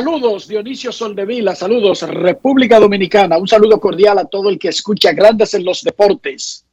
Saludos, 0.00 0.48
Dionisio 0.48 0.92
Soldevila, 0.92 1.54
saludos, 1.54 2.00
República 2.08 2.80
Dominicana, 2.80 3.36
un 3.36 3.46
saludo 3.46 3.78
cordial 3.78 4.16
a 4.16 4.24
todo 4.24 4.48
el 4.48 4.58
que 4.58 4.68
escucha 4.68 5.12
Grandes 5.12 5.52
en 5.52 5.62
los 5.62 5.82
Deportes. 5.82 6.64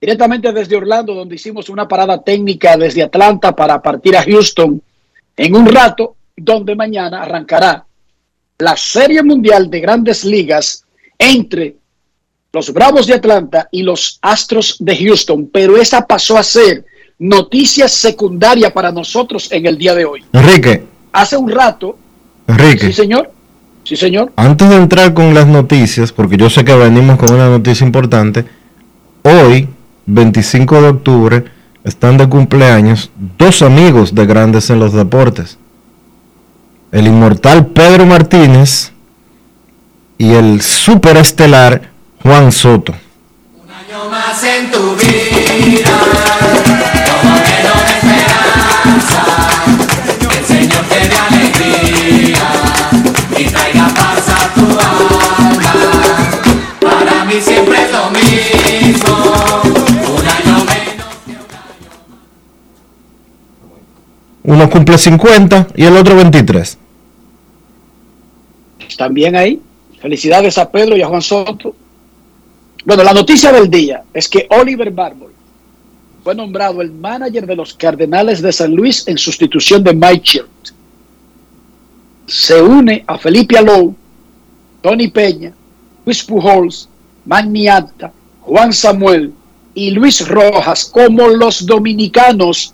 Directamente 0.00 0.50
desde 0.50 0.74
Orlando, 0.74 1.12
donde 1.12 1.34
hicimos 1.34 1.68
una 1.68 1.86
parada 1.86 2.22
técnica 2.22 2.78
desde 2.78 3.02
Atlanta 3.02 3.54
para 3.54 3.82
partir 3.82 4.16
a 4.16 4.22
Houston 4.22 4.80
en 5.36 5.54
un 5.54 5.66
rato, 5.66 6.16
donde 6.34 6.74
mañana 6.74 7.20
arrancará 7.20 7.84
la 8.56 8.76
Serie 8.78 9.22
Mundial 9.22 9.68
de 9.68 9.80
Grandes 9.80 10.24
Ligas 10.24 10.86
entre 11.18 11.76
los 12.50 12.72
Bravos 12.72 13.06
de 13.06 13.12
Atlanta 13.12 13.68
y 13.70 13.82
los 13.82 14.18
Astros 14.22 14.76
de 14.80 14.96
Houston, 14.96 15.50
pero 15.52 15.76
esa 15.76 16.06
pasó 16.06 16.38
a 16.38 16.42
ser 16.42 16.86
noticia 17.18 17.88
secundaria 17.88 18.72
para 18.72 18.90
nosotros 18.90 19.52
en 19.52 19.66
el 19.66 19.76
día 19.76 19.94
de 19.94 20.06
hoy. 20.06 20.24
Enrique, 20.32 20.86
Hace 21.12 21.36
un 21.36 21.50
rato, 21.50 21.98
Enrique. 22.48 22.86
sí 22.86 22.92
señor, 22.92 23.30
sí 23.84 23.96
señor, 23.96 24.32
Antes 24.36 24.68
de 24.68 24.76
entrar 24.76 25.14
con 25.14 25.32
las 25.34 25.46
noticias, 25.46 26.12
porque 26.12 26.36
yo 26.36 26.50
sé 26.50 26.64
que 26.64 26.74
venimos 26.74 27.18
con 27.18 27.32
una 27.32 27.48
noticia 27.48 27.86
importante, 27.86 28.44
hoy, 29.22 29.68
25 30.06 30.82
de 30.82 30.88
octubre, 30.88 31.44
están 31.84 32.16
de 32.16 32.28
cumpleaños 32.28 33.10
dos 33.38 33.62
amigos 33.62 34.14
de 34.14 34.26
Grandes 34.26 34.70
en 34.70 34.80
los 34.80 34.92
Deportes. 34.92 35.58
El 36.90 37.06
inmortal 37.06 37.66
Pedro 37.66 38.06
Martínez 38.06 38.92
y 40.16 40.32
el 40.32 40.60
superestelar 40.62 41.90
Juan 42.22 42.50
Soto. 42.50 42.92
año 42.94 44.10
más 44.10 44.42
en 44.42 44.70
tu 44.70 44.96
vida, 44.96 45.90
como 47.22 47.34
lleno 47.36 47.74
de 47.84 47.92
esperanza, 47.94 49.27
Uno 64.48 64.70
cumple 64.70 64.96
50 64.96 65.68
y 65.76 65.84
el 65.84 65.94
otro 65.94 66.16
23. 66.16 66.78
están 68.88 69.12
bien 69.12 69.36
ahí. 69.36 69.60
Felicidades 70.00 70.56
a 70.56 70.70
Pedro 70.70 70.96
y 70.96 71.02
a 71.02 71.06
Juan 71.06 71.20
Soto. 71.20 71.76
Bueno, 72.86 73.02
la 73.02 73.12
noticia 73.12 73.52
del 73.52 73.68
día 73.68 74.04
es 74.14 74.26
que 74.26 74.46
Oliver 74.48 74.90
Barber 74.90 75.28
fue 76.24 76.34
nombrado 76.34 76.80
el 76.80 76.90
manager 76.92 77.44
de 77.44 77.56
los 77.56 77.74
Cardenales 77.74 78.40
de 78.40 78.50
San 78.50 78.74
Luis 78.74 79.06
en 79.06 79.18
sustitución 79.18 79.84
de 79.84 79.92
Mike 79.92 80.22
Chirt. 80.22 80.68
Se 82.26 82.62
une 82.62 83.04
a 83.06 83.18
Felipe 83.18 83.58
Alou, 83.58 83.94
Tony 84.80 85.08
Peña, 85.08 85.52
Luis 86.06 86.24
Pujols, 86.24 86.88
Manny 87.26 87.68
Ata, 87.68 88.10
Juan 88.40 88.72
Samuel 88.72 89.34
y 89.74 89.90
Luis 89.90 90.26
Rojas 90.26 90.86
como 90.86 91.28
los 91.28 91.66
dominicanos 91.66 92.72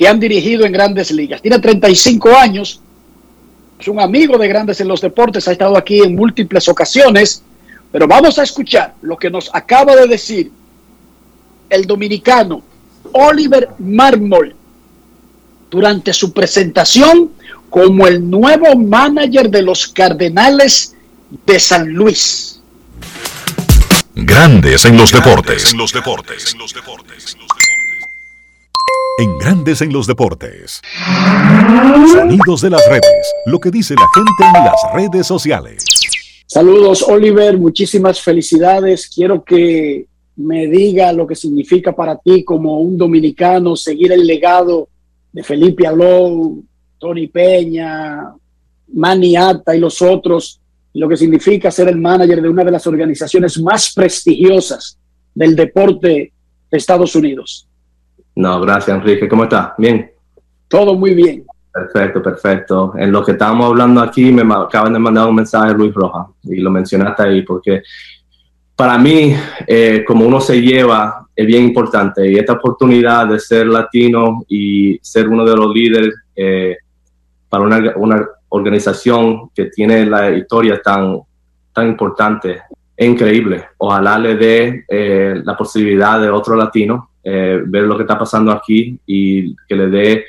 que 0.00 0.08
han 0.08 0.18
dirigido 0.18 0.64
en 0.64 0.72
grandes 0.72 1.10
ligas. 1.10 1.42
Tiene 1.42 1.58
35 1.58 2.34
años, 2.34 2.80
es 3.78 3.86
un 3.86 4.00
amigo 4.00 4.38
de 4.38 4.48
grandes 4.48 4.80
en 4.80 4.88
los 4.88 5.02
deportes, 5.02 5.46
ha 5.46 5.52
estado 5.52 5.76
aquí 5.76 6.00
en 6.00 6.16
múltiples 6.16 6.66
ocasiones, 6.68 7.42
pero 7.92 8.08
vamos 8.08 8.38
a 8.38 8.44
escuchar 8.44 8.94
lo 9.02 9.18
que 9.18 9.28
nos 9.28 9.50
acaba 9.52 9.94
de 9.94 10.06
decir 10.06 10.50
el 11.68 11.84
dominicano 11.84 12.62
Oliver 13.12 13.68
Marmol 13.78 14.56
durante 15.70 16.14
su 16.14 16.32
presentación 16.32 17.32
como 17.68 18.06
el 18.06 18.30
nuevo 18.30 18.74
manager 18.76 19.50
de 19.50 19.60
los 19.60 19.86
Cardenales 19.86 20.96
de 21.44 21.60
San 21.60 21.86
Luis. 21.92 22.58
Grandes 24.14 24.86
en 24.86 24.96
los 24.96 25.12
deportes. 25.12 25.72
En 25.72 25.78
los 25.78 25.92
deportes. 25.92 26.56
En 29.18 29.38
Grandes 29.38 29.82
en 29.82 29.92
los 29.92 30.06
deportes. 30.06 30.80
Sonidos 32.12 32.62
de 32.62 32.70
las 32.70 32.86
redes. 32.88 33.34
Lo 33.46 33.58
que 33.58 33.70
dice 33.70 33.94
la 33.94 34.06
gente 34.14 34.58
en 34.58 34.64
las 34.64 34.80
redes 34.94 35.26
sociales. 35.26 35.84
Saludos, 36.46 37.02
Oliver. 37.02 37.58
Muchísimas 37.58 38.20
felicidades. 38.20 39.08
Quiero 39.08 39.44
que 39.44 40.06
me 40.36 40.66
diga 40.66 41.12
lo 41.12 41.26
que 41.26 41.34
significa 41.34 41.94
para 41.94 42.16
ti 42.16 42.44
como 42.44 42.80
un 42.80 42.96
dominicano 42.96 43.76
seguir 43.76 44.12
el 44.12 44.26
legado 44.26 44.88
de 45.32 45.42
Felipe 45.42 45.86
Alón, 45.86 46.66
Tony 46.98 47.26
Peña, 47.26 48.32
Manny 48.92 49.36
Ata 49.36 49.76
y 49.76 49.80
los 49.80 50.00
otros 50.02 50.60
lo 50.94 51.08
que 51.08 51.16
significa 51.16 51.70
ser 51.70 51.88
el 51.88 51.96
manager 51.96 52.42
de 52.42 52.48
una 52.48 52.64
de 52.64 52.70
las 52.72 52.86
organizaciones 52.86 53.60
más 53.60 53.92
prestigiosas 53.94 54.98
del 55.34 55.54
deporte 55.54 56.32
de 56.70 56.78
Estados 56.78 57.14
Unidos. 57.14 57.66
No, 58.34 58.60
gracias 58.60 58.96
Enrique. 58.96 59.28
¿Cómo 59.28 59.44
estás? 59.44 59.72
Bien. 59.78 60.10
Todo 60.68 60.94
muy 60.94 61.14
bien. 61.14 61.44
Perfecto, 61.72 62.22
perfecto. 62.22 62.92
En 62.96 63.12
lo 63.12 63.24
que 63.24 63.32
estábamos 63.32 63.66
hablando 63.66 64.00
aquí, 64.00 64.32
me 64.32 64.42
acaban 64.54 64.92
de 64.92 64.98
mandar 64.98 65.28
un 65.28 65.36
mensaje 65.36 65.72
Luis 65.72 65.94
Roja 65.94 66.26
y 66.42 66.56
lo 66.56 66.70
mencionaste 66.70 67.22
ahí 67.22 67.42
porque 67.42 67.82
para 68.74 68.98
mí, 68.98 69.34
eh, 69.66 70.04
como 70.06 70.26
uno 70.26 70.40
se 70.40 70.60
lleva, 70.60 71.26
es 71.36 71.46
bien 71.46 71.64
importante 71.64 72.30
y 72.30 72.36
esta 72.36 72.54
oportunidad 72.54 73.26
de 73.28 73.38
ser 73.38 73.66
latino 73.66 74.42
y 74.48 74.98
ser 75.02 75.28
uno 75.28 75.44
de 75.44 75.54
los 75.54 75.74
líderes 75.74 76.14
eh, 76.34 76.76
para 77.48 77.64
una, 77.64 77.92
una 77.96 78.26
organización 78.48 79.50
que 79.54 79.66
tiene 79.66 80.06
la 80.06 80.30
historia 80.30 80.80
tan, 80.82 81.20
tan 81.72 81.88
importante 81.88 82.62
es 82.96 83.08
increíble. 83.08 83.64
Ojalá 83.78 84.18
le 84.18 84.36
dé 84.36 84.84
eh, 84.88 85.40
la 85.42 85.56
posibilidad 85.56 86.20
de 86.20 86.30
otro 86.30 86.56
latino 86.56 87.09
eh, 87.22 87.60
ver 87.64 87.82
lo 87.84 87.96
que 87.96 88.02
está 88.02 88.18
pasando 88.18 88.50
aquí 88.50 88.98
y 89.06 89.54
que 89.66 89.74
le 89.74 89.88
dé 89.88 90.24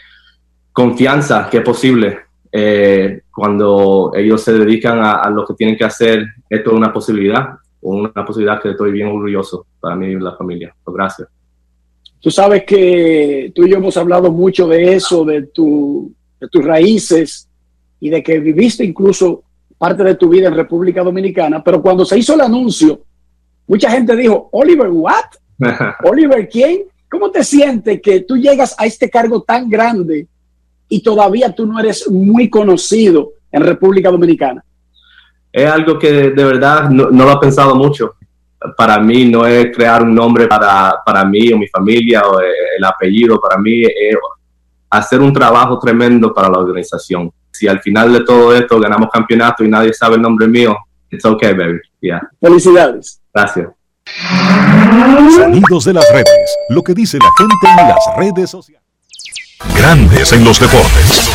confianza 0.72 1.48
que 1.50 1.58
es 1.58 1.64
posible. 1.64 2.20
Eh, 2.52 3.22
cuando 3.34 4.12
ellos 4.16 4.42
se 4.42 4.54
dedican 4.54 5.00
a, 5.00 5.30
lo 5.30 5.46
que 5.46 5.54
tienen 5.54 5.78
que 5.78 5.86
hacer, 5.86 6.26
esto 6.50 6.72
es 6.72 6.76
una 6.76 6.92
posibilidad, 6.92 7.50
una 7.82 8.26
posibilidad 8.26 8.62
que 8.62 8.72
estoy 8.72 8.92
bien 8.92 9.08
orgulloso 9.08 9.66
para 9.80 9.96
mí 9.96 10.08
y 10.08 10.20
la 10.20 10.36
familia. 10.36 10.76
Pues 10.84 10.96
gracias. 10.96 11.30
Tú 12.20 12.30
sabes 12.30 12.64
que 12.66 13.52
tú 13.56 13.66
y 13.66 13.72
yo 13.72 13.78
hemos 13.78 13.98
hablado 13.98 14.32
mucho 14.32 14.68
de 14.68 14.94
eso, 14.94 15.26
de, 15.26 15.44
tu, 15.44 16.14
de 16.40 16.48
tus 16.50 16.64
raíces, 16.64 17.48
y 18.02 18.10
de 18.10 18.22
que 18.22 18.40
viviste 18.40 18.84
incluso 18.84 19.44
parte 19.78 20.04
de 20.04 20.16
tu 20.16 20.28
vida 20.28 20.48
en 20.48 20.56
República 20.56 21.04
Dominicana, 21.04 21.64
pero 21.64 21.82
cuando 21.82 22.04
se 22.04 22.18
hizo 22.18 22.34
el 22.34 22.42
anuncio, 22.42 23.02
mucha 23.68 23.90
gente 23.92 24.16
dijo, 24.16 24.50
Oliver, 24.52 24.90
¿what? 24.90 25.26
Oliver, 26.04 26.48
¿quién? 26.50 26.84
¿Cómo 27.10 27.30
te 27.30 27.44
sientes 27.44 28.02
que 28.02 28.22
tú 28.22 28.38
llegas 28.38 28.76
a 28.78 28.86
este 28.86 29.10
cargo 29.10 29.42
tan 29.44 29.70
grande 29.70 30.28
y 30.88 31.04
todavía 31.04 31.54
tú 31.54 31.66
no 31.66 31.80
eres 31.80 32.10
muy 32.10 32.50
conocido 32.50 33.34
en 33.52 33.64
República 33.64 34.10
Dominicana? 34.10 34.64
Es 35.52 35.70
algo 35.70 36.00
que 36.00 36.12
de 36.12 36.44
verdad 36.46 36.90
no, 36.90 37.10
lo 37.10 37.32
he 37.32 37.38
pensado 37.38 37.76
mucho. 37.76 38.16
Para 38.78 39.00
mí 39.00 39.26
no 39.26 39.46
es 39.46 39.76
crear 39.76 40.04
un 40.04 40.14
nombre 40.14 40.48
para, 40.48 40.96
para 41.06 41.26
mí 41.26 41.52
o 41.52 41.58
mi 41.58 41.68
familia 41.68 42.22
o 42.28 42.40
el 42.40 42.84
apellido, 42.86 43.40
para 43.40 43.58
mí 43.58 43.84
es 43.84 44.16
hacer 44.90 45.20
un 45.20 45.34
trabajo 45.34 45.80
tremendo 45.80 46.34
para 46.34 46.50
la 46.50 46.60
organización 46.60 47.32
si 47.52 47.68
al 47.68 47.80
final 47.82 48.12
de 48.12 48.24
todo 48.24 48.56
esto 48.56 48.80
ganamos 48.80 49.10
campeonato 49.10 49.64
y 49.64 49.68
nadie 49.68 49.94
sabe 49.94 50.16
el 50.16 50.22
nombre 50.22 50.48
mío, 50.48 50.76
it's 51.10 51.26
okay, 51.26 51.54
baby. 51.54 51.80
Yeah. 52.00 52.22
Felicidades. 52.40 53.22
Gracias. 53.34 53.70
Sonidos 55.36 55.86
de 55.86 55.94
las 55.94 56.06
redes. 56.12 56.58
Lo 56.70 56.84
que 56.84 56.94
dice 56.94 57.18
la 57.18 57.30
gente 57.38 57.82
en 57.82 57.88
las 57.88 58.00
redes 58.18 58.50
sociales. 58.50 58.84
Grandes 59.76 60.34
en 60.34 60.44
los 60.44 60.60
deportes. 60.60 61.32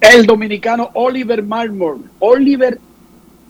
El 0.00 0.26
dominicano 0.26 0.90
Oliver 0.94 1.42
Marmol. 1.42 2.10
Oliver 2.18 2.78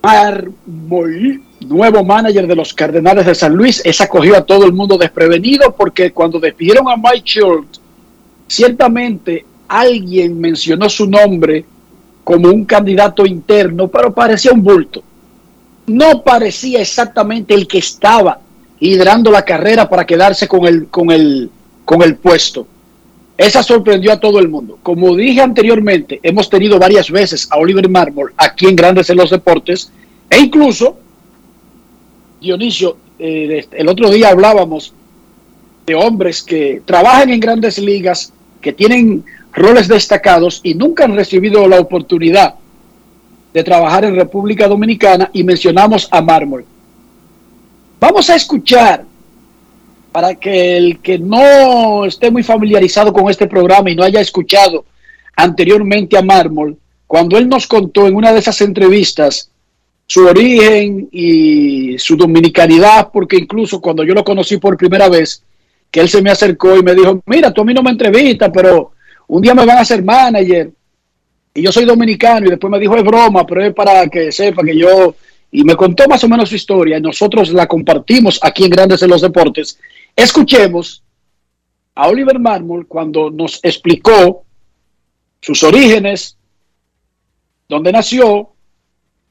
Marmol, 0.03 1.43
nuevo 1.61 2.05
manager 2.05 2.47
de 2.47 2.57
los 2.57 2.75
Cardenales 2.75 3.27
de 3.27 3.35
San 3.35 3.55
Luis, 3.55 3.83
esa 3.85 4.09
cogió 4.09 4.37
a 4.37 4.45
todo 4.45 4.65
el 4.65 4.73
mundo 4.73 4.97
desprevenido 4.97 5.75
porque 5.77 6.13
cuando 6.13 6.41
despidieron 6.41 6.89
a 6.89 6.97
Mike 6.97 7.23
Schultz 7.25 7.81
Ciertamente 8.51 9.45
alguien 9.69 10.41
mencionó 10.41 10.89
su 10.89 11.09
nombre 11.09 11.65
como 12.25 12.49
un 12.49 12.65
candidato 12.65 13.27
interno, 13.27 13.89
pero 13.89 14.13
parecía 14.13 14.53
un 14.53 14.63
bulto. 14.63 15.03
No 15.87 16.23
parecía 16.23 16.81
exactamente 16.81 17.55
el 17.55 17.67
que 17.67 17.79
estaba 17.79 18.41
liderando 18.79 19.31
la 19.31 19.45
carrera 19.45 19.89
para 19.89 20.07
quedarse 20.07 20.47
con 20.47 20.67
el, 20.67 20.89
con 20.89 21.11
el, 21.11 21.51
con 21.85 22.03
el 22.03 22.17
puesto. 22.17 22.67
Esa 23.37 23.63
sorprendió 23.63 24.13
a 24.13 24.21
todo 24.21 24.39
el 24.39 24.49
mundo. 24.49 24.79
Como 24.83 25.17
dije 25.17 25.41
anteriormente, 25.41 26.21
hemos 26.23 26.51
tenido 26.51 26.79
varias 26.79 27.11
veces 27.11 27.49
a 27.51 27.57
Oliver 27.57 27.89
Marmol 27.89 28.33
aquí 28.37 28.67
en 28.67 28.77
Grandes 28.77 29.09
en 29.11 29.17
los 29.17 29.31
Deportes 29.31 29.91
e 30.29 30.39
incluso, 30.39 30.99
Dionisio, 32.41 32.97
eh, 33.19 33.67
el 33.73 33.89
otro 33.89 34.11
día 34.11 34.29
hablábamos 34.29 34.95
de 35.87 35.95
hombres 35.95 36.43
que 36.43 36.83
trabajan 36.85 37.31
en 37.31 37.41
grandes 37.41 37.79
ligas 37.79 38.33
que 38.61 38.73
tienen 38.73 39.25
roles 39.53 39.89
destacados 39.89 40.61
y 40.63 40.75
nunca 40.75 41.05
han 41.05 41.17
recibido 41.17 41.67
la 41.69 41.81
oportunidad 41.81 42.55
de 43.53 43.65
trabajar 43.65 44.05
en 44.05 44.15
República 44.15 44.69
Dominicana 44.69 45.31
y 45.33 45.43
mencionamos 45.43 46.09
a 46.11 46.21
Mármol. 46.21 46.65
Vamos 47.99 48.31
a 48.31 48.37
escuchar 48.37 49.05
para 50.13 50.35
que 50.35 50.77
el 50.77 51.01
que 51.01 51.19
no 51.19 52.05
esté 52.05 52.31
muy 52.31 52.43
familiarizado 52.43 53.13
con 53.13 53.31
este 53.31 53.47
programa 53.47 53.91
y 53.91 53.97
no 53.97 54.03
haya 54.03 54.21
escuchado 54.21 54.85
anteriormente 55.37 56.17
a 56.17 56.23
Mármol, 56.23 56.77
cuando 57.07 57.39
él 57.39 57.49
nos 57.49 57.67
contó 57.67 58.07
en 58.07 58.15
una 58.15 58.33
de 58.33 58.39
esas 58.41 58.61
entrevistas 58.61 59.51
su 60.07 60.27
origen 60.27 61.09
y 61.13 61.97
su 61.99 62.17
dominicanidad, 62.17 63.11
porque 63.13 63.37
incluso 63.37 63.81
cuando 63.81 64.03
yo 64.03 64.13
lo 64.13 64.25
conocí 64.25 64.57
por 64.57 64.77
primera 64.77 65.09
vez, 65.09 65.43
que 65.91 66.01
él 66.01 66.09
se 66.09 66.23
me 66.23 66.31
acercó 66.31 66.77
y 66.77 66.83
me 66.83 66.95
dijo, 66.95 67.21
mira, 67.27 67.53
tú 67.53 67.63
a 67.63 67.65
mí 67.65 67.75
no 67.75 67.83
me 67.83 67.91
entrevistas, 67.91 68.51
pero 68.53 68.93
un 69.31 69.41
día 69.41 69.55
me 69.55 69.65
van 69.65 69.79
a 69.79 69.83
hacer 69.83 70.03
manager 70.03 70.73
y 71.55 71.63
yo 71.63 71.71
soy 71.71 71.85
dominicano 71.85 72.47
y 72.47 72.51
después 72.51 72.71
me 72.71 72.81
dijo, 72.81 72.97
es 72.97 73.05
broma, 73.05 73.47
pero 73.47 73.65
es 73.65 73.73
para 73.73 74.09
que 74.09 74.33
sepa 74.33 74.63
que 74.65 74.77
yo, 74.77 75.15
y 75.53 75.63
me 75.63 75.77
contó 75.77 76.09
más 76.09 76.23
o 76.25 76.29
menos 76.29 76.49
su 76.49 76.57
historia 76.57 76.99
y 76.99 77.01
nosotros 77.01 77.53
la 77.53 77.69
compartimos 77.69 78.41
aquí 78.43 78.65
en 78.65 78.71
Grandes 78.71 79.03
en 79.03 79.11
los 79.11 79.21
Deportes. 79.21 79.79
Escuchemos 80.17 81.05
a 81.95 82.09
Oliver 82.09 82.41
Marmol 82.41 82.89
cuando 82.89 83.31
nos 83.31 83.61
explicó 83.63 84.45
sus 85.41 85.63
orígenes, 85.63 86.37
dónde 87.69 87.93
nació 87.93 88.51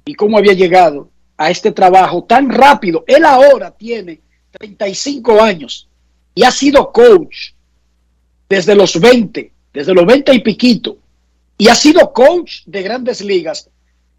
y 0.06 0.14
cómo 0.14 0.38
había 0.38 0.54
llegado 0.54 1.10
a 1.36 1.52
este 1.52 1.74
trabajo 1.74 2.24
tan 2.24 2.50
rápido. 2.50 3.04
Él 3.06 3.26
ahora 3.26 3.72
tiene 3.72 4.22
35 4.52 5.42
años 5.42 5.90
y 6.34 6.44
ha 6.44 6.52
sido 6.52 6.90
coach 6.92 7.52
desde 8.48 8.76
los 8.76 9.00
20, 9.00 9.59
desde 9.74 9.94
los 9.94 10.06
20 10.06 10.34
y 10.34 10.40
piquito, 10.40 10.98
y 11.58 11.68
ha 11.68 11.76
sido 11.76 12.12
coach 12.14 12.62
de 12.66 12.82
grandes 12.82 13.22
ligas 13.22 13.70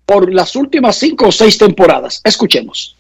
por 0.05 0.33
las 0.33 0.57
últimas 0.57 0.97
cinco 0.97 1.29
o 1.29 1.33
seis 1.33 1.57
temporadas. 1.57 2.21
Escuchemos. 2.25 2.97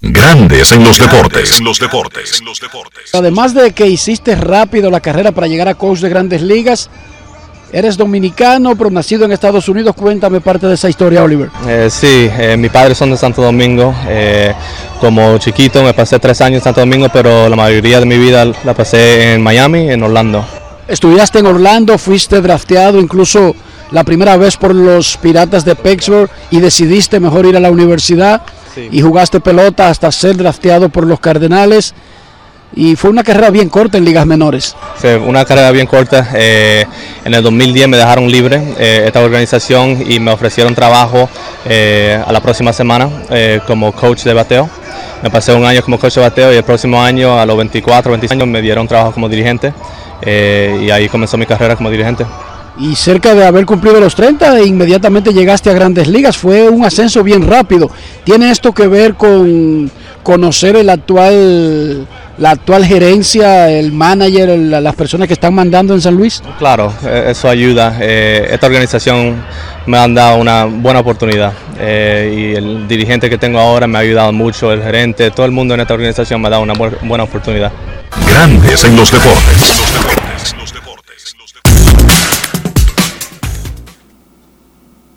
Grandes 0.00 0.72
en 0.72 0.84
los 0.84 0.98
deportes. 0.98 1.58
En 1.58 1.64
los 1.64 1.80
deportes. 1.80 2.38
En 2.38 2.46
los 2.46 2.60
deportes. 2.60 3.14
Además 3.14 3.54
de 3.54 3.72
que 3.72 3.86
hiciste 3.86 4.36
rápido 4.36 4.90
la 4.90 5.00
carrera 5.00 5.32
para 5.32 5.48
llegar 5.48 5.68
a 5.68 5.74
coach 5.74 6.00
de 6.00 6.08
grandes 6.08 6.42
ligas, 6.42 6.88
Eres 7.70 7.98
dominicano, 7.98 8.74
pero 8.76 8.88
nacido 8.88 9.26
en 9.26 9.32
Estados 9.32 9.68
Unidos. 9.68 9.94
Cuéntame 9.94 10.40
parte 10.40 10.66
de 10.66 10.74
esa 10.74 10.88
historia, 10.88 11.22
Oliver. 11.22 11.50
Eh, 11.66 11.88
sí, 11.90 12.30
eh, 12.38 12.56
mis 12.56 12.70
padres 12.70 12.96
son 12.96 13.10
de 13.10 13.18
Santo 13.18 13.42
Domingo. 13.42 13.94
Eh, 14.08 14.54
como 15.00 15.36
chiquito 15.36 15.82
me 15.82 15.92
pasé 15.92 16.18
tres 16.18 16.40
años 16.40 16.60
en 16.60 16.64
Santo 16.64 16.80
Domingo, 16.80 17.08
pero 17.12 17.46
la 17.46 17.56
mayoría 17.56 18.00
de 18.00 18.06
mi 18.06 18.16
vida 18.16 18.46
la 18.64 18.72
pasé 18.72 19.34
en 19.34 19.42
Miami, 19.42 19.90
en 19.90 20.02
Orlando. 20.02 20.46
Estudiaste 20.88 21.40
en 21.40 21.46
Orlando, 21.46 21.98
fuiste 21.98 22.40
drafteado 22.40 22.98
incluso 22.98 23.54
la 23.90 24.04
primera 24.04 24.38
vez 24.38 24.56
por 24.56 24.74
los 24.74 25.18
Piratas 25.18 25.62
de 25.66 25.76
Pittsburgh 25.76 26.30
y 26.50 26.60
decidiste 26.60 27.20
mejor 27.20 27.44
ir 27.44 27.58
a 27.58 27.60
la 27.60 27.70
universidad 27.70 28.40
y 28.90 29.02
jugaste 29.02 29.40
pelota 29.40 29.90
hasta 29.90 30.10
ser 30.10 30.38
drafteado 30.38 30.88
por 30.88 31.06
los 31.06 31.20
Cardenales 31.20 31.94
y 32.74 32.96
fue 32.96 33.10
una 33.10 33.22
carrera 33.22 33.50
bien 33.50 33.68
corta 33.68 33.98
en 33.98 34.06
ligas 34.06 34.24
menores. 34.24 34.76
Fue 34.96 35.18
una 35.18 35.44
carrera 35.44 35.70
bien 35.72 35.86
corta. 35.86 36.30
Eh, 36.34 36.86
en 37.22 37.34
el 37.34 37.42
2010 37.42 37.88
me 37.88 37.96
dejaron 37.98 38.30
libre 38.30 38.62
eh, 38.78 39.04
esta 39.06 39.20
organización 39.20 40.02
y 40.10 40.20
me 40.20 40.30
ofrecieron 40.30 40.74
trabajo 40.74 41.28
eh, 41.66 42.22
a 42.24 42.32
la 42.32 42.40
próxima 42.40 42.72
semana 42.72 43.10
como 43.66 43.92
coach 43.92 44.22
de 44.24 44.32
bateo. 44.32 44.70
Me 45.22 45.28
pasé 45.28 45.52
un 45.52 45.66
año 45.66 45.82
como 45.82 45.98
coach 45.98 46.14
de 46.14 46.20
bateo 46.22 46.52
y 46.52 46.56
el 46.56 46.62
próximo 46.62 47.02
año, 47.02 47.38
a 47.38 47.44
los 47.44 47.58
24, 47.58 48.10
25 48.10 48.42
años, 48.42 48.48
me 48.48 48.62
dieron 48.62 48.88
trabajo 48.88 49.12
como 49.12 49.28
dirigente 49.28 49.74
y 50.24 50.90
ahí 50.90 51.08
comenzó 51.08 51.36
mi 51.38 51.46
carrera 51.46 51.76
como 51.76 51.90
dirigente. 51.90 52.24
y 52.80 52.94
cerca 52.94 53.34
de 53.34 53.44
haber 53.44 53.66
cumplido 53.66 53.98
los 53.98 54.14
30 54.14 54.56
e 54.60 54.64
inmediatamente 54.66 55.32
llegaste 55.32 55.68
a 55.68 55.72
grandes 55.72 56.06
ligas. 56.06 56.36
Fue 56.36 56.68
un 56.68 56.84
ascenso 56.84 57.24
bien 57.24 57.44
rápido. 57.44 57.90
¿Tiene 58.22 58.50
esto 58.52 58.72
que 58.72 58.86
ver 58.86 59.14
con 59.14 59.90
conocer 60.22 60.76
el 60.76 60.88
actual, 60.88 62.06
la 62.38 62.50
actual 62.52 62.84
gerencia, 62.84 63.68
el 63.68 63.90
manager, 63.92 64.50
el- 64.50 64.70
las 64.70 64.94
personas 64.94 65.26
que 65.26 65.34
están 65.34 65.54
mandando 65.54 65.92
en 65.92 66.00
San 66.00 66.14
Luis? 66.14 66.40
Claro, 66.60 66.92
eh, 67.04 67.24
eso 67.30 67.48
ayuda. 67.48 67.96
Eh, 68.00 68.46
esta 68.52 68.68
organización 68.68 69.42
me 69.86 69.98
han 69.98 70.14
dado 70.14 70.36
una 70.36 70.64
buena 70.66 71.00
oportunidad 71.00 71.52
eh, 71.80 72.52
y 72.52 72.54
el 72.56 72.86
dirigente 72.86 73.28
que 73.28 73.38
tengo 73.38 73.58
ahora 73.58 73.88
me 73.88 73.98
ha 73.98 74.02
ayudado 74.02 74.32
mucho, 74.32 74.72
el 74.72 74.82
gerente, 74.84 75.32
todo 75.32 75.46
el 75.46 75.52
mundo 75.52 75.74
en 75.74 75.80
esta 75.80 75.94
organización 75.94 76.40
me 76.40 76.46
ha 76.46 76.50
dado 76.50 76.62
una 76.62 76.74
bu- 76.74 76.96
buena 77.02 77.24
oportunidad. 77.24 77.72
Grandes 78.28 78.84
en 78.84 78.96
los 78.96 79.10
deportes. 79.10 79.84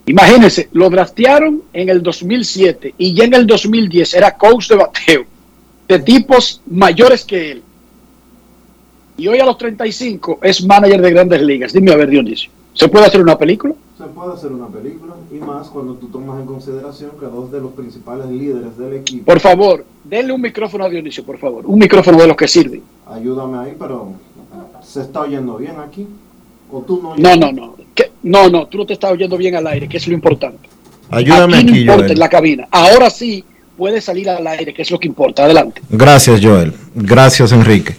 Imagínense, 0.06 0.70
lo 0.74 0.90
draftearon 0.90 1.64
en 1.72 1.90
el 1.90 2.04
2007 2.04 2.96
y 2.98 3.14
ya 3.14 3.26
en 3.26 3.34
el 3.34 3.48
2010 3.48 4.14
era 4.16 4.38
coach 4.38 4.68
de 4.68 4.76
bateo 4.76 5.26
de 5.88 6.00
tipos 6.00 6.62
mayores 6.68 7.24
que 7.24 7.52
él. 7.52 7.64
Y 9.18 9.28
hoy 9.28 9.40
a 9.40 9.46
los 9.46 9.58
35 9.58 10.40
es 10.42 10.64
manager 10.64 11.02
de 11.02 11.12
grandes 11.12 11.42
ligas. 11.42 11.74
Dime 11.74 11.92
a 11.92 11.96
ver, 11.96 12.10
Dionisio, 12.10 12.50
¿se 12.74 12.88
puede 12.88 13.06
hacer 13.06 13.22
una 13.22 13.38
película? 13.38 13.74
Se 13.98 14.04
puede 14.06 14.34
hacer 14.34 14.52
una 14.52 14.68
película 14.68 15.14
y 15.32 15.36
más 15.36 15.70
cuando 15.70 15.94
tú 15.94 16.08
tomas 16.08 16.40
en 16.40 16.46
consideración 16.46 17.12
que 17.20 17.26
dos 17.26 17.52
de 17.52 17.62
los 17.62 17.72
principales 17.74 18.28
líderes 18.28 18.78
del 18.78 18.94
equipo. 18.94 19.26
Por 19.26 19.40
favor, 19.40 19.86
denle 20.04 20.34
un 20.34 20.42
micrófono 20.42 20.86
a 20.86 20.90
Dionisio, 20.90 21.24
por 21.24 21.38
favor. 21.38 21.66
Un 21.66 21.78
micrófono 21.80 22.18
de 22.18 22.28
los 22.28 22.36
que 22.36 22.48
sirven. 22.48 22.82
Ayúdame 23.06 23.58
ahí, 23.60 23.76
pero 23.78 24.14
¿se 24.82 25.02
está 25.02 25.22
oyendo 25.22 25.58
bien 25.58 25.76
aquí? 25.80 26.08
¿O 26.72 26.82
tú 26.82 27.00
no? 27.02 27.16
No, 27.16 27.36
no, 27.36 27.52
no. 27.52 27.76
¿Qué? 27.94 28.12
No, 28.24 28.50
no, 28.50 28.68
tú 28.68 28.80
no 28.80 28.86
te 28.86 28.94
estás 28.94 29.12
oyendo 29.12 29.38
bien 29.38 29.56
al 29.56 29.68
aire, 29.68 29.88
que 29.88 29.98
es 29.98 30.08
lo 30.08 30.14
importante. 30.14 30.70
Ayúdame 31.10 31.58
aquí 31.58 31.66
no 31.66 31.72
aquí, 31.72 31.80
importa 31.82 32.02
Joel. 32.02 32.12
en 32.12 32.20
la 32.20 32.30
cabina. 32.30 32.68
Ahora 32.72 33.10
sí 33.10 33.44
puede 33.78 34.00
salir 34.00 34.30
al 34.30 34.48
aire, 34.48 34.74
que 34.74 34.82
es 34.82 34.92
lo 34.92 35.00
que 35.00 35.08
importa. 35.08 35.44
Adelante. 35.44 35.82
Gracias, 35.90 36.40
Joel. 36.42 36.74
Gracias, 36.96 37.52
Enrique. 37.52 37.96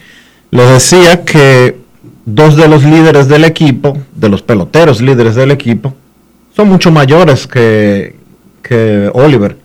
Les 0.51 0.69
decía 0.71 1.25
que 1.25 1.82
dos 2.25 2.57
de 2.57 2.69
los 2.69 2.85
líderes 2.85 3.29
del 3.29 3.45
equipo, 3.45 3.99
de 4.15 4.29
los 4.29 4.43
peloteros 4.43 5.01
líderes 5.01 5.35
del 5.35 5.51
equipo, 5.51 5.95
son 6.55 6.69
mucho 6.69 6.91
mayores 6.91 7.47
que, 7.47 8.17
que 8.63 9.11
Oliver. 9.15 9.57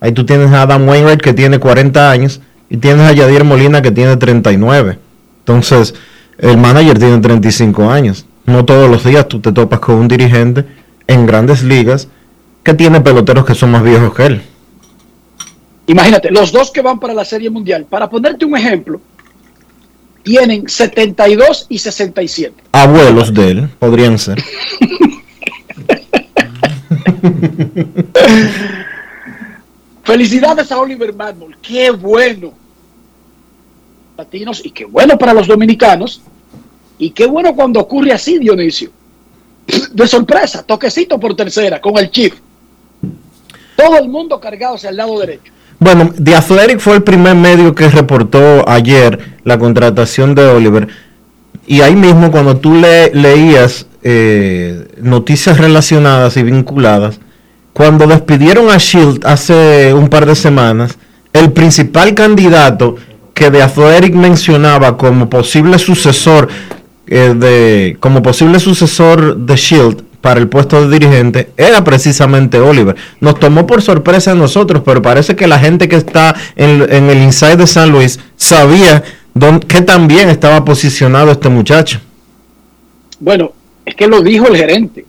Ahí 0.00 0.12
tú 0.12 0.26
tienes 0.26 0.50
a 0.50 0.62
Adam 0.62 0.88
Wainwright 0.88 1.20
que 1.20 1.32
tiene 1.32 1.58
40 1.58 2.10
años 2.10 2.40
y 2.68 2.76
tienes 2.76 3.06
a 3.06 3.12
Yadier 3.12 3.44
Molina 3.44 3.82
que 3.82 3.92
tiene 3.92 4.16
39. 4.16 4.98
Entonces, 5.40 5.94
el 6.38 6.56
manager 6.56 6.98
tiene 6.98 7.18
35 7.18 7.90
años. 7.90 8.26
No 8.46 8.64
todos 8.64 8.90
los 8.90 9.04
días 9.04 9.28
tú 9.28 9.40
te 9.40 9.52
topas 9.52 9.80
con 9.80 9.94
un 9.94 10.08
dirigente 10.08 10.64
en 11.06 11.26
grandes 11.26 11.62
ligas 11.62 12.08
que 12.62 12.74
tiene 12.74 13.00
peloteros 13.00 13.44
que 13.44 13.54
son 13.54 13.70
más 13.70 13.82
viejos 13.82 14.14
que 14.14 14.26
él. 14.26 14.42
Imagínate, 15.86 16.30
los 16.30 16.52
dos 16.52 16.70
que 16.70 16.80
van 16.80 16.98
para 16.98 17.12
la 17.12 17.24
Serie 17.24 17.50
Mundial, 17.50 17.86
para 17.88 18.08
ponerte 18.08 18.44
un 18.44 18.56
ejemplo, 18.56 19.00
tienen 20.22 20.68
72 20.68 21.66
y 21.68 21.78
67. 21.78 22.54
Abuelos 22.72 23.32
de 23.34 23.50
él, 23.50 23.68
podrían 23.78 24.18
ser. 24.18 24.42
Felicidades 30.04 30.72
a 30.72 30.78
Oliver 30.78 31.14
Madmore, 31.14 31.56
qué 31.62 31.90
bueno. 31.90 32.52
Latinos 34.16 34.64
y 34.64 34.70
qué 34.70 34.84
bueno 34.84 35.16
para 35.18 35.32
los 35.32 35.46
dominicanos. 35.46 36.22
Y 36.98 37.10
qué 37.10 37.26
bueno 37.26 37.54
cuando 37.54 37.80
ocurre 37.80 38.12
así, 38.12 38.38
Dionisio. 38.38 38.90
De 39.92 40.06
sorpresa, 40.06 40.62
toquecito 40.62 41.18
por 41.18 41.34
tercera 41.34 41.80
con 41.80 41.96
el 41.98 42.10
Chief. 42.10 42.34
Todo 43.76 43.98
el 43.98 44.08
mundo 44.08 44.38
cargado 44.38 44.74
hacia 44.74 44.90
el 44.90 44.96
lado 44.96 45.18
derecho. 45.18 45.52
Bueno, 45.82 46.12
The 46.22 46.36
Athletic 46.36 46.78
fue 46.78 46.94
el 46.94 47.02
primer 47.02 47.34
medio 47.34 47.74
que 47.74 47.88
reportó 47.88 48.68
ayer 48.68 49.18
la 49.42 49.58
contratación 49.58 50.32
de 50.36 50.44
Oliver. 50.44 50.86
Y 51.66 51.80
ahí 51.80 51.96
mismo, 51.96 52.30
cuando 52.30 52.56
tú 52.56 52.72
le, 52.72 53.12
leías 53.12 53.86
eh, 54.04 54.86
noticias 55.02 55.58
relacionadas 55.58 56.36
y 56.36 56.44
vinculadas, 56.44 57.18
cuando 57.72 58.06
despidieron 58.06 58.70
a 58.70 58.76
Shield 58.76 59.26
hace 59.26 59.92
un 59.92 60.08
par 60.08 60.24
de 60.24 60.36
semanas, 60.36 60.98
el 61.32 61.50
principal 61.50 62.14
candidato 62.14 62.94
que 63.34 63.50
The 63.50 63.62
Athletic 63.62 64.14
mencionaba 64.14 64.96
como 64.96 65.28
posible 65.28 65.80
sucesor 65.80 66.46
eh, 67.08 67.34
de 67.36 67.96
como 67.98 68.22
posible 68.22 68.60
sucesor 68.60 69.36
de 69.36 69.56
Shield 69.56 70.04
para 70.22 70.40
el 70.40 70.48
puesto 70.48 70.88
de 70.88 70.98
dirigente 70.98 71.50
era 71.56 71.84
precisamente 71.84 72.58
Oliver. 72.58 72.96
Nos 73.20 73.38
tomó 73.38 73.66
por 73.66 73.82
sorpresa 73.82 74.30
a 74.30 74.34
nosotros, 74.34 74.82
pero 74.86 75.02
parece 75.02 75.36
que 75.36 75.46
la 75.46 75.58
gente 75.58 75.88
que 75.88 75.96
está 75.96 76.34
en, 76.56 76.80
el 77.10 77.18
inside 77.18 77.56
de 77.56 77.66
San 77.66 77.90
Luis 77.90 78.18
sabía 78.36 79.02
que 79.68 79.82
también 79.82 80.30
estaba 80.30 80.64
posicionado 80.64 81.32
este 81.32 81.48
muchacho. 81.48 82.00
Bueno, 83.18 83.52
es 83.84 83.94
que 83.94 84.06
lo 84.06 84.22
dijo 84.22 84.46
el 84.46 84.56
gerente. 84.56 85.04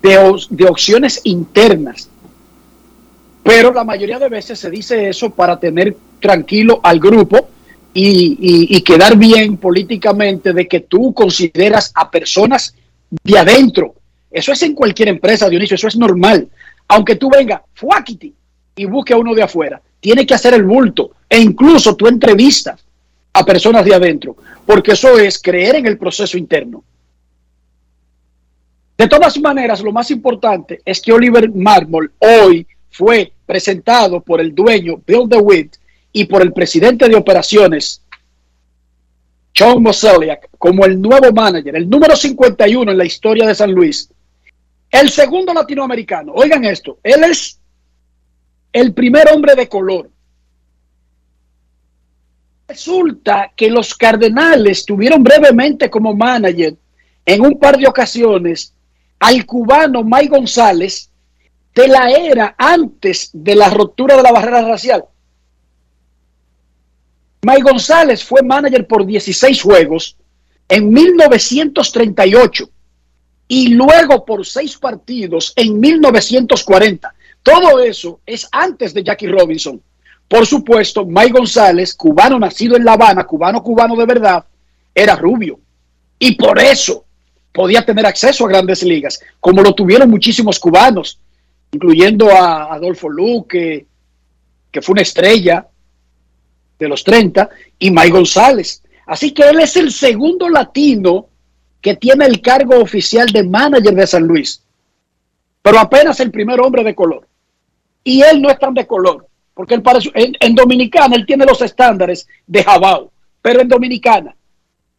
De, 0.00 0.16
de 0.48 0.64
opciones 0.66 1.20
internas. 1.24 2.08
Pero 3.42 3.72
la 3.72 3.84
mayoría 3.84 4.18
de 4.18 4.28
veces 4.28 4.58
se 4.58 4.70
dice 4.70 5.08
eso 5.08 5.28
para 5.30 5.58
tener 5.58 5.96
tranquilo 6.20 6.80
al 6.82 7.00
grupo 7.00 7.48
y- 7.92 8.76
y 8.76 8.80
quedar 8.82 9.16
bien 9.16 9.56
políticamente 9.56 10.52
de 10.52 10.68
que 10.68 10.80
tú 10.80 11.12
consideras 11.12 11.90
a 11.94 12.10
personas 12.10 12.74
de 13.10 13.38
adentro. 13.38 13.94
Eso 14.30 14.52
es 14.52 14.62
en 14.62 14.74
cualquier 14.74 15.08
empresa, 15.08 15.48
Dionisio, 15.48 15.74
eso 15.74 15.88
es 15.88 15.96
normal. 15.96 16.48
Aunque 16.88 17.16
tú 17.16 17.28
venga, 17.30 17.62
fuáquiti, 17.74 18.34
y 18.76 18.84
busque 18.84 19.12
a 19.12 19.18
uno 19.18 19.34
de 19.34 19.42
afuera, 19.42 19.80
tiene 20.00 20.24
que 20.24 20.34
hacer 20.34 20.54
el 20.54 20.64
bulto. 20.64 21.12
E 21.28 21.38
incluso 21.38 21.96
tú 21.96 22.06
entrevistas 22.06 22.84
a 23.32 23.44
personas 23.44 23.84
de 23.84 23.94
adentro, 23.94 24.36
porque 24.64 24.92
eso 24.92 25.18
es 25.18 25.40
creer 25.40 25.76
en 25.76 25.86
el 25.86 25.98
proceso 25.98 26.38
interno. 26.38 26.82
De 28.96 29.08
todas 29.08 29.38
maneras, 29.38 29.80
lo 29.80 29.92
más 29.92 30.10
importante 30.10 30.80
es 30.84 31.00
que 31.00 31.12
Oliver 31.12 31.50
Marmol 31.50 32.12
hoy 32.18 32.66
fue 32.90 33.32
presentado 33.46 34.20
por 34.20 34.40
el 34.40 34.54
dueño 34.54 35.00
Bill 35.06 35.28
DeWitt 35.28 35.76
y 36.12 36.24
por 36.24 36.42
el 36.42 36.52
presidente 36.52 37.08
de 37.08 37.16
operaciones 37.16 38.02
John 39.56 39.82
Moseliak 39.82 40.48
como 40.58 40.84
el 40.84 41.00
nuevo 41.00 41.32
manager, 41.32 41.76
el 41.76 41.88
número 41.88 42.16
51 42.16 42.90
en 42.90 42.98
la 42.98 43.04
historia 43.04 43.46
de 43.46 43.54
San 43.54 43.72
Luis, 43.72 44.10
el 44.90 45.10
segundo 45.10 45.52
latinoamericano. 45.52 46.32
Oigan 46.34 46.64
esto, 46.64 46.98
él 47.02 47.24
es 47.24 47.58
el 48.72 48.94
primer 48.94 49.28
hombre 49.32 49.54
de 49.54 49.68
color. 49.68 50.10
Resulta 52.68 53.52
que 53.56 53.68
los 53.68 53.94
Cardenales 53.94 54.84
tuvieron 54.84 55.22
brevemente 55.24 55.90
como 55.90 56.14
manager 56.14 56.76
en 57.26 57.40
un 57.44 57.58
par 57.58 57.76
de 57.76 57.88
ocasiones 57.88 58.72
al 59.18 59.44
cubano 59.44 60.02
May 60.04 60.28
González 60.28 61.10
de 61.74 61.88
la 61.88 62.10
era 62.10 62.54
antes 62.56 63.30
de 63.32 63.54
la 63.54 63.70
ruptura 63.70 64.16
de 64.16 64.22
la 64.22 64.32
barrera 64.32 64.62
racial. 64.62 65.04
May 67.42 67.62
González 67.62 68.22
fue 68.22 68.42
manager 68.42 68.86
por 68.86 69.06
16 69.06 69.62
juegos 69.62 70.16
en 70.68 70.90
1938 70.90 72.68
y 73.48 73.68
luego 73.68 74.24
por 74.24 74.46
seis 74.46 74.76
partidos 74.76 75.52
en 75.56 75.80
1940. 75.80 77.14
Todo 77.42 77.80
eso 77.80 78.20
es 78.26 78.46
antes 78.52 78.92
de 78.92 79.02
Jackie 79.02 79.26
Robinson. 79.26 79.80
Por 80.28 80.46
supuesto, 80.46 81.06
May 81.06 81.30
González, 81.30 81.94
cubano 81.94 82.38
nacido 82.38 82.76
en 82.76 82.84
La 82.84 82.92
Habana, 82.92 83.24
cubano 83.24 83.62
cubano 83.62 83.96
de 83.96 84.06
verdad, 84.06 84.44
era 84.94 85.16
rubio. 85.16 85.58
Y 86.18 86.36
por 86.36 86.58
eso 86.60 87.04
podía 87.52 87.84
tener 87.84 88.06
acceso 88.06 88.44
a 88.44 88.48
grandes 88.50 88.82
ligas, 88.82 89.18
como 89.40 89.62
lo 89.62 89.74
tuvieron 89.74 90.10
muchísimos 90.10 90.60
cubanos, 90.60 91.18
incluyendo 91.72 92.30
a 92.30 92.74
Adolfo 92.74 93.08
Luque, 93.08 93.86
que 94.70 94.82
fue 94.82 94.92
una 94.92 95.02
estrella 95.02 95.66
de 96.80 96.88
los 96.88 97.04
30, 97.04 97.48
y 97.78 97.90
May 97.90 98.10
González. 98.10 98.82
Así 99.06 99.32
que 99.32 99.42
él 99.42 99.60
es 99.60 99.76
el 99.76 99.92
segundo 99.92 100.48
latino 100.48 101.26
que 101.80 101.96
tiene 101.96 102.26
el 102.26 102.40
cargo 102.40 102.78
oficial 102.78 103.26
de 103.28 103.44
manager 103.44 103.94
de 103.94 104.06
San 104.06 104.24
Luis, 104.24 104.62
pero 105.62 105.78
apenas 105.78 106.18
el 106.20 106.30
primer 106.30 106.60
hombre 106.60 106.82
de 106.82 106.94
color. 106.94 107.26
Y 108.02 108.22
él 108.22 108.40
no 108.40 108.50
es 108.50 108.58
tan 108.58 108.74
de 108.74 108.86
color, 108.86 109.26
porque 109.54 109.74
él 109.74 109.82
parece, 109.82 110.10
en, 110.14 110.34
en 110.40 110.54
Dominicana 110.54 111.16
él 111.16 111.26
tiene 111.26 111.44
los 111.44 111.60
estándares 111.60 112.26
de 112.46 112.64
Jabao, 112.64 113.10
pero 113.42 113.60
en 113.60 113.68
Dominicana, 113.68 114.34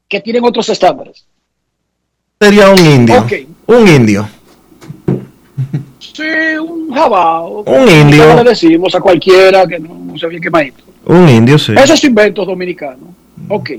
que 0.07 0.21
tienen 0.21 0.43
otros 0.43 0.69
estándares. 0.69 1.25
Sería 2.39 2.69
un 2.69 2.79
indio. 2.79 3.25
Un 3.67 3.87
indio. 3.87 4.29
Sí, 5.99 6.57
un 6.59 6.91
Jabao. 6.91 7.61
Un 7.61 7.89
indio. 7.89 8.27
¿Cómo 8.27 8.43
le 8.43 8.49
decimos 8.49 8.93
a 8.95 8.99
cualquiera 8.99 9.65
que 9.67 9.79
no, 9.79 9.93
no 9.93 10.17
se 10.17 10.27
bien 10.27 10.41
quemadito. 10.41 10.90
Un 11.05 11.29
indio, 11.29 11.57
sí. 11.57 11.73
Esos 11.73 12.03
inventos 12.03 12.45
dominicanos. 12.45 13.09
Ok. 13.49 13.71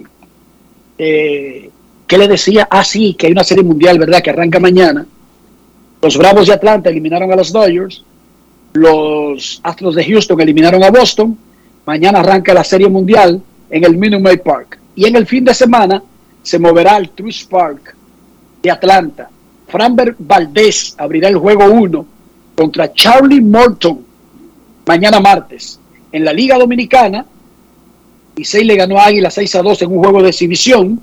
Eh, 0.99 1.71
¿Qué 2.07 2.19
le 2.19 2.29
decía? 2.29 2.69
Ah, 2.71 2.85
sí, 2.85 3.15
que 3.15 3.27
hay 3.27 3.33
una 3.33 3.45
serie 3.45 3.65
mundial, 3.65 3.99
¿verdad? 3.99 4.23
Que 4.23 4.31
arranca 4.31 4.61
mañana. 4.61 5.07
Los 6.01 6.17
Bravos 6.17 6.49
de 6.49 6.55
Atlanta 6.55 6.91
eliminaron 6.91 7.33
a 7.33 7.37
los 7.37 7.53
Dodgers. 7.53 8.05
Los 8.73 9.61
Astros 9.63 9.95
de 9.95 10.05
Houston 10.05 10.41
eliminaron 10.41 10.83
a 10.83 10.91
Boston. 10.91 11.39
Mañana 11.87 12.21
arranca 12.21 12.53
la 12.55 12.65
serie 12.65 12.89
mundial 12.89 13.41
en 13.71 13.85
el 13.85 13.97
Minute 13.97 14.23
Maid 14.23 14.41
Park. 14.41 14.79
Y 14.95 15.07
en 15.07 15.17
el 15.17 15.27
fin 15.27 15.45
de 15.45 15.55
semana 15.55 16.03
se 16.43 16.59
moverá 16.59 16.97
al 16.97 17.11
Truist 17.11 17.49
Park 17.49 17.95
de 18.63 18.71
Atlanta. 18.71 19.31
Framber 19.69 20.15
Valdez 20.19 20.95
abrirá 20.99 21.29
el 21.29 21.37
juego 21.37 21.65
1 21.65 22.07
contra 22.55 22.93
Charlie 22.93 23.41
Morton 23.41 24.05
mañana 24.87 25.21
martes. 25.21 25.79
En 26.13 26.27
la 26.27 26.33
Liga 26.35 26.59
Dominicana, 26.59 27.25
Licey 28.37 28.65
le 28.65 28.77
ganó 28.77 28.99
a 28.99 29.07
Águila 29.07 29.31
6 29.31 29.55
a 29.55 29.63
2 29.63 29.83
en 29.83 29.93
un 29.93 29.99
juego 29.99 30.23
de 30.23 30.29
exhibición. 30.29 31.01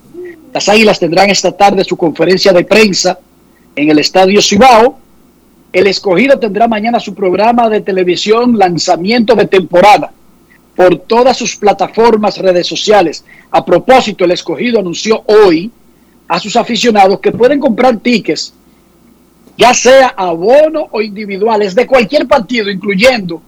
Las 0.53 0.69
Águilas 0.69 0.99
tendrán 0.99 1.31
esta 1.31 1.51
tarde 1.51 1.83
su 1.83 1.97
conferencia 1.97 2.53
de 2.53 2.63
prensa 2.63 3.19
en 3.75 3.89
el 3.89 3.97
Estadio 3.97 4.39
Cibao. 4.39 4.99
El 5.73 5.87
escogido 5.87 6.37
tendrá 6.37 6.67
mañana 6.67 6.99
su 6.99 7.15
programa 7.15 7.69
de 7.69 7.81
televisión 7.81 8.57
lanzamiento 8.57 9.33
de 9.33 9.47
temporada 9.47 10.11
por 10.75 10.99
todas 10.99 11.37
sus 11.37 11.55
plataformas, 11.55 12.37
redes 12.37 12.67
sociales. 12.67 13.25
A 13.49 13.65
propósito, 13.65 14.25
el 14.25 14.31
escogido 14.31 14.79
anunció 14.79 15.23
hoy 15.25 15.71
a 16.27 16.39
sus 16.39 16.55
aficionados 16.55 17.19
que 17.19 17.31
pueden 17.31 17.59
comprar 17.59 17.97
tickets, 17.97 18.53
ya 19.57 19.73
sea 19.73 20.13
abono 20.15 20.87
o 20.91 21.01
individuales, 21.01 21.73
de 21.73 21.87
cualquier 21.87 22.27
partido, 22.27 22.69
incluyendo 22.69 23.41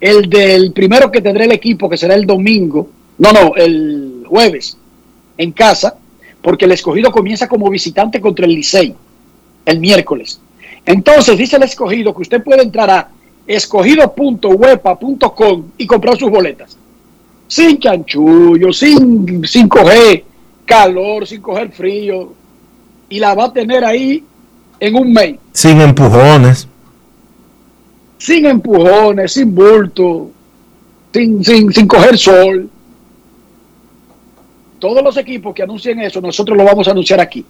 el 0.00 0.28
del 0.28 0.72
primero 0.72 1.10
que 1.10 1.20
tendrá 1.20 1.44
el 1.44 1.52
equipo, 1.52 1.88
que 1.88 1.96
será 1.96 2.14
el 2.14 2.26
domingo, 2.26 2.88
no, 3.18 3.32
no, 3.32 3.54
el 3.56 4.24
jueves, 4.28 4.76
en 5.38 5.52
casa, 5.52 5.96
porque 6.42 6.66
el 6.66 6.72
escogido 6.72 7.10
comienza 7.10 7.48
como 7.48 7.70
visitante 7.70 8.20
contra 8.20 8.46
el 8.46 8.54
Licey 8.54 8.94
el 9.64 9.80
miércoles. 9.80 10.40
Entonces 10.84 11.36
dice 11.36 11.56
el 11.56 11.64
escogido 11.64 12.14
que 12.14 12.22
usted 12.22 12.40
puede 12.42 12.62
entrar 12.62 12.88
a 12.88 13.08
escogido.wepa.com 13.46 15.64
y 15.76 15.86
comprar 15.86 16.16
sus 16.16 16.30
boletas. 16.30 16.78
Sin 17.48 17.78
chanchullo, 17.78 18.72
sin, 18.72 19.46
sin 19.46 19.68
coger 19.68 20.24
calor, 20.64 21.26
sin 21.26 21.40
coger 21.40 21.72
frío. 21.72 22.32
Y 23.08 23.20
la 23.20 23.34
va 23.34 23.44
a 23.46 23.52
tener 23.52 23.84
ahí 23.84 24.24
en 24.80 24.96
un 24.96 25.12
mes. 25.12 25.36
Sin 25.52 25.80
empujones. 25.80 26.66
Sin 28.18 28.46
empujones, 28.46 29.32
sin 29.32 29.54
bulto, 29.54 30.30
sin, 31.12 31.44
sin, 31.44 31.72
sin 31.72 31.86
coger 31.86 32.18
sol. 32.18 32.70
Todos 34.78 35.02
los 35.02 35.16
equipos 35.16 35.54
que 35.54 35.62
anuncien 35.62 36.00
eso, 36.00 36.20
nosotros 36.20 36.56
lo 36.56 36.64
vamos 36.64 36.86
a 36.88 36.90
anunciar 36.90 37.20
aquí. 37.20 37.44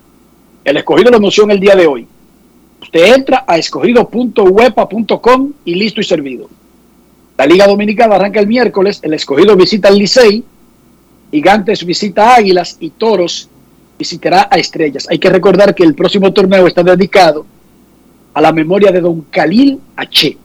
El 0.65 0.77
escogido 0.77 1.11
lo 1.11 1.19
anunció 1.19 1.45
en 1.45 1.53
el 1.53 1.61
día 1.61 1.77
de 1.77 1.87
hoy. 1.87 2.07
Usted 2.81 3.15
entra 3.15 3.45
a 3.47 3.57
escogido.wepa.com 3.57 5.53
y 5.65 5.75
listo 5.75 6.01
y 6.01 6.05
servido. 6.05 6.49
La 7.39 7.47
Liga 7.47 7.67
Dominicana 7.67 8.17
arranca 8.17 8.41
el 8.41 8.47
miércoles, 8.47 9.01
el 9.03 9.15
escogido 9.15 9.57
visita 9.57 9.89
el 9.89 9.99
Licey, 9.99 10.45
Gigantes 11.31 11.85
visita 11.85 12.31
a 12.31 12.37
Águilas 12.37 12.77
y 12.81 12.91
Toros 12.91 13.49
visitará 13.99 14.49
a 14.51 14.57
Estrellas. 14.59 15.07
Hay 15.11 15.19
que 15.19 15.29
recordar 15.29 15.75
que 15.75 15.83
el 15.83 15.95
próximo 15.95 16.33
torneo 16.33 16.67
está 16.67 16.83
dedicado 16.83 17.45
a 18.35 18.41
la 18.41 18.53
memoria 18.53 18.91
de 18.91 19.01
Don 19.01 19.23
Khalil 19.31 19.81
H. 19.97 20.37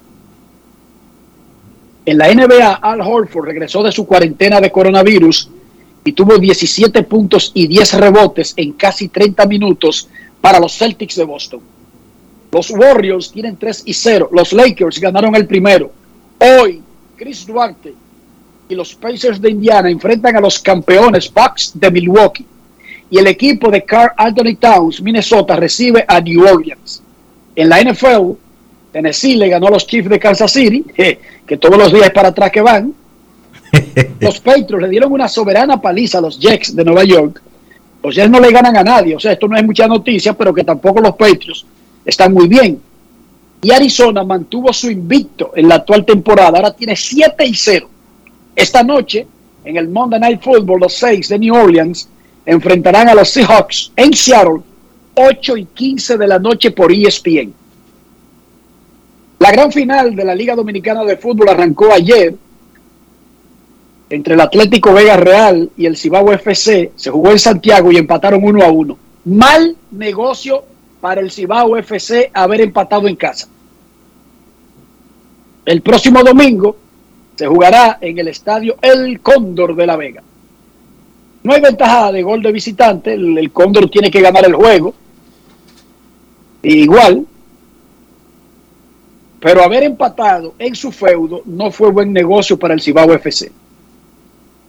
En 2.06 2.18
la 2.18 2.34
NBA, 2.34 2.74
Al 2.82 3.02
Horford 3.02 3.46
regresó 3.46 3.84
de 3.84 3.92
su 3.92 4.08
cuarentena 4.08 4.60
de 4.60 4.72
coronavirus 4.72 5.50
y 6.04 6.14
tuvo 6.14 6.38
17 6.38 7.04
puntos 7.04 7.52
y 7.54 7.68
10 7.68 7.94
rebotes 7.96 8.54
en 8.58 8.74
casi 8.74 9.10
30 9.10 9.46
minutos 9.46 10.10
para 10.42 10.60
los 10.60 10.76
Celtics 10.76 11.16
de 11.16 11.24
Boston. 11.24 11.62
Los 12.52 12.72
Warriors 12.72 13.32
tienen 13.32 13.56
3 13.56 13.84
y 13.86 13.94
0. 13.94 14.30
Los 14.34 14.52
Lakers 14.52 15.00
ganaron 15.00 15.36
el 15.36 15.46
primero. 15.46 15.92
Hoy, 16.40 16.82
Chris 17.16 17.46
Duarte 17.46 17.94
y 18.68 18.76
los 18.76 18.96
Pacers 18.96 19.40
de 19.40 19.52
Indiana 19.52 19.90
enfrentan 19.90 20.36
a 20.36 20.42
los 20.42 20.60
campeones 20.60 21.32
Bucks 21.32 21.72
de 21.76 21.92
Milwaukee. 21.92 22.46
Y 23.10 23.20
el 23.20 23.28
equipo 23.28 23.70
de 23.70 23.84
Carl 23.84 24.12
Anthony 24.18 24.56
Towns, 24.60 25.02
Minnesota, 25.02 25.56
recibe 25.56 26.04
a 26.08 26.20
New 26.20 26.44
Orleans. 26.44 27.04
En 27.56 27.70
la 27.70 27.82
NFL, 27.82 28.32
Tennessee 28.92 29.36
le 29.36 29.50
ganó 29.50 29.68
a 29.68 29.72
los 29.72 29.88
Chiefs 29.88 30.10
de 30.10 30.20
Kansas 30.20 30.52
City, 30.52 30.86
que 31.46 31.58
todos 31.58 31.78
los 31.78 31.94
días 31.94 32.12
para 32.12 32.30
atrás 32.30 32.52
que 32.52 32.62
van. 32.62 32.94
Los 34.20 34.40
Patriots 34.40 34.82
le 34.82 34.90
dieron 34.90 35.12
una 35.12 35.28
soberana 35.28 35.80
paliza 35.82 36.18
a 36.18 36.22
los 36.22 36.40
Jets 36.40 36.76
de 36.76 36.84
Nueva 36.84 37.04
York. 37.04 37.42
Los 38.04 38.16
Jets 38.16 38.30
no 38.30 38.40
le 38.40 38.52
ganan 38.52 38.76
a 38.76 38.84
nadie. 38.84 39.16
O 39.16 39.20
sea, 39.20 39.32
esto 39.32 39.48
no 39.48 39.56
es 39.56 39.64
mucha 39.64 39.88
noticia, 39.88 40.34
pero 40.34 40.54
que 40.54 40.64
tampoco 40.64 41.00
los 41.00 41.16
Patriots 41.16 41.66
están 42.06 42.34
muy 42.34 42.48
bien. 42.48 42.80
Y 43.62 43.72
Arizona 43.72 44.24
mantuvo 44.24 44.74
su 44.74 44.90
invicto 44.90 45.52
en 45.56 45.70
la 45.70 45.76
actual 45.76 46.04
temporada. 46.04 46.58
Ahora 46.58 46.74
tiene 46.74 46.96
7 46.96 47.46
y 47.46 47.54
0. 47.54 47.90
Esta 48.56 48.84
noche, 48.84 49.26
en 49.64 49.78
el 49.78 49.88
Monday 49.88 50.20
Night 50.20 50.42
Football, 50.42 50.82
los 50.82 50.94
6 50.96 51.30
de 51.30 51.40
New 51.40 51.56
Orleans 51.56 52.10
enfrentarán 52.46 53.08
a 53.08 53.14
los 53.14 53.30
Seahawks 53.30 53.92
en 53.96 54.14
Seattle, 54.14 54.62
8 55.16 55.58
y 55.58 55.66
15 55.66 56.18
de 56.18 56.28
la 56.28 56.40
noche 56.40 56.72
por 56.72 56.92
ESPN. 56.92 57.54
La 59.42 59.50
gran 59.50 59.72
final 59.72 60.16
de 60.16 60.24
la 60.24 60.36
Liga 60.36 60.56
Dominicana 60.56 61.04
de 61.04 61.18
Fútbol 61.18 61.50
arrancó 61.50 61.92
ayer 61.92 62.36
entre 64.12 64.36
el 64.36 64.40
Atlético 64.40 64.94
Vega 64.94 65.18
Real 65.18 65.68
y 65.76 65.88
el 65.88 65.98
Cibao 65.98 66.32
FC. 66.32 66.92
Se 66.96 67.10
jugó 67.10 67.32
en 67.32 67.40
Santiago 67.40 67.92
y 67.92 67.98
empataron 67.98 68.44
1 68.44 68.64
a 68.64 68.70
1. 68.70 68.98
Mal 69.26 69.76
negocio 69.90 70.64
para 71.02 71.22
el 71.22 71.32
Cibao 71.32 71.76
FC 71.76 72.30
haber 72.32 72.62
empatado 72.62 73.08
en 73.08 73.16
casa. 73.16 73.48
El 75.66 75.82
próximo 75.82 76.24
domingo 76.24 76.78
se 77.36 77.48
jugará 77.48 77.98
en 78.00 78.20
el 78.20 78.28
estadio 78.28 78.76
El 78.80 79.22
Cóndor 79.22 79.76
de 79.76 79.88
La 79.88 79.96
Vega. 79.96 80.22
No 81.42 81.54
hay 81.54 81.62
ventaja 81.62 82.12
de 82.12 82.22
gol 82.22 82.44
de 82.44 82.52
visitante, 82.52 83.16
el, 83.16 83.36
el 83.40 83.52
Cóndor 83.52 83.90
tiene 83.90 84.12
que 84.12 84.22
ganar 84.22 84.46
el 84.46 84.54
juego. 84.54 84.94
Igual, 86.62 87.26
pero 89.42 89.64
haber 89.64 89.84
empatado 89.84 90.54
en 90.60 90.76
su 90.76 90.92
feudo 90.92 91.42
no 91.46 91.72
fue 91.72 91.92
buen 91.92 92.14
negocio 92.14 92.58
para 92.58 92.76
el 92.76 92.82
Cibao 92.82 93.12
FC. 93.12 93.52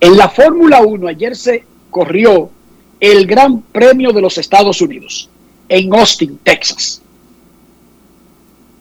En 0.00 0.16
la 0.16 0.30
Fórmula 0.30 0.80
1 0.80 1.08
ayer 1.08 1.36
se 1.36 1.64
corrió 1.90 2.50
el 2.98 3.26
Gran 3.26 3.60
Premio 3.60 4.12
de 4.12 4.22
los 4.22 4.38
Estados 4.38 4.80
Unidos 4.80 5.28
en 5.68 5.94
Austin, 5.94 6.40
Texas. 6.42 7.02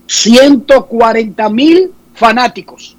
140 0.08 1.50
mil 1.50 1.92
fanáticos 2.14 2.96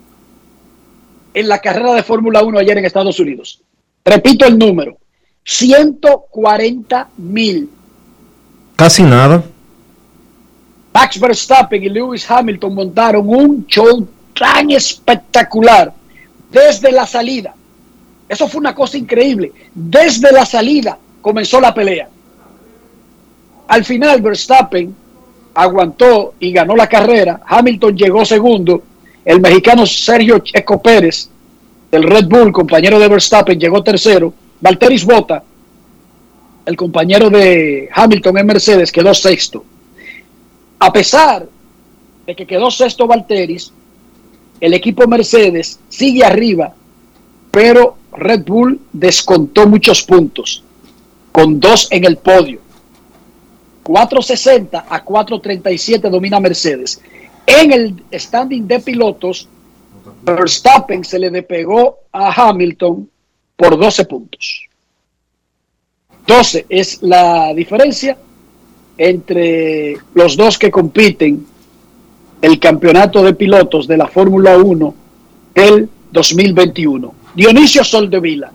en 1.33 1.49
la 1.49 1.61
carrera 1.61 1.95
de 1.95 2.03
Fórmula 2.03 2.43
1 2.43 2.59
ayer 2.59 2.77
en 2.77 2.85
Estados 2.85 3.19
Unidos. 3.19 3.63
Repito 4.05 4.45
el 4.45 4.59
número, 4.59 4.99
140 5.45 7.09
mil. 7.17 7.71
Casi 8.77 9.03
nada. 9.03 9.45
Max 10.93 11.19
Verstappen 11.19 11.83
y 11.83 11.89
Lewis 11.89 12.31
Hamilton 12.31 12.75
montaron 12.75 13.29
un 13.29 13.67
show 13.67 14.07
tan 14.39 14.71
espectacular 14.71 15.93
desde 16.51 16.93
la 16.93 17.07
salida. 17.07 17.55
Eso 18.29 18.49
fue 18.49 18.61
una 18.61 18.75
cosa 18.75 18.99
increíble. 18.99 19.53
Desde 19.75 20.33
la 20.33 20.45
salida 20.45 20.99
comenzó 21.21 21.61
la 21.61 21.75
pelea. 21.75 22.09
Al 23.69 23.85
final 23.85 24.21
Verstappen 24.21 24.95
aguantó 25.55 26.35
y 26.39 26.53
ganó 26.53 26.77
la 26.77 26.87
carrera. 26.87 27.41
Hamilton 27.47 27.97
llegó 27.97 28.25
segundo. 28.25 28.83
El 29.25 29.41
mexicano 29.41 29.87
Sergio 29.87 30.41
Checo 30.41 30.83
Pérez 30.83 31.29
del 31.91 32.03
Red 32.05 32.27
Bull, 32.27 32.53
compañero 32.53 32.99
de 32.99 33.09
Verstappen, 33.09 33.59
llegó 33.59 33.83
tercero. 33.83 34.33
Valteris 34.61 35.05
Bota, 35.05 35.43
el 36.65 36.77
compañero 36.77 37.29
de 37.29 37.89
Hamilton 37.93 38.39
en 38.39 38.47
Mercedes, 38.47 38.93
quedó 38.93 39.13
sexto. 39.13 39.65
A 40.83 40.93
pesar 40.93 41.47
de 42.27 42.35
que 42.35 42.45
quedó 42.45 42.69
sexto 42.69 43.07
Valteris, 43.07 43.73
el 44.61 44.75
equipo 44.75 45.07
Mercedes 45.07 45.79
sigue 45.89 46.25
arriba, 46.25 46.75
pero 47.53 47.97
Red 48.11 48.43
Bull 48.45 48.81
descontó 48.93 49.69
muchos 49.69 50.03
puntos, 50.03 50.65
con 51.31 51.61
dos 51.61 51.87
en 51.93 52.05
el 52.05 52.17
podio. 52.17 52.59
460 53.85 54.87
a 54.89 55.05
437 55.05 56.11
domina 56.11 56.41
Mercedes. 56.41 57.01
En 57.47 57.73
el 57.73 58.03
standing 58.13 58.67
de 58.67 58.81
pilotos, 58.81 59.49
Verstappen 60.25 61.05
se 61.05 61.21
le 61.21 61.31
despegó 61.31 62.01
a 62.11 62.33
Hamilton 62.33 63.09
por 63.55 63.79
12 63.79 64.05
puntos. 64.07 64.69
12 66.27 66.67
es 66.69 67.01
la 67.05 67.55
diferencia 67.55 68.19
entre 68.99 69.97
los 70.15 70.37
dos 70.37 70.59
que 70.59 70.71
compiten 70.71 71.45
el 72.41 72.59
campeonato 72.59 73.23
de 73.23 73.35
pilotos 73.35 73.87
de 73.87 73.97
la 73.97 74.07
Fórmula 74.09 74.57
1 74.59 74.95
del 75.55 75.89
2021. 76.13 77.15
Dionisio 77.35 77.85
Soldevila, 77.85 78.53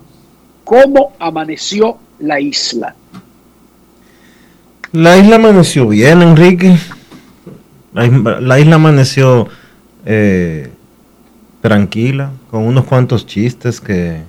¿cómo 0.63 1.13
amaneció 1.19 1.97
la 2.19 2.39
isla? 2.39 2.95
La 4.91 5.17
isla 5.17 5.35
amaneció 5.37 5.87
bien, 5.87 6.21
Enrique. 6.21 6.77
La, 7.93 8.05
isla- 8.05 8.39
la 8.41 8.59
isla 8.59 8.75
amaneció 8.75 9.47
eh, 10.05 10.69
tranquila, 11.61 12.31
con 12.51 12.63
unos 12.65 12.85
cuantos 12.85 13.25
chistes 13.25 13.81
que, 13.81 14.21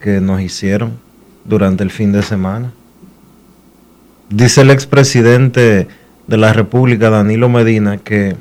que 0.00 0.20
nos 0.20 0.40
hicieron 0.40 0.92
durante 1.44 1.84
el 1.84 1.90
fin 1.90 2.12
de 2.12 2.22
semana. 2.22 2.72
Dice 4.30 4.60
el 4.60 4.70
expresidente 4.70 5.88
de 6.26 6.36
la 6.36 6.52
República, 6.52 7.10
Danilo 7.10 7.48
Medina, 7.48 7.96
que 7.98 8.36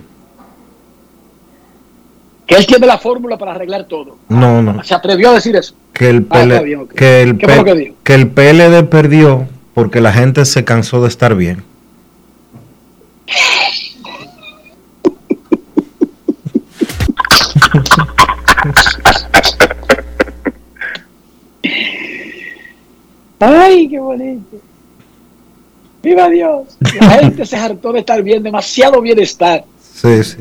Que 2.45 2.55
él 2.55 2.65
tiene 2.65 2.87
la 2.87 2.97
fórmula 2.97 3.37
para 3.37 3.51
arreglar 3.51 3.85
todo. 3.85 4.17
no, 4.29 4.61
no, 4.61 4.83
Se 4.83 4.93
atrevió 4.93 5.29
a 5.29 5.33
decir 5.33 5.55
eso. 5.55 5.73
que 5.93 6.09
el, 6.09 6.27
Ah, 6.29 6.39
PL 6.41 6.53
está 6.53 6.61
bien, 6.63 6.79
ok. 6.81 6.93
que, 6.93 7.21
el 7.21 7.37
¿Qué 7.37 7.45
fue 7.47 7.55
lo 7.57 7.63
P- 7.65 7.73
que 7.73 7.93
que 8.03 8.13
el 8.15 8.27
PLD 8.29 8.83
perdió 8.89 9.47
porque 9.73 10.01
la 10.01 10.11
gente 10.13 10.45
se 10.45 10.63
cansó 10.63 11.01
de 11.01 11.07
estar 11.07 11.35
bien. 11.35 11.63
Ay, 23.39 23.87
qué 23.89 23.99
bonito. 23.99 24.57
Viva 26.07 26.29
Dios. 26.29 26.77
La 27.01 27.09
gente 27.19 27.45
se 27.45 27.57
hartó 27.57 27.91
de 27.91 27.99
estar 27.99 28.23
bien, 28.23 28.41
demasiado 28.41 29.01
bienestar. 29.01 29.65
Sí, 29.81 30.23
sí. 30.23 30.37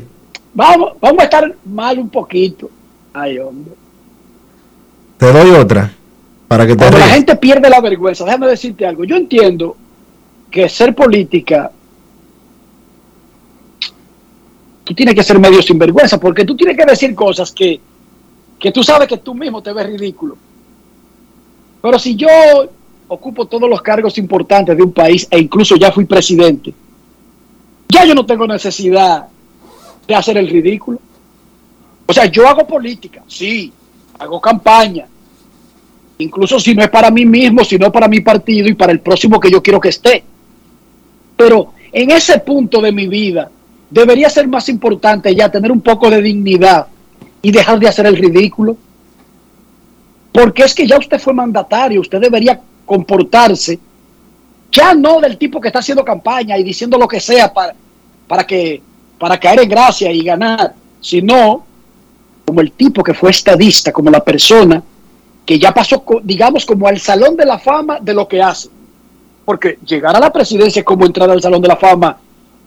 Vamos, 0.53 0.93
vamos 1.01 1.19
a 1.19 1.23
estar 1.25 1.55
mal 1.65 1.99
un 1.99 2.09
poquito. 2.09 2.69
Ay, 3.13 3.37
hombre. 3.39 3.73
Te 5.17 5.29
doy 5.29 5.51
otra 5.51 5.91
para 6.47 6.65
que 6.65 6.73
te 6.73 6.77
Cuando 6.77 6.99
la 6.99 7.09
gente 7.09 7.35
pierde 7.35 7.69
la 7.69 7.81
vergüenza, 7.81 8.23
déjame 8.23 8.47
decirte 8.47 8.85
algo. 8.85 9.03
Yo 9.03 9.17
entiendo 9.17 9.75
que 10.49 10.69
ser 10.69 10.95
política, 10.95 11.69
tú 14.85 14.93
tienes 14.93 15.15
que 15.15 15.23
ser 15.23 15.37
medio 15.37 15.61
sinvergüenza, 15.61 16.17
porque 16.17 16.45
tú 16.45 16.55
tienes 16.55 16.77
que 16.77 16.85
decir 16.85 17.13
cosas 17.13 17.51
que, 17.51 17.81
que 18.57 18.71
tú 18.71 18.83
sabes 18.83 19.09
que 19.09 19.17
tú 19.17 19.35
mismo 19.35 19.61
te 19.61 19.73
ves 19.73 19.85
ridículo. 19.85 20.37
Pero 21.81 21.99
si 21.99 22.15
yo 22.15 22.29
ocupo 23.07 23.45
todos 23.45 23.69
los 23.69 23.81
cargos 23.81 24.17
importantes 24.17 24.75
de 24.75 24.83
un 24.83 24.91
país 24.91 25.27
e 25.29 25.39
incluso 25.39 25.75
ya 25.75 25.91
fui 25.91 26.05
presidente, 26.05 26.73
ya 27.89 28.05
yo 28.05 28.13
no 28.13 28.25
tengo 28.25 28.45
necesidad 28.47 29.27
de 30.07 30.15
hacer 30.15 30.37
el 30.37 30.49
ridículo. 30.49 30.99
O 32.05 32.13
sea, 32.13 32.25
yo 32.25 32.47
hago 32.47 32.65
política, 32.65 33.23
sí, 33.27 33.71
hago 34.19 34.39
campaña, 34.39 35.07
incluso 36.17 36.59
si 36.59 36.73
no 36.73 36.83
es 36.83 36.89
para 36.89 37.11
mí 37.11 37.25
mismo, 37.25 37.63
sino 37.63 37.91
para 37.91 38.07
mi 38.07 38.21
partido 38.21 38.67
y 38.67 38.73
para 38.73 38.91
el 38.91 38.99
próximo 38.99 39.39
que 39.39 39.51
yo 39.51 39.61
quiero 39.61 39.79
que 39.79 39.89
esté. 39.89 40.23
Pero 41.35 41.73
en 41.91 42.11
ese 42.11 42.39
punto 42.39 42.81
de 42.81 42.91
mi 42.91 43.07
vida 43.07 43.49
debería 43.89 44.29
ser 44.29 44.47
más 44.47 44.67
importante 44.69 45.33
ya 45.35 45.49
tener 45.49 45.71
un 45.71 45.81
poco 45.81 46.09
de 46.09 46.21
dignidad 46.21 46.87
y 47.41 47.51
dejar 47.51 47.79
de 47.79 47.87
hacer 47.87 48.05
el 48.05 48.17
ridículo. 48.17 48.77
Porque 50.31 50.63
es 50.63 50.73
que 50.73 50.87
ya 50.87 50.97
usted 50.97 51.19
fue 51.19 51.33
mandatario, 51.33 52.01
usted 52.01 52.19
debería 52.19 52.61
comportarse 52.87 53.77
ya 54.71 54.95
no 54.95 55.19
del 55.21 55.37
tipo 55.37 55.61
que 55.61 55.67
está 55.67 55.79
haciendo 55.79 56.03
campaña 56.03 56.57
y 56.57 56.63
diciendo 56.63 56.97
lo 56.97 57.07
que 57.07 57.19
sea 57.19 57.53
para, 57.53 57.75
para 58.27 58.45
que 58.45 58.81
para 59.19 59.39
caer 59.39 59.61
en 59.61 59.69
gracia 59.69 60.11
y 60.11 60.23
ganar, 60.23 60.73
sino 61.01 61.65
como 62.45 62.61
el 62.61 62.71
tipo 62.71 63.03
que 63.03 63.13
fue 63.13 63.31
estadista, 63.31 63.91
como 63.91 64.09
la 64.09 64.23
persona 64.23 64.81
que 65.45 65.57
ya 65.57 65.73
pasó, 65.73 66.03
digamos, 66.23 66.65
como 66.65 66.87
al 66.87 66.99
salón 66.99 67.35
de 67.35 67.45
la 67.45 67.57
fama 67.57 67.99
de 68.01 68.13
lo 68.13 68.27
que 68.27 68.41
hace. 68.41 68.69
Porque 69.45 69.79
llegar 69.85 70.15
a 70.15 70.19
la 70.19 70.31
presidencia 70.31 70.81
es 70.81 70.85
como 70.85 71.05
entrar 71.05 71.29
al 71.29 71.41
salón 71.41 71.61
de 71.61 71.69
la 71.69 71.77
fama 71.77 72.17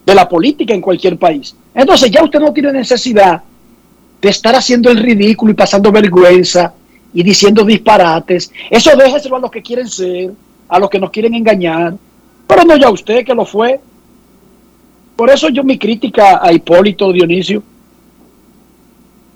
de 0.05 0.15
la 0.15 0.29
política 0.29 0.75
en 0.75 0.81
cualquier 0.81 1.19
país. 1.19 1.55
Entonces 1.75 2.11
ya 2.11 2.25
usted 2.25 2.41
no 2.41 2.53
tiene 2.53 2.73
necesidad 2.73 3.43
de 4.21 4.29
estar 4.29 4.55
haciendo 4.55 4.91
el 4.91 4.99
ridículo 4.99 5.53
y 5.53 5.55
pasando 5.55 5.93
vergüenza 5.93 6.73
y 7.13 7.23
diciendo 7.23 7.65
disparates. 7.65 8.53
Eso 8.71 8.97
déjeselo 8.97 9.37
a 9.37 9.41
los 9.41 9.51
que 9.51 9.63
quieren 9.63 9.89
ser, 9.89 10.33
a 10.69 10.79
los 10.79 10.91
que 10.91 10.99
nos 10.99 11.11
quieren 11.11 11.35
engañar, 11.35 11.95
pero 12.47 12.65
no 12.65 12.77
ya 12.77 12.91
usted 12.91 13.25
que 13.25 13.35
lo 13.35 13.45
fue. 13.45 13.81
Por 15.17 15.31
eso 15.31 15.49
yo 15.49 15.63
mi 15.65 15.79
crítica 15.79 16.41
a 16.43 16.53
Hipólito 16.53 17.13
Dionisio, 17.13 17.63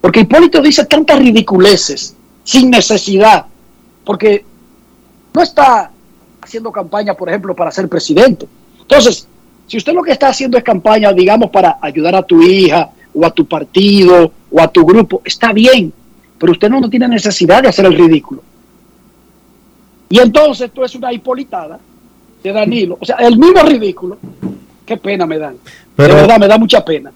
porque 0.01 0.21
Hipólito 0.21 0.61
dice 0.63 0.85
tantas 0.87 1.19
ridiculeces 1.19 2.17
sin 2.43 2.71
necesidad, 2.71 3.47
porque 4.05 4.45
no 5.33 5.43
está 5.43 5.91
haciendo 6.41 6.71
campaña, 6.71 7.15
por 7.15 7.29
ejemplo, 7.29 7.55
para 7.55 7.71
ser 7.71 7.89
presidente. 7.89 8.47
Entonces, 8.81 9.27
si 9.67 9.79
usted 9.79 9.93
lo 9.93 10.03
que 10.03 10.13
está 10.13 10.29
haciendo 10.29 10.59
es 10.59 10.65
campaña, 10.65 11.13
digamos, 11.13 11.51
para 11.51 11.79
ayudar 11.81 12.15
a 12.15 12.23
tu 12.23 12.43
hija 12.43 12.91
o 13.15 13.25
a 13.25 13.31
tu 13.31 13.47
partido 13.47 14.31
o 14.51 14.61
a 14.61 14.69
tu 14.69 14.85
grupo, 14.85 15.23
está 15.25 15.53
bien, 15.53 15.93
pero 16.45 16.53
usted 16.53 16.69
no, 16.69 16.79
no 16.79 16.91
tiene 16.91 17.09
necesidad 17.09 17.63
de 17.63 17.71
hacer 17.71 17.87
el 17.87 17.97
ridículo. 17.97 18.43
Y 20.11 20.19
entonces 20.19 20.67
esto 20.67 20.85
es 20.85 20.95
una 20.95 21.11
hipolitada 21.11 21.81
de 22.43 22.53
Danilo, 22.53 22.99
o 23.01 23.05
sea, 23.07 23.17
el 23.17 23.39
mismo 23.39 23.63
ridículo. 23.63 24.19
Qué 24.85 24.99
pena 24.99 25.25
me 25.25 25.39
dan. 25.39 25.57
Pero- 25.97 26.17
de 26.17 26.21
verdad, 26.21 26.39
me 26.39 26.47
da 26.47 26.59
mucha 26.59 26.85
pena. 26.85 27.11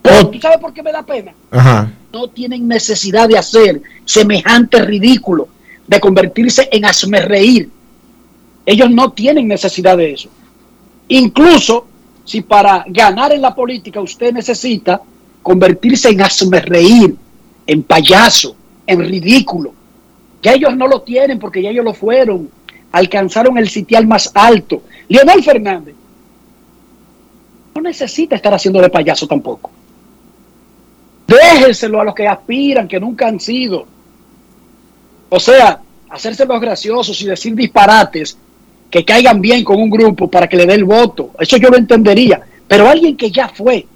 Pero. 0.00 0.28
¿tú 0.28 0.38
sabes 0.38 0.58
por 0.58 0.72
qué 0.72 0.80
me 0.80 0.92
da 0.92 1.02
pena? 1.02 1.34
Ajá. 1.50 1.90
no 2.12 2.28
tienen 2.28 2.68
necesidad 2.68 3.28
de 3.28 3.36
hacer 3.36 3.82
semejante 4.04 4.80
ridículo, 4.80 5.48
de 5.88 5.98
convertirse 5.98 6.68
en 6.70 6.84
asmerreír. 6.84 7.68
Ellos 8.64 8.92
no 8.92 9.10
tienen 9.10 9.48
necesidad 9.48 9.96
de 9.96 10.12
eso. 10.12 10.28
Incluso 11.08 11.88
si 12.24 12.42
para 12.42 12.84
ganar 12.86 13.32
en 13.32 13.42
la 13.42 13.56
política 13.56 14.00
usted 14.00 14.32
necesita 14.32 15.02
convertirse 15.42 16.10
en 16.10 16.22
asmerreír, 16.22 17.16
en 17.66 17.82
payaso, 17.82 18.56
en 18.86 19.00
ridículo. 19.00 19.74
Ya 20.42 20.52
ellos 20.52 20.76
no 20.76 20.88
lo 20.88 21.02
tienen 21.02 21.38
porque 21.38 21.62
ya 21.62 21.70
ellos 21.70 21.84
lo 21.84 21.94
fueron. 21.94 22.50
Alcanzaron 22.90 23.56
el 23.58 23.68
sitial 23.68 24.06
más 24.06 24.30
alto. 24.34 24.82
Leonel 25.08 25.42
Fernández 25.42 25.94
no 27.74 27.80
necesita 27.80 28.36
estar 28.36 28.52
haciendo 28.52 28.80
de 28.80 28.90
payaso 28.90 29.26
tampoco. 29.26 29.70
Déjenselo 31.26 32.00
a 32.00 32.04
los 32.04 32.14
que 32.14 32.26
aspiran, 32.26 32.88
que 32.88 33.00
nunca 33.00 33.28
han 33.28 33.40
sido. 33.40 33.86
O 35.28 35.40
sea, 35.40 35.80
hacerse 36.10 36.44
los 36.44 36.60
graciosos 36.60 37.20
y 37.22 37.26
decir 37.26 37.54
disparates 37.54 38.36
que 38.90 39.04
caigan 39.04 39.40
bien 39.40 39.64
con 39.64 39.80
un 39.80 39.88
grupo 39.88 40.28
para 40.28 40.46
que 40.46 40.56
le 40.56 40.66
dé 40.66 40.74
el 40.74 40.84
voto. 40.84 41.30
Eso 41.38 41.56
yo 41.56 41.70
lo 41.70 41.78
entendería. 41.78 42.42
Pero 42.68 42.88
alguien 42.88 43.16
que 43.16 43.30
ya 43.30 43.48
fue 43.48 43.86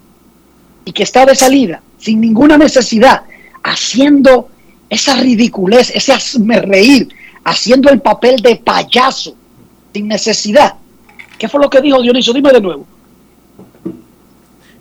y 0.83 0.91
que 0.91 1.03
está 1.03 1.25
de 1.25 1.35
salida, 1.35 1.81
sin 1.99 2.19
ninguna 2.19 2.57
necesidad, 2.57 3.21
haciendo 3.67 4.49
esa 4.89 5.15
ridiculez, 5.15 5.91
ese 5.93 6.13
hazme 6.13 6.61
reír, 6.61 7.09
haciendo 7.43 7.89
el 7.89 7.99
papel 7.99 8.41
de 8.41 8.55
payaso, 8.55 9.35
sin 9.93 10.07
necesidad. 10.07 10.75
¿Qué 11.37 11.47
fue 11.47 11.61
lo 11.61 11.69
que 11.69 11.81
dijo 11.81 12.01
Dionisio? 12.01 12.33
Dime 12.33 12.51
de 12.51 12.61
nuevo. 12.61 12.85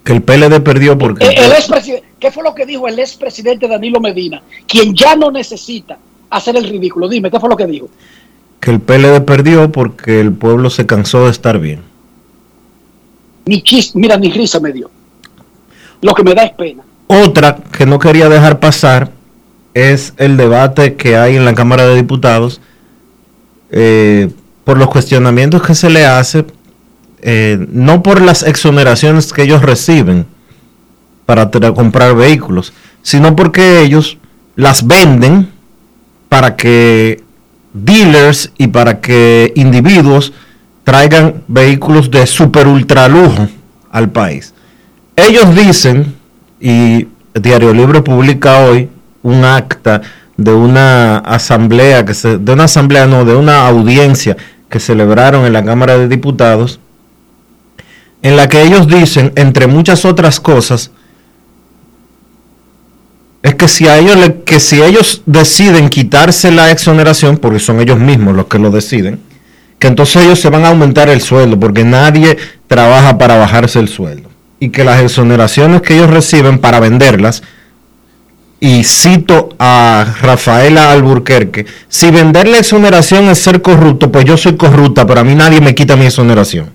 Que 0.04 0.12
el 0.12 0.22
PLD 0.22 0.60
perdió 0.60 0.96
porque... 0.96 1.26
Eh, 1.26 1.34
El 1.36 2.02
¿Qué 2.18 2.30
fue 2.30 2.42
lo 2.42 2.54
que 2.54 2.64
dijo 2.64 2.88
el 2.88 2.98
expresidente 2.98 3.68
Danilo 3.68 4.00
Medina? 4.00 4.42
Quien 4.66 4.94
ya 4.94 5.16
no 5.16 5.30
necesita 5.30 5.98
hacer 6.30 6.56
el 6.56 6.68
ridículo. 6.68 7.08
Dime, 7.08 7.30
¿qué 7.30 7.38
fue 7.40 7.48
lo 7.48 7.56
que 7.56 7.66
dijo? 7.66 7.90
que 8.60 8.70
el 8.70 8.80
PLD 8.80 9.20
perdió 9.24 9.70
porque 9.70 10.20
el 10.20 10.32
pueblo 10.32 10.70
se 10.70 10.86
cansó 10.86 11.26
de 11.26 11.30
estar 11.30 11.58
bien. 11.58 11.82
Ni 13.44 13.62
chiste, 13.62 13.98
mira, 13.98 14.16
ni 14.16 14.30
risa 14.30 14.58
me 14.58 14.72
dio. 14.72 14.90
Lo 16.00 16.14
que 16.14 16.24
me 16.24 16.34
da 16.34 16.42
es 16.42 16.52
pena. 16.54 16.82
Otra 17.06 17.56
que 17.56 17.86
no 17.86 17.98
quería 17.98 18.28
dejar 18.28 18.58
pasar 18.58 19.12
es 19.74 20.14
el 20.16 20.36
debate 20.36 20.96
que 20.96 21.16
hay 21.16 21.36
en 21.36 21.44
la 21.44 21.54
Cámara 21.54 21.86
de 21.86 21.94
Diputados 21.94 22.60
eh, 23.70 24.30
por 24.64 24.78
los 24.78 24.88
cuestionamientos 24.88 25.62
que 25.62 25.74
se 25.74 25.90
le 25.90 26.06
hace, 26.06 26.44
eh, 27.22 27.64
no 27.70 28.02
por 28.02 28.20
las 28.20 28.42
exoneraciones 28.42 29.32
que 29.32 29.42
ellos 29.42 29.62
reciben 29.62 30.26
para 31.26 31.50
comprar 31.74 32.14
vehículos, 32.16 32.72
sino 33.02 33.36
porque 33.36 33.82
ellos 33.82 34.18
las 34.56 34.86
venden 34.86 35.50
para 36.28 36.56
que 36.56 37.22
dealers 37.72 38.50
y 38.58 38.68
para 38.68 39.00
que 39.00 39.52
individuos 39.54 40.32
traigan 40.84 41.42
vehículos 41.48 42.10
de 42.10 42.26
super 42.26 42.66
ultra 42.66 43.08
lujo 43.08 43.48
al 43.90 44.10
país. 44.10 44.54
Ellos 45.14 45.54
dicen, 45.54 46.15
y 46.68 47.06
Diario 47.32 47.72
Libre 47.72 48.02
publica 48.02 48.58
hoy 48.64 48.88
un 49.22 49.44
acta 49.44 50.02
de 50.36 50.52
una 50.52 51.18
asamblea, 51.18 52.04
que 52.04 52.12
se, 52.12 52.38
de 52.38 52.52
una 52.52 52.64
asamblea, 52.64 53.06
no, 53.06 53.24
de 53.24 53.36
una 53.36 53.68
audiencia 53.68 54.36
que 54.68 54.80
celebraron 54.80 55.46
en 55.46 55.52
la 55.52 55.64
Cámara 55.64 55.96
de 55.96 56.08
Diputados, 56.08 56.80
en 58.20 58.34
la 58.36 58.48
que 58.48 58.62
ellos 58.62 58.88
dicen, 58.88 59.32
entre 59.36 59.68
muchas 59.68 60.04
otras 60.04 60.40
cosas, 60.40 60.90
es 63.44 63.54
que 63.54 63.68
si 63.68 63.86
a 63.86 63.98
ellos 63.98 64.16
le- 64.16 64.42
que 64.42 64.58
si 64.58 64.82
ellos 64.82 65.22
deciden 65.24 65.88
quitarse 65.88 66.50
la 66.50 66.72
exoneración, 66.72 67.36
porque 67.36 67.60
son 67.60 67.78
ellos 67.80 68.00
mismos 68.00 68.34
los 68.34 68.46
que 68.46 68.58
lo 68.58 68.70
deciden, 68.72 69.20
que 69.78 69.86
entonces 69.86 70.24
ellos 70.24 70.40
se 70.40 70.50
van 70.50 70.64
a 70.64 70.68
aumentar 70.70 71.08
el 71.10 71.20
sueldo, 71.20 71.60
porque 71.60 71.84
nadie 71.84 72.36
trabaja 72.66 73.16
para 73.18 73.36
bajarse 73.36 73.78
el 73.78 73.88
sueldo. 73.88 74.30
Y 74.58 74.70
que 74.70 74.84
las 74.84 75.02
exoneraciones 75.02 75.82
que 75.82 75.94
ellos 75.94 76.10
reciben 76.10 76.58
para 76.58 76.80
venderlas, 76.80 77.42
y 78.58 78.84
cito 78.84 79.50
a 79.58 80.14
Rafaela 80.22 80.90
Alburquerque, 80.92 81.66
si 81.88 82.10
vender 82.10 82.48
la 82.48 82.58
exoneración 82.58 83.28
es 83.28 83.38
ser 83.38 83.60
corrupto, 83.60 84.10
pues 84.10 84.24
yo 84.24 84.36
soy 84.38 84.56
corrupta, 84.56 85.06
pero 85.06 85.20
a 85.20 85.24
mí 85.24 85.34
nadie 85.34 85.60
me 85.60 85.74
quita 85.74 85.94
mi 85.94 86.06
exoneración. 86.06 86.70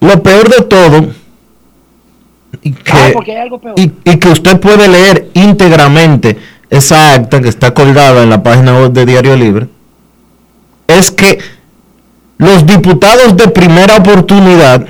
Lo 0.00 0.22
peor 0.22 0.48
de 0.48 0.64
todo, 0.64 1.08
y 2.62 2.72
que, 2.72 2.92
Ah, 2.92 3.12
algo 3.42 3.58
peor. 3.60 3.74
y, 3.78 3.92
y 4.04 4.18
que 4.18 4.28
usted 4.28 4.58
puede 4.60 4.88
leer 4.88 5.30
íntegramente 5.34 6.36
esa 6.68 7.14
acta 7.14 7.40
que 7.40 7.48
está 7.48 7.72
colgada 7.72 8.22
en 8.22 8.30
la 8.30 8.42
página 8.42 8.76
web 8.78 8.92
de 8.92 9.06
Diario 9.06 9.36
Libre, 9.36 9.68
es 10.88 11.10
que 11.10 11.38
los 12.38 12.66
diputados 12.66 13.36
de 13.36 13.48
primera 13.48 13.96
oportunidad, 13.96 14.86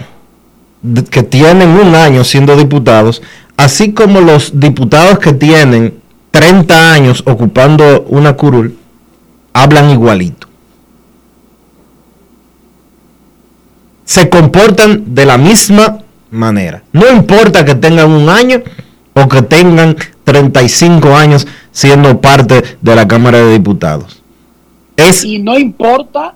que 1.11 1.23
tienen 1.23 1.71
un 1.71 1.95
año 1.95 2.25
siendo 2.25 2.57
diputados, 2.57 3.23
así 3.57 3.93
como 3.93 4.21
los 4.21 4.59
diputados 4.61 5.19
que 5.19 5.33
tienen 5.33 5.95
30 6.31 6.93
años 6.93 7.23
ocupando 7.27 8.03
una 8.09 8.35
curul, 8.35 8.77
hablan 9.53 9.91
igualito. 9.91 10.49
Se 14.05 14.29
comportan 14.29 15.15
de 15.15 15.25
la 15.25 15.39
misma 15.39 16.01
manera. 16.31 16.83
No 16.93 17.11
importa 17.11 17.65
que 17.65 17.75
tengan 17.75 18.11
un 18.11 18.29
año 18.29 18.63
o 19.15 19.29
que 19.29 19.43
tengan 19.43 19.97
35 20.25 21.17
años 21.17 21.47
siendo 21.73 22.21
parte 22.21 22.63
de 22.81 22.95
la 22.95 23.09
Cámara 23.09 23.39
de 23.39 23.53
Diputados. 23.53 24.23
Es 24.97 25.25
Y 25.25 25.39
no 25.39 25.59
importa 25.59 26.35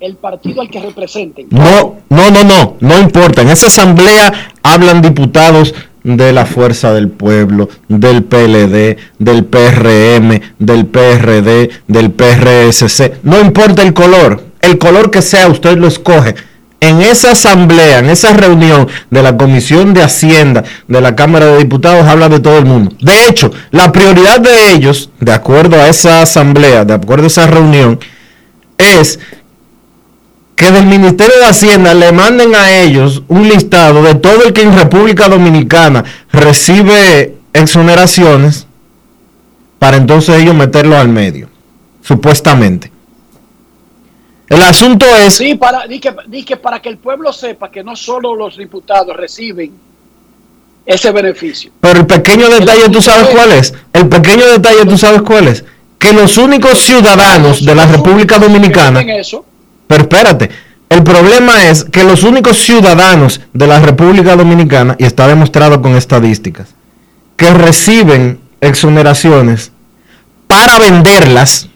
el 0.00 0.16
partido 0.16 0.62
al 0.62 0.70
que 0.70 0.80
representen. 0.80 1.46
no, 1.50 1.96
no, 2.08 2.30
no, 2.30 2.44
no, 2.44 2.76
no 2.80 2.98
importa. 2.98 3.42
En 3.42 3.50
esa 3.50 3.66
asamblea 3.66 4.52
hablan 4.62 5.02
diputados 5.02 5.74
de 6.02 6.32
la 6.32 6.46
Fuerza 6.46 6.92
del 6.92 7.08
Pueblo, 7.08 7.68
del 7.88 8.24
PLD, 8.24 8.96
del 9.18 9.44
PRM, 9.44 10.40
del 10.58 10.86
PRD, 10.86 11.70
del 11.86 12.10
PRSC. 12.10 13.22
No 13.22 13.40
importa 13.40 13.82
el 13.82 13.92
color, 13.92 14.42
el 14.60 14.78
color 14.78 15.10
que 15.10 15.22
sea, 15.22 15.48
usted 15.48 15.76
lo 15.76 15.86
escoge. 15.86 16.34
En 16.82 17.02
esa 17.02 17.32
asamblea, 17.32 17.98
en 17.98 18.08
esa 18.08 18.32
reunión 18.32 18.88
de 19.10 19.22
la 19.22 19.36
Comisión 19.36 19.92
de 19.92 20.02
Hacienda 20.02 20.64
de 20.88 21.00
la 21.02 21.14
Cámara 21.14 21.44
de 21.46 21.58
Diputados, 21.58 22.06
habla 22.06 22.30
de 22.30 22.40
todo 22.40 22.56
el 22.56 22.64
mundo. 22.64 22.96
De 23.02 23.28
hecho, 23.28 23.50
la 23.70 23.92
prioridad 23.92 24.40
de 24.40 24.72
ellos, 24.72 25.10
de 25.20 25.32
acuerdo 25.32 25.76
a 25.76 25.88
esa 25.88 26.22
asamblea, 26.22 26.86
de 26.86 26.94
acuerdo 26.94 27.24
a 27.24 27.26
esa 27.26 27.46
reunión, 27.46 28.00
es 28.78 29.18
que 30.60 30.70
del 30.70 30.84
Ministerio 30.84 31.38
de 31.38 31.46
Hacienda 31.46 31.94
le 31.94 32.12
manden 32.12 32.54
a 32.54 32.82
ellos 32.82 33.22
un 33.28 33.48
listado 33.48 34.02
de 34.02 34.14
todo 34.16 34.44
el 34.44 34.52
que 34.52 34.60
en 34.60 34.76
República 34.76 35.26
Dominicana 35.26 36.04
recibe 36.30 37.36
exoneraciones 37.54 38.66
para 39.78 39.96
entonces 39.96 40.38
ellos 40.38 40.54
meterlo 40.54 40.98
al 40.98 41.08
medio, 41.08 41.48
supuestamente. 42.02 42.92
El 44.50 44.60
asunto 44.60 45.06
es, 45.16 45.36
Sí, 45.36 45.54
para, 45.54 45.86
di 45.86 45.98
que, 45.98 46.14
di 46.26 46.44
que 46.44 46.58
para 46.58 46.82
que 46.82 46.90
el 46.90 46.98
pueblo 46.98 47.32
sepa 47.32 47.70
que 47.70 47.82
no 47.82 47.96
solo 47.96 48.36
los 48.36 48.58
diputados 48.58 49.16
reciben 49.16 49.72
ese 50.84 51.10
beneficio. 51.10 51.72
pero 51.80 52.00
el 52.00 52.06
pequeño 52.06 52.50
detalle 52.50 52.90
tú 52.90 53.00
sabes 53.00 53.28
cuál 53.28 53.52
es, 53.52 53.72
el 53.94 54.10
pequeño 54.10 54.44
detalle 54.44 54.84
tú 54.84 54.98
sabes 54.98 55.22
cuál 55.22 55.48
es, 55.48 55.64
que 55.98 56.12
los 56.12 56.36
únicos 56.36 56.78
ciudadanos 56.80 57.64
de 57.64 57.74
la 57.74 57.86
República 57.86 58.38
Dominicana 58.38 59.00
eso, 59.00 59.46
Pero 59.90 60.02
espérate, 60.02 60.50
el 60.88 61.02
problema 61.02 61.64
es 61.64 61.82
que 61.82 62.04
los 62.04 62.22
únicos 62.22 62.58
ciudadanos 62.58 63.40
de 63.52 63.66
la 63.66 63.80
República 63.80 64.36
Dominicana, 64.36 64.94
y 65.00 65.04
está 65.04 65.26
demostrado 65.26 65.82
con 65.82 65.96
estadísticas, 65.96 66.68
que 67.34 67.50
reciben 67.50 68.38
exoneraciones 68.60 69.72
para 70.46 70.78
venderlas 70.78 71.68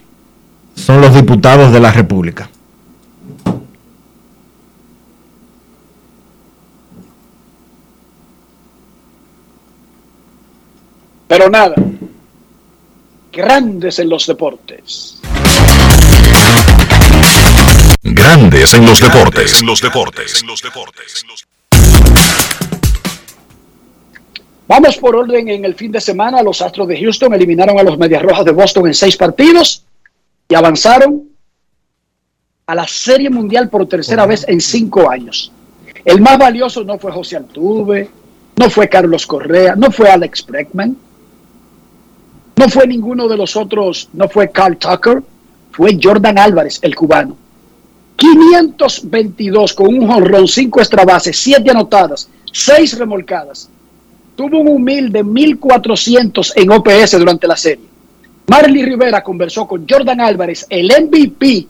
son 0.76 1.00
los 1.00 1.12
diputados 1.12 1.72
de 1.72 1.80
la 1.80 1.90
República. 1.90 2.48
pero 11.26 11.50
nada. 11.50 11.74
Grandes 13.32 13.98
en 13.98 14.08
los 14.08 14.24
deportes. 14.24 15.20
Grandes 18.06 18.74
en 18.74 18.84
los 18.84 19.00
deportes. 19.00 19.60
En 19.60 19.66
los 19.66 19.80
deportes. 19.80 20.42
En 20.42 20.46
los 20.46 20.60
deportes. 20.60 21.24
Vamos 24.68 24.98
por 24.98 25.16
orden 25.16 25.48
en 25.48 25.64
el 25.64 25.74
fin 25.74 25.90
de 25.90 26.02
semana. 26.02 26.42
Los 26.42 26.60
Astros 26.60 26.86
de 26.86 27.00
Houston 27.00 27.32
eliminaron 27.32 27.78
a 27.78 27.82
los 27.82 27.96
Medias 27.96 28.22
Rojas 28.22 28.44
de 28.44 28.52
Boston 28.52 28.88
en 28.88 28.94
seis 28.94 29.16
partidos 29.16 29.84
y 30.50 30.54
avanzaron 30.54 31.30
a 32.66 32.74
la 32.74 32.86
Serie 32.86 33.30
Mundial 33.30 33.70
por 33.70 33.88
tercera 33.88 34.26
vez 34.26 34.44
en 34.48 34.60
cinco 34.60 35.10
años. 35.10 35.50
El 36.04 36.20
más 36.20 36.36
valioso 36.36 36.84
no 36.84 36.98
fue 36.98 37.10
José 37.10 37.38
Altuve, 37.38 38.10
no 38.56 38.68
fue 38.68 38.86
Carlos 38.90 39.26
Correa, 39.26 39.76
no 39.76 39.90
fue 39.90 40.10
Alex 40.10 40.44
Bregman, 40.44 40.94
no 42.56 42.68
fue 42.68 42.86
ninguno 42.86 43.28
de 43.28 43.38
los 43.38 43.56
otros, 43.56 44.10
no 44.12 44.28
fue 44.28 44.50
Carl 44.50 44.76
Tucker, 44.76 45.22
fue 45.72 45.98
Jordan 46.00 46.38
Álvarez, 46.38 46.80
el 46.82 46.94
cubano. 46.94 47.38
522 48.24 49.74
con 49.74 49.88
un 49.88 50.08
jonrón, 50.08 50.48
5 50.48 50.80
extra 50.80 51.04
bases, 51.04 51.36
7 51.36 51.70
anotadas, 51.70 52.30
6 52.50 52.98
remolcadas. 52.98 53.68
Tuvo 54.34 54.60
un 54.60 54.68
humilde 54.68 55.22
1400 55.22 56.56
en 56.56 56.70
OPS 56.70 57.18
durante 57.18 57.46
la 57.46 57.56
serie. 57.56 57.84
Marley 58.46 58.82
Rivera 58.82 59.22
conversó 59.22 59.66
con 59.66 59.86
Jordan 59.88 60.20
Álvarez, 60.20 60.66
el 60.70 60.86
MVP 60.86 61.66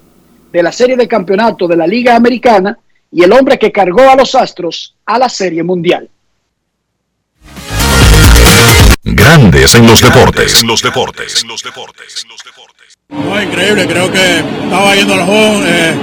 de 0.52 0.62
la 0.62 0.70
serie 0.70 0.96
de 0.96 1.08
campeonato 1.08 1.66
de 1.66 1.76
la 1.76 1.86
Liga 1.86 2.14
Americana 2.14 2.78
y 3.10 3.22
el 3.22 3.32
hombre 3.32 3.58
que 3.58 3.72
cargó 3.72 4.08
a 4.08 4.14
los 4.14 4.34
Astros 4.34 4.94
a 5.04 5.18
la 5.18 5.28
serie 5.28 5.62
mundial. 5.62 6.08
Grandes 9.02 9.74
en 9.74 9.86
los 9.86 10.00
deportes. 10.00 10.60
En 10.60 10.68
los 10.68 10.82
deportes. 10.82 11.42
En 11.42 11.48
los 11.48 11.62
deportes. 11.62 12.26
No, 13.08 13.42
increíble, 13.42 13.86
creo 13.86 14.10
que 14.10 14.38
estaba 14.38 14.94
yendo 14.94 15.14
al 15.14 15.20
home, 15.20 15.64
eh, 15.66 15.94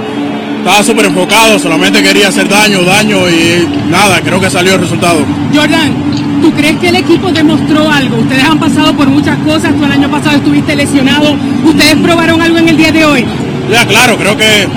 estaba 0.62 0.84
súper 0.84 1.06
enfocado, 1.06 1.58
solamente 1.58 2.00
quería 2.04 2.28
hacer 2.28 2.48
daño, 2.48 2.84
daño 2.84 3.28
y 3.28 3.66
nada, 3.90 4.20
creo 4.20 4.40
que 4.40 4.48
salió 4.48 4.74
el 4.74 4.80
resultado. 4.80 5.18
Jordan, 5.52 5.92
¿tú 6.40 6.52
crees 6.52 6.76
que 6.78 6.88
el 6.88 6.96
equipo 6.96 7.32
demostró 7.32 7.90
algo? 7.90 8.18
Ustedes 8.18 8.44
han 8.44 8.60
pasado 8.60 8.94
por 8.94 9.08
muchas 9.08 9.36
cosas, 9.38 9.74
tú 9.74 9.84
el 9.84 9.90
año 9.90 10.08
pasado 10.08 10.36
estuviste 10.36 10.76
lesionado, 10.76 11.36
¿ustedes 11.64 11.96
probaron 11.96 12.40
algo 12.40 12.58
en 12.58 12.68
el 12.68 12.76
día 12.76 12.92
de 12.92 13.04
hoy? 13.04 13.26
Ya, 13.72 13.84
claro, 13.86 14.16
creo 14.16 14.36
que 14.36 14.68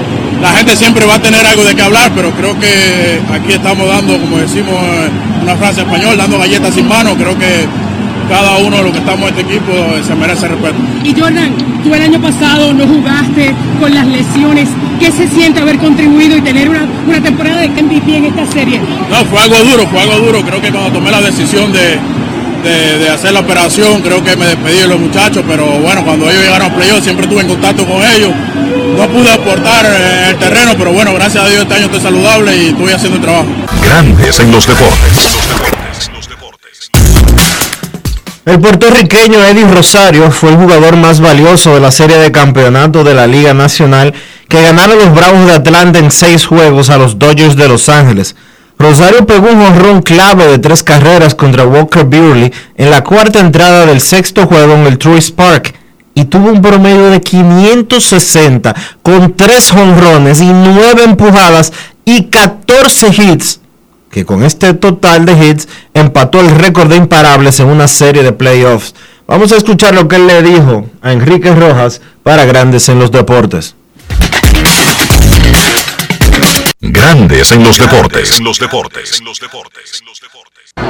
la 0.41 0.53
gente 0.53 0.75
siempre 0.75 1.05
va 1.05 1.15
a 1.15 1.21
tener 1.21 1.45
algo 1.45 1.63
de 1.63 1.75
qué 1.75 1.83
hablar, 1.83 2.11
pero 2.15 2.31
creo 2.31 2.59
que 2.59 3.21
aquí 3.31 3.53
estamos 3.53 3.87
dando, 3.87 4.19
como 4.19 4.39
decimos 4.39 4.73
una 5.43 5.55
frase 5.55 5.81
en 5.81 5.87
español, 5.87 6.17
dando 6.17 6.39
galletas 6.39 6.73
sin 6.73 6.87
mano, 6.87 7.15
creo 7.15 7.37
que 7.37 7.67
cada 8.29 8.57
uno 8.57 8.77
de 8.77 8.83
los 8.83 8.91
que 8.91 8.99
estamos 8.99 9.29
en 9.29 9.37
este 9.37 9.41
equipo 9.53 9.71
eh, 9.71 10.01
se 10.05 10.15
merece 10.15 10.47
respeto. 10.47 10.75
Y 11.03 11.13
Jordan, 11.19 11.53
tú 11.83 11.93
el 11.93 12.01
año 12.01 12.19
pasado 12.21 12.73
no 12.73 12.85
jugaste 12.87 13.53
con 13.79 13.93
las 13.93 14.07
lesiones, 14.07 14.67
¿qué 14.99 15.11
se 15.11 15.27
siente 15.27 15.59
haber 15.61 15.77
contribuido 15.77 16.35
y 16.37 16.41
tener 16.41 16.69
una, 16.69 16.85
una 17.07 17.21
temporada 17.21 17.61
de 17.61 17.69
MVP 17.69 18.15
en 18.17 18.25
esta 18.25 18.45
serie? 18.51 18.79
No, 19.09 19.25
fue 19.25 19.39
algo 19.41 19.57
duro, 19.63 19.87
fue 19.87 20.01
algo 20.01 20.17
duro. 20.19 20.41
Creo 20.43 20.61
que 20.61 20.71
cuando 20.71 20.91
tomé 20.91 21.11
la 21.11 21.21
decisión 21.21 21.71
de, 21.71 21.99
de- 22.63 22.97
de 22.99 23.09
hacer 23.09 23.31
la 23.33 23.41
operación, 23.41 24.01
creo 24.01 24.23
que 24.23 24.35
me 24.35 24.45
despedí 24.47 24.79
de 24.79 24.87
los 24.87 24.99
muchachos, 24.99 25.43
pero 25.47 25.65
bueno, 25.79 26.03
cuando 26.03 26.29
ellos 26.29 26.43
llegaron 26.43 26.71
a 26.71 26.75
playoff 26.75 27.03
siempre 27.03 27.25
estuve 27.25 27.41
en 27.41 27.47
contacto 27.49 27.85
con 27.85 28.01
ellos. 28.03 28.31
No 28.97 29.07
pude 29.09 29.29
aportar 29.31 29.85
en 29.85 30.29
el 30.29 30.35
terreno, 30.37 30.71
pero 30.77 30.91
bueno, 30.93 31.13
gracias 31.13 31.43
a 31.43 31.49
Dios 31.49 31.61
este 31.63 31.75
año 31.75 31.85
estoy 31.85 31.99
saludable 32.01 32.55
y 32.57 32.67
estoy 32.69 32.91
haciendo 32.93 33.17
el 33.17 33.21
trabajo. 33.21 33.45
Grandes 33.83 34.39
en 34.39 34.51
los 34.51 34.65
deportes. 34.65 35.35
El 38.45 38.59
puertorriqueño 38.59 39.43
Eddie 39.43 39.67
Rosario 39.67 40.29
fue 40.29 40.51
el 40.51 40.57
jugador 40.57 40.97
más 40.97 41.19
valioso 41.19 41.73
de 41.73 41.79
la 41.79 41.89
serie 41.89 42.17
de 42.17 42.31
campeonato 42.31 43.03
de 43.03 43.15
la 43.15 43.25
Liga 43.25 43.55
Nacional 43.55 44.13
que 44.47 44.61
ganaron 44.61 44.99
los 44.99 45.15
Bravos 45.15 45.47
de 45.47 45.53
Atlanta 45.53 45.97
en 45.97 46.11
seis 46.11 46.45
juegos 46.45 46.91
a 46.91 46.99
los 46.99 47.17
Dodgers 47.17 47.55
de 47.55 47.67
Los 47.67 47.89
Ángeles. 47.89 48.35
Rosario 48.77 49.25
pegó 49.25 49.47
un 49.47 49.65
jonrón 49.65 50.03
clave 50.03 50.45
de 50.45 50.59
tres 50.59 50.83
carreras 50.83 51.33
contra 51.33 51.65
Walker 51.65 52.03
Buehler 52.03 52.53
en 52.77 52.91
la 52.91 53.03
cuarta 53.03 53.39
entrada 53.39 53.87
del 53.87 53.99
sexto 53.99 54.45
juego 54.45 54.73
en 54.73 54.85
el 54.85 54.99
Truist 54.99 55.35
Park 55.35 55.73
y 56.13 56.25
tuvo 56.25 56.51
un 56.51 56.61
promedio 56.61 57.09
de 57.09 57.21
560 57.21 58.75
con 59.01 59.35
tres 59.35 59.71
jonrones 59.71 60.39
y 60.39 60.45
nueve 60.45 61.03
empujadas 61.03 61.73
y 62.05 62.25
14 62.25 63.07
hits 63.07 63.59
que 64.15 64.25
con 64.25 64.45
este 64.45 64.73
total 64.73 65.25
de 65.25 65.33
hits 65.33 65.67
empató 65.93 66.39
el 66.39 66.49
récord 66.49 66.87
de 66.87 66.95
imparables 66.95 67.59
en 67.59 67.67
una 67.67 67.89
serie 67.89 68.23
de 68.23 68.31
playoffs. 68.31 68.95
Vamos 69.27 69.51
a 69.51 69.57
escuchar 69.57 69.93
lo 69.93 70.07
que 70.07 70.15
él 70.15 70.25
le 70.25 70.41
dijo 70.41 70.85
a 71.01 71.11
Enrique 71.11 71.53
Rojas 71.53 71.99
para 72.23 72.45
Grandes 72.45 72.87
en 72.87 72.97
los 72.97 73.11
Deportes. 73.11 73.75
Grandes 76.79 77.51
en 77.51 77.65
los 77.65 77.77
deportes. 77.77 78.39
los 78.39 78.57
deportes. 78.57 79.21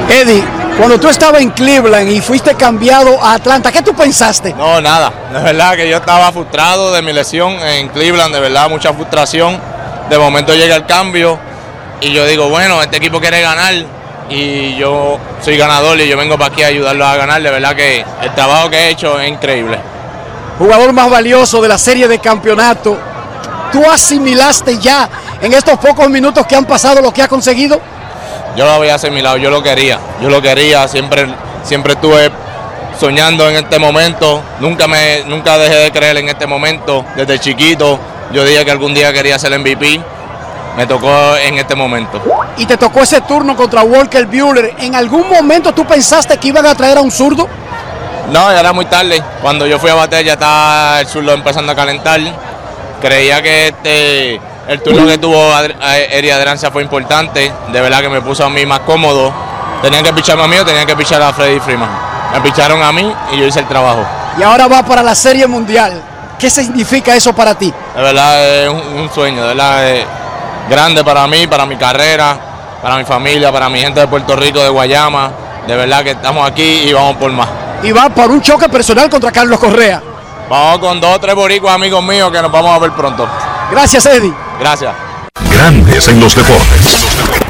Eddie, 0.08 0.44
cuando 0.78 1.00
tú 1.00 1.08
estabas 1.08 1.42
en 1.42 1.50
Cleveland 1.50 2.08
y 2.08 2.20
fuiste 2.20 2.54
cambiado 2.54 3.20
a 3.20 3.34
Atlanta, 3.34 3.72
¿qué 3.72 3.82
tú 3.82 3.92
pensaste? 3.92 4.54
No, 4.54 4.80
nada. 4.80 5.12
De 5.32 5.42
verdad 5.42 5.74
que 5.74 5.90
yo 5.90 5.96
estaba 5.96 6.30
frustrado 6.30 6.92
de 6.92 7.02
mi 7.02 7.12
lesión 7.12 7.54
en 7.54 7.88
Cleveland, 7.88 8.32
de 8.32 8.40
verdad, 8.40 8.70
mucha 8.70 8.94
frustración. 8.94 9.60
De 10.08 10.16
momento 10.16 10.54
llega 10.54 10.76
el 10.76 10.86
cambio 10.86 11.40
y 12.00 12.12
yo 12.12 12.26
digo, 12.26 12.48
bueno, 12.48 12.82
este 12.82 12.98
equipo 12.98 13.20
quiere 13.20 13.40
ganar 13.40 13.74
y 14.28 14.76
yo 14.76 15.18
soy 15.42 15.56
ganador 15.56 16.00
y 16.00 16.08
yo 16.08 16.16
vengo 16.16 16.36
para 16.36 16.52
aquí 16.52 16.62
a 16.62 16.68
ayudarlos 16.68 17.06
a 17.06 17.16
ganar. 17.16 17.42
De 17.42 17.50
verdad 17.50 17.74
que 17.74 18.04
el 18.22 18.34
trabajo 18.34 18.70
que 18.70 18.76
he 18.76 18.90
hecho 18.90 19.20
es 19.20 19.28
increíble. 19.28 19.78
Jugador 20.58 20.92
más 20.92 21.10
valioso 21.10 21.60
de 21.60 21.68
la 21.68 21.78
serie 21.78 22.08
de 22.08 22.18
campeonato. 22.18 22.96
¿Tú 23.72 23.84
asimilaste 23.90 24.78
ya 24.78 25.08
en 25.40 25.52
estos 25.52 25.78
pocos 25.78 26.08
minutos 26.08 26.46
que 26.46 26.56
han 26.56 26.64
pasado 26.64 27.00
lo 27.00 27.12
que 27.12 27.22
has 27.22 27.28
conseguido? 27.28 27.80
Yo 28.56 28.64
lo 28.64 28.72
había 28.72 28.94
asimilado, 28.94 29.36
yo 29.36 29.50
lo 29.50 29.62
quería, 29.62 29.98
yo 30.22 30.30
lo 30.30 30.40
quería, 30.40 30.88
siempre, 30.88 31.26
siempre 31.62 31.92
estuve 31.92 32.30
soñando 32.98 33.50
en 33.50 33.56
este 33.56 33.78
momento, 33.78 34.42
nunca 34.60 34.86
me, 34.86 35.24
nunca 35.26 35.58
dejé 35.58 35.74
de 35.74 35.90
creer 35.90 36.16
en 36.16 36.30
este 36.30 36.46
momento, 36.46 37.04
desde 37.14 37.38
chiquito, 37.38 37.98
yo 38.32 38.44
dije 38.44 38.64
que 38.64 38.70
algún 38.70 38.94
día 38.94 39.12
quería 39.12 39.38
ser 39.38 39.58
MVP, 39.58 40.00
me 40.76 40.86
tocó 40.86 41.36
en 41.36 41.58
este 41.58 41.74
momento. 41.74 42.22
Y 42.56 42.66
te 42.66 42.76
tocó 42.76 43.02
ese 43.02 43.20
turno 43.22 43.56
contra 43.56 43.82
Walker 43.82 44.26
Buehler, 44.26 44.74
¿en 44.78 44.94
algún 44.94 45.28
momento 45.28 45.72
tú 45.72 45.84
pensaste 45.84 46.36
que 46.38 46.48
iban 46.48 46.66
a 46.66 46.74
traer 46.74 46.98
a 46.98 47.00
un 47.00 47.10
zurdo? 47.10 47.48
No, 48.30 48.52
ya 48.52 48.60
era 48.60 48.72
muy 48.72 48.86
tarde, 48.86 49.22
cuando 49.40 49.66
yo 49.66 49.78
fui 49.78 49.90
a 49.90 49.94
bater 49.94 50.24
ya 50.24 50.32
estaba 50.32 51.00
el 51.00 51.06
zurdo 51.06 51.32
empezando 51.32 51.72
a 51.72 51.76
calentar, 51.76 52.20
creía 53.00 53.40
que 53.40 53.68
este 53.68 54.40
el 54.68 54.82
turno 54.82 55.06
que 55.06 55.18
tuvo 55.18 55.52
Eri 55.80 56.30
Adrianza 56.30 56.72
fue 56.72 56.82
importante, 56.82 57.52
de 57.68 57.80
verdad 57.80 58.00
que 58.00 58.08
me 58.08 58.20
puso 58.20 58.44
a 58.44 58.50
mí 58.50 58.66
más 58.66 58.80
cómodo. 58.80 59.32
Tenían 59.80 60.02
que 60.02 60.12
picharme 60.12 60.42
a 60.42 60.48
mí 60.48 60.56
o 60.58 60.64
tenían 60.64 60.86
que 60.86 60.96
pichar 60.96 61.22
a 61.22 61.32
Freddy 61.32 61.60
Freeman. 61.60 61.88
Me 62.32 62.40
picharon 62.40 62.82
a 62.82 62.90
mí 62.90 63.14
y 63.32 63.38
yo 63.38 63.46
hice 63.46 63.60
el 63.60 63.68
trabajo. 63.68 64.04
Y 64.38 64.42
ahora 64.42 64.66
va 64.66 64.82
para 64.82 65.02
la 65.02 65.14
Serie 65.14 65.46
Mundial. 65.46 66.02
¿Qué 66.38 66.50
significa 66.50 67.14
eso 67.14 67.32
para 67.32 67.54
ti? 67.54 67.72
De 67.94 68.02
verdad 68.02 68.64
es 68.64 68.68
un, 68.68 69.08
sueño, 69.14 69.42
de 69.42 69.48
verdad 69.48 69.88
es 69.88 70.06
grande 70.68 71.04
para 71.04 71.26
mí, 71.26 71.46
para 71.46 71.66
mi 71.66 71.76
carrera, 71.76 72.38
para 72.82 72.96
mi 72.96 73.04
familia, 73.04 73.52
para 73.52 73.68
mi 73.68 73.80
gente 73.80 74.00
de 74.00 74.06
Puerto 74.06 74.36
Rico, 74.36 74.62
de 74.62 74.68
Guayama. 74.68 75.30
De 75.66 75.74
verdad 75.74 76.04
que 76.04 76.10
estamos 76.10 76.48
aquí 76.48 76.62
y 76.62 76.92
vamos 76.92 77.16
por 77.16 77.30
más. 77.32 77.48
Y 77.82 77.92
va 77.92 78.08
por 78.08 78.30
un 78.30 78.40
choque 78.40 78.68
personal 78.68 79.10
contra 79.10 79.32
Carlos 79.32 79.58
Correa. 79.58 80.02
Vamos 80.48 80.78
con 80.78 81.00
dos 81.00 81.16
o 81.16 81.18
tres 81.18 81.34
boricuas 81.34 81.74
amigos 81.74 82.02
míos 82.04 82.30
que 82.30 82.40
nos 82.40 82.52
vamos 82.52 82.70
a 82.74 82.78
ver 82.78 82.92
pronto. 82.92 83.28
Gracias, 83.70 84.06
Eddie. 84.06 84.32
Gracias. 84.60 84.94
Grandes 85.50 86.08
en 86.08 86.20
los 86.20 86.34
deportes. 86.34 87.45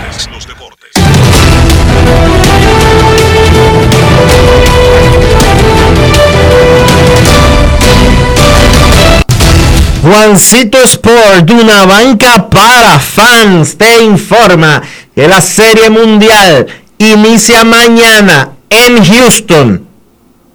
Juancito 10.06 10.78
Sport, 10.84 11.50
una 11.50 11.84
banca 11.84 12.48
para 12.48 13.00
fans, 13.00 13.76
te 13.76 14.04
informa 14.04 14.80
que 15.12 15.26
la 15.26 15.40
Serie 15.40 15.90
Mundial 15.90 16.64
inicia 16.96 17.64
mañana 17.64 18.50
en 18.70 19.04
Houston. 19.04 19.84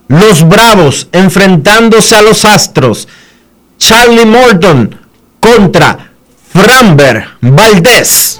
Los 0.07 0.47
Bravos 0.47 1.09
enfrentándose 1.11 2.15
a 2.15 2.21
los 2.21 2.45
Astros. 2.45 3.09
Charlie 3.77 4.25
Morton 4.25 4.97
contra 5.41 6.11
Framber 6.53 7.31
Valdés. 7.41 8.39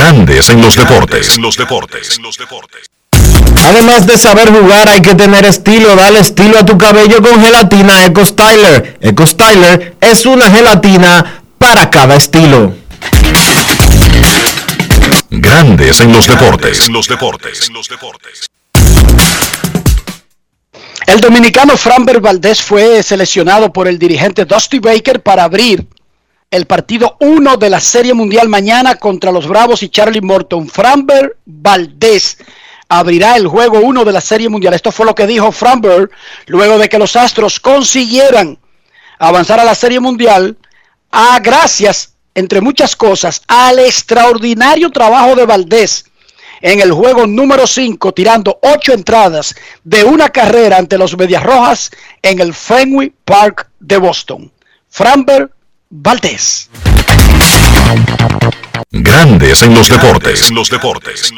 Grandes 0.00 0.48
en 0.48 0.62
los 0.62 0.76
deportes. 0.76 1.36
En 1.36 1.42
los 1.42 1.58
deportes. 1.58 2.18
Además 3.66 4.06
de 4.06 4.16
saber 4.16 4.50
jugar, 4.50 4.88
hay 4.88 5.02
que 5.02 5.14
tener 5.14 5.44
estilo. 5.44 5.94
Dale 5.94 6.20
estilo 6.20 6.58
a 6.58 6.64
tu 6.64 6.78
cabello 6.78 7.20
con 7.20 7.38
gelatina 7.38 8.06
Eco 8.06 8.24
Styler. 8.24 8.96
Eco 9.02 9.26
Styler 9.26 9.96
es 10.00 10.24
una 10.24 10.50
gelatina 10.50 11.42
para 11.58 11.90
cada 11.90 12.16
estilo. 12.16 12.74
Grandes 15.28 16.00
en 16.00 16.12
los 16.12 16.26
deportes. 16.26 16.86
En 16.86 16.94
los 16.94 17.06
deportes. 17.06 17.70
El 21.06 21.20
dominicano 21.20 21.76
Framber 21.76 22.22
Valdés 22.22 22.62
fue 22.62 23.02
seleccionado 23.02 23.70
por 23.70 23.86
el 23.86 23.98
dirigente 23.98 24.46
Dusty 24.46 24.78
Baker 24.78 25.20
para 25.20 25.44
abrir 25.44 25.86
el 26.50 26.66
partido 26.66 27.16
1 27.20 27.58
de 27.58 27.70
la 27.70 27.78
Serie 27.78 28.12
Mundial 28.12 28.48
mañana 28.48 28.96
contra 28.96 29.30
los 29.30 29.46
Bravos 29.46 29.84
y 29.84 29.88
Charlie 29.88 30.20
Morton. 30.20 30.68
Framber 30.68 31.36
Valdés 31.46 32.38
abrirá 32.88 33.36
el 33.36 33.46
juego 33.46 33.78
1 33.78 34.04
de 34.04 34.12
la 34.12 34.20
Serie 34.20 34.48
Mundial. 34.48 34.74
Esto 34.74 34.90
fue 34.90 35.06
lo 35.06 35.14
que 35.14 35.28
dijo 35.28 35.52
Framber 35.52 36.10
luego 36.46 36.76
de 36.78 36.88
que 36.88 36.98
los 36.98 37.14
Astros 37.14 37.60
consiguieran 37.60 38.58
avanzar 39.20 39.60
a 39.60 39.64
la 39.64 39.76
Serie 39.76 40.00
Mundial 40.00 40.56
a 41.12 41.38
gracias, 41.38 42.14
entre 42.34 42.60
muchas 42.60 42.96
cosas, 42.96 43.42
al 43.46 43.78
extraordinario 43.78 44.90
trabajo 44.90 45.36
de 45.36 45.46
Valdés 45.46 46.04
en 46.62 46.80
el 46.80 46.90
juego 46.90 47.28
número 47.28 47.64
5, 47.64 48.12
tirando 48.12 48.58
8 48.62 48.92
entradas 48.92 49.54
de 49.84 50.02
una 50.02 50.30
carrera 50.30 50.78
ante 50.78 50.98
los 50.98 51.16
Medias 51.16 51.44
Rojas 51.44 51.92
en 52.22 52.40
el 52.40 52.54
Fenway 52.54 53.12
Park 53.24 53.68
de 53.78 53.98
Boston. 53.98 54.50
Framber 54.88 55.50
Valdés. 55.92 56.70
Grandes 58.92 59.62
en 59.62 59.74
los 59.74 59.88
deportes. 59.88 60.48
En 60.48 60.54
los 60.54 60.70
deportes. 60.70 61.32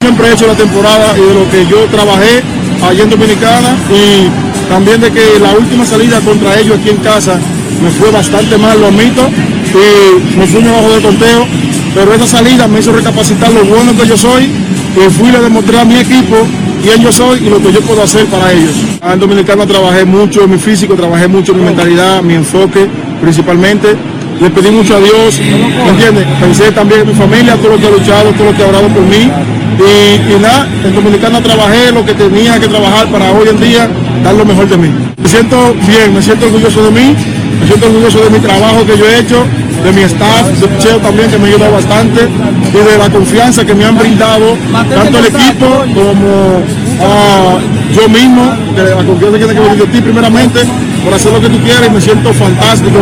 Siempre 0.00 0.28
he 0.28 0.32
hecho 0.32 0.46
la 0.46 0.54
temporada 0.54 1.18
y 1.18 1.20
de 1.20 1.34
lo 1.34 1.50
que 1.50 1.66
yo 1.66 1.86
trabajé 1.86 2.44
allá 2.84 3.02
en 3.02 3.10
Dominicana 3.10 3.76
y 3.90 4.28
también 4.68 5.00
de 5.00 5.10
que 5.10 5.40
la 5.40 5.54
última 5.54 5.84
salida 5.84 6.20
contra 6.20 6.60
ellos 6.60 6.78
aquí 6.78 6.90
en 6.90 6.98
casa 6.98 7.40
me 7.82 7.90
fue 7.90 8.12
bastante 8.12 8.56
mal, 8.58 8.80
lo 8.80 8.86
admito, 8.86 9.28
y 9.28 10.36
me 10.36 10.46
fui 10.46 10.62
abajo 10.62 10.90
de 10.90 11.02
conteo, 11.02 11.48
pero 11.96 12.14
esa 12.14 12.28
salida 12.28 12.68
me 12.68 12.78
hizo 12.78 12.92
recapacitar 12.92 13.52
lo 13.52 13.64
bueno 13.64 13.96
que 13.96 14.06
yo 14.06 14.16
soy 14.16 14.44
y 14.44 15.10
fui 15.10 15.34
a 15.34 15.40
demostrar 15.40 15.80
a 15.80 15.84
mi 15.84 15.98
equipo 15.98 16.46
quién 16.84 17.00
yo 17.00 17.10
soy 17.10 17.38
y 17.38 17.48
lo 17.48 17.58
que 17.58 17.72
yo 17.72 17.80
puedo 17.80 18.02
hacer 18.02 18.26
para 18.26 18.52
ellos. 18.52 18.74
En 19.02 19.18
Dominicana 19.18 19.66
trabajé 19.66 20.04
mucho 20.04 20.44
en 20.44 20.50
mi 20.50 20.58
físico, 20.58 20.94
trabajé 20.94 21.26
mucho 21.28 21.52
en 21.52 21.58
mi 21.58 21.64
mentalidad, 21.64 22.22
mi 22.22 22.34
enfoque 22.34 22.86
principalmente. 23.20 23.96
Le 24.40 24.50
pedí 24.50 24.70
mucho 24.70 24.96
a 24.96 25.00
Dios, 25.00 25.40
¿me 25.40 25.90
entiendes? 25.90 26.26
Pensé 26.40 26.72
también 26.72 27.02
en 27.02 27.08
mi 27.08 27.14
familia, 27.14 27.56
todo 27.56 27.70
lo 27.70 27.78
que 27.78 27.86
ha 27.86 27.90
luchado, 27.90 28.30
todo 28.32 28.50
lo 28.50 28.56
que 28.56 28.62
ha 28.64 28.66
orado 28.66 28.88
por 28.88 29.02
mí. 29.02 29.30
Y, 29.78 30.40
nada, 30.40 30.68
en 30.84 30.94
Dominicana 30.94 31.40
trabajé 31.40 31.92
lo 31.92 32.04
que 32.04 32.14
tenía 32.14 32.58
que 32.60 32.68
trabajar 32.68 33.06
para 33.08 33.32
hoy 33.32 33.48
en 33.48 33.60
día 33.60 33.88
dar 34.22 34.34
lo 34.34 34.44
mejor 34.44 34.68
de 34.68 34.76
mí. 34.76 34.90
Me 35.22 35.28
siento 35.28 35.74
bien, 35.86 36.14
me 36.14 36.20
siento 36.20 36.46
orgulloso 36.46 36.84
de 36.84 36.90
mí, 36.90 37.14
me 37.60 37.66
siento 37.66 37.86
orgulloso 37.86 38.18
de 38.24 38.30
mi 38.30 38.38
trabajo 38.40 38.84
que 38.84 38.98
yo 38.98 39.06
he 39.06 39.20
hecho, 39.20 39.44
de 39.82 39.92
mi 39.92 40.02
staff, 40.02 40.48
de 40.48 40.78
Cheo 40.78 40.98
también 40.98 41.30
que 41.30 41.38
me 41.38 41.44
ha 41.44 41.48
ayudado 41.54 41.72
bastante 41.72 42.28
y 42.68 42.76
de 42.76 42.98
la 42.98 43.10
confianza 43.10 43.64
que 43.64 43.74
me 43.74 43.84
han 43.84 43.98
brindado 43.98 44.56
tanto 44.72 45.18
el 45.18 45.26
equipo 45.26 45.66
como 45.94 46.62
ah, 47.00 47.58
yo 47.94 48.08
mismo, 48.08 48.56
de 48.74 48.94
la 48.94 49.04
confianza 49.04 49.38
que 49.38 49.46
tengo 49.46 49.74
de 49.74 49.86
ti 49.86 50.00
primeramente 50.00 50.60
por 51.04 51.14
hacer 51.14 51.32
lo 51.32 51.40
que 51.40 51.48
tú 51.48 51.58
quieres 51.62 51.90
me 51.92 52.00
siento 52.00 52.32
fantástico 52.32 52.98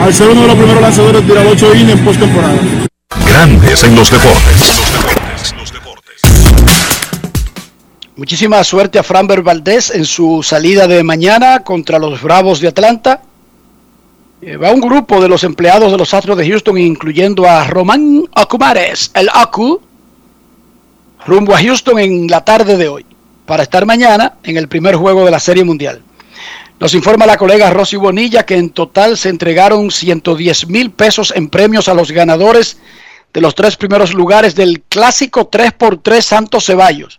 al 0.00 0.12
ser 0.12 0.28
uno 0.28 0.42
de 0.42 0.46
los 0.48 0.56
primeros 0.56 0.82
lanzadores 0.82 1.22
de 1.22 1.28
tirar 1.28 1.46
8 1.46 1.74
innings 1.74 1.92
en 1.92 2.04
postemporada. 2.04 2.58
Grandes 3.26 3.84
en 3.84 3.94
los 3.94 4.10
deportes. 4.10 4.84
Muchísima 8.16 8.62
suerte 8.62 8.98
a 8.98 9.02
Framber 9.02 9.42
Valdés 9.42 9.90
en 9.90 10.04
su 10.04 10.42
salida 10.44 10.86
de 10.86 11.02
mañana 11.02 11.60
contra 11.60 11.98
los 11.98 12.22
Bravos 12.22 12.60
de 12.60 12.68
Atlanta. 12.68 13.22
Eh, 14.46 14.58
va 14.58 14.72
un 14.72 14.80
grupo 14.80 15.22
de 15.22 15.28
los 15.28 15.42
empleados 15.42 15.90
de 15.90 15.96
los 15.96 16.12
Astros 16.12 16.36
de 16.36 16.46
Houston, 16.46 16.76
incluyendo 16.76 17.48
a 17.48 17.64
Román 17.64 18.24
Acumares, 18.34 19.10
el 19.14 19.30
Acu, 19.32 19.80
rumbo 21.24 21.54
a 21.54 21.62
Houston 21.62 21.98
en 21.98 22.26
la 22.26 22.44
tarde 22.44 22.76
de 22.76 22.88
hoy, 22.88 23.06
para 23.46 23.62
estar 23.62 23.86
mañana 23.86 24.34
en 24.42 24.58
el 24.58 24.68
primer 24.68 24.96
juego 24.96 25.24
de 25.24 25.30
la 25.30 25.40
Serie 25.40 25.64
Mundial. 25.64 26.02
Nos 26.78 26.92
informa 26.92 27.24
la 27.24 27.38
colega 27.38 27.70
Rosy 27.70 27.96
Bonilla 27.96 28.44
que 28.44 28.56
en 28.56 28.68
total 28.68 29.16
se 29.16 29.30
entregaron 29.30 29.90
110 29.90 30.68
mil 30.68 30.90
pesos 30.90 31.32
en 31.34 31.48
premios 31.48 31.88
a 31.88 31.94
los 31.94 32.10
ganadores 32.10 32.76
de 33.32 33.40
los 33.40 33.54
tres 33.54 33.78
primeros 33.78 34.12
lugares 34.12 34.54
del 34.54 34.82
clásico 34.82 35.50
3x3 35.50 36.20
Santos 36.20 36.66
Ceballos 36.66 37.18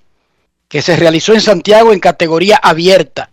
que 0.68 0.84
se 0.84 0.96
realizó 0.96 1.34
en 1.34 1.42
Santiago 1.42 1.92
en 1.92 2.00
categoría 2.00 2.58
abierta. 2.58 3.32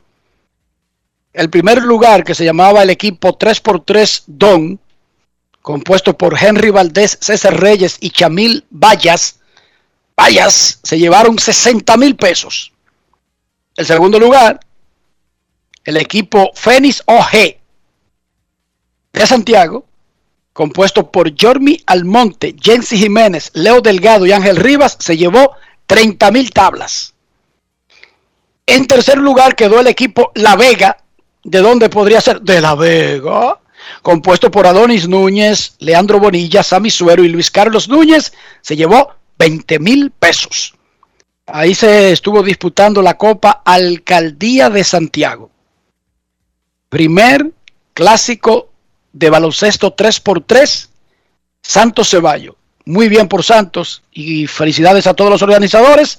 El 1.32 1.48
primer 1.48 1.82
lugar, 1.82 2.24
que 2.24 2.34
se 2.34 2.44
llamaba 2.44 2.82
el 2.82 2.90
equipo 2.90 3.38
3x3 3.38 4.24
Don, 4.26 4.78
compuesto 5.62 6.16
por 6.16 6.36
Henry 6.38 6.70
Valdés, 6.70 7.16
César 7.20 7.58
Reyes 7.58 7.96
y 8.00 8.10
Chamil 8.10 8.66
Vallas, 8.70 9.38
Vallas, 10.18 10.80
se 10.82 10.98
llevaron 10.98 11.38
60 11.38 11.96
mil 11.96 12.16
pesos. 12.16 12.72
El 13.76 13.86
segundo 13.86 14.18
lugar, 14.18 14.60
el 15.84 15.96
equipo 15.96 16.50
Fénix 16.54 17.02
OG 17.06 17.56
de 19.12 19.26
Santiago, 19.26 19.86
compuesto 20.52 21.10
por 21.10 21.32
Jormi 21.40 21.82
Almonte, 21.86 22.54
Jensi 22.60 22.98
Jiménez, 22.98 23.50
Leo 23.54 23.80
Delgado 23.80 24.26
y 24.26 24.32
Ángel 24.32 24.56
Rivas, 24.56 24.96
se 25.00 25.16
llevó 25.16 25.52
30 25.86 26.30
mil 26.30 26.50
tablas. 26.50 27.14
En 28.66 28.86
tercer 28.86 29.18
lugar 29.18 29.56
quedó 29.56 29.80
el 29.80 29.86
equipo 29.86 30.30
La 30.34 30.56
Vega, 30.56 31.01
de 31.44 31.58
dónde 31.60 31.88
podría 31.88 32.20
ser 32.20 32.40
de 32.40 32.60
La 32.60 32.74
Vega, 32.74 33.58
compuesto 34.02 34.50
por 34.50 34.66
Adonis 34.66 35.08
Núñez, 35.08 35.74
Leandro 35.78 36.20
Bonilla, 36.20 36.62
Sammy 36.62 36.90
Suero 36.90 37.24
y 37.24 37.28
Luis 37.28 37.50
Carlos 37.50 37.88
Núñez, 37.88 38.32
se 38.60 38.76
llevó 38.76 39.12
20 39.38 39.78
mil 39.78 40.10
pesos. 40.10 40.74
Ahí 41.46 41.74
se 41.74 42.12
estuvo 42.12 42.42
disputando 42.42 43.02
la 43.02 43.18
Copa 43.18 43.62
Alcaldía 43.64 44.70
de 44.70 44.84
Santiago. 44.84 45.50
Primer 46.88 47.50
clásico 47.94 48.70
de 49.12 49.30
baloncesto 49.30 49.94
3x3, 49.96 50.88
Santos 51.60 52.10
Ceballo. 52.10 52.56
Muy 52.84 53.08
bien 53.08 53.28
por 53.28 53.44
Santos 53.44 54.02
y 54.12 54.46
felicidades 54.46 55.06
a 55.06 55.14
todos 55.14 55.30
los 55.30 55.42
organizadores 55.42 56.18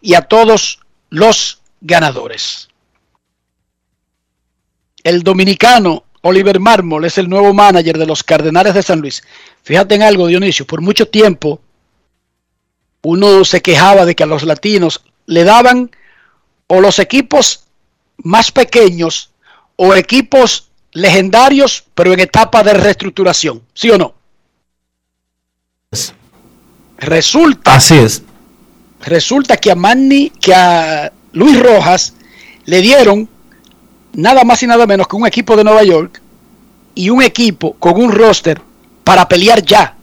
y 0.00 0.14
a 0.14 0.22
todos 0.22 0.80
los 1.10 1.60
ganadores. 1.80 2.68
El 5.04 5.22
dominicano 5.22 6.04
Oliver 6.22 6.60
Mármol 6.60 7.04
es 7.04 7.18
el 7.18 7.28
nuevo 7.28 7.52
manager 7.52 7.98
de 7.98 8.06
los 8.06 8.22
Cardenales 8.22 8.74
de 8.74 8.82
San 8.82 9.00
Luis. 9.00 9.22
Fíjate 9.62 9.96
en 9.96 10.02
algo, 10.02 10.26
Dionisio, 10.26 10.66
por 10.66 10.80
mucho 10.80 11.08
tiempo 11.08 11.60
uno 13.02 13.44
se 13.44 13.60
quejaba 13.60 14.06
de 14.06 14.14
que 14.14 14.22
a 14.22 14.26
los 14.26 14.44
latinos 14.44 15.02
le 15.26 15.44
daban 15.44 15.90
o 16.68 16.80
los 16.80 16.98
equipos 16.98 17.64
más 18.18 18.52
pequeños 18.52 19.30
o 19.76 19.94
equipos 19.94 20.68
legendarios, 20.92 21.84
pero 21.94 22.12
en 22.12 22.20
etapa 22.20 22.62
de 22.62 22.74
reestructuración, 22.74 23.62
¿sí 23.74 23.90
o 23.90 23.98
no? 23.98 24.14
Resulta. 26.98 27.74
Así 27.74 27.96
es. 27.96 28.22
Resulta 29.00 29.56
que 29.56 29.72
a 29.72 29.74
Manny, 29.74 30.30
que 30.30 30.54
a 30.54 31.12
Luis 31.32 31.58
Rojas 31.58 32.14
le 32.66 32.80
dieron 32.80 33.28
nada 34.12 34.44
más 34.44 34.62
y 34.62 34.66
nada 34.66 34.86
menos 34.86 35.08
que 35.08 35.16
un 35.16 35.26
equipo 35.26 35.56
de 35.56 35.64
Nueva 35.64 35.82
York 35.82 36.20
y 36.94 37.10
un 37.10 37.22
equipo 37.22 37.74
con 37.74 38.00
un 38.00 38.12
roster 38.12 38.60
para 39.04 39.26
pelear 39.28 39.62
ya, 39.62 39.96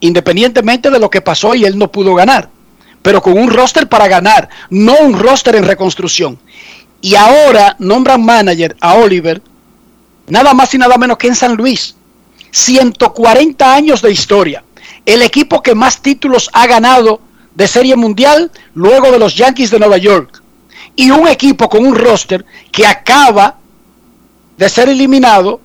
independientemente 0.00 0.90
de 0.90 0.98
lo 0.98 1.10
que 1.10 1.20
pasó 1.20 1.54
y 1.54 1.64
él 1.64 1.78
no 1.78 1.90
pudo 1.90 2.14
ganar, 2.14 2.50
pero 3.02 3.22
con 3.22 3.38
un 3.38 3.50
roster 3.50 3.88
para 3.88 4.08
ganar, 4.08 4.48
no 4.70 4.94
un 5.00 5.18
roster 5.18 5.56
en 5.56 5.64
reconstrucción. 5.64 6.38
Y 7.00 7.14
ahora 7.14 7.76
nombran 7.78 8.24
manager 8.24 8.76
a 8.80 8.94
Oliver, 8.94 9.40
nada 10.26 10.52
más 10.52 10.74
y 10.74 10.78
nada 10.78 10.98
menos 10.98 11.16
que 11.16 11.28
en 11.28 11.36
San 11.36 11.54
Luis. 11.54 11.94
140 12.50 13.74
años 13.74 14.02
de 14.02 14.10
historia. 14.10 14.64
El 15.06 15.22
equipo 15.22 15.62
que 15.62 15.74
más 15.74 16.02
títulos 16.02 16.50
ha 16.52 16.66
ganado 16.66 17.20
de 17.54 17.68
Serie 17.68 17.94
Mundial 17.94 18.50
luego 18.74 19.10
de 19.12 19.18
los 19.18 19.36
Yankees 19.36 19.70
de 19.70 19.78
Nueva 19.78 19.98
York 19.98 20.37
y 20.98 21.12
un 21.12 21.28
equipo 21.28 21.68
con 21.68 21.86
un 21.86 21.94
roster 21.94 22.44
que 22.72 22.84
acaba 22.84 23.54
de 24.56 24.68
ser 24.68 24.88
eliminado 24.88 25.60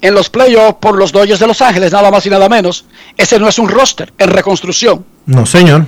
en 0.00 0.14
los 0.14 0.30
playoffs 0.30 0.78
por 0.80 0.96
los 0.96 1.10
Dodgers 1.10 1.40
de 1.40 1.46
Los 1.48 1.60
Ángeles, 1.60 1.90
nada 1.90 2.08
más 2.08 2.24
y 2.24 2.30
nada 2.30 2.48
menos. 2.48 2.84
Ese 3.16 3.40
no 3.40 3.48
es 3.48 3.58
un 3.58 3.68
roster 3.68 4.12
en 4.16 4.30
reconstrucción. 4.30 5.04
No, 5.26 5.44
señor. 5.44 5.86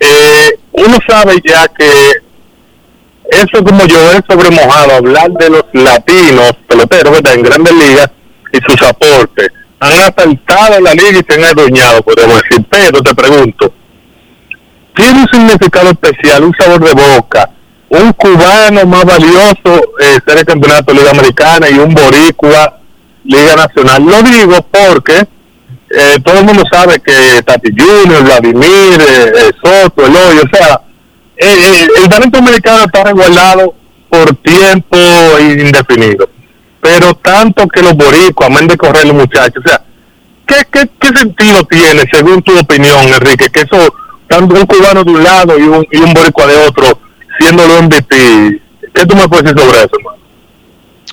Eh, 0.00 0.58
uno 0.72 0.98
sabe 1.06 1.36
ya 1.44 1.66
que 1.68 1.86
eso 3.30 3.64
como 3.64 3.84
yo 3.86 4.12
es 4.12 4.20
sobremojado, 4.28 4.96
hablar 4.96 5.30
de 5.32 5.50
los 5.50 5.64
latinos 5.72 6.52
peloteros 6.68 7.12
¿verdad? 7.12 7.34
en 7.34 7.42
grandes 7.42 7.72
ligas 7.74 8.10
y 8.52 8.58
sus 8.58 8.88
aportes. 8.88 9.48
Han 9.80 9.92
asaltado 9.92 10.80
la 10.80 10.94
liga 10.94 11.18
y 11.18 11.24
se 11.28 11.34
han 11.34 11.44
adueñado, 11.44 12.02
podemos 12.02 12.40
decir. 12.42 12.64
Pero 12.70 13.02
te 13.02 13.14
pregunto, 13.14 13.72
tiene 14.94 15.20
un 15.20 15.28
significado 15.28 15.90
especial, 15.90 16.44
un 16.44 16.54
sabor 16.54 16.82
de 16.82 16.92
boca, 16.92 17.50
un 17.88 18.12
cubano 18.12 18.86
más 18.86 19.04
valioso 19.04 19.82
eh, 20.00 20.18
ser 20.26 20.38
el 20.38 20.44
campeonato 20.44 20.92
de 20.92 20.98
Liga 20.98 21.10
Americana 21.10 21.68
y 21.68 21.78
un 21.78 21.92
boricua 21.92 22.80
Liga 23.26 23.56
Nacional. 23.56 24.04
Lo 24.04 24.22
digo 24.22 24.66
porque 24.70 25.26
eh, 25.90 26.18
todo 26.24 26.38
el 26.38 26.44
mundo 26.44 26.64
sabe 26.70 27.00
que 27.00 27.42
Tati 27.44 27.70
Junior, 27.70 28.24
Vladimir, 28.24 29.00
eh, 29.00 29.32
eh, 29.36 29.50
Soto, 29.62 30.06
Eloy, 30.06 30.38
o 30.38 30.56
sea, 30.56 30.80
el 31.36 32.08
talento 32.08 32.38
americano 32.38 32.84
está 32.84 33.04
resguardado 33.04 33.74
por 34.08 34.34
tiempo 34.36 34.96
indefinido. 35.40 36.28
Pero 36.80 37.14
tanto 37.14 37.66
que 37.68 37.82
los 37.82 37.94
boricuas, 37.94 38.48
amén 38.48 38.68
de 38.68 38.76
correr 38.76 39.06
los 39.06 39.14
muchachos, 39.14 39.62
o 39.64 39.68
sea, 39.68 39.82
¿qué, 40.46 40.56
qué, 40.70 40.88
qué 41.00 41.18
sentido 41.18 41.64
tiene, 41.64 42.04
según 42.12 42.42
tu 42.42 42.56
opinión, 42.58 43.08
Enrique, 43.08 43.50
que 43.50 43.60
eso, 43.60 43.94
tanto 44.28 44.54
un 44.54 44.66
cubano 44.66 45.02
de 45.02 45.10
un 45.10 45.22
lado 45.22 45.58
y 45.58 45.62
un, 45.62 45.86
y 45.90 45.98
un 45.98 46.14
boricua 46.14 46.46
de 46.46 46.56
otro, 46.66 47.00
siendo 47.38 47.66
los 47.66 47.82
MVP? 47.82 48.62
¿Qué 48.94 49.06
tú 49.06 49.16
me 49.16 49.28
puedes 49.28 49.44
decir 49.44 49.60
sobre 49.60 49.78
eso, 49.78 49.90
hermano? 49.98 50.25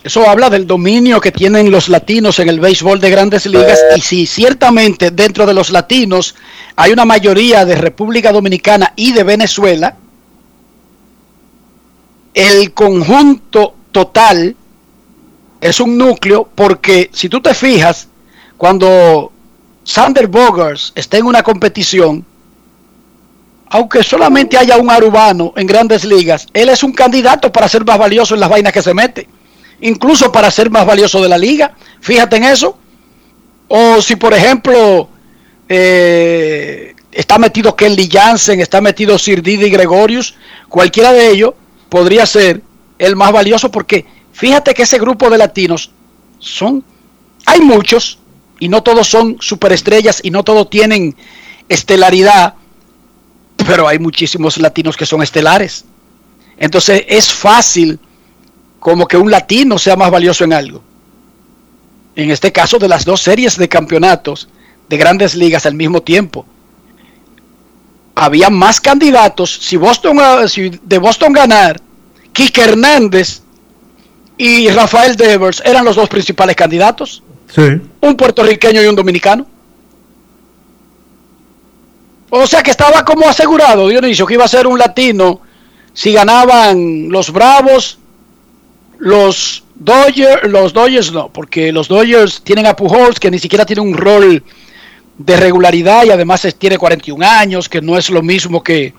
Eso 0.03 0.27
habla 0.29 0.49
del 0.49 0.67
dominio 0.67 1.21
que 1.21 1.31
tienen 1.31 1.71
los 1.71 1.87
latinos 1.87 2.37
en 2.39 2.49
el 2.49 2.59
béisbol 2.59 2.99
de 2.99 3.09
grandes 3.09 3.45
ligas 3.45 3.79
y 3.95 4.01
si 4.01 4.25
ciertamente 4.25 5.11
dentro 5.11 5.45
de 5.45 5.53
los 5.53 5.69
latinos 5.69 6.35
hay 6.75 6.91
una 6.91 7.05
mayoría 7.05 7.63
de 7.63 7.75
República 7.75 8.33
Dominicana 8.33 8.91
y 8.97 9.13
de 9.13 9.23
Venezuela, 9.23 9.95
el 12.33 12.73
conjunto 12.73 13.75
total 13.93 14.57
es 15.61 15.79
un 15.79 15.97
núcleo 15.97 16.49
porque 16.53 17.09
si 17.13 17.29
tú 17.29 17.39
te 17.39 17.53
fijas, 17.53 18.09
cuando 18.57 19.31
Sander 19.85 20.27
Bogers 20.27 20.91
está 20.95 21.17
en 21.17 21.27
una 21.27 21.43
competición, 21.43 22.25
aunque 23.69 24.03
solamente 24.03 24.57
haya 24.57 24.75
un 24.75 24.89
arubano 24.89 25.53
en 25.55 25.65
grandes 25.65 26.03
ligas, 26.03 26.45
él 26.53 26.67
es 26.67 26.83
un 26.83 26.91
candidato 26.91 27.53
para 27.53 27.69
ser 27.69 27.85
más 27.85 27.97
valioso 27.97 28.33
en 28.33 28.41
las 28.41 28.49
vainas 28.49 28.73
que 28.73 28.81
se 28.81 28.93
mete 28.93 29.29
incluso 29.83 30.31
para 30.31 30.49
ser 30.49 30.69
más 30.69 30.85
valioso 30.85 31.21
de 31.21 31.29
la 31.29 31.37
liga. 31.37 31.75
Fíjate 32.01 32.37
en 32.37 32.45
eso. 32.45 32.77
O 33.67 34.01
si, 34.01 34.15
por 34.15 34.33
ejemplo, 34.33 35.09
eh, 35.67 36.95
está 37.11 37.37
metido 37.37 37.75
Kelly 37.75 38.09
Jansen, 38.11 38.59
está 38.61 38.81
metido 38.81 39.17
Sir 39.17 39.41
Didi 39.41 39.69
Gregorius, 39.69 40.35
cualquiera 40.69 41.11
de 41.11 41.29
ellos 41.29 41.53
podría 41.89 42.25
ser 42.25 42.61
el 42.97 43.15
más 43.15 43.31
valioso 43.31 43.69
porque 43.71 44.05
fíjate 44.31 44.73
que 44.73 44.83
ese 44.83 44.99
grupo 44.99 45.29
de 45.29 45.37
latinos 45.37 45.91
son, 46.39 46.83
hay 47.45 47.61
muchos 47.61 48.19
y 48.59 48.69
no 48.69 48.83
todos 48.83 49.07
son 49.07 49.37
superestrellas 49.39 50.21
y 50.23 50.31
no 50.31 50.43
todos 50.43 50.69
tienen 50.69 51.15
estelaridad, 51.67 52.55
pero 53.67 53.87
hay 53.87 53.99
muchísimos 53.99 54.57
latinos 54.57 54.95
que 54.95 55.05
son 55.05 55.21
estelares. 55.21 55.85
Entonces 56.57 57.03
es 57.07 57.31
fácil 57.31 57.99
como 58.83 59.07
que 59.07 59.15
un 59.15 59.31
latino 59.31 59.79
sea 59.79 59.95
más 59.95 60.11
valioso 60.11 60.43
en 60.43 60.51
algo. 60.51 60.83
En 62.17 62.29
este 62.29 62.51
caso 62.51 62.77
de 62.77 62.89
las 62.89 63.05
dos 63.05 63.21
series 63.21 63.57
de 63.57 63.69
campeonatos 63.69 64.49
de 64.89 64.97
grandes 64.97 65.35
ligas 65.35 65.65
al 65.65 65.73
mismo 65.73 66.01
tiempo. 66.01 66.45
Había 68.13 68.49
más 68.49 68.81
candidatos. 68.81 69.57
Si 69.61 69.77
Boston 69.77 70.19
ah, 70.19 70.47
si 70.49 70.69
de 70.83 70.97
Boston 70.97 71.31
ganar, 71.31 71.79
Kike 72.33 72.61
Hernández 72.61 73.41
y 74.37 74.69
Rafael 74.69 75.15
Devers 75.15 75.63
eran 75.65 75.85
los 75.85 75.95
dos 75.95 76.09
principales 76.09 76.57
candidatos. 76.57 77.23
Sí. 77.55 77.79
Un 78.01 78.17
puertorriqueño 78.17 78.83
y 78.83 78.87
un 78.87 78.95
dominicano. 78.95 79.47
O 82.29 82.45
sea 82.45 82.61
que 82.61 82.71
estaba 82.71 83.05
como 83.05 83.29
asegurado, 83.29 83.87
Dionisio, 83.87 84.25
que 84.25 84.33
iba 84.33 84.43
a 84.43 84.49
ser 84.49 84.67
un 84.67 84.77
latino 84.77 85.39
si 85.93 86.11
ganaban 86.11 87.09
los 87.09 87.31
Bravos, 87.31 87.99
los 88.99 89.63
Dodgers, 89.75 90.43
los 90.49 90.73
Dodgers 90.73 91.11
no, 91.11 91.29
porque 91.29 91.71
los 91.71 91.87
Dodgers 91.87 92.41
tienen 92.43 92.65
a 92.65 92.75
Pujols 92.75 93.19
que 93.19 93.31
ni 93.31 93.39
siquiera 93.39 93.65
tiene 93.65 93.81
un 93.81 93.95
rol 93.95 94.43
de 95.17 95.37
regularidad 95.37 96.05
y 96.05 96.09
además 96.09 96.47
tiene 96.57 96.77
41 96.77 97.25
años, 97.25 97.69
que 97.69 97.81
no 97.81 97.97
es 97.97 98.09
lo 98.09 98.21
mismo 98.21 98.63
que, 98.63 98.93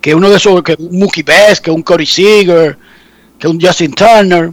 que 0.00 0.14
uno 0.14 0.28
de 0.28 0.36
esos, 0.36 0.62
que 0.62 0.76
un 0.78 0.98
Mookie 0.98 1.22
Betts, 1.22 1.60
que 1.60 1.70
un 1.70 1.82
Corey 1.82 2.06
Seager, 2.06 2.76
que 3.38 3.48
un 3.48 3.60
Justin 3.60 3.92
Turner. 3.92 4.52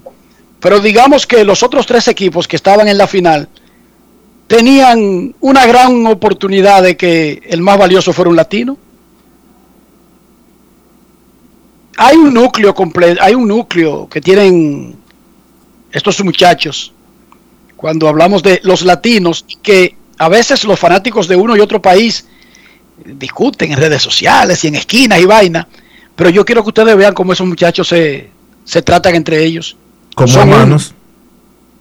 Pero 0.60 0.80
digamos 0.80 1.26
que 1.26 1.44
los 1.44 1.64
otros 1.64 1.86
tres 1.86 2.08
equipos 2.08 2.48
que 2.48 2.56
estaban 2.56 2.88
en 2.88 2.98
la 2.98 3.08
final 3.08 3.48
tenían 4.48 5.36
una 5.40 5.66
gran 5.68 6.06
oportunidad 6.08 6.84
de 6.84 6.98
que 6.98 7.42
el 7.46 7.62
más 7.62 7.78
valioso 7.78 8.14
fuera 8.14 8.30
un 8.30 8.36
latino. 8.36 8.78
Hay 12.02 12.16
un 12.16 12.34
núcleo 12.34 12.74
completo, 12.74 13.22
hay 13.22 13.36
un 13.36 13.46
núcleo 13.46 14.08
que 14.08 14.22
tienen 14.22 14.96
estos 15.92 16.24
muchachos 16.24 16.94
cuando 17.76 18.08
hablamos 18.08 18.42
de 18.42 18.62
los 18.64 18.84
latinos 18.84 19.46
que 19.62 19.98
a 20.18 20.30
veces 20.30 20.64
los 20.64 20.80
fanáticos 20.80 21.28
de 21.28 21.36
uno 21.36 21.58
y 21.58 21.60
otro 21.60 21.82
país 21.82 22.26
discuten 23.04 23.74
en 23.74 23.80
redes 23.80 24.02
sociales 24.02 24.64
y 24.64 24.70
en 24.70 24.76
esquinas 24.76 25.20
y 25.20 25.26
vaina, 25.26 25.68
pero 26.16 26.30
yo 26.30 26.46
quiero 26.46 26.64
que 26.64 26.70
ustedes 26.70 26.96
vean 26.96 27.14
cómo 27.14 27.34
esos 27.34 27.46
muchachos 27.46 27.90
se, 27.90 28.30
se 28.64 28.82
tratan 28.82 29.16
entre 29.16 29.44
ellos. 29.44 29.76
Como 30.16 30.30
Son 30.30 30.48
hermanos. 30.48 30.94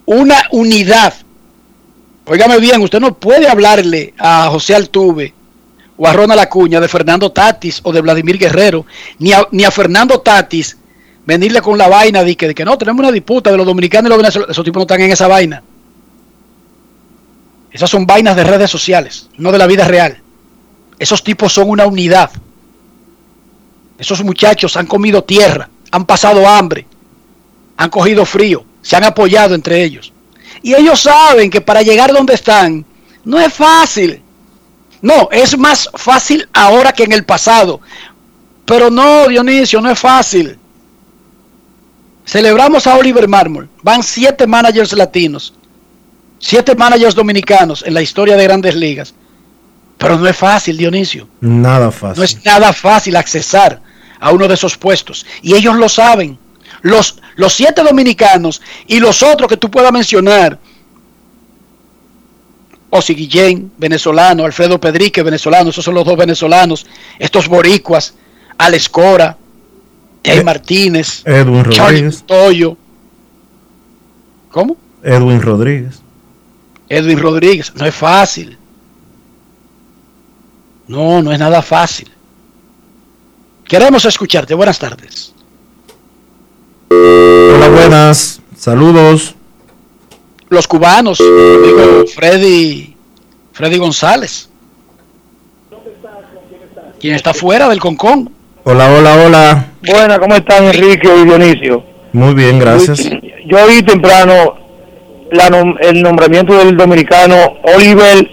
una 0.05 0.43
unidad. 0.51 1.15
Óigame 2.25 2.59
bien, 2.59 2.81
usted 2.81 2.99
no 2.99 3.15
puede 3.15 3.49
hablarle 3.49 4.15
a 4.19 4.49
José 4.51 4.75
Altuve 4.75 5.33
o 5.99 6.07
a 6.07 6.13
Ronald 6.13 6.41
Acuña 6.41 6.81
de 6.81 6.89
Fernando 6.89 7.31
Tatis 7.33 7.81
o 7.83 7.93
de 7.93 8.01
Vladimir 8.01 8.39
Guerrero, 8.39 8.87
ni 9.19 9.33
a, 9.33 9.71
Fernando 9.71 10.21
Tatis 10.21 10.79
venirle 11.27 11.61
con 11.61 11.77
la 11.77 11.89
vaina 11.89 12.23
de 12.23 12.37
que, 12.37 12.47
de 12.47 12.55
que 12.55 12.65
no, 12.65 12.79
tenemos 12.79 13.01
una 13.01 13.13
disputa 13.13 13.51
de 13.51 13.57
los 13.57 13.67
dominicanos 13.67 14.09
y 14.09 14.11
los 14.11 14.19
venezolanos. 14.19 14.53
Esos 14.53 14.65
tipos 14.65 14.81
no 14.81 14.85
están 14.85 15.01
en 15.01 15.11
esa 15.11 15.27
vaina. 15.27 15.63
Esas 17.73 17.91
son 17.91 18.07
vainas 18.07 18.37
de 18.37 18.45
redes 18.45 18.71
sociales, 18.71 19.29
no 19.37 19.53
de 19.53 19.59
la 19.59 19.67
vida 19.67 19.87
real. 19.87 20.23
Esos 20.99 21.23
tipos 21.23 21.53
son 21.53 21.69
una 21.69 21.85
unidad. 21.85 22.31
Esos 23.99 24.23
muchachos 24.23 24.77
han 24.77 24.87
comido 24.87 25.25
tierra, 25.25 25.69
han 25.91 26.07
pasado 26.07 26.49
hambre, 26.49 26.87
han 27.77 27.91
cogido 27.91 28.25
frío, 28.25 28.65
se 28.81 28.97
han 28.97 29.05
apoyado 29.05 29.57
entre 29.57 29.83
ellos. 29.83 30.13
Y 30.63 30.75
ellos 30.75 31.03
saben 31.03 31.51
que 31.51 31.61
para 31.61 31.83
llegar 31.83 32.13
donde 32.13 32.35
están 32.35 32.85
no 33.25 33.41
es 33.41 33.53
fácil. 33.53 34.23
No, 35.01 35.29
es 35.31 35.57
más 35.57 35.89
fácil 35.95 36.49
ahora 36.53 36.93
que 36.93 37.05
en 37.05 37.13
el 37.13 37.25
pasado. 37.25 37.81
Pero 38.65 38.91
no, 38.91 39.29
Dionisio, 39.29 39.81
no 39.81 39.91
es 39.91 39.99
fácil. 39.99 40.59
Celebramos 42.27 42.87
a 42.87 42.97
Oliver 42.97 43.27
Marmol. 43.27 43.69
Van 43.83 44.03
siete 44.03 44.47
managers 44.47 44.93
latinos, 44.93 45.55
siete 46.39 46.75
managers 46.75 47.15
dominicanos 47.15 47.83
en 47.87 47.95
la 47.95 48.03
historia 48.03 48.37
de 48.37 48.45
grandes 48.45 48.75
ligas. 48.75 49.15
Pero 49.97 50.17
no 50.19 50.29
es 50.29 50.37
fácil, 50.37 50.77
Dionisio. 50.77 51.29
Nada 51.41 51.91
fácil. 51.91 52.19
No 52.19 52.25
es 52.25 52.45
nada 52.45 52.73
fácil 52.73 53.17
accesar 53.17 53.81
a 54.21 54.33
uno 54.33 54.47
de 54.47 54.55
esos 54.55 54.77
puestos. 54.77 55.27
Y 55.43 55.55
ellos 55.55 55.77
lo 55.77 55.89
saben. 55.89 56.39
Los, 56.83 57.21
los 57.37 57.53
siete 57.55 57.83
dominicanos 57.83 58.61
y 58.87 59.01
los 59.01 59.23
otros 59.23 59.49
que 59.49 59.57
tú 59.57 59.71
puedas 59.71 59.93
mencionar. 59.93 60.59
Osi 62.91 63.15
Guillén, 63.15 63.71
venezolano, 63.77 64.45
Alfredo 64.45 64.81
Pedrique, 64.81 65.23
venezolano, 65.23 65.71
esos 65.71 65.85
son 65.85 65.95
los 65.95 66.05
dos 66.05 66.17
venezolanos, 66.17 66.87
estos 67.19 67.47
boricuas, 67.49 68.15
Alex 68.57 68.89
Cora, 68.89 69.37
Jay 70.25 70.39
Eh, 70.39 70.45
Martínez, 70.45 71.23
Edwin 71.27 71.65
Rodríguez. 71.65 72.23
Toyo. 72.27 72.77
¿Cómo? 74.51 74.77
Edwin 75.03 75.41
Rodríguez. 75.43 76.01
Edwin 76.89 77.19
Rodríguez. 77.19 77.73
No 77.75 77.85
es 77.85 77.95
fácil. 77.95 78.57
No, 80.87 81.21
no 81.23 81.31
es 81.33 81.39
nada 81.39 81.61
fácil. 81.61 82.11
Queremos 83.67 84.07
escucharte. 84.07 84.55
Buenas 84.55 84.79
tardes. 84.79 85.35
Hola, 86.91 87.69
buenas. 87.69 88.41
Saludos. 88.57 89.35
Los 90.51 90.67
cubanos, 90.67 91.21
amigo 91.21 92.05
Freddy, 92.15 92.95
Freddy 93.53 93.77
González. 93.79 94.49
Quien 97.01 97.15
está 97.15 97.33
fuera 97.35 97.69
del 97.69 97.79
Concón. 97.79 98.31
Hola, 98.65 98.91
hola, 98.93 99.15
hola. 99.25 99.67
Buenas, 99.87 100.19
¿cómo 100.19 100.35
están 100.35 100.65
Enrique 100.65 101.09
y 101.23 101.25
Dionisio? 101.25 101.83
Muy 102.13 102.35
bien, 102.35 102.59
gracias. 102.59 103.09
Yo 103.47 103.65
oí 103.65 103.83
temprano 103.83 104.57
la 105.31 105.49
nom- 105.49 105.77
el 105.81 106.03
nombramiento 106.03 106.55
del 106.59 106.77
dominicano 106.77 107.37
Oliver, 107.77 108.27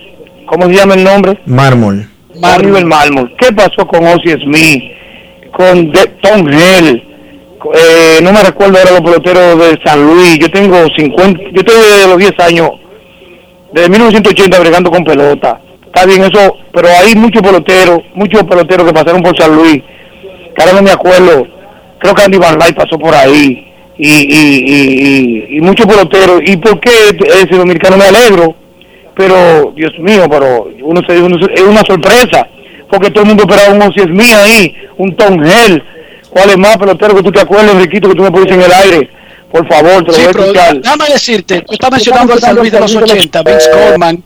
¿cómo 0.48 0.66
se 0.68 0.74
llama 0.74 0.96
el 0.96 1.04
nombre? 1.04 1.40
Mármol. 1.46 2.10
Oliver 2.42 2.86
Marmol. 2.86 3.34
¿Qué 3.38 3.52
pasó 3.54 3.86
con 3.88 4.06
Ozzy 4.06 4.32
Smith? 4.44 4.84
Con 5.52 5.92
De- 5.92 6.08
Tom. 6.22 6.46
Eh, 7.74 8.20
no 8.22 8.32
me 8.32 8.44
recuerdo 8.44 8.78
ahora 8.78 8.92
los 8.92 9.02
peloteros 9.02 9.60
de 9.60 9.80
San 9.84 10.06
Luis. 10.06 10.38
Yo 10.40 10.52
tengo 10.52 10.78
50, 10.96 11.42
yo 11.54 11.64
tengo 11.64 11.82
desde 11.82 12.08
los 12.08 12.18
10 12.18 12.40
años, 12.40 12.70
desde 13.72 13.90
1980 13.90 14.60
bregando 14.60 14.92
con 14.92 15.04
pelota. 15.04 15.60
Está 15.86 16.06
bien 16.06 16.24
eso, 16.24 16.58
pero 16.74 16.90
hay 16.90 17.16
muchos 17.16 17.42
peloteros, 17.42 18.00
muchos 18.14 18.44
peloteros 18.44 18.86
que 18.86 18.94
pasaron 18.94 19.24
por 19.24 19.38
San 19.38 19.56
Luis. 19.56 19.82
Que 20.56 20.62
ahora 20.62 20.74
no 20.74 20.82
me 20.82 20.92
acuerdo. 20.92 21.48
Creo 22.00 22.14
que 22.14 22.24
Andy 22.24 22.38
Van 22.38 22.58
pasó 22.76 23.00
por 23.00 23.16
ahí. 23.16 23.72
Y, 23.98 24.10
y, 24.10 24.66
y, 24.68 25.58
y, 25.58 25.62
muchos 25.62 25.86
peloteros. 25.86 26.42
¿Y 26.46 26.58
por 26.58 26.80
qué 26.82 26.92
ese 27.42 27.56
dominicano 27.56 27.96
me 27.96 28.06
alegro? 28.06 28.56
Pero, 29.16 29.72
Dios 29.74 29.94
mío, 30.00 30.26
pero 30.30 30.68
uno 30.84 31.02
se, 31.08 31.22
uno 31.22 31.38
es 31.54 31.62
una 31.62 31.82
sorpresa. 31.82 32.46
Porque 32.90 33.10
todo 33.10 33.24
el 33.24 33.30
mundo 33.30 33.46
esperaba 33.48 33.74
un 33.74 33.82
Ozzy 33.82 34.02
Smith 34.02 34.34
ahí, 34.34 34.76
un 34.98 35.16
Tom 35.16 35.42
Hell. 35.42 35.82
¿Cuál 36.36 36.50
es 36.50 36.58
más 36.58 36.78
pelotero 36.78 37.16
que 37.16 37.24
tú 37.24 37.32
te 37.32 37.40
acuerdes, 37.40 37.72
Enriquito, 37.72 38.10
que 38.10 38.16
tú 38.16 38.24
me 38.24 38.30
pones 38.30 38.52
en 38.52 38.62
el 38.62 38.70
aire? 38.74 39.10
Por 39.50 39.66
favor, 39.70 40.04
te 40.04 40.08
lo 40.08 40.14
Sí, 40.14 40.22
voy 40.22 40.28
a 40.28 40.30
escuchar. 40.42 40.82
déjame 40.82 41.06
decirte, 41.08 41.62
tú 41.62 41.74
estás 41.76 41.92
mencionando 41.92 42.34
al 42.34 42.42
San 42.42 42.56
Luis 42.58 42.74
de 42.74 42.80
los 42.82 42.94
80, 42.94 43.42
Vince 43.44 43.72
Coleman, 43.72 44.22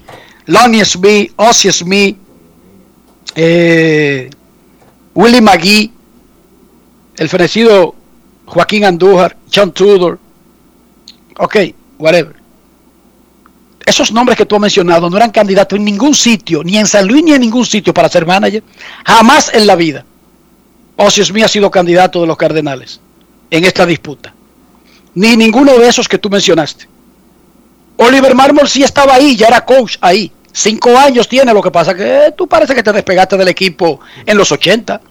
Lonnie 0.48 0.84
Smith, 0.86 1.32
Ozzy 1.36 1.72
Smith, 1.72 2.18
eh, 3.36 4.28
Willie 5.14 5.40
McGee, 5.40 5.92
el 7.18 7.30
fenecido 7.30 7.94
Joaquín 8.48 8.86
Andújar, 8.86 9.38
John 9.54 9.72
Tudor, 9.72 10.18
ok, 11.38 11.58
whatever. 12.00 12.36
Esos 13.86 14.12
nombres 14.12 14.36
que 14.36 14.48
tú 14.48 14.56
has 14.56 14.62
mencionado 14.62 15.12
no 15.12 15.18
eran 15.18 15.30
candidatos 15.30 15.78
en 15.78 15.86
ningún 15.86 16.16
sitio, 16.16 16.64
ni 16.64 16.80
en 16.80 16.88
San 16.88 17.08
Luis 17.08 17.24
ni 17.24 17.34
en 17.34 17.42
ningún 17.42 17.68
sitio 17.68 17.94
para 17.94 18.10
ser 18.10 18.26
manager, 18.26 18.64
jamás 19.06 19.54
en 19.54 19.68
la 19.68 19.76
vida. 19.76 20.06
Smith 21.26 21.46
ha 21.46 21.48
sido 21.48 21.72
candidato 21.72 22.22
de 22.22 22.28
los 22.28 22.38
Cardenales 22.38 23.00
en 23.50 23.66
esta 23.66 23.86
disputa 23.86 24.34
ni 25.16 25.36
ninguno 25.36 25.78
de 25.78 25.88
esos 25.88 26.08
que 26.08 26.18
tú 26.18 26.30
mencionaste. 26.30 26.88
Oliver 27.98 28.34
Marmol 28.36 28.70
sí 28.70 28.84
estaba 28.84 29.16
ahí, 29.16 29.36
ya 29.36 29.48
era 29.48 29.66
coach 29.66 29.98
ahí. 30.02 30.32
Cinco 30.52 30.98
años 30.98 31.28
tiene, 31.28 31.54
lo 31.54 31.62
que 31.62 31.72
pasa 31.72 31.94
que 31.94 32.28
eh, 32.28 32.32
tú 32.36 32.48
parece 32.48 32.74
que 32.74 32.82
te 32.82 32.94
despegaste 32.94 33.38
del 33.38 33.50
equipo 33.50 34.00
en 34.26 34.38
los 34.38 34.52
80. 34.52 35.02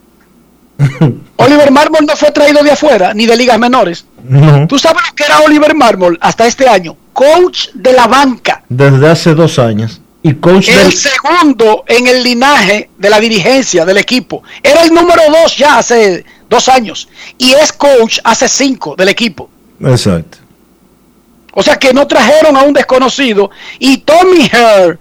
Oliver 1.36 1.70
Marmol 1.70 2.07
no 2.07 2.16
fue 2.16 2.30
traído 2.30 2.62
de 2.62 2.70
afuera, 2.70 3.12
ni 3.12 3.26
de 3.26 3.36
ligas 3.36 3.59
menores. 3.59 4.05
No. 4.24 4.66
¿Tú 4.66 4.78
sabes 4.78 5.03
lo 5.07 5.14
que 5.14 5.24
era 5.24 5.41
Oliver 5.41 5.74
Marmol 5.74 6.18
hasta 6.20 6.47
este 6.47 6.66
año? 6.66 6.97
Coach 7.12 7.68
de 7.74 7.93
la 7.93 8.07
banca. 8.07 8.62
Desde 8.68 9.09
hace 9.09 9.34
dos 9.34 9.59
años. 9.59 10.01
Y 10.29 10.35
coach 10.35 10.68
el 10.68 10.76
del... 10.76 10.93
segundo 10.93 11.85
en 11.87 12.07
el 12.07 12.22
linaje 12.22 12.91
de 12.99 13.11
la 13.11 13.18
dirigencia 13.18 13.87
del 13.87 13.97
equipo. 13.97 14.43
Era 14.62 14.83
el 14.83 14.93
número 14.93 15.22
dos 15.31 15.57
ya 15.57 15.79
hace 15.79 16.24
dos 16.51 16.68
años 16.68 17.09
y 17.39 17.53
es 17.53 17.72
coach 17.72 18.18
hace 18.24 18.47
cinco 18.49 18.95
del 18.95 19.09
equipo. 19.09 19.49
Exacto. 19.81 20.39
O 21.55 21.62
sea 21.62 21.76
que 21.76 21.95
no 21.95 22.07
trajeron 22.07 22.57
a 22.57 22.62
un 22.62 22.72
desconocido 22.74 23.51
y 23.79 23.99
Tommy 23.99 24.49
Hare, 24.53 24.99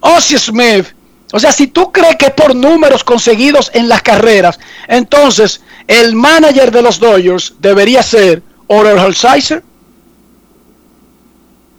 Ozzie 0.00 0.38
Smith. 0.38 0.86
O 1.32 1.38
sea, 1.40 1.50
si 1.50 1.66
tú 1.66 1.90
crees 1.90 2.14
que 2.16 2.30
por 2.30 2.54
números 2.54 3.02
conseguidos 3.02 3.70
en 3.74 3.88
las 3.88 4.02
carreras, 4.02 4.60
entonces 4.86 5.62
el 5.88 6.14
manager 6.14 6.70
de 6.70 6.82
los 6.82 7.00
Dodgers 7.00 7.54
debería 7.58 8.04
ser 8.04 8.40
Orel 8.68 8.98
Holsizer 8.98 9.64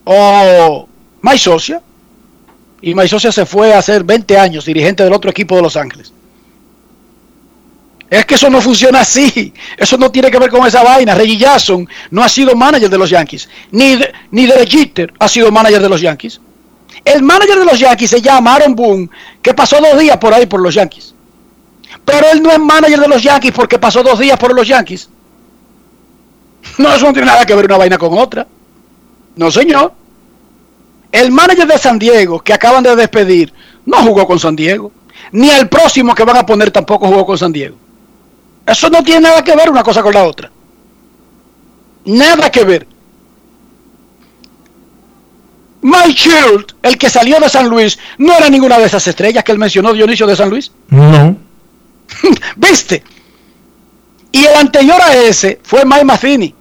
o 0.04 0.86
Mike 1.22 1.38
Socia. 1.38 1.82
Y 2.82 2.94
Mike 2.94 3.08
Socia 3.08 3.32
se 3.32 3.46
fue 3.46 3.74
a 3.74 3.78
hacer 3.78 4.04
20 4.04 4.38
años 4.38 4.64
dirigente 4.64 5.02
del 5.02 5.12
otro 5.12 5.30
equipo 5.30 5.56
de 5.56 5.62
Los 5.62 5.76
Ángeles. 5.76 6.12
Es 8.08 8.24
que 8.24 8.36
eso 8.36 8.48
no 8.48 8.60
funciona 8.60 9.00
así. 9.00 9.52
Eso 9.76 9.96
no 9.98 10.10
tiene 10.10 10.30
que 10.30 10.38
ver 10.38 10.50
con 10.50 10.66
esa 10.66 10.82
vaina. 10.82 11.14
Reggie 11.14 11.38
Jackson 11.38 11.88
no 12.10 12.22
ha 12.22 12.28
sido 12.28 12.54
manager 12.54 12.88
de 12.88 12.98
los 12.98 13.10
Yankees. 13.10 13.48
Ni, 13.72 13.96
de, 13.96 14.12
ni 14.30 14.48
ha 15.18 15.28
sido 15.28 15.50
manager 15.50 15.82
de 15.82 15.88
los 15.88 16.00
Yankees. 16.00 16.40
El 17.04 17.22
manager 17.22 17.58
de 17.58 17.64
los 17.64 17.78
Yankees 17.78 18.10
se 18.10 18.20
llama 18.20 18.54
Aaron 18.54 18.74
Boone, 18.74 19.08
que 19.42 19.54
pasó 19.54 19.80
dos 19.80 19.98
días 19.98 20.16
por 20.18 20.32
ahí 20.32 20.46
por 20.46 20.60
los 20.60 20.74
Yankees. 20.74 21.14
Pero 22.04 22.30
él 22.30 22.42
no 22.42 22.50
es 22.50 22.58
manager 22.58 23.00
de 23.00 23.08
los 23.08 23.22
Yankees 23.22 23.52
porque 23.52 23.78
pasó 23.78 24.02
dos 24.02 24.18
días 24.18 24.38
por 24.38 24.54
los 24.54 24.66
Yankees. 24.66 25.08
No, 26.78 26.94
eso 26.94 27.06
no 27.06 27.12
tiene 27.12 27.26
nada 27.26 27.44
que 27.44 27.54
ver 27.54 27.64
una 27.64 27.76
vaina 27.76 27.98
con 27.98 28.16
otra. 28.16 28.46
No, 29.36 29.50
señor. 29.50 29.92
El 31.16 31.32
manager 31.32 31.66
de 31.66 31.78
San 31.78 31.98
Diego, 31.98 32.40
que 32.40 32.52
acaban 32.52 32.82
de 32.82 32.94
despedir, 32.94 33.50
no 33.86 33.96
jugó 34.02 34.26
con 34.26 34.38
San 34.38 34.54
Diego. 34.54 34.92
Ni 35.32 35.48
el 35.48 35.66
próximo 35.66 36.14
que 36.14 36.24
van 36.24 36.36
a 36.36 36.44
poner 36.44 36.70
tampoco 36.70 37.06
jugó 37.06 37.24
con 37.24 37.38
San 37.38 37.52
Diego. 37.52 37.74
Eso 38.66 38.90
no 38.90 39.02
tiene 39.02 39.22
nada 39.22 39.42
que 39.42 39.56
ver 39.56 39.70
una 39.70 39.82
cosa 39.82 40.02
con 40.02 40.12
la 40.12 40.24
otra. 40.24 40.50
Nada 42.04 42.50
que 42.50 42.64
ver. 42.64 42.86
Mike 45.80 46.12
Shield, 46.12 46.74
el 46.82 46.98
que 46.98 47.08
salió 47.08 47.40
de 47.40 47.48
San 47.48 47.66
Luis, 47.66 47.98
no 48.18 48.34
era 48.34 48.50
ninguna 48.50 48.78
de 48.78 48.84
esas 48.84 49.08
estrellas 49.08 49.42
que 49.42 49.52
él 49.52 49.58
mencionó 49.58 49.94
Dionisio 49.94 50.26
de 50.26 50.36
San 50.36 50.50
Luis. 50.50 50.70
No. 50.90 51.34
¿Viste? 52.56 53.02
Y 54.32 54.44
el 54.44 54.54
anterior 54.54 55.00
a 55.00 55.14
ese 55.14 55.60
fue 55.62 55.86
Mike 55.86 56.04
Matheny. 56.04 56.54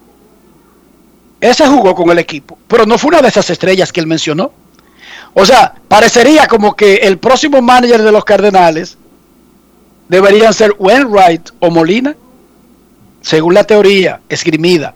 Ese 1.45 1.67
jugó 1.67 1.93
con 1.93 2.09
el 2.09 2.17
equipo, 2.17 2.57
pero 2.67 2.87
no 2.87 2.97
fue 2.97 3.09
una 3.09 3.21
de 3.21 3.27
esas 3.27 3.47
estrellas 3.51 3.93
que 3.93 3.99
él 3.99 4.07
mencionó. 4.07 4.51
O 5.35 5.45
sea, 5.45 5.75
parecería 5.87 6.47
como 6.47 6.75
que 6.75 6.95
el 6.95 7.19
próximo 7.19 7.61
manager 7.61 8.01
de 8.01 8.11
los 8.11 8.25
Cardenales 8.25 8.97
deberían 10.07 10.55
ser 10.55 10.73
Wainwright 10.79 11.51
o 11.59 11.69
Molina, 11.69 12.15
según 13.21 13.53
la 13.53 13.63
teoría 13.63 14.21
esgrimida, 14.27 14.95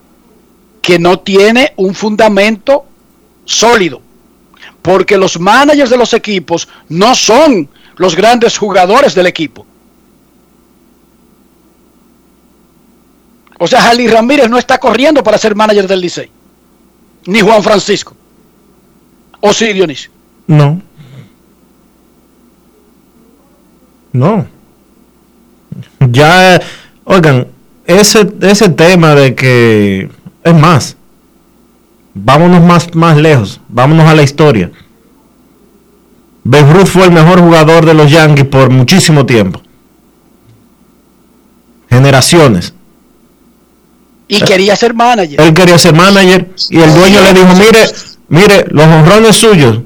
que 0.81 0.97
no 0.97 1.19
tiene 1.19 1.73
un 1.75 1.93
fundamento 1.93 2.83
sólido, 3.45 4.01
porque 4.81 5.19
los 5.19 5.39
managers 5.39 5.91
de 5.91 5.97
los 5.97 6.13
equipos 6.13 6.67
no 6.87 7.13
son 7.13 7.69
los 7.97 8.15
grandes 8.15 8.57
jugadores 8.57 9.13
del 9.13 9.27
equipo. 9.27 9.67
O 13.59 13.67
sea, 13.67 13.83
Jalí 13.83 14.07
Ramírez 14.07 14.49
no 14.49 14.57
está 14.57 14.79
corriendo 14.79 15.21
para 15.21 15.37
ser 15.37 15.53
manager 15.53 15.85
del 15.85 16.01
Licey, 16.01 16.31
ni 17.25 17.41
Juan 17.41 17.63
Francisco, 17.63 18.15
o 19.39 19.53
sí, 19.53 19.73
Dionisio. 19.73 20.11
No. 20.47 20.81
No. 24.11 24.47
Ya, 25.99 26.61
oigan, 27.03 27.47
ese, 27.85 28.31
ese 28.41 28.69
tema 28.69 29.15
de 29.15 29.35
que, 29.35 30.09
es 30.43 30.53
más, 30.55 30.97
vámonos 32.13 32.63
más, 32.63 32.93
más 32.95 33.17
lejos, 33.17 33.61
vámonos 33.67 34.07
a 34.07 34.15
la 34.15 34.23
historia. 34.23 34.71
Babe 36.43 36.73
Ruth 36.73 36.87
fue 36.87 37.05
el 37.05 37.11
mejor 37.11 37.41
jugador 37.41 37.85
de 37.85 37.93
los 37.93 38.09
Yankees 38.09 38.45
por 38.45 38.69
muchísimo 38.69 39.25
tiempo. 39.25 39.61
Generaciones. 41.89 42.73
Y 44.29 44.39
quería 44.41 44.75
ser 44.75 44.93
manager. 44.93 45.41
Él 45.41 45.53
quería 45.53 45.77
ser 45.79 45.93
manager 45.93 46.49
y 46.69 46.79
el 46.79 46.93
dueño 46.93 47.19
le 47.21 47.33
dijo, 47.33 47.53
mire, 47.55 47.85
mire, 48.29 48.65
los 48.69 48.85
honrones 48.85 49.35
suyos, 49.35 49.81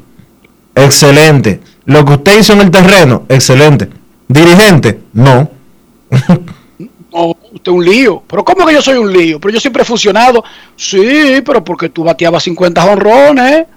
excelente. 0.75 1.61
Lo 1.85 2.03
que 2.03 2.13
usted 2.13 2.39
hizo 2.39 2.53
en 2.53 2.61
el 2.61 2.69
terreno, 2.69 3.23
excelente. 3.29 3.89
Dirigente, 4.27 4.99
no. 5.13 5.49
No, 7.13 7.27
usted 7.51 7.71
es 7.71 7.77
un 7.77 7.85
lío. 7.85 8.23
Pero 8.27 8.43
¿cómo 8.43 8.65
que 8.65 8.73
yo 8.73 8.81
soy 8.81 8.97
un 8.97 9.13
lío? 9.13 9.39
Pero 9.39 9.53
yo 9.53 9.59
siempre 9.59 9.83
he 9.83 9.85
funcionado. 9.85 10.43
Sí, 10.75 11.43
pero 11.45 11.63
porque 11.63 11.89
tú 11.89 12.03
bateabas 12.03 12.41
50 12.41 12.83
honrones, 12.83 13.67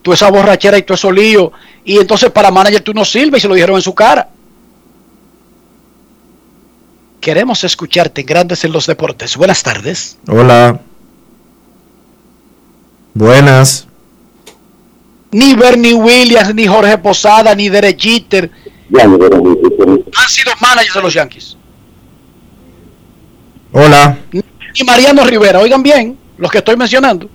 tú 0.00 0.14
esa 0.14 0.30
borrachera 0.30 0.78
y 0.78 0.82
tú 0.82 0.94
eso 0.94 1.12
lío. 1.12 1.52
Y 1.84 1.98
entonces 1.98 2.30
para 2.30 2.50
manager 2.50 2.80
tú 2.80 2.94
no 2.94 3.04
sirves 3.04 3.40
y 3.40 3.42
se 3.42 3.48
lo 3.48 3.54
dijeron 3.54 3.76
en 3.76 3.82
su 3.82 3.94
cara. 3.94 4.26
Queremos 7.26 7.64
escucharte 7.64 8.20
en 8.20 8.26
Grandes 8.28 8.64
en 8.64 8.70
los 8.70 8.86
Deportes. 8.86 9.36
Buenas 9.36 9.60
tardes. 9.60 10.16
Hola. 10.28 10.78
Buenas. 13.14 13.88
Ni 15.32 15.56
Bernie 15.56 15.92
Williams, 15.92 16.54
ni 16.54 16.68
Jorge 16.68 16.96
Posada, 16.98 17.52
ni 17.56 17.68
Derek 17.68 17.98
Jeter 17.98 18.48
han 18.96 20.28
sido 20.28 20.52
managers 20.60 20.94
de 20.94 21.02
los 21.02 21.14
Yankees. 21.14 21.56
Hola. 23.72 24.16
Ni 24.30 24.84
Mariano 24.86 25.24
Rivera. 25.24 25.58
Oigan 25.58 25.82
bien 25.82 26.16
los 26.38 26.48
que 26.48 26.58
estoy 26.58 26.76
mencionando. 26.76 27.28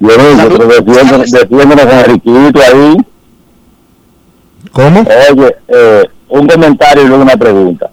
Yo 0.00 0.08
defiéndonos, 0.08 1.30
defiéndonos 1.30 1.84
con 1.84 2.04
Riquito 2.04 2.60
ahí. 2.62 2.96
¿Cómo? 4.72 5.00
Oye, 5.30 5.56
eh, 5.68 6.04
un 6.30 6.46
comentario 6.46 7.02
y 7.02 7.06
luego 7.06 7.22
una 7.22 7.36
pregunta. 7.36 7.90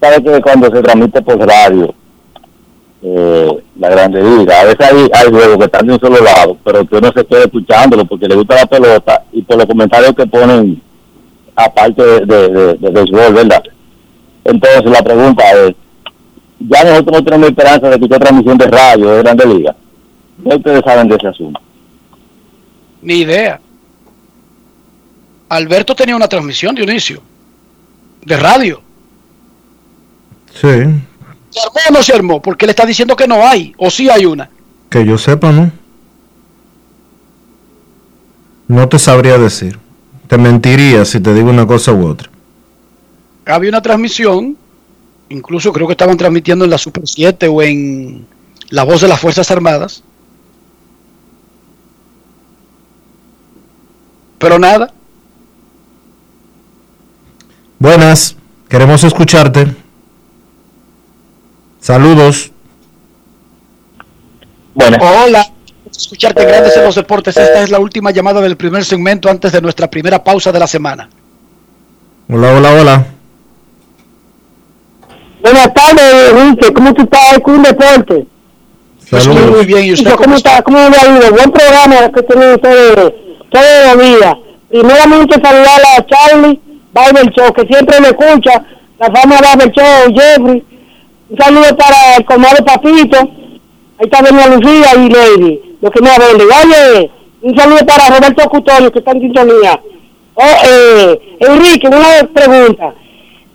Sabes 0.00 0.20
que 0.20 0.40
cuando 0.40 0.74
se 0.74 0.82
transmite 0.82 1.20
por 1.22 1.38
radio, 1.38 1.94
eh, 3.02 3.62
la 3.78 3.88
grande 3.90 4.22
liga, 4.22 4.60
a 4.60 4.64
veces 4.64 4.80
hay, 4.80 5.08
hay 5.12 5.58
que 5.58 5.64
están 5.64 5.86
de 5.86 5.92
un 5.94 6.00
solo 6.00 6.22
lado, 6.22 6.56
pero 6.64 6.86
que 6.86 6.96
uno 6.96 7.12
se 7.14 7.24
queda 7.24 7.44
escuchándolo 7.44 8.04
porque 8.04 8.28
le 8.28 8.34
gusta 8.34 8.56
la 8.56 8.66
pelota 8.66 9.24
y 9.32 9.42
por 9.42 9.56
los 9.56 9.66
comentarios 9.66 10.14
que 10.14 10.26
ponen 10.26 10.82
aparte 11.54 12.02
de, 12.02 12.26
de, 12.26 12.48
de, 12.48 12.74
de 12.74 12.90
béisbol, 12.90 13.34
¿verdad? 13.34 13.62
Entonces 14.44 14.84
la 14.84 15.02
pregunta 15.02 15.42
es, 15.52 15.74
ya 16.60 16.84
nosotros 16.84 17.18
no 17.18 17.24
tenemos 17.24 17.48
esperanza 17.48 17.88
de 17.88 17.94
escuchar 17.94 18.20
transmisión 18.20 18.58
de 18.58 18.66
radio 18.66 19.10
de 19.10 19.22
Grande 19.22 19.46
Liga. 19.46 19.76
¿Qué 20.42 20.56
ustedes 20.56 20.82
saben 20.84 21.08
de 21.08 21.16
ese 21.16 21.28
asunto? 21.28 21.60
Ni 23.02 23.20
idea. 23.20 23.60
Alberto 25.48 25.94
tenía 25.94 26.16
una 26.16 26.28
transmisión, 26.28 26.74
Dionisio, 26.74 27.20
de 28.24 28.36
radio. 28.36 28.82
Sí. 30.54 30.68
¿Se 31.50 31.60
armó 31.60 31.80
o 31.88 31.92
no 31.92 32.02
se 32.02 32.12
armó? 32.12 32.42
Porque 32.42 32.66
le 32.66 32.70
está 32.70 32.86
diciendo 32.86 33.16
que 33.16 33.26
no 33.26 33.46
hay, 33.46 33.74
o 33.76 33.90
sí 33.90 34.08
hay 34.08 34.26
una. 34.26 34.50
Que 34.88 35.04
yo 35.04 35.18
sepa, 35.18 35.52
¿no? 35.52 35.70
No 38.68 38.88
te 38.88 38.98
sabría 38.98 39.36
decir. 39.36 39.78
Te 40.28 40.38
mentiría 40.38 41.04
si 41.04 41.18
te 41.18 41.34
digo 41.34 41.50
una 41.50 41.66
cosa 41.66 41.92
u 41.92 42.06
otra. 42.06 42.30
Había 43.46 43.70
una 43.70 43.82
transmisión, 43.82 44.56
incluso 45.28 45.72
creo 45.72 45.88
que 45.88 45.94
estaban 45.94 46.16
transmitiendo 46.16 46.64
en 46.64 46.70
la 46.70 46.78
Super 46.78 47.02
7 47.04 47.48
o 47.48 47.62
en 47.62 48.26
La 48.68 48.84
Voz 48.84 49.00
de 49.00 49.08
las 49.08 49.18
Fuerzas 49.18 49.50
Armadas. 49.50 50.04
Pero 54.38 54.58
nada. 54.58 54.92
Buenas, 57.80 58.36
queremos 58.68 59.02
escucharte. 59.02 59.74
Saludos. 61.80 62.52
Bueno. 64.74 64.98
Hola. 65.00 65.46
Escucharte 65.90 66.44
grandes 66.44 66.76
en 66.76 66.84
los 66.84 66.94
deportes. 66.94 67.36
Esta 67.36 67.62
es 67.62 67.70
la 67.70 67.78
última 67.78 68.10
llamada 68.10 68.40
del 68.40 68.56
primer 68.56 68.84
segmento 68.84 69.28
antes 69.28 69.52
de 69.52 69.60
nuestra 69.60 69.90
primera 69.90 70.22
pausa 70.22 70.52
de 70.52 70.58
la 70.58 70.66
semana. 70.66 71.08
Hola, 72.28 72.54
hola, 72.54 72.72
hola. 72.72 73.06
Buenas 75.42 75.74
tardes, 75.74 76.32
Enrique. 76.32 76.72
¿Cómo 76.72 76.94
tú 76.94 77.02
estás 77.02 77.38
un 77.44 77.62
deporte? 77.62 78.26
Saludos. 79.10 79.50
Muy 79.50 79.66
bien, 79.66 79.84
¿y 79.84 79.92
usted 79.92 80.12
¿Cómo, 80.12 80.24
cómo 80.24 80.36
está? 80.36 80.62
¿Cómo 80.62 80.78
le 80.78 80.96
ha 80.96 81.18
ido? 81.18 81.30
Buen 81.32 81.50
programa 81.50 82.12
que 82.12 82.22
tienen 82.22 82.54
ustedes 82.54 83.14
todos 83.50 83.96
los 83.96 84.04
días. 84.04 84.34
Primeramente 84.68 85.34
saludar 85.42 85.80
a 85.98 86.06
Charlie 86.06 86.60
Barber 86.92 87.32
Show, 87.32 87.52
que 87.52 87.66
siempre 87.66 88.00
me 88.00 88.08
escucha, 88.08 88.64
la 88.98 89.06
fama 89.06 89.40
Barber 89.40 89.72
Show, 89.72 90.14
Jeffrey. 90.14 90.64
Un 91.30 91.38
saludo 91.38 91.76
para 91.76 92.16
el 92.16 92.24
comadre 92.24 92.62
Papito. 92.64 93.18
Ahí 93.18 94.08
está 94.10 94.20
Doña 94.20 94.48
Lucía 94.48 94.94
y 94.96 95.08
Lady. 95.08 95.60
Lo 95.80 95.90
que 95.90 96.02
me 96.02 96.10
verde. 96.10 96.44
Oye, 96.44 97.10
Un 97.42 97.56
saludo 97.56 97.86
para 97.86 98.16
Roberto 98.16 98.48
Cutorio, 98.50 98.92
que 98.92 98.98
está 98.98 99.12
en 99.12 99.20
sintonía. 99.20 99.80
Oh, 100.34 100.56
eh, 100.64 101.36
Enrique, 101.40 101.86
una 101.86 102.28
pregunta. 102.34 102.94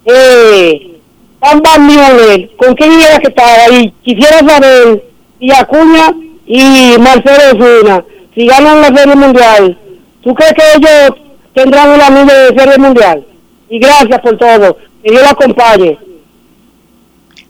Eh, 0.05 0.95
Van 1.41 1.85
Müller, 1.85 2.49
¿con 2.55 2.73
quién 2.75 2.93
era 2.93 3.19
que 3.19 3.27
estaba 3.27 3.65
ahí? 3.69 3.93
Quisiera 4.03 4.39
saber 4.39 5.03
si 5.39 5.51
Acuña 5.51 6.15
y 6.47 6.95
Marcelo 6.99 7.53
Osuna, 7.53 8.03
si 8.33 8.47
ganan 8.47 8.81
la 8.81 8.87
Serie 8.87 9.15
Mundial, 9.15 9.77
¿tú 10.23 10.33
crees 10.33 10.53
que 10.53 10.63
ellos 10.77 11.11
tendrán 11.53 11.89
un 11.89 12.01
anillo 12.01 12.33
de 12.33 12.59
Serie 12.59 12.77
Mundial? 12.77 13.25
Y 13.69 13.79
gracias 13.79 14.19
por 14.21 14.37
todo. 14.37 14.77
Que 15.03 15.11
Dios 15.11 15.21
lo 15.21 15.29
acompañe. 15.29 15.99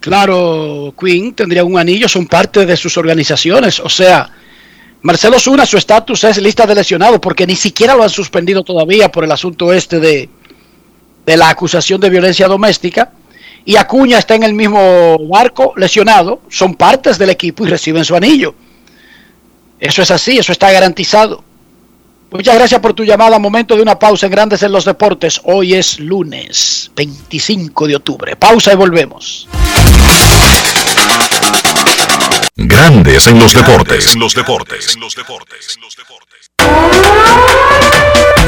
Claro, 0.06 0.94
Queen 1.00 1.34
tendría 1.34 1.64
un 1.64 1.80
anillo, 1.80 2.08
son 2.08 2.28
parte 2.28 2.64
de 2.64 2.78
sus 2.78 2.96
organizaciones. 2.96 3.80
O 3.80 3.90
sea, 3.90 4.30
Marcelo 5.02 5.40
Zuna, 5.40 5.66
su 5.66 5.78
estatus 5.78 6.24
es 6.26 6.38
lista 6.38 6.68
de 6.68 6.76
lesionados 6.76 7.20
porque 7.20 7.48
ni 7.48 7.56
siquiera 7.56 7.96
lo 7.96 8.04
han 8.04 8.12
suspendido 8.12 8.62
todavía 8.62 9.12
por 9.12 9.24
el 9.24 9.32
asunto 9.32 9.74
este 9.74 10.00
de, 10.00 10.30
de 11.26 11.38
la 11.38 11.50
acusación 11.50 12.00
de 12.00 12.12
violencia 12.12 12.48
doméstica. 12.48 13.14
Y 13.66 13.78
Acuña 13.78 14.20
está 14.20 14.36
en 14.36 14.44
el 14.44 14.54
mismo 14.54 15.18
barco, 15.28 15.74
lesionado. 15.76 16.44
Son 16.50 16.76
partes 16.76 17.18
del 17.18 17.32
equipo 17.32 17.66
y 17.66 17.70
reciben 17.72 18.06
su 18.06 18.16
anillo. 18.16 18.54
Eso 19.80 20.04
es 20.04 20.12
así, 20.12 20.38
eso 20.38 20.52
está 20.52 20.72
garantizado. 20.72 21.44
Muchas 22.32 22.56
gracias 22.56 22.82
por 22.82 22.94
tu 22.94 23.04
llamada. 23.04 23.40
Momento 23.40 23.76
de 23.76 23.82
una 23.82 23.98
pausa 23.98 24.26
en 24.26 24.32
Grandes 24.32 24.64
en 24.64 24.72
los 24.72 24.86
Deportes. 24.86 25.40
Hoy 25.46 25.74
es 25.74 26.00
lunes 26.00 26.92
25 26.96 27.88
de 27.88 27.96
octubre. 27.96 28.36
Pausa 28.36 28.74
y 28.74 28.76
volvemos. 28.76 29.48
Grandes 32.56 33.28
en 33.28 33.40
los 33.40 33.54
deportes. 33.54 34.14
En 34.14 34.20
los 34.20 34.34
deportes. 34.34 34.98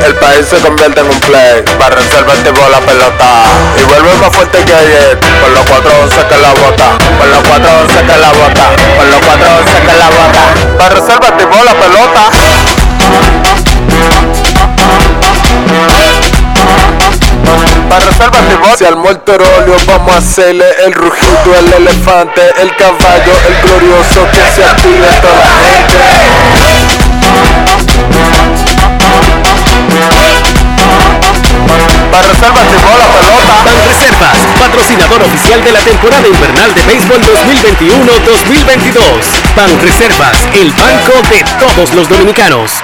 El 0.06 0.16
país 0.16 0.46
se 0.48 0.58
convierte 0.60 1.02
en 1.02 1.10
un 1.10 1.20
play, 1.22 1.64
para 1.78 1.96
reserva 1.96 2.34
activó 2.34 2.70
la 2.70 2.80
pelota 2.80 3.44
y 3.80 3.84
vuelve 3.84 4.16
más 4.16 4.36
fuerte 4.36 4.64
que 4.64 4.74
ayer, 4.74 5.20
por 5.20 5.50
los 5.52 5.66
411 5.66 6.16
que 6.30 6.38
la 6.38 6.54
bota, 6.54 6.98
por 7.18 7.28
los 7.28 7.44
411 7.44 8.06
que 8.06 8.18
la 8.18 8.32
bota, 8.32 8.76
por 8.96 9.08
los 9.08 9.20
411 9.20 9.82
que 9.82 9.98
la 9.98 10.10
bota, 10.10 10.78
para 10.78 10.96
reserva 10.96 11.28
activó 11.28 11.64
la 11.64 11.74
pelota. 11.74 12.77
Para 17.90 18.06
reserva 18.06 18.38
activó, 18.40 18.78
si 18.78 18.86
al 18.86 18.98
muerto 18.98 19.34
óleo 19.34 19.76
vamos 19.88 20.14
a 20.14 20.18
hacerle 20.18 20.66
el 20.86 20.94
rugido, 20.94 21.56
el 21.58 21.74
elefante, 21.74 22.42
el 22.62 22.76
caballo, 22.76 23.34
el 23.48 23.56
glorioso 23.64 24.28
que 24.32 24.42
se 24.56 24.64
active 24.64 25.08
toda 25.22 25.36
la 25.36 25.48
gente. 25.64 25.98
Para 32.12 32.28
reserva 32.28 32.62
activó 32.62 32.98
la 32.98 33.08
pelota. 33.08 33.54
Reservas, 33.88 34.38
patrocinador 34.60 35.24
oficial 35.24 35.64
de 35.64 35.72
la 35.72 35.80
temporada 35.80 36.28
invernal 36.28 36.74
de 36.74 36.82
béisbol 36.84 37.22
2021-2022. 37.22 39.56
Pan 39.56 39.80
Reservas, 39.82 40.46
el 40.54 40.72
banco 40.72 41.22
de 41.30 41.46
todos 41.60 41.94
los 41.94 42.10
dominicanos. 42.10 42.84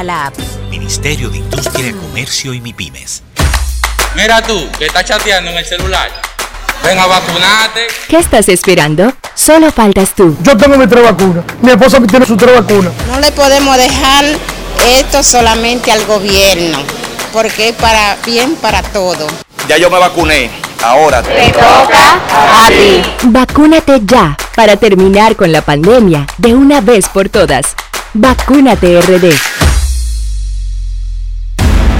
la 0.00 0.26
app. 0.26 0.38
Ministerio 0.70 1.28
de 1.28 1.38
Industria, 1.38 1.92
Comercio 1.92 2.54
y 2.54 2.60
MIPIMES. 2.60 3.22
Mira 4.16 4.42
tú, 4.42 4.68
que 4.78 4.86
estás 4.86 5.04
chateando 5.04 5.50
en 5.50 5.58
el 5.58 5.64
celular. 5.64 6.10
Ven 6.82 6.98
a 6.98 7.06
vacunarte. 7.06 7.86
¿Qué 8.08 8.16
estás 8.16 8.48
esperando? 8.48 9.12
Solo 9.34 9.70
faltas 9.70 10.14
tú. 10.14 10.36
Yo 10.42 10.56
tengo 10.56 10.76
mi 10.78 10.86
tres 10.86 11.04
vacunas. 11.04 11.44
Mi 11.60 11.70
esposa 11.70 12.00
tiene 12.00 12.24
su 12.26 12.36
tres 12.36 12.54
vacunas. 12.54 12.92
No 13.06 13.20
le 13.20 13.30
podemos 13.32 13.76
dejar 13.76 14.24
esto 14.98 15.22
solamente 15.22 15.92
al 15.92 16.04
gobierno, 16.06 16.78
porque 17.32 17.68
es 17.68 17.76
para 17.76 18.16
bien 18.24 18.56
para 18.56 18.82
todo. 18.82 19.26
Ya 19.68 19.76
yo 19.76 19.90
me 19.90 19.98
vacuné. 19.98 20.50
Ahora 20.82 21.22
te 21.22 21.52
toca 21.52 22.64
a 22.64 22.68
ti. 22.68 23.02
Vacúnate 23.24 24.00
ya 24.04 24.36
para 24.56 24.76
terminar 24.76 25.36
con 25.36 25.52
la 25.52 25.62
pandemia 25.62 26.26
de 26.38 26.54
una 26.54 26.80
vez 26.80 27.08
por 27.08 27.28
todas. 27.28 27.76
Vacúnate 28.14 29.00
RD. 29.00 29.71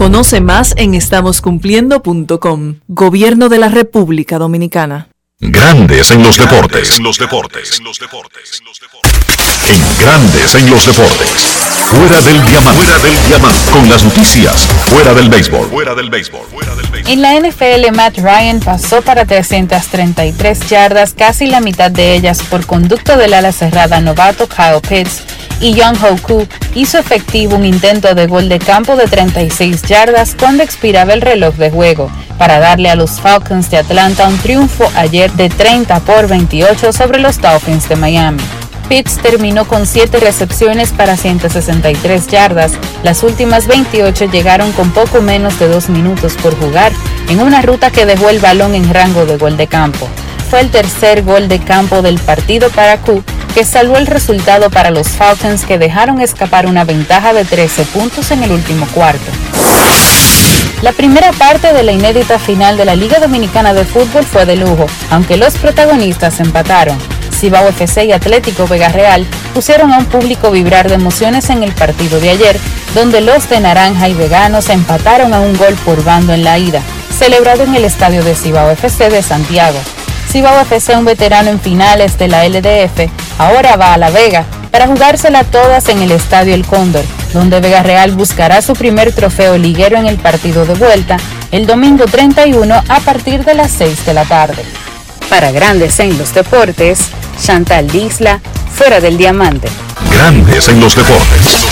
Conoce 0.00 0.40
más 0.40 0.72
en 0.78 0.94
estamoscumpliendo.com. 0.94 2.76
Gobierno 2.88 3.50
de 3.50 3.58
la 3.58 3.68
República 3.68 4.38
Dominicana. 4.38 5.10
Grandes 5.40 6.10
en 6.10 6.22
los 6.22 6.38
deportes. 6.38 6.96
En 6.96 7.04
los 7.04 7.18
deportes. 7.18 7.78
En 7.78 7.84
Grandes 9.98 10.54
en 10.54 10.70
los 10.70 10.86
deportes. 10.86 11.60
Fuera 11.90 12.20
del 12.22 12.44
diamante. 12.44 12.82
Fuera 12.82 12.98
del 12.98 13.26
diamante. 13.26 13.70
Con 13.70 13.88
las 13.88 14.02
noticias. 14.04 14.66
Fuera 14.86 15.12
del 15.12 15.28
béisbol. 15.28 15.68
Fuera 15.68 15.94
del 15.94 16.08
béisbol. 16.08 16.40
En 17.06 17.20
la 17.20 17.34
NFL, 17.34 17.92
Matt 17.92 18.18
Ryan 18.18 18.60
pasó 18.60 19.02
para 19.02 19.26
333 19.26 20.68
yardas, 20.68 21.14
casi 21.14 21.46
la 21.46 21.60
mitad 21.60 21.90
de 21.90 22.14
ellas 22.14 22.42
por 22.42 22.64
conducto 22.64 23.16
del 23.16 23.34
ala 23.34 23.52
cerrada 23.52 24.00
novato 24.00 24.48
Kyle 24.48 24.80
Pitts, 24.80 25.22
y 25.60 25.74
Young 25.74 25.96
Hoku 26.02 26.46
hizo 26.74 26.98
efectivo 26.98 27.56
un 27.56 27.66
intento 27.66 28.14
de 28.14 28.26
gol 28.26 28.48
de 28.48 28.58
campo 28.58 28.96
de 28.96 29.06
36 29.06 29.82
yardas 29.82 30.36
cuando 30.38 30.62
expiraba 30.62 31.12
el 31.12 31.20
reloj 31.20 31.54
de 31.56 31.70
juego, 31.70 32.10
para 32.38 32.58
darle 32.60 32.88
a 32.90 32.94
los 32.94 33.20
Falcons 33.20 33.70
de 33.70 33.78
Atlanta 33.78 34.26
un 34.28 34.38
triunfo 34.38 34.90
ayer 34.94 35.30
de 35.32 35.48
30 35.48 36.00
por 36.00 36.28
28 36.28 36.92
sobre 36.92 37.18
los 37.18 37.40
Dolphins 37.40 37.88
de 37.88 37.96
Miami. 37.96 38.42
Pitts 38.90 39.18
terminó 39.18 39.68
con 39.68 39.86
7 39.86 40.18
recepciones 40.18 40.90
para 40.90 41.16
163 41.16 42.26
yardas. 42.26 42.72
Las 43.04 43.22
últimas 43.22 43.68
28 43.68 44.24
llegaron 44.32 44.72
con 44.72 44.90
poco 44.90 45.22
menos 45.22 45.60
de 45.60 45.68
2 45.68 45.90
minutos 45.90 46.34
por 46.34 46.58
jugar 46.58 46.90
en 47.28 47.40
una 47.40 47.62
ruta 47.62 47.92
que 47.92 48.04
dejó 48.04 48.30
el 48.30 48.40
balón 48.40 48.74
en 48.74 48.92
rango 48.92 49.26
de 49.26 49.36
gol 49.38 49.56
de 49.56 49.68
campo. 49.68 50.08
fue 50.50 50.60
el 50.60 50.70
tercer 50.70 51.22
gol 51.22 51.46
de 51.46 51.60
campo 51.60 52.02
del 52.02 52.18
partido 52.18 52.68
para 52.70 52.96
Q, 52.96 53.22
que 53.54 53.64
salvó 53.64 53.96
el 53.96 54.08
resultado 54.08 54.68
para 54.70 54.90
los 54.90 55.06
Falcons 55.10 55.64
que 55.64 55.78
dejaron 55.78 56.20
escapar 56.20 56.66
una 56.66 56.82
ventaja 56.82 57.32
de 57.32 57.44
13 57.44 57.84
puntos 57.84 58.32
en 58.32 58.42
el 58.42 58.50
último 58.50 58.88
cuarto. 58.92 59.30
La 60.82 60.90
primera 60.90 61.30
parte 61.30 61.72
de 61.72 61.84
la 61.84 61.92
inédita 61.92 62.40
final 62.40 62.76
de 62.76 62.86
la 62.86 62.96
Liga 62.96 63.20
Dominicana 63.20 63.72
de 63.72 63.84
Fútbol 63.84 64.24
fue 64.24 64.46
de 64.46 64.56
lujo, 64.56 64.86
aunque 65.10 65.36
los 65.36 65.54
protagonistas 65.58 66.40
empataron. 66.40 66.98
Cibao 67.40 67.68
FC 67.68 68.04
y 68.04 68.12
Atlético 68.12 68.66
Vega 68.68 68.90
Real 68.90 69.26
pusieron 69.54 69.90
a 69.92 69.98
un 69.98 70.04
público 70.04 70.50
vibrar 70.50 70.90
de 70.90 70.96
emociones 70.96 71.48
en 71.48 71.62
el 71.62 71.72
partido 71.72 72.20
de 72.20 72.28
ayer, 72.28 72.60
donde 72.94 73.22
los 73.22 73.48
de 73.48 73.60
Naranja 73.60 74.08
y 74.08 74.14
Veganos 74.14 74.68
empataron 74.68 75.32
a 75.32 75.40
un 75.40 75.56
gol 75.56 75.74
por 75.86 76.04
bando 76.04 76.34
en 76.34 76.44
la 76.44 76.58
ida, 76.58 76.82
celebrado 77.18 77.62
en 77.62 77.74
el 77.74 77.86
estadio 77.86 78.22
de 78.22 78.34
Cibao 78.34 78.70
FC 78.70 79.08
de 79.08 79.22
Santiago. 79.22 79.78
Cibao 80.30 80.60
FC, 80.60 80.94
un 80.96 81.06
veterano 81.06 81.48
en 81.48 81.58
finales 81.58 82.18
de 82.18 82.28
la 82.28 82.46
LDF, 82.46 83.10
ahora 83.38 83.76
va 83.76 83.94
a 83.94 83.96
La 83.96 84.10
Vega 84.10 84.44
para 84.70 84.86
jugársela 84.86 85.42
todas 85.44 85.88
en 85.88 86.02
el 86.02 86.10
Estadio 86.10 86.54
El 86.54 86.66
Cóndor, 86.66 87.04
donde 87.32 87.60
Vega 87.60 87.82
Real 87.82 88.12
buscará 88.12 88.60
su 88.60 88.74
primer 88.74 89.14
trofeo 89.14 89.56
liguero 89.56 89.96
en 89.96 90.06
el 90.06 90.18
partido 90.18 90.66
de 90.66 90.74
vuelta 90.74 91.16
el 91.52 91.66
domingo 91.66 92.04
31 92.04 92.82
a 92.86 93.00
partir 93.00 93.46
de 93.46 93.54
las 93.54 93.70
6 93.72 94.04
de 94.04 94.14
la 94.14 94.26
tarde. 94.26 94.62
Para 95.30 95.52
Grandes 95.52 95.98
en 96.00 96.18
los 96.18 96.34
Deportes, 96.34 97.10
Chantal 97.42 97.88
Disla, 97.90 98.40
fuera 98.72 99.00
del 99.00 99.16
diamante. 99.16 99.68
Grandes 100.12 100.68
en 100.68 100.80
los 100.80 100.94
deportes. 100.94 101.66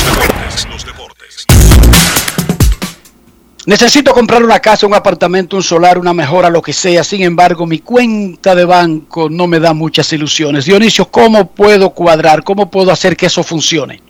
Necesito 3.67 4.15
comprar 4.15 4.43
una 4.43 4.61
casa, 4.61 4.87
un 4.87 4.95
apartamento, 4.95 5.57
un 5.57 5.63
solar, 5.63 5.99
una 5.99 6.15
mejora, 6.15 6.49
lo 6.49 6.63
que 6.63 6.73
sea. 6.73 7.05
Sin 7.05 7.23
embargo, 7.23 7.67
mi 7.67 7.81
cuenta 7.81 8.55
de 8.55 8.65
banco 8.65 9.29
no 9.29 9.47
me 9.47 9.61
da 9.61 9.75
muchas 9.75 10.11
ilusiones. 10.15 10.65
Dionisio, 10.65 11.05
¿cómo 11.11 11.51
puedo 11.51 11.91
cuadrar? 11.91 12.43
¿Cómo 12.43 12.71
puedo 12.71 12.91
hacer 12.91 13.15
que 13.15 13.27
eso 13.27 13.43
funcione? 13.43 14.01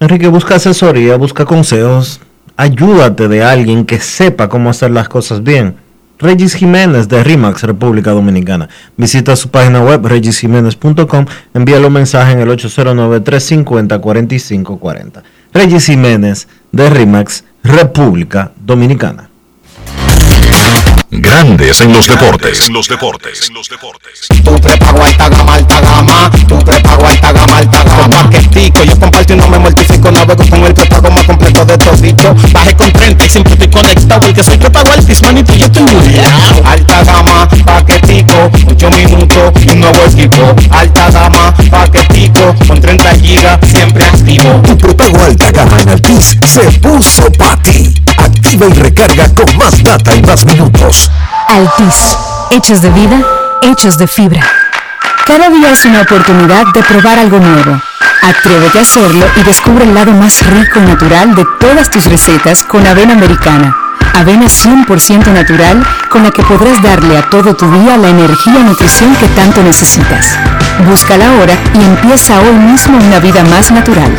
Enrique, 0.00 0.26
busca 0.26 0.56
asesoría, 0.56 1.14
busca 1.14 1.44
consejos. 1.44 2.20
Ayúdate 2.56 3.28
de 3.28 3.44
alguien 3.44 3.86
que 3.86 4.00
sepa 4.00 4.48
cómo 4.48 4.68
hacer 4.68 4.90
las 4.90 5.08
cosas 5.08 5.44
bien. 5.44 5.76
Regis 6.20 6.54
Jiménez 6.54 7.08
de 7.08 7.24
RIMAX, 7.24 7.62
República 7.62 8.10
Dominicana. 8.10 8.68
Visita 8.98 9.34
su 9.36 9.48
página 9.48 9.82
web 9.82 10.06
regisjiménez.com, 10.06 11.24
envíale 11.54 11.86
un 11.86 11.94
mensaje 11.94 12.32
en 12.32 12.40
el 12.40 12.50
809-350-4540. 12.50 15.22
Regis 15.54 15.86
Jiménez 15.86 16.46
de 16.72 16.90
RIMAX, 16.90 17.44
República 17.64 18.52
Dominicana. 18.60 19.29
Grandes 21.10 21.80
en 21.80 21.92
los 21.92 22.06
deportes. 22.06 22.68
En 22.68 22.74
los 22.74 22.88
deportes. 22.88 23.48
Tu 24.44 24.60
prepago 24.60 25.02
alta 25.02 25.28
gama, 25.28 25.54
alta 25.54 25.80
gama. 25.80 26.30
Tu 26.46 26.58
prepago 26.60 27.06
alta 27.06 27.32
gama, 27.32 27.58
alta 27.58 27.82
gama. 27.82 28.30
Paquetico, 28.30 28.84
yo 28.84 28.98
comparto 28.98 29.32
y 29.32 29.36
no 29.36 29.48
me 29.48 29.58
mortifico. 29.58 30.10
Navego 30.10 30.44
con 30.48 30.64
el 30.64 30.72
prepago 30.72 31.10
más 31.10 31.24
completo 31.24 31.64
de 31.64 31.78
todito. 31.78 32.34
Baje 32.52 32.76
con 32.76 32.92
30 32.92 33.24
y 33.24 33.28
siempre 33.28 33.52
estoy 33.54 33.68
conectado. 33.68 34.20
Porque 34.20 34.44
soy 34.44 34.56
prepago 34.56 34.92
altis, 34.92 35.22
manito, 35.22 35.52
yo 35.54 35.66
estoy 35.66 35.82
burlao. 35.82 36.64
Alta 36.64 37.04
gama, 37.04 37.48
paquetico, 37.64 38.50
8 38.68 38.90
minutos 38.90 39.52
y 39.64 39.70
un 39.70 39.80
nuevo 39.80 40.04
equipo. 40.04 40.54
Alta 40.70 41.10
gama, 41.10 41.54
paquetico, 41.70 42.54
con 42.68 42.80
30 42.80 43.10
gigas, 43.16 43.58
siempre 43.68 44.04
activo. 44.04 44.62
Tu 44.64 44.78
prepago 44.78 45.22
alta 45.24 45.50
gama 45.50 45.80
en 45.80 45.88
Altis 45.88 46.38
se 46.46 46.70
puso 46.78 47.30
pa' 47.32 47.56
ti. 47.62 47.94
Y 48.52 48.56
recarga 48.56 49.32
con 49.32 49.56
más 49.58 49.80
data 49.80 50.12
y 50.16 50.22
más 50.22 50.44
minutos. 50.44 51.08
Altis, 51.48 52.16
hechos 52.50 52.82
de 52.82 52.90
vida, 52.90 53.16
hechos 53.62 53.96
de 53.96 54.08
fibra. 54.08 54.42
Cada 55.24 55.48
día 55.50 55.70
es 55.70 55.84
una 55.84 56.00
oportunidad 56.00 56.66
de 56.74 56.82
probar 56.82 57.20
algo 57.20 57.38
nuevo. 57.38 57.80
Atrévete 58.22 58.80
a 58.80 58.82
hacerlo 58.82 59.24
y 59.36 59.44
descubre 59.44 59.84
el 59.84 59.94
lado 59.94 60.10
más 60.12 60.44
rico 60.48 60.80
y 60.80 60.82
natural 60.82 61.36
de 61.36 61.46
todas 61.60 61.90
tus 61.90 62.06
recetas 62.06 62.64
con 62.64 62.84
avena 62.88 63.12
americana. 63.12 63.72
Avena 64.14 64.46
100% 64.46 65.28
natural 65.28 65.86
con 66.08 66.24
la 66.24 66.32
que 66.32 66.42
podrás 66.42 66.82
darle 66.82 67.18
a 67.18 67.30
todo 67.30 67.54
tu 67.54 67.70
día 67.70 67.96
la 67.98 68.08
energía 68.08 68.58
y 68.58 68.64
nutrición 68.64 69.14
que 69.14 69.28
tanto 69.28 69.62
necesitas. 69.62 70.36
Búscala 70.88 71.28
ahora 71.28 71.54
y 71.72 71.84
empieza 71.84 72.40
hoy 72.40 72.56
mismo 72.56 72.98
una 72.98 73.20
vida 73.20 73.44
más 73.44 73.70
natural. 73.70 74.18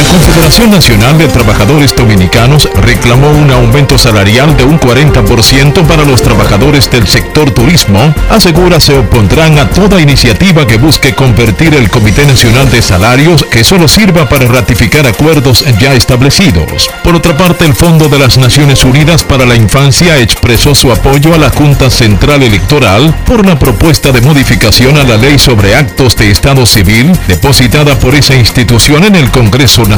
La 0.00 0.06
Confederación 0.06 0.70
Nacional 0.70 1.18
de 1.18 1.28
Trabajadores 1.28 1.94
Dominicanos 1.94 2.66
reclamó 2.74 3.28
un 3.28 3.50
aumento 3.50 3.98
salarial 3.98 4.56
de 4.56 4.64
un 4.64 4.80
40% 4.80 5.86
para 5.86 6.04
los 6.06 6.22
trabajadores 6.22 6.90
del 6.90 7.06
sector 7.06 7.50
turismo. 7.50 8.14
Asegura 8.30 8.80
se 8.80 8.96
opondrán 8.96 9.58
a 9.58 9.68
toda 9.68 10.00
iniciativa 10.00 10.66
que 10.66 10.78
busque 10.78 11.14
convertir 11.14 11.74
el 11.74 11.90
Comité 11.90 12.24
Nacional 12.24 12.70
de 12.70 12.80
Salarios 12.80 13.44
que 13.44 13.62
solo 13.62 13.88
sirva 13.88 14.26
para 14.26 14.46
ratificar 14.46 15.06
acuerdos 15.06 15.66
ya 15.78 15.92
establecidos. 15.92 16.90
Por 17.04 17.14
otra 17.14 17.36
parte, 17.36 17.66
el 17.66 17.74
Fondo 17.74 18.08
de 18.08 18.20
las 18.20 18.38
Naciones 18.38 18.84
Unidas 18.84 19.22
para 19.22 19.44
la 19.44 19.54
Infancia 19.54 20.16
expresó 20.16 20.74
su 20.74 20.90
apoyo 20.90 21.34
a 21.34 21.38
la 21.38 21.50
Junta 21.50 21.90
Central 21.90 22.42
Electoral 22.42 23.14
por 23.26 23.44
la 23.44 23.58
propuesta 23.58 24.12
de 24.12 24.22
modificación 24.22 24.96
a 24.96 25.04
la 25.04 25.18
ley 25.18 25.38
sobre 25.38 25.74
actos 25.74 26.16
de 26.16 26.30
Estado 26.30 26.64
Civil 26.64 27.12
depositada 27.28 27.98
por 27.98 28.14
esa 28.14 28.34
institución 28.34 29.04
en 29.04 29.16
el 29.16 29.30
Congreso 29.30 29.89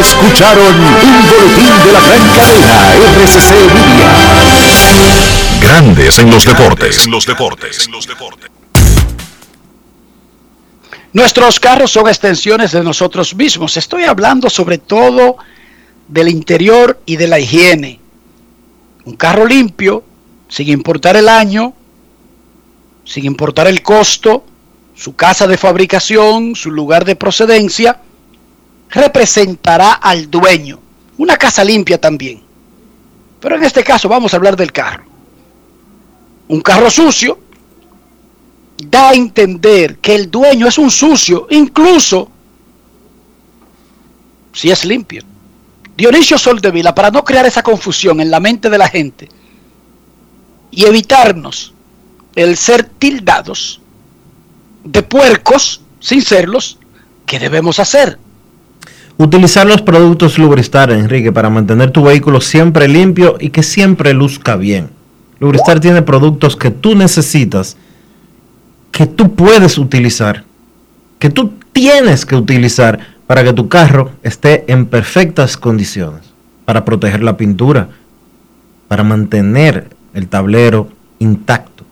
Escucharon 0.00 0.74
un 0.74 1.26
boletín 1.28 1.72
de 1.84 1.92
la 1.92 2.00
gran 2.00 2.28
cadena 2.36 2.94
RCC 2.94 3.50
Media. 3.74 4.10
Grandes 5.60 6.18
en 6.18 6.30
los 6.30 6.44
deportes. 6.44 7.04
En 7.04 7.10
los 7.12 7.26
deportes. 7.26 7.88
Nuestros 11.12 11.60
carros 11.60 11.92
son 11.92 12.08
extensiones 12.08 12.72
de 12.72 12.82
nosotros 12.82 13.34
mismos. 13.34 13.76
Estoy 13.76 14.04
hablando 14.04 14.48
sobre 14.48 14.78
todo 14.78 15.36
del 16.08 16.28
interior 16.28 17.00
y 17.04 17.16
de 17.16 17.28
la 17.28 17.38
higiene. 17.38 18.00
Un 19.04 19.16
carro 19.16 19.46
limpio, 19.46 20.04
sin 20.48 20.68
importar 20.68 21.16
el 21.16 21.28
año, 21.28 21.74
sin 23.04 23.24
importar 23.26 23.66
el 23.66 23.82
costo, 23.82 24.44
su 24.94 25.14
casa 25.14 25.46
de 25.46 25.58
fabricación, 25.58 26.54
su 26.54 26.70
lugar 26.70 27.04
de 27.04 27.16
procedencia, 27.16 28.00
representará 28.92 29.94
al 29.94 30.30
dueño. 30.30 30.78
Una 31.18 31.36
casa 31.36 31.64
limpia 31.64 32.00
también. 32.00 32.42
Pero 33.40 33.56
en 33.56 33.64
este 33.64 33.82
caso 33.82 34.08
vamos 34.08 34.32
a 34.32 34.36
hablar 34.36 34.56
del 34.56 34.70
carro. 34.70 35.04
Un 36.48 36.60
carro 36.60 36.90
sucio 36.90 37.38
da 38.84 39.10
a 39.10 39.14
entender 39.14 39.98
que 39.98 40.14
el 40.14 40.30
dueño 40.30 40.68
es 40.68 40.78
un 40.78 40.90
sucio, 40.90 41.46
incluso 41.50 42.30
si 44.52 44.70
es 44.70 44.84
limpio. 44.84 45.22
Dionisio 45.96 46.38
Soldevila, 46.38 46.94
para 46.94 47.10
no 47.10 47.24
crear 47.24 47.46
esa 47.46 47.62
confusión 47.62 48.20
en 48.20 48.30
la 48.30 48.40
mente 48.40 48.68
de 48.70 48.78
la 48.78 48.88
gente 48.88 49.28
y 50.70 50.84
evitarnos 50.84 51.74
el 52.34 52.56
ser 52.56 52.84
tildados 52.84 53.80
de 54.84 55.02
puercos, 55.02 55.82
sin 56.00 56.22
serlos, 56.22 56.78
¿qué 57.26 57.38
debemos 57.38 57.78
hacer? 57.78 58.18
Utilizar 59.18 59.66
los 59.66 59.82
productos 59.82 60.38
Lubristar, 60.38 60.90
Enrique, 60.90 61.32
para 61.32 61.50
mantener 61.50 61.90
tu 61.90 62.02
vehículo 62.02 62.40
siempre 62.40 62.88
limpio 62.88 63.36
y 63.38 63.50
que 63.50 63.62
siempre 63.62 64.14
luzca 64.14 64.56
bien. 64.56 64.90
Lubristar 65.38 65.80
tiene 65.80 66.02
productos 66.02 66.56
que 66.56 66.70
tú 66.70 66.94
necesitas, 66.94 67.76
que 68.90 69.06
tú 69.06 69.34
puedes 69.34 69.78
utilizar, 69.78 70.44
que 71.18 71.30
tú 71.30 71.52
tienes 71.72 72.24
que 72.24 72.36
utilizar 72.36 73.00
para 73.26 73.44
que 73.44 73.52
tu 73.52 73.68
carro 73.68 74.10
esté 74.22 74.70
en 74.72 74.86
perfectas 74.86 75.56
condiciones, 75.56 76.32
para 76.64 76.84
proteger 76.84 77.22
la 77.22 77.36
pintura, 77.36 77.88
para 78.88 79.02
mantener 79.02 79.88
el 80.14 80.28
tablero 80.28 80.88
intacto, 81.18 81.84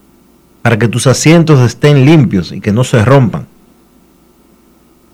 para 0.63 0.79
que 0.79 0.89
tus 0.89 1.07
asientos 1.07 1.61
estén 1.61 2.05
limpios 2.05 2.53
y 2.53 2.61
que 2.61 2.73
no 2.73 2.85
se 2.85 3.05
rompan, 3.05 3.47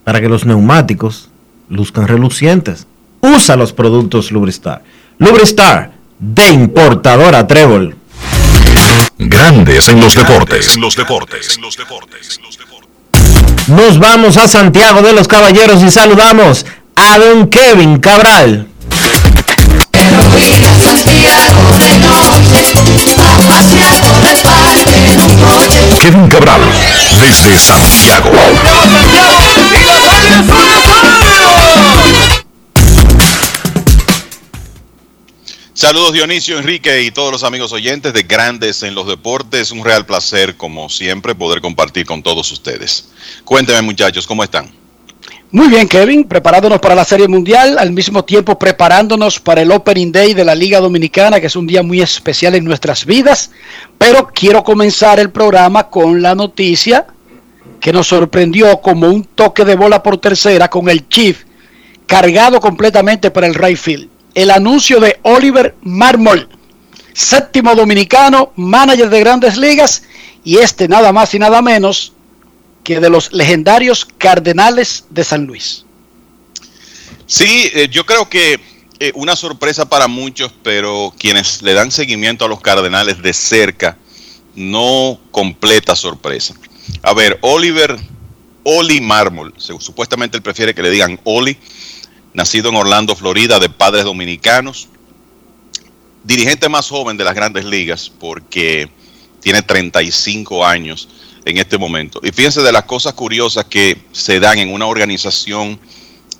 para 0.04 0.20
que 0.20 0.28
los 0.28 0.46
neumáticos 0.46 1.30
luzcan 1.68 2.08
relucientes. 2.08 2.86
Usa 3.20 3.56
los 3.56 3.72
productos 3.72 4.30
Lubristar. 4.30 4.82
Lubristar, 5.18 5.92
de 6.18 6.48
importadora 6.48 7.46
Trébol. 7.46 7.96
Grandes 9.18 9.88
en 9.88 10.00
los 10.00 10.14
deportes. 10.14 10.74
En 10.74 10.80
los 10.80 10.96
deportes. 10.96 11.58
Nos 13.68 13.98
vamos 13.98 14.36
a 14.36 14.46
Santiago 14.46 15.02
de 15.02 15.12
los 15.12 15.26
Caballeros 15.26 15.82
y 15.82 15.90
saludamos 15.90 16.66
a 16.94 17.18
don 17.18 17.48
Kevin 17.48 17.98
Cabral. 17.98 18.68
Kevin 26.00 26.28
Cabral, 26.28 26.60
desde 27.20 27.58
Santiago. 27.58 28.30
Saludos 35.74 36.14
Dionisio, 36.14 36.58
Enrique 36.58 37.02
y 37.02 37.10
todos 37.10 37.30
los 37.30 37.44
amigos 37.44 37.72
oyentes 37.72 38.14
de 38.14 38.22
Grandes 38.22 38.82
en 38.82 38.94
los 38.94 39.06
Deportes. 39.06 39.70
Un 39.70 39.84
real 39.84 40.06
placer, 40.06 40.56
como 40.56 40.88
siempre, 40.88 41.34
poder 41.34 41.60
compartir 41.60 42.06
con 42.06 42.22
todos 42.22 42.50
ustedes. 42.50 43.10
Cuéntenme 43.44 43.82
muchachos, 43.82 44.26
¿cómo 44.26 44.42
están? 44.42 44.85
Muy 45.56 45.68
bien, 45.68 45.88
Kevin, 45.88 46.24
preparándonos 46.24 46.80
para 46.80 46.94
la 46.94 47.06
Serie 47.06 47.28
Mundial, 47.28 47.78
al 47.78 47.90
mismo 47.90 48.26
tiempo 48.26 48.58
preparándonos 48.58 49.40
para 49.40 49.62
el 49.62 49.72
Opening 49.72 50.12
Day 50.12 50.34
de 50.34 50.44
la 50.44 50.54
Liga 50.54 50.80
Dominicana, 50.80 51.40
que 51.40 51.46
es 51.46 51.56
un 51.56 51.66
día 51.66 51.82
muy 51.82 52.02
especial 52.02 52.54
en 52.56 52.64
nuestras 52.66 53.06
vidas. 53.06 53.52
Pero 53.96 54.28
quiero 54.34 54.62
comenzar 54.62 55.18
el 55.18 55.30
programa 55.30 55.88
con 55.88 56.20
la 56.20 56.34
noticia 56.34 57.06
que 57.80 57.90
nos 57.90 58.08
sorprendió 58.08 58.82
como 58.82 59.08
un 59.08 59.24
toque 59.24 59.64
de 59.64 59.76
bola 59.76 60.02
por 60.02 60.18
tercera 60.18 60.68
con 60.68 60.90
el 60.90 61.08
Chief 61.08 61.44
cargado 62.06 62.60
completamente 62.60 63.30
para 63.30 63.46
el 63.46 63.54
right 63.54 63.78
field 63.78 64.10
el 64.34 64.50
anuncio 64.50 65.00
de 65.00 65.18
Oliver 65.22 65.74
Marmol, 65.80 66.50
séptimo 67.14 67.74
dominicano, 67.74 68.52
manager 68.56 69.08
de 69.08 69.20
grandes 69.20 69.56
ligas, 69.56 70.02
y 70.44 70.58
este 70.58 70.86
nada 70.86 71.14
más 71.14 71.32
y 71.32 71.38
nada 71.38 71.62
menos 71.62 72.12
que 72.86 73.00
de 73.00 73.10
los 73.10 73.32
legendarios 73.32 74.06
Cardenales 74.16 75.06
de 75.10 75.24
San 75.24 75.44
Luis. 75.44 75.84
Sí, 77.26 77.68
eh, 77.74 77.88
yo 77.90 78.06
creo 78.06 78.28
que 78.28 78.60
eh, 79.00 79.10
una 79.16 79.34
sorpresa 79.34 79.88
para 79.88 80.06
muchos, 80.06 80.52
pero 80.62 81.12
quienes 81.18 81.62
le 81.62 81.74
dan 81.74 81.90
seguimiento 81.90 82.44
a 82.44 82.48
los 82.48 82.60
Cardenales 82.60 83.20
de 83.20 83.32
cerca, 83.32 83.98
no 84.54 85.18
completa 85.32 85.96
sorpresa. 85.96 86.54
A 87.02 87.12
ver, 87.12 87.40
Oliver, 87.40 87.96
Oli 88.62 89.00
Marmol, 89.00 89.52
supuestamente 89.56 90.36
él 90.36 90.44
prefiere 90.44 90.72
que 90.72 90.82
le 90.82 90.90
digan 90.90 91.18
Oli, 91.24 91.58
nacido 92.34 92.68
en 92.68 92.76
Orlando, 92.76 93.16
Florida, 93.16 93.58
de 93.58 93.68
padres 93.68 94.04
dominicanos, 94.04 94.86
dirigente 96.22 96.68
más 96.68 96.88
joven 96.88 97.16
de 97.16 97.24
las 97.24 97.34
grandes 97.34 97.64
ligas 97.64 98.12
porque 98.20 98.88
tiene 99.40 99.62
35 99.62 100.64
años 100.64 101.08
en 101.46 101.56
este 101.56 101.78
momento. 101.78 102.20
Y 102.22 102.30
fíjense 102.30 102.60
de 102.60 102.72
las 102.72 102.84
cosas 102.84 103.14
curiosas 103.14 103.64
que 103.64 103.96
se 104.12 104.38
dan 104.38 104.58
en 104.58 104.70
una 104.70 104.84
organización 104.84 105.80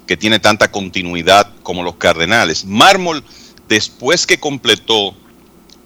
que 0.06 0.18
tiene 0.18 0.38
tanta 0.38 0.70
continuidad 0.70 1.50
como 1.62 1.82
los 1.82 1.96
Cardenales. 1.96 2.66
Mármol, 2.66 3.24
después 3.68 4.26
que 4.26 4.38
completó 4.38 5.16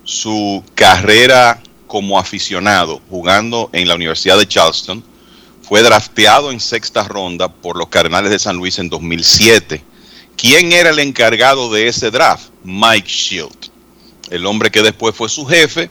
su 0.03 0.65
carrera 0.75 1.63
como 1.87 2.19
aficionado 2.19 3.01
jugando 3.09 3.71
en 3.73 3.87
la 3.87 3.95
Universidad 3.95 4.39
de 4.39 4.49
Charleston, 4.49 5.05
fue 5.63 5.83
drafteado 5.83 6.51
en 6.51 6.59
sexta 6.59 7.05
ronda 7.05 7.47
por 7.49 7.77
los 7.77 7.87
Cardenales 7.87 8.33
de 8.33 8.41
San 8.41 8.57
Luis 8.57 8.81
en 8.81 8.89
2007 8.89 9.85
¿Quién 10.41 10.73
era 10.73 10.89
el 10.89 10.99
encargado 11.01 11.71
de 11.71 11.87
ese 11.87 12.11
draft? 12.11 12.45
Mike 12.65 13.07
Shield, 13.07 13.71
el 14.31 14.47
hombre 14.47 14.71
que 14.71 14.81
después 14.81 15.15
fue 15.15 15.29
su 15.29 15.45
jefe 15.45 15.91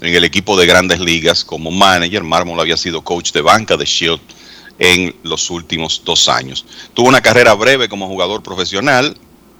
en 0.00 0.14
el 0.14 0.24
equipo 0.24 0.56
de 0.56 0.66
grandes 0.66 1.00
ligas 1.00 1.44
como 1.44 1.70
manager. 1.70 2.22
Mármol 2.22 2.60
había 2.60 2.76
sido 2.76 3.02
coach 3.02 3.32
de 3.32 3.42
banca 3.42 3.76
de 3.76 3.84
Shield 3.84 4.20
en 4.78 5.14
los 5.22 5.50
últimos 5.50 6.02
dos 6.04 6.28
años. 6.28 6.64
Tuvo 6.94 7.08
una 7.08 7.20
carrera 7.20 7.54
breve 7.54 7.88
como 7.88 8.08
jugador 8.08 8.42
profesional. 8.42 9.16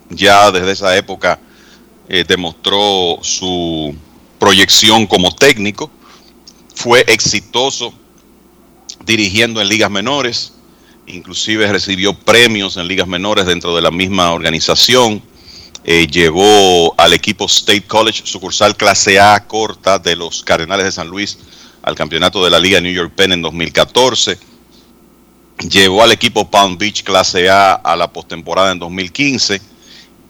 Ya 0.09 0.51
desde 0.51 0.72
esa 0.72 0.97
época 0.97 1.38
eh, 2.09 2.24
demostró 2.26 3.18
su 3.22 3.95
proyección 4.38 5.07
como 5.07 5.34
técnico. 5.34 5.91
Fue 6.74 7.05
exitoso 7.07 7.93
dirigiendo 9.05 9.61
en 9.61 9.68
ligas 9.68 9.91
menores 9.91 10.55
inclusive 11.14 11.70
recibió 11.70 12.14
premios 12.14 12.76
en 12.76 12.88
ligas 12.88 13.09
menores 13.09 13.47
dentro 13.47 13.74
de 13.74 13.82
la 13.82 13.91
misma 13.91 14.32
organización. 14.32 15.22
Eh, 15.85 16.07
llevó 16.07 16.95
al 16.99 17.12
equipo 17.14 17.47
State 17.47 17.87
College 17.87 18.22
sucursal 18.24 18.76
clase 18.76 19.18
A 19.18 19.47
corta 19.47 19.99
de 19.99 20.14
los 20.14 20.43
Cardenales 20.43 20.85
de 20.85 20.93
San 20.93 21.09
Luis 21.09 21.39
al 21.83 21.95
campeonato 21.95 22.45
de 22.45 22.51
la 22.51 22.59
Liga 22.59 22.81
New 22.81 22.93
York 22.93 23.12
Penn 23.16 23.33
en 23.33 23.43
2014. 23.43 24.39
Llevó 25.70 26.03
al 26.03 26.12
equipo 26.12 26.51
Palm 26.51 26.76
Beach 26.76 27.03
clase 27.03 27.49
A 27.49 27.72
a 27.74 27.97
la 27.97 28.12
postemporada 28.12 28.72
en 28.72 28.78
2015 28.78 29.61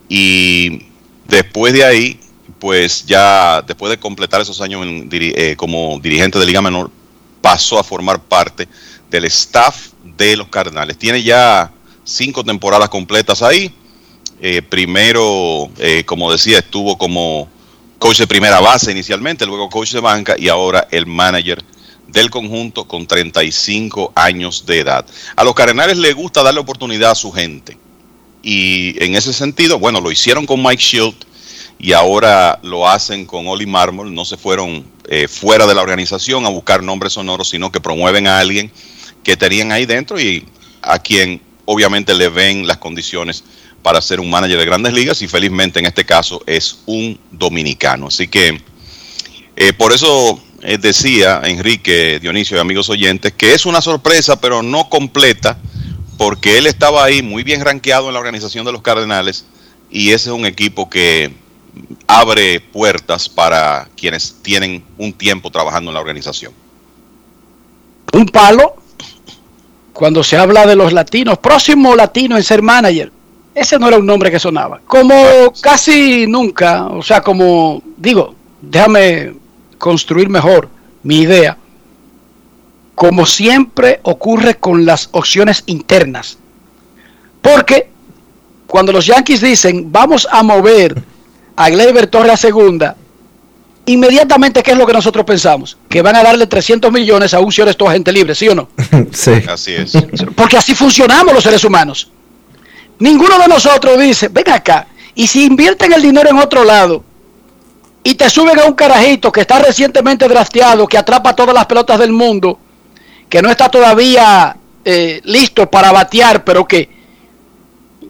y 0.08 0.86
después 1.26 1.72
de 1.72 1.84
ahí, 1.84 2.20
pues 2.58 3.06
ya 3.06 3.62
después 3.62 3.90
de 3.90 3.98
completar 3.98 4.40
esos 4.40 4.60
años 4.60 4.84
eh, 4.86 5.54
como 5.56 5.98
dirigente 6.00 6.38
de 6.38 6.46
Liga 6.46 6.62
Menor, 6.62 6.90
pasó 7.40 7.78
a 7.78 7.84
formar 7.84 8.20
parte 8.20 8.68
del 9.08 9.24
staff 9.26 9.88
de 10.16 10.36
los 10.36 10.48
Cardenales. 10.48 10.96
Tiene 10.98 11.22
ya 11.22 11.72
cinco 12.04 12.44
temporadas 12.44 12.88
completas 12.88 13.42
ahí. 13.42 13.72
Eh, 14.42 14.62
primero, 14.62 15.70
eh, 15.78 16.04
como 16.04 16.32
decía, 16.32 16.58
estuvo 16.58 16.96
como 16.96 17.48
coach 17.98 18.18
de 18.18 18.26
primera 18.26 18.60
base 18.60 18.90
inicialmente, 18.90 19.44
luego 19.44 19.68
coach 19.68 19.92
de 19.92 20.00
banca 20.00 20.34
y 20.38 20.48
ahora 20.48 20.88
el 20.90 21.06
manager 21.06 21.62
del 22.08 22.30
conjunto 22.30 22.86
con 22.86 23.06
35 23.06 24.12
años 24.14 24.64
de 24.66 24.80
edad. 24.80 25.06
A 25.36 25.44
los 25.44 25.54
Cardenales 25.54 25.98
les 25.98 26.14
gusta 26.14 26.42
darle 26.42 26.60
oportunidad 26.60 27.12
a 27.12 27.14
su 27.14 27.30
gente. 27.30 27.76
Y 28.42 29.02
en 29.04 29.14
ese 29.14 29.32
sentido, 29.32 29.78
bueno, 29.78 30.00
lo 30.00 30.10
hicieron 30.10 30.46
con 30.46 30.62
Mike 30.62 30.82
Shield 30.82 31.14
y 31.78 31.92
ahora 31.92 32.58
lo 32.62 32.88
hacen 32.88 33.26
con 33.26 33.46
Oli 33.46 33.66
Marmol. 33.66 34.14
No 34.14 34.24
se 34.24 34.38
fueron 34.38 34.84
eh, 35.08 35.28
fuera 35.28 35.66
de 35.66 35.74
la 35.74 35.82
organización 35.82 36.46
a 36.46 36.48
buscar 36.48 36.82
nombres 36.82 37.12
sonoros, 37.12 37.50
sino 37.50 37.70
que 37.70 37.80
promueven 37.80 38.26
a 38.26 38.38
alguien 38.38 38.72
que 39.22 39.36
tenían 39.36 39.72
ahí 39.72 39.84
dentro 39.84 40.18
y 40.18 40.46
a 40.82 40.98
quien 40.98 41.42
obviamente 41.66 42.14
le 42.14 42.28
ven 42.28 42.66
las 42.66 42.78
condiciones 42.78 43.44
para 43.82 44.00
ser 44.00 44.20
un 44.20 44.30
manager 44.30 44.58
de 44.58 44.64
grandes 44.64 44.92
ligas 44.92 45.22
y 45.22 45.28
felizmente 45.28 45.78
en 45.78 45.86
este 45.86 46.04
caso 46.04 46.42
es 46.46 46.80
un 46.86 47.18
dominicano. 47.30 48.08
Así 48.08 48.28
que 48.28 48.60
eh, 49.56 49.72
por 49.72 49.92
eso 49.92 50.40
eh, 50.62 50.78
decía 50.78 51.40
Enrique, 51.44 52.18
Dionisio 52.20 52.56
y 52.56 52.60
amigos 52.60 52.88
oyentes 52.90 53.32
que 53.32 53.54
es 53.54 53.66
una 53.66 53.80
sorpresa 53.80 54.40
pero 54.40 54.62
no 54.62 54.88
completa 54.88 55.58
porque 56.18 56.58
él 56.58 56.66
estaba 56.66 57.04
ahí 57.04 57.22
muy 57.22 57.42
bien 57.42 57.64
rankeado 57.64 58.08
en 58.08 58.14
la 58.14 58.20
organización 58.20 58.66
de 58.66 58.72
los 58.72 58.82
Cardenales 58.82 59.46
y 59.90 60.10
ese 60.10 60.30
es 60.30 60.34
un 60.34 60.46
equipo 60.46 60.88
que 60.90 61.32
abre 62.06 62.60
puertas 62.60 63.28
para 63.28 63.88
quienes 63.96 64.36
tienen 64.42 64.84
un 64.98 65.12
tiempo 65.12 65.50
trabajando 65.50 65.90
en 65.90 65.94
la 65.94 66.00
organización. 66.00 66.52
Un 68.12 68.26
palo 68.26 68.74
cuando 69.92 70.22
se 70.24 70.36
habla 70.36 70.66
de 70.66 70.76
los 70.76 70.92
latinos, 70.92 71.38
próximo 71.38 71.94
latino 71.94 72.36
en 72.36 72.42
ser 72.42 72.62
manager. 72.62 73.12
Ese 73.54 73.78
no 73.78 73.88
era 73.88 73.98
un 73.98 74.06
nombre 74.06 74.30
que 74.30 74.38
sonaba. 74.38 74.80
Como 74.86 75.52
casi 75.60 76.26
nunca, 76.26 76.86
o 76.86 77.02
sea, 77.02 77.20
como 77.20 77.82
digo, 77.96 78.34
déjame 78.60 79.34
construir 79.78 80.28
mejor 80.28 80.68
mi 81.02 81.20
idea. 81.20 81.56
Como 82.94 83.26
siempre 83.26 84.00
ocurre 84.02 84.56
con 84.56 84.84
las 84.84 85.08
opciones 85.12 85.64
internas. 85.66 86.38
Porque 87.40 87.88
cuando 88.66 88.92
los 88.92 89.06
Yankees 89.06 89.40
dicen 89.40 89.90
vamos 89.90 90.28
a 90.30 90.42
mover 90.42 91.02
a 91.56 91.70
Gleyber 91.70 92.06
Torres 92.06 92.32
a 92.32 92.36
segunda, 92.36 92.96
inmediatamente, 93.86 94.62
¿qué 94.62 94.72
es 94.72 94.78
lo 94.78 94.86
que 94.86 94.92
nosotros 94.92 95.24
pensamos? 95.24 95.76
Que 95.88 96.02
van 96.02 96.16
a 96.16 96.22
darle 96.22 96.46
300 96.46 96.92
millones 96.92 97.34
a 97.34 97.40
un 97.40 97.50
señor 97.50 97.68
esto 97.68 97.88
agente 97.88 98.12
libre, 98.12 98.34
¿sí 98.34 98.48
o 98.48 98.54
no? 98.54 98.68
sí. 99.12 99.32
Así 99.48 99.72
es. 99.72 99.92
Porque 100.36 100.56
así 100.56 100.74
funcionamos 100.74 101.34
los 101.34 101.42
seres 101.42 101.64
humanos. 101.64 102.10
Ninguno 103.00 103.38
de 103.38 103.48
nosotros 103.48 103.98
dice, 103.98 104.28
ven 104.28 104.50
acá, 104.50 104.86
y 105.14 105.26
si 105.26 105.46
invierten 105.46 105.92
el 105.92 106.02
dinero 106.02 106.30
en 106.30 106.38
otro 106.38 106.64
lado 106.64 107.02
y 108.04 108.14
te 108.14 108.28
suben 108.28 108.58
a 108.58 108.64
un 108.64 108.74
carajito 108.74 109.32
que 109.32 109.40
está 109.40 109.58
recientemente 109.58 110.28
drafteado, 110.28 110.86
que 110.86 110.98
atrapa 110.98 111.34
todas 111.34 111.54
las 111.54 111.66
pelotas 111.66 111.98
del 111.98 112.12
mundo, 112.12 112.58
que 113.28 113.40
no 113.40 113.50
está 113.50 113.70
todavía 113.70 114.54
eh, 114.84 115.20
listo 115.24 115.70
para 115.70 115.92
batear, 115.92 116.44
pero 116.44 116.66
que 116.66 116.88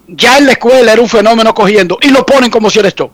ya 0.09 0.39
en 0.39 0.47
la 0.47 0.53
escuela 0.53 0.93
era 0.93 1.01
un 1.01 1.09
fenómeno 1.09 1.55
cogiendo, 1.55 1.99
y 2.03 2.09
lo 2.09 2.27
ponen 2.27 2.51
como 2.51 2.69
si 2.69 2.81
eres 2.81 2.95
tú. 2.95 3.09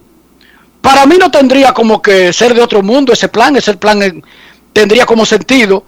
Para 0.81 1.05
mí 1.05 1.17
no 1.19 1.29
tendría 1.29 1.73
como 1.73 2.01
que 2.01 2.33
ser 2.33 2.55
de 2.55 2.61
otro 2.61 2.81
mundo 2.81 3.13
ese 3.13 3.27
plan, 3.27 3.55
ese 3.55 3.75
plan 3.75 4.01
eh, 4.01 4.21
tendría 4.73 5.05
como 5.05 5.27
sentido, 5.27 5.83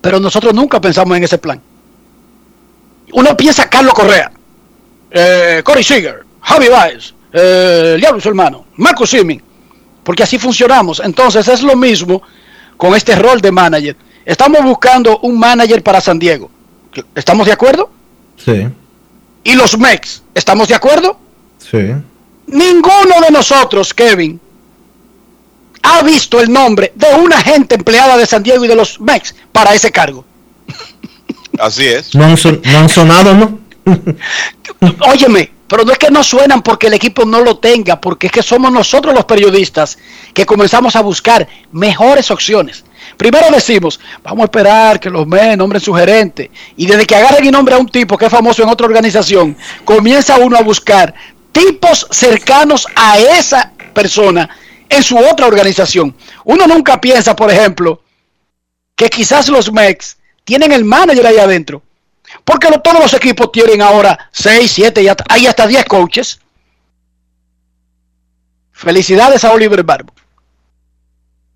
pero 0.00 0.20
nosotros 0.20 0.54
nunca 0.54 0.80
pensamos 0.80 1.16
en 1.16 1.24
ese 1.24 1.38
plan. 1.38 1.60
Uno 3.12 3.36
piensa 3.36 3.68
Carlos 3.68 3.94
Correa, 3.94 4.30
eh, 5.10 5.62
Corey 5.64 5.82
Seager, 5.84 6.24
Javi 6.42 6.68
Baez, 6.68 7.14
eh, 7.32 7.92
el 7.94 8.00
Diablo 8.00 8.20
su 8.20 8.28
hermano, 8.28 8.66
Marco 8.76 9.06
Simi, 9.06 9.40
porque 10.02 10.22
así 10.22 10.38
funcionamos. 10.38 11.00
Entonces 11.04 11.46
es 11.48 11.62
lo 11.62 11.76
mismo 11.76 12.22
con 12.76 12.94
este 12.94 13.14
rol 13.16 13.40
de 13.40 13.52
manager. 13.52 13.96
Estamos 14.24 14.62
buscando 14.64 15.18
un 15.20 15.38
manager 15.38 15.82
para 15.82 16.00
San 16.00 16.18
Diego. 16.18 16.50
¿Estamos 17.14 17.46
de 17.46 17.52
acuerdo? 17.52 17.90
Sí. 18.36 18.66
¿Y 19.44 19.54
los 19.54 19.78
Mex? 19.78 20.22
¿Estamos 20.34 20.68
de 20.68 20.74
acuerdo? 20.74 21.18
Sí. 21.58 21.92
Ninguno 22.46 23.20
de 23.24 23.30
nosotros, 23.32 23.94
Kevin, 23.94 24.40
ha 25.82 26.02
visto 26.02 26.40
el 26.40 26.52
nombre 26.52 26.92
de 26.94 27.06
una 27.14 27.40
gente 27.40 27.76
empleada 27.76 28.16
de 28.16 28.26
San 28.26 28.42
Diego 28.42 28.64
y 28.64 28.68
de 28.68 28.74
los 28.74 29.00
Mex 29.00 29.34
para 29.52 29.72
ese 29.74 29.90
cargo. 29.90 30.24
Así 31.58 31.86
es. 31.86 32.14
No 32.14 32.24
han, 32.24 32.36
son- 32.36 32.60
no 32.64 32.78
han 32.78 32.88
sonado, 32.88 33.34
¿no? 33.34 33.59
Óyeme, 35.08 35.52
pero 35.66 35.84
no 35.84 35.92
es 35.92 35.98
que 35.98 36.10
no 36.10 36.24
suenan 36.24 36.62
porque 36.62 36.88
el 36.88 36.94
equipo 36.94 37.24
no 37.24 37.40
lo 37.40 37.58
tenga, 37.58 38.00
porque 38.00 38.26
es 38.26 38.32
que 38.32 38.42
somos 38.42 38.72
nosotros 38.72 39.14
los 39.14 39.24
periodistas 39.24 39.98
que 40.34 40.44
comenzamos 40.44 40.96
a 40.96 41.00
buscar 41.00 41.46
mejores 41.72 42.30
opciones. 42.30 42.84
Primero 43.16 43.46
decimos, 43.52 44.00
vamos 44.22 44.42
a 44.42 44.44
esperar 44.44 44.98
que 44.98 45.10
los 45.10 45.26
MES 45.26 45.56
nombren 45.56 45.80
su 45.80 45.94
gerente. 45.94 46.50
Y 46.76 46.86
desde 46.86 47.06
que 47.06 47.16
agarren 47.16 47.44
y 47.44 47.50
nombren 47.50 47.78
a 47.78 47.80
un 47.80 47.88
tipo 47.88 48.16
que 48.16 48.26
es 48.26 48.30
famoso 48.30 48.62
en 48.62 48.68
otra 48.68 48.86
organización, 48.86 49.56
comienza 49.84 50.38
uno 50.38 50.56
a 50.56 50.62
buscar 50.62 51.14
tipos 51.52 52.06
cercanos 52.10 52.86
a 52.96 53.18
esa 53.18 53.72
persona 53.94 54.48
en 54.88 55.02
su 55.02 55.16
otra 55.16 55.46
organización. 55.46 56.14
Uno 56.44 56.66
nunca 56.66 57.00
piensa, 57.00 57.36
por 57.36 57.50
ejemplo, 57.50 58.02
que 58.96 59.08
quizás 59.08 59.48
los 59.48 59.72
MEX 59.72 60.16
tienen 60.44 60.72
el 60.72 60.84
manager 60.84 61.26
ahí 61.26 61.38
adentro. 61.38 61.82
Porque 62.44 62.68
todos 62.82 63.00
los 63.00 63.14
equipos 63.14 63.52
tienen 63.52 63.82
ahora 63.82 64.28
6, 64.32 64.70
7 64.70 65.02
y 65.02 65.08
hasta, 65.08 65.24
hay 65.28 65.46
hasta 65.46 65.66
10 65.66 65.84
coaches. 65.86 66.40
Felicidades 68.72 69.44
a 69.44 69.52
Oliver 69.52 69.82
Barbo. 69.82 70.12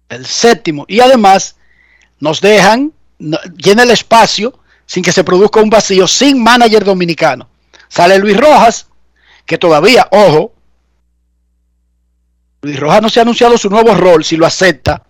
El 0.09 0.27
séptimo. 0.27 0.85
Y 0.89 1.01
además 1.01 1.57
nos 2.21 2.41
dejan, 2.41 2.93
llena 3.19 3.83
el 3.83 3.91
espacio 3.91 4.59
sin 4.87 5.03
que 5.03 5.13
se 5.13 5.25
produzca 5.25 5.61
un 5.61 5.71
vacío, 5.71 6.07
sin 6.07 6.43
manager 6.43 6.85
dominicano. 6.85 7.49
Sale 7.89 8.19
Luis 8.19 8.37
Rojas, 8.37 8.89
que 9.47 9.59
todavía, 9.59 10.07
ojo, 10.11 10.53
Luis 12.63 12.79
Rojas 12.79 13.03
no 13.03 13.09
se 13.09 13.21
ha 13.21 13.23
anunciado 13.23 13.57
su 13.57 13.71
nuevo 13.71 13.95
rol, 13.95 14.25
si 14.25 14.37
lo 14.37 14.47
acepta, 14.47 15.03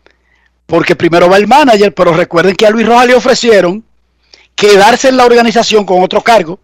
porque 0.66 0.96
primero 0.96 1.28
va 1.28 1.36
el 1.36 1.46
manager, 1.46 1.94
pero 1.94 2.12
recuerden 2.12 2.56
que 2.56 2.66
a 2.66 2.70
Luis 2.70 2.86
Rojas 2.86 3.06
le 3.06 3.14
ofrecieron 3.14 3.84
quedarse 4.66 5.08
en 5.08 5.18
la 5.18 5.26
organización 5.26 5.84
con 5.84 6.02
otro 6.02 6.22
cargo, 6.22 6.58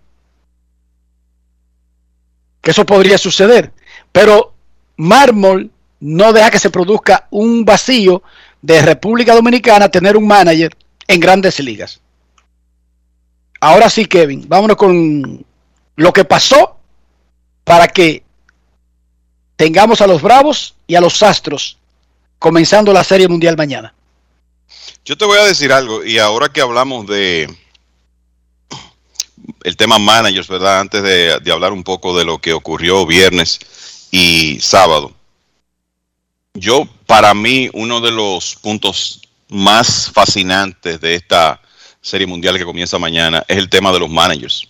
que 2.62 2.70
eso 2.70 2.86
podría 2.86 3.18
suceder, 3.18 3.72
pero 4.10 4.54
Mármol 4.96 5.70
no 6.00 6.32
deja 6.32 6.50
que 6.50 6.58
se 6.58 6.70
produzca 6.70 7.28
un 7.30 7.64
vacío 7.64 8.22
de 8.62 8.80
República 8.80 9.34
Dominicana 9.34 9.90
tener 9.90 10.16
un 10.16 10.26
manager 10.26 10.74
en 11.06 11.20
grandes 11.20 11.60
ligas. 11.60 12.00
Ahora 13.60 13.90
sí, 13.90 14.06
Kevin, 14.06 14.46
vámonos 14.48 14.78
con 14.78 15.44
lo 15.96 16.12
que 16.12 16.24
pasó 16.24 16.78
para 17.64 17.86
que 17.86 18.22
tengamos 19.56 20.00
a 20.00 20.06
los 20.06 20.22
Bravos 20.22 20.74
y 20.86 20.94
a 20.94 21.02
los 21.02 21.22
Astros 21.22 21.76
comenzando 22.38 22.94
la 22.94 23.04
Serie 23.04 23.28
Mundial 23.28 23.58
mañana. 23.58 23.92
Yo 25.04 25.18
te 25.18 25.26
voy 25.26 25.36
a 25.36 25.44
decir 25.44 25.70
algo, 25.72 26.02
y 26.02 26.18
ahora 26.18 26.48
que 26.48 26.62
hablamos 26.62 27.06
de 27.06 27.54
el 29.64 29.76
tema 29.76 29.98
managers, 29.98 30.48
¿verdad? 30.48 30.80
Antes 30.80 31.02
de, 31.02 31.38
de 31.40 31.52
hablar 31.52 31.72
un 31.72 31.84
poco 31.84 32.16
de 32.16 32.24
lo 32.24 32.38
que 32.38 32.52
ocurrió 32.52 33.06
viernes 33.06 33.60
y 34.10 34.58
sábado. 34.60 35.14
Yo, 36.54 36.88
para 37.06 37.32
mí, 37.34 37.70
uno 37.72 38.00
de 38.00 38.10
los 38.10 38.56
puntos 38.56 39.20
más 39.48 40.10
fascinantes 40.12 41.00
de 41.00 41.14
esta 41.14 41.60
serie 42.00 42.26
mundial 42.26 42.56
que 42.56 42.64
comienza 42.64 42.98
mañana 42.98 43.44
es 43.46 43.58
el 43.58 43.68
tema 43.68 43.92
de 43.92 44.00
los 44.00 44.10
managers. 44.10 44.68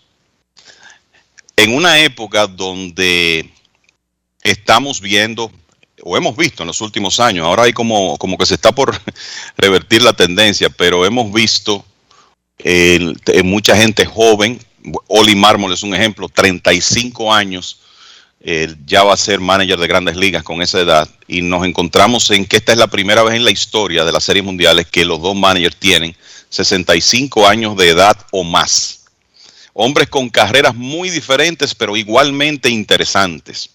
En 1.56 1.74
una 1.74 1.98
época 1.98 2.46
donde 2.46 3.50
estamos 4.42 5.00
viendo, 5.00 5.50
o 6.02 6.16
hemos 6.16 6.36
visto 6.36 6.62
en 6.62 6.68
los 6.68 6.80
últimos 6.80 7.20
años, 7.20 7.44
ahora 7.44 7.64
hay 7.64 7.72
como, 7.72 8.16
como 8.18 8.38
que 8.38 8.46
se 8.46 8.54
está 8.54 8.72
por 8.72 8.98
revertir 9.56 10.02
la 10.02 10.12
tendencia, 10.12 10.70
pero 10.70 11.04
hemos 11.04 11.32
visto 11.32 11.84
eh, 12.58 13.14
mucha 13.44 13.76
gente 13.76 14.04
joven, 14.04 14.58
Oli 15.08 15.34
Mármol 15.34 15.72
es 15.72 15.82
un 15.82 15.94
ejemplo, 15.94 16.28
35 16.28 17.32
años, 17.32 17.80
eh, 18.40 18.74
ya 18.86 19.02
va 19.02 19.14
a 19.14 19.18
ser 19.18 19.40
manager 19.40 19.78
de 19.78 19.86
grandes 19.86 20.16
ligas 20.16 20.42
con 20.42 20.62
esa 20.62 20.80
edad, 20.80 21.08
y 21.28 21.42
nos 21.42 21.64
encontramos 21.66 22.30
en 22.30 22.46
que 22.46 22.56
esta 22.56 22.72
es 22.72 22.78
la 22.78 22.86
primera 22.86 23.22
vez 23.22 23.34
en 23.34 23.44
la 23.44 23.50
historia 23.50 24.04
de 24.04 24.12
las 24.12 24.24
series 24.24 24.44
mundiales 24.44 24.86
que 24.86 25.04
los 25.04 25.20
dos 25.20 25.36
managers 25.36 25.76
tienen 25.76 26.16
65 26.48 27.46
años 27.46 27.76
de 27.76 27.90
edad 27.90 28.16
o 28.32 28.42
más. 28.42 29.04
Hombres 29.72 30.08
con 30.08 30.28
carreras 30.28 30.74
muy 30.74 31.10
diferentes, 31.10 31.74
pero 31.74 31.96
igualmente 31.96 32.68
interesantes. 32.68 33.70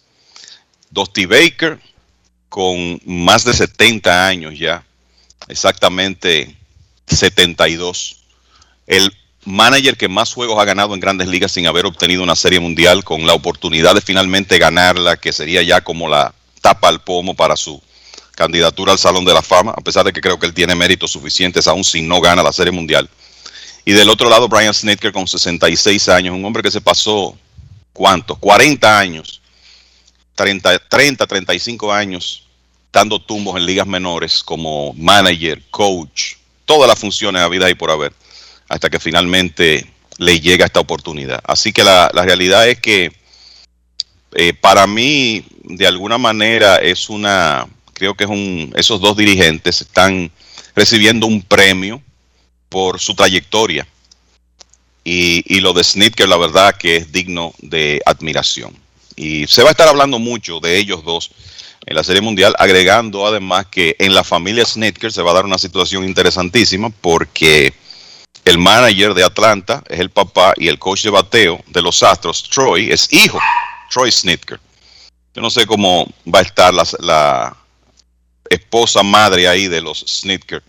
Dusty 0.90 1.26
Baker, 1.26 1.80
con 2.50 3.00
más 3.06 3.44
de 3.44 3.54
70 3.54 4.28
años 4.28 4.58
ya, 4.58 4.86
exactamente 5.48 6.56
72. 7.08 8.18
El 8.88 9.12
manager 9.46 9.96
que 9.96 10.10
más 10.10 10.34
juegos 10.34 10.60
ha 10.60 10.66
ganado 10.66 10.94
en 10.94 11.00
grandes 11.00 11.28
ligas 11.28 11.52
sin 11.52 11.68
haber 11.68 11.86
obtenido 11.86 12.24
una 12.24 12.36
serie 12.36 12.60
mundial, 12.60 13.04
con 13.04 13.26
la 13.26 13.34
oportunidad 13.34 13.96
de 13.96 14.02
finalmente 14.02 14.58
ganarla, 14.58 15.18
que 15.18 15.32
sería 15.32 15.62
ya 15.62 15.82
como 15.82 16.10
la 16.10 16.34
tapa 16.62 16.90
al 16.90 17.02
pomo 17.02 17.36
para 17.36 17.56
su 17.56 17.82
candidatura 18.36 18.92
al 18.92 19.00
Salón 19.00 19.24
de 19.24 19.34
la 19.34 19.42
Fama, 19.42 19.74
a 19.76 19.82
pesar 19.82 20.06
de 20.06 20.12
que 20.12 20.22
creo 20.22 20.38
que 20.38 20.46
él 20.46 20.54
tiene 20.54 20.76
méritos 20.76 21.12
suficientes 21.12 21.68
aún 21.68 21.84
si 21.84 22.02
no 22.02 22.20
gana 22.20 22.44
la 22.44 22.52
serie 22.52 22.72
mundial. 22.72 23.10
Y 23.86 23.94
del 23.94 24.10
otro 24.10 24.30
lado, 24.30 24.50
Brian 24.50 24.74
Snitker 24.74 25.14
con 25.14 25.28
66 25.28 26.10
años, 26.10 26.36
un 26.36 26.44
hombre 26.44 26.64
que 26.64 26.72
se 26.72 26.82
pasó, 26.82 27.38
¿cuántos? 27.94 28.38
40 28.40 29.00
años, 29.00 29.42
30, 30.36 30.80
30 30.90 31.28
35 31.28 31.94
años 31.94 32.42
dando 32.92 33.20
tumbos 33.20 33.58
en 33.58 33.66
ligas 33.66 33.86
menores 33.86 34.42
como 34.42 34.94
manager, 34.94 35.62
coach, 35.70 36.36
todas 36.66 36.88
las 36.88 36.98
funciones 36.98 37.42
a 37.42 37.50
vida 37.50 37.70
y 37.70 37.76
por 37.76 37.92
haber, 37.92 38.14
hasta 38.70 38.90
que 38.90 39.00
finalmente 39.00 39.86
le 40.18 40.40
llega 40.40 40.66
esta 40.66 40.80
oportunidad. 40.80 41.42
Así 41.46 41.74
que 41.74 41.84
la, 41.84 42.10
realidad 42.10 42.68
es 42.68 42.80
que 42.80 43.12
eh, 44.34 44.54
para 44.54 44.88
mí, 44.88 45.46
de 45.64 45.88
alguna 45.88 46.18
manera, 46.18 46.78
es 46.78 47.10
una, 47.10 47.68
creo 47.94 48.16
que 48.16 48.26
es 48.26 48.30
un, 48.30 48.74
esos 48.76 49.02
dos 49.02 49.18
dirigentes 49.18 49.82
están 49.82 50.32
recibiendo 50.76 51.28
un 51.28 51.42
premio 51.42 52.02
por 52.70 53.00
su 53.00 53.16
trayectoria. 53.16 53.88
Y, 55.04 55.44
y 55.46 55.60
lo 55.60 55.74
de 55.74 55.84
Snitker, 55.84 56.28
la 56.28 56.38
verdad 56.38 56.76
que 56.76 56.96
es 56.96 57.12
digno 57.12 57.54
de 57.60 58.02
admiración. 58.06 58.76
Y 59.16 59.46
se 59.48 59.62
va 59.62 59.70
a 59.70 59.72
estar 59.72 59.88
hablando 59.88 60.20
mucho 60.20 60.60
de 60.60 60.78
ellos 60.78 61.04
dos 61.04 61.32
en 61.86 61.96
la 61.96 62.04
Serie 62.04 62.22
Mundial, 62.22 62.56
agregando 62.58 63.28
además 63.28 63.68
que 63.68 63.96
en 64.00 64.16
la 64.16 64.24
familia 64.24 64.66
Snitker 64.66 65.12
se 65.12 65.22
va 65.22 65.32
a 65.32 65.36
dar 65.36 65.46
una 65.46 65.60
situación 65.60 66.04
interesantísima 66.04 66.90
porque 66.90 67.74
el 68.46 68.60
manager 68.60 69.14
de 69.14 69.24
Atlanta 69.24 69.84
es 69.90 70.00
el 70.00 70.12
papá 70.12 70.54
y 70.56 70.68
el 70.68 70.80
coach 70.80 71.04
de 71.04 71.10
bateo 71.10 71.62
de 71.68 71.82
los 71.82 72.02
Astros, 72.04 72.44
Troy, 72.44 72.92
es 72.92 73.12
hijo, 73.12 73.40
Troy 73.92 74.12
Snitker. 74.12 74.60
Yo 75.34 75.42
no 75.42 75.50
sé 75.50 75.66
cómo 75.66 76.08
va 76.34 76.40
a 76.40 76.44
estar 76.44 76.74
la, 76.74 76.86
la 77.00 77.58
esposa 78.50 79.04
madre 79.04 79.48
ahí 79.48 79.68
de 79.68 79.82
los 79.82 80.06
Snitker 80.08 80.64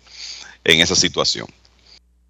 en 0.64 0.80
esa 0.80 0.96
situación. 0.96 1.46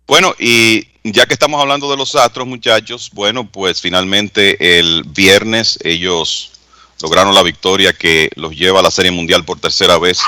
Bueno, 0.06 0.34
y 0.38 0.88
ya 1.04 1.26
que 1.26 1.34
estamos 1.34 1.60
hablando 1.60 1.90
de 1.90 1.96
los 1.96 2.14
Astros, 2.14 2.46
muchachos, 2.46 3.10
bueno, 3.12 3.50
pues 3.50 3.80
finalmente 3.80 4.78
el 4.78 5.04
viernes 5.04 5.78
ellos 5.82 6.52
lograron 7.00 7.34
la 7.34 7.42
victoria 7.42 7.92
que 7.92 8.30
los 8.34 8.54
lleva 8.56 8.80
a 8.80 8.82
la 8.82 8.90
Serie 8.90 9.10
Mundial 9.10 9.44
por 9.44 9.60
tercera 9.60 9.98
vez 9.98 10.20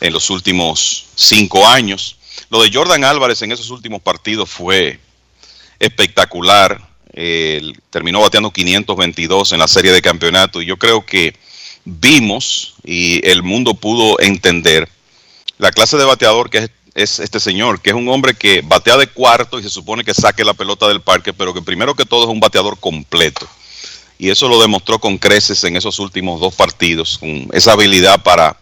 en 0.00 0.12
los 0.12 0.30
últimos 0.30 1.06
cinco 1.14 1.66
años. 1.66 2.16
Lo 2.48 2.62
de 2.62 2.70
Jordan 2.72 3.04
Álvarez 3.04 3.42
en 3.42 3.52
esos 3.52 3.70
últimos 3.70 4.00
partidos 4.00 4.48
fue 4.48 4.98
espectacular. 5.78 6.80
Terminó 7.90 8.20
bateando 8.20 8.52
522 8.52 9.52
en 9.52 9.58
la 9.58 9.68
serie 9.68 9.92
de 9.92 10.00
campeonato 10.00 10.62
y 10.62 10.66
yo 10.66 10.76
creo 10.76 11.04
que 11.04 11.34
vimos 11.84 12.74
y 12.84 13.26
el 13.28 13.42
mundo 13.42 13.74
pudo 13.74 14.20
entender 14.20 14.88
la 15.58 15.72
clase 15.72 15.96
de 15.96 16.04
bateador 16.04 16.50
que 16.50 16.58
es, 16.58 16.70
es, 16.94 17.18
este 17.18 17.40
señor, 17.40 17.80
que 17.80 17.90
es 17.90 17.96
un 17.96 18.08
hombre 18.08 18.34
que 18.34 18.62
batea 18.62 18.96
de 18.96 19.08
cuarto 19.08 19.58
y 19.58 19.62
se 19.62 19.70
supone 19.70 20.04
que 20.04 20.14
saque 20.14 20.44
la 20.44 20.54
pelota 20.54 20.88
del 20.88 21.00
parque, 21.00 21.32
pero 21.32 21.52
que 21.52 21.62
primero 21.62 21.94
que 21.94 22.04
todo 22.06 22.24
es 22.24 22.30
un 22.30 22.40
bateador 22.40 22.78
completo. 22.78 23.46
Y 24.18 24.30
eso 24.30 24.48
lo 24.48 24.60
demostró 24.60 24.98
con 24.98 25.18
creces 25.18 25.64
en 25.64 25.76
esos 25.76 25.98
últimos 25.98 26.40
dos 26.40 26.54
partidos, 26.54 27.18
con 27.18 27.48
esa 27.52 27.72
habilidad 27.72 28.22
para 28.22 28.58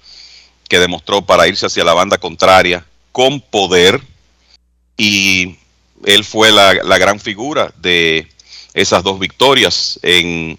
que 0.69 0.79
demostró 0.79 1.23
para 1.23 1.49
irse 1.49 1.67
hacia 1.67 1.85
la 1.85 1.95
banda 1.95 2.19
contraria 2.19 2.87
con 3.13 3.41
poder. 3.41 4.01
Y 4.97 5.57
él 6.05 6.25
fue 6.25 6.51
la, 6.51 6.75
la 6.75 6.99
gran 6.99 7.21
figura 7.21 7.73
de 7.77 8.29
esas 8.75 9.03
dos 9.03 9.19
victorias 9.19 9.99
en 10.03 10.59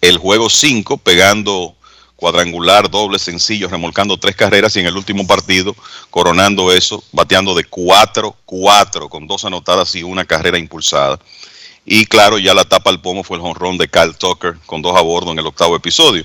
el 0.00 0.18
juego 0.18 0.48
5, 0.48 0.98
pegando 0.98 1.74
cuadrangular, 2.20 2.90
doble, 2.90 3.18
sencillo, 3.18 3.68
remolcando 3.68 4.18
tres 4.18 4.36
carreras 4.36 4.76
y 4.76 4.80
en 4.80 4.86
el 4.86 4.96
último 4.96 5.26
partido 5.26 5.74
coronando 6.10 6.70
eso, 6.70 7.02
bateando 7.12 7.54
de 7.54 7.64
4-4 7.68 9.08
con 9.08 9.26
dos 9.26 9.44
anotadas 9.46 9.94
y 9.94 10.02
una 10.02 10.26
carrera 10.26 10.58
impulsada. 10.58 11.18
Y 11.92 12.06
claro, 12.06 12.38
ya 12.38 12.54
la 12.54 12.64
tapa 12.64 12.88
al 12.90 13.00
pomo 13.00 13.24
fue 13.24 13.36
el 13.36 13.42
jonrón 13.42 13.76
de 13.76 13.88
Kyle 13.88 14.14
Tucker 14.14 14.56
con 14.64 14.80
dos 14.80 14.96
a 14.96 15.00
bordo 15.00 15.32
en 15.32 15.40
el 15.40 15.46
octavo 15.48 15.74
episodio. 15.74 16.24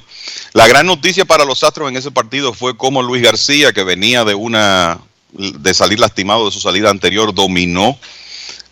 La 0.54 0.68
gran 0.68 0.86
noticia 0.86 1.26
para 1.26 1.44
los 1.44 1.64
Astros 1.64 1.90
en 1.90 1.98
ese 1.98 2.12
partido 2.12 2.54
fue 2.54 2.78
cómo 2.78 3.02
Luis 3.02 3.24
García, 3.24 3.74
que 3.74 3.84
venía 3.84 4.24
de 4.24 4.36
una 4.36 5.00
de 5.32 5.74
salir 5.74 6.00
lastimado 6.00 6.46
de 6.46 6.52
su 6.52 6.60
salida 6.60 6.92
anterior, 6.92 7.34
dominó 7.34 7.98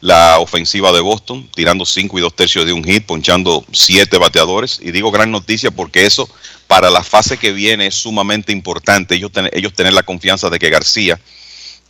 la 0.02 0.38
ofensiva 0.38 0.92
de 0.92 1.00
Boston, 1.00 1.50
tirando 1.56 1.84
cinco 1.84 2.20
y 2.20 2.22
dos 2.22 2.36
tercios 2.36 2.64
de 2.64 2.74
un 2.74 2.84
hit, 2.84 3.08
ponchando 3.08 3.66
siete 3.72 4.20
bateadores. 4.20 4.80
Y 4.80 4.92
digo 4.92 5.10
gran 5.10 5.32
noticia 5.32 5.72
porque 5.72 6.06
eso 6.06 6.30
para 6.68 6.92
la 6.92 7.04
fase 7.04 7.40
que 7.40 7.54
viene 7.54 7.88
es 7.88 7.96
sumamente 7.96 8.52
importante. 8.52 9.16
Ellos, 9.16 9.32
ten, 9.32 9.50
ellos 9.54 9.74
tener 9.74 9.94
la 9.94 10.04
confianza 10.04 10.52
de 10.52 10.60
que 10.60 10.70
García 10.70 11.20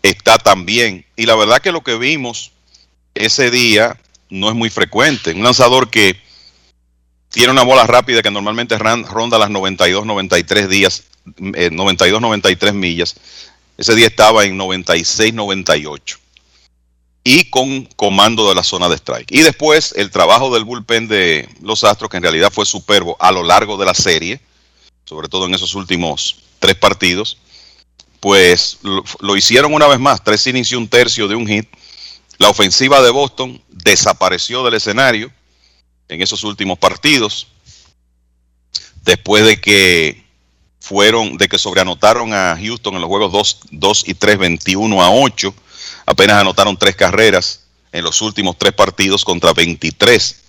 está 0.01 0.37
tan 0.37 0.65
bien. 0.65 1.05
Y 1.17 1.25
la 1.25 1.35
verdad 1.35 1.61
que 1.61 1.73
lo 1.73 1.83
que 1.83 1.97
vimos 1.97 2.51
ese 3.15 3.51
día 3.51 3.99
no 4.33 4.49
es 4.49 4.55
muy 4.55 4.69
frecuente. 4.69 5.31
Un 5.31 5.43
lanzador 5.43 5.89
que 5.89 6.19
tiene 7.29 7.51
una 7.51 7.63
bola 7.63 7.85
rápida 7.85 8.21
que 8.23 8.31
normalmente 8.31 8.77
ronda 8.77 9.37
las 9.37 9.49
92, 9.51 10.05
93 10.05 10.69
días, 10.69 11.03
eh, 11.55 11.69
92, 11.71 12.19
93 12.19 12.73
millas. 12.73 13.15
Ese 13.77 13.95
día 13.95 14.07
estaba 14.07 14.43
en 14.43 14.57
96, 14.57 15.33
98 15.33 16.19
y 17.23 17.45
con 17.45 17.85
comando 17.95 18.49
de 18.49 18.55
la 18.55 18.63
zona 18.63 18.89
de 18.89 18.95
strike. 18.95 19.31
Y 19.31 19.41
después 19.41 19.93
el 19.95 20.09
trabajo 20.09 20.53
del 20.53 20.65
bullpen 20.65 21.07
de 21.07 21.47
los 21.61 21.83
Astros, 21.83 22.09
que 22.09 22.17
en 22.17 22.23
realidad 22.23 22.51
fue 22.51 22.65
superbo 22.65 23.15
a 23.19 23.31
lo 23.31 23.43
largo 23.43 23.77
de 23.77 23.85
la 23.85 23.93
serie, 23.93 24.41
sobre 25.05 25.29
todo 25.29 25.45
en 25.45 25.53
esos 25.53 25.75
últimos 25.75 26.37
tres 26.59 26.75
partidos, 26.75 27.37
pues 28.19 28.79
lo, 28.81 29.03
lo 29.19 29.37
hicieron 29.37 29.73
una 29.73 29.87
vez 29.87 29.99
más, 29.99 30.23
tres 30.23 30.45
innings 30.47 30.71
y 30.71 30.75
un 30.75 30.87
tercio 30.87 31.27
de 31.27 31.35
un 31.35 31.47
hit. 31.47 31.67
La 32.43 32.49
ofensiva 32.49 33.01
de 33.01 33.09
Boston 33.09 33.63
desapareció 33.69 34.65
del 34.65 34.73
escenario 34.73 35.31
en 36.09 36.21
esos 36.21 36.43
últimos 36.43 36.77
partidos, 36.77 37.47
después 39.05 39.45
de 39.45 39.61
que 39.61 40.25
fueron, 40.81 41.37
de 41.37 41.47
que 41.47 41.57
sobreanotaron 41.57 42.33
a 42.33 42.59
Houston 42.61 42.95
en 42.95 42.99
los 42.99 43.07
juegos 43.07 43.31
2, 43.31 43.59
2 43.71 44.03
y 44.07 44.13
3, 44.15 44.37
21 44.39 45.01
a 45.01 45.09
8 45.09 45.55
apenas 46.05 46.41
anotaron 46.41 46.75
tres 46.75 46.97
carreras 46.97 47.61
en 47.93 48.03
los 48.03 48.21
últimos 48.21 48.57
tres 48.57 48.73
partidos 48.73 49.23
contra 49.23 49.53
23 49.53 50.41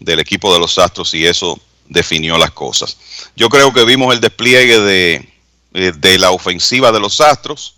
del 0.00 0.18
equipo 0.18 0.52
de 0.52 0.58
los 0.58 0.76
Astros 0.78 1.14
y 1.14 1.26
eso 1.26 1.60
definió 1.86 2.36
las 2.38 2.50
cosas. 2.50 2.96
Yo 3.36 3.48
creo 3.48 3.72
que 3.72 3.84
vimos 3.84 4.12
el 4.12 4.20
despliegue 4.20 4.80
de, 4.80 5.28
de 5.70 6.18
la 6.18 6.32
ofensiva 6.32 6.90
de 6.90 6.98
los 6.98 7.20
Astros, 7.20 7.75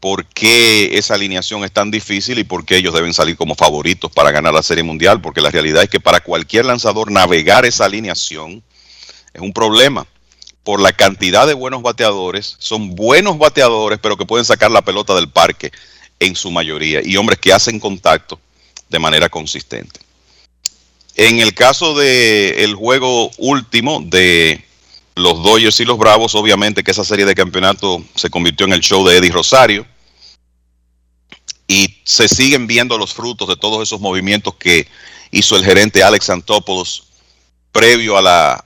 por 0.00 0.24
qué 0.26 0.98
esa 0.98 1.14
alineación 1.14 1.62
es 1.62 1.72
tan 1.72 1.90
difícil 1.90 2.38
y 2.38 2.44
por 2.44 2.64
qué 2.64 2.78
ellos 2.78 2.94
deben 2.94 3.12
salir 3.12 3.36
como 3.36 3.54
favoritos 3.54 4.10
para 4.10 4.30
ganar 4.30 4.54
la 4.54 4.62
Serie 4.62 4.82
Mundial, 4.82 5.20
porque 5.20 5.42
la 5.42 5.50
realidad 5.50 5.82
es 5.82 5.90
que 5.90 6.00
para 6.00 6.20
cualquier 6.20 6.64
lanzador 6.64 7.12
navegar 7.12 7.66
esa 7.66 7.84
alineación 7.84 8.62
es 9.34 9.40
un 9.40 9.52
problema 9.52 10.06
por 10.64 10.80
la 10.80 10.92
cantidad 10.92 11.46
de 11.46 11.54
buenos 11.54 11.82
bateadores, 11.82 12.56
son 12.58 12.94
buenos 12.94 13.38
bateadores, 13.38 13.98
pero 14.02 14.16
que 14.16 14.26
pueden 14.26 14.44
sacar 14.44 14.70
la 14.70 14.82
pelota 14.82 15.14
del 15.14 15.28
parque 15.28 15.70
en 16.18 16.34
su 16.34 16.50
mayoría, 16.50 17.00
y 17.04 17.16
hombres 17.16 17.38
que 17.38 17.52
hacen 17.52 17.78
contacto 17.78 18.40
de 18.88 18.98
manera 18.98 19.28
consistente. 19.28 20.00
En 21.16 21.40
el 21.40 21.54
caso 21.54 21.94
del 21.94 22.58
el 22.58 22.74
juego 22.74 23.30
último 23.38 24.00
de 24.04 24.64
los 25.14 25.42
Dodgers 25.42 25.80
y 25.80 25.84
los 25.84 25.98
Bravos, 25.98 26.34
obviamente 26.34 26.82
que 26.82 26.90
esa 26.90 27.04
serie 27.04 27.24
de 27.24 27.34
campeonato 27.34 28.02
se 28.14 28.30
convirtió 28.30 28.66
en 28.66 28.72
el 28.72 28.80
show 28.80 29.06
de 29.06 29.16
Eddie 29.16 29.32
Rosario, 29.32 29.86
y 31.70 32.00
se 32.04 32.28
siguen 32.28 32.66
viendo 32.66 32.98
los 32.98 33.14
frutos 33.14 33.46
de 33.48 33.56
todos 33.56 33.80
esos 33.82 34.00
movimientos 34.00 34.54
que 34.56 34.88
hizo 35.30 35.56
el 35.56 35.64
gerente 35.64 36.02
Alex 36.02 36.28
Antopoulos 36.30 37.04
previo 37.70 38.16
a 38.16 38.22
la 38.22 38.64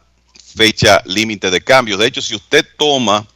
fecha 0.55 1.03
límite 1.05 1.51
de 1.51 1.61
cambio. 1.61 1.99
De 1.99 2.07
hecho, 2.07 2.23
si 2.23 2.35
usted 2.35 2.67
toma 2.79 3.27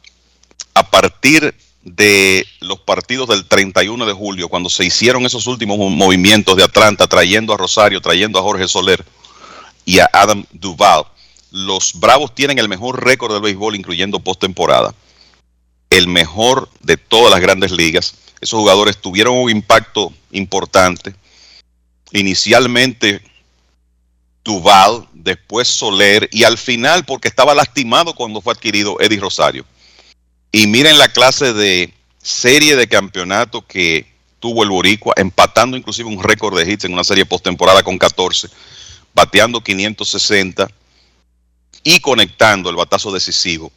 a 0.73 0.89
partir 0.89 1.53
de 1.83 2.47
los 2.61 2.79
partidos 2.79 3.29
del 3.29 3.45
31 3.45 4.05
de 4.05 4.13
julio, 4.13 4.49
cuando 4.49 4.69
se 4.69 4.85
hicieron 4.85 5.25
esos 5.25 5.47
últimos 5.47 5.77
movimientos 5.77 6.55
de 6.55 6.63
Atlanta, 6.63 7.07
trayendo 7.07 7.53
a 7.53 7.57
Rosario, 7.57 8.01
trayendo 8.01 8.39
a 8.39 8.41
Jorge 8.41 8.67
Soler 8.67 9.05
y 9.85 9.99
a 9.99 10.09
Adam 10.11 10.45
Duval, 10.51 11.03
los 11.51 11.99
Bravos 11.99 12.35
tienen 12.35 12.59
el 12.59 12.69
mejor 12.69 13.03
récord 13.03 13.33
del 13.33 13.41
béisbol, 13.41 13.75
incluyendo 13.75 14.19
postemporada. 14.19 14.93
El 15.89 16.07
mejor 16.07 16.69
de 16.81 16.97
todas 16.97 17.31
las 17.31 17.41
grandes 17.41 17.71
ligas. 17.71 18.13
Esos 18.41 18.59
jugadores 18.59 18.97
tuvieron 18.97 19.35
un 19.35 19.49
impacto 19.49 20.13
importante. 20.31 21.15
Inicialmente 22.11 23.21
Duval, 24.43 25.07
después 25.13 25.67
Soler 25.67 26.29
y 26.31 26.43
al 26.43 26.57
final, 26.57 27.05
porque 27.05 27.27
estaba 27.27 27.53
lastimado 27.53 28.13
cuando 28.13 28.41
fue 28.41 28.53
adquirido 28.53 28.97
Eddie 28.99 29.19
Rosario. 29.19 29.65
Y 30.51 30.67
miren 30.67 30.97
la 30.97 31.09
clase 31.09 31.53
de 31.53 31.93
serie 32.21 32.75
de 32.75 32.87
campeonato 32.87 33.65
que 33.65 34.07
tuvo 34.39 34.63
el 34.63 34.69
Boricua, 34.69 35.13
empatando 35.17 35.77
inclusive 35.77 36.09
un 36.09 36.23
récord 36.23 36.57
de 36.57 36.71
hits 36.71 36.85
en 36.85 36.93
una 36.93 37.03
serie 37.03 37.25
postemporada 37.25 37.83
con 37.83 37.97
14, 37.97 38.47
bateando 39.13 39.61
560 39.61 40.69
y 41.83 41.99
conectando 41.99 42.69
el 42.69 42.75
batazo 42.75 43.11
decisivo 43.11 43.71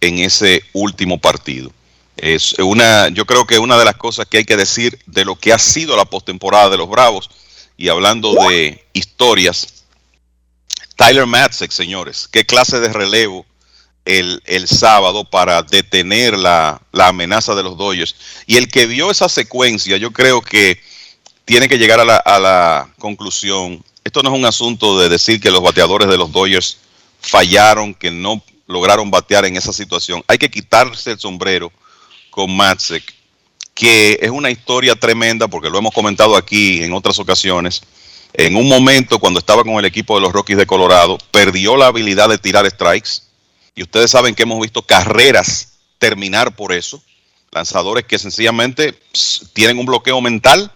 en 0.00 0.18
ese 0.18 0.62
último 0.72 1.18
partido. 1.18 1.70
Es 2.16 2.54
una, 2.58 3.08
yo 3.08 3.26
creo 3.26 3.46
que 3.46 3.58
una 3.58 3.78
de 3.78 3.84
las 3.84 3.96
cosas 3.96 4.26
que 4.26 4.38
hay 4.38 4.44
que 4.44 4.56
decir 4.56 4.98
de 5.06 5.24
lo 5.24 5.36
que 5.36 5.52
ha 5.52 5.58
sido 5.58 5.96
la 5.96 6.06
postemporada 6.06 6.70
de 6.70 6.78
los 6.78 6.88
Bravos, 6.88 7.30
y 7.76 7.88
hablando 7.88 8.32
de 8.48 8.86
historias, 8.94 9.84
Tyler 10.96 11.26
Matzek, 11.26 11.70
señores, 11.70 12.26
qué 12.30 12.46
clase 12.46 12.80
de 12.80 12.90
relevo 12.90 13.44
el, 14.06 14.42
el 14.46 14.66
sábado 14.66 15.28
para 15.28 15.62
detener 15.62 16.38
la, 16.38 16.80
la, 16.92 17.08
amenaza 17.08 17.54
de 17.54 17.62
los 17.62 17.76
Dodgers. 17.76 18.14
Y 18.46 18.56
el 18.56 18.68
que 18.68 18.86
vio 18.86 19.10
esa 19.10 19.28
secuencia, 19.28 19.98
yo 19.98 20.12
creo 20.12 20.40
que 20.40 20.80
tiene 21.44 21.68
que 21.68 21.76
llegar 21.76 22.00
a 22.00 22.04
la, 22.04 22.16
a 22.16 22.38
la 22.38 22.94
conclusión. 22.98 23.84
Esto 24.04 24.22
no 24.22 24.32
es 24.32 24.38
un 24.38 24.46
asunto 24.46 24.98
de 24.98 25.10
decir 25.10 25.38
que 25.38 25.50
los 25.50 25.62
bateadores 25.62 26.08
de 26.08 26.16
los 26.16 26.32
Dodgers 26.32 26.78
fallaron, 27.26 27.94
que 27.94 28.10
no 28.10 28.42
lograron 28.66 29.10
batear 29.10 29.44
en 29.44 29.56
esa 29.56 29.72
situación. 29.72 30.22
Hay 30.26 30.38
que 30.38 30.50
quitarse 30.50 31.12
el 31.12 31.18
sombrero 31.18 31.72
con 32.30 32.54
Matzek, 32.54 33.14
que 33.74 34.18
es 34.20 34.30
una 34.30 34.50
historia 34.50 34.94
tremenda, 34.96 35.48
porque 35.48 35.70
lo 35.70 35.78
hemos 35.78 35.92
comentado 35.92 36.36
aquí 36.36 36.82
en 36.82 36.92
otras 36.92 37.18
ocasiones. 37.18 37.82
En 38.32 38.56
un 38.56 38.68
momento, 38.68 39.18
cuando 39.18 39.38
estaba 39.38 39.62
con 39.62 39.74
el 39.74 39.84
equipo 39.84 40.14
de 40.14 40.20
los 40.20 40.32
Rockies 40.32 40.58
de 40.58 40.66
Colorado, 40.66 41.18
perdió 41.30 41.76
la 41.76 41.86
habilidad 41.86 42.28
de 42.28 42.38
tirar 42.38 42.68
strikes. 42.70 43.22
Y 43.74 43.82
ustedes 43.82 44.10
saben 44.10 44.34
que 44.34 44.42
hemos 44.42 44.60
visto 44.60 44.82
carreras 44.82 45.78
terminar 45.98 46.54
por 46.54 46.72
eso. 46.72 47.02
Lanzadores 47.50 48.04
que 48.04 48.18
sencillamente 48.18 48.98
tienen 49.52 49.78
un 49.78 49.86
bloqueo 49.86 50.20
mental 50.20 50.70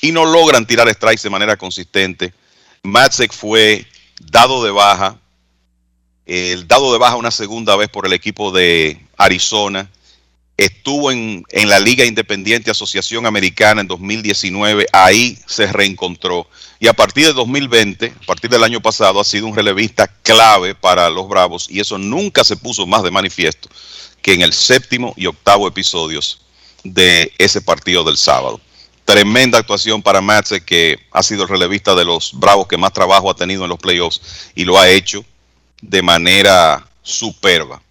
y 0.00 0.12
no 0.12 0.24
logran 0.24 0.66
tirar 0.66 0.92
strikes 0.92 1.22
de 1.22 1.30
manera 1.30 1.56
consistente. 1.56 2.34
Matzek 2.82 3.32
fue 3.32 3.86
dado 4.20 4.64
de 4.64 4.70
baja, 4.70 5.18
el 6.26 6.66
dado 6.66 6.92
de 6.92 6.98
baja 6.98 7.16
una 7.16 7.30
segunda 7.30 7.76
vez 7.76 7.88
por 7.88 8.06
el 8.06 8.12
equipo 8.12 8.50
de 8.50 9.00
Arizona 9.16 9.90
estuvo 10.56 11.10
en, 11.10 11.44
en, 11.50 11.68
la 11.68 11.80
Liga 11.80 12.04
Independiente 12.04 12.70
Asociación 12.70 13.26
Americana 13.26 13.80
en 13.80 13.88
2019, 13.88 14.86
ahí 14.92 15.36
se 15.46 15.66
reencontró. 15.66 16.46
Y 16.78 16.86
a 16.86 16.92
partir 16.92 17.26
de 17.26 17.32
2020, 17.32 18.14
a 18.22 18.26
partir 18.26 18.50
del 18.50 18.62
año 18.62 18.80
pasado, 18.80 19.20
ha 19.20 19.24
sido 19.24 19.46
un 19.46 19.56
relevista 19.56 20.06
clave 20.22 20.74
para 20.74 21.10
los 21.10 21.28
Bravos 21.28 21.66
y 21.68 21.80
eso 21.80 21.98
nunca 21.98 22.44
se 22.44 22.56
puso 22.56 22.86
más 22.86 23.02
de 23.02 23.10
manifiesto 23.10 23.68
que 24.22 24.32
en 24.32 24.42
el 24.42 24.54
séptimo 24.54 25.12
y 25.16 25.26
octavo 25.26 25.68
episodios 25.68 26.40
de 26.82 27.32
ese 27.38 27.60
partido 27.60 28.04
del 28.04 28.16
sábado. 28.16 28.60
Tremenda 29.04 29.58
actuación 29.58 30.02
para 30.02 30.22
Matze, 30.22 30.64
que 30.64 30.98
ha 31.12 31.22
sido 31.22 31.42
el 31.42 31.48
relevista 31.50 31.94
de 31.94 32.06
los 32.06 32.32
Bravos 32.32 32.66
que 32.66 32.78
más 32.78 32.94
trabajo 32.94 33.30
ha 33.30 33.36
tenido 33.36 33.64
en 33.64 33.68
los 33.68 33.78
playoffs 33.78 34.50
y 34.54 34.64
lo 34.64 34.78
ha 34.78 34.88
hecho 34.88 35.26
de 35.88 36.02
manera 36.02 36.86
superba. 37.02 37.82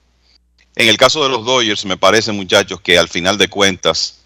En 0.75 0.87
el 0.87 0.97
caso 0.97 1.23
de 1.23 1.29
los 1.29 1.45
Dodgers, 1.45 1.85
me 1.85 1.97
parece, 1.97 2.31
muchachos, 2.31 2.81
que 2.81 2.97
al 2.97 3.07
final 3.07 3.37
de 3.37 3.47
cuentas 3.47 4.19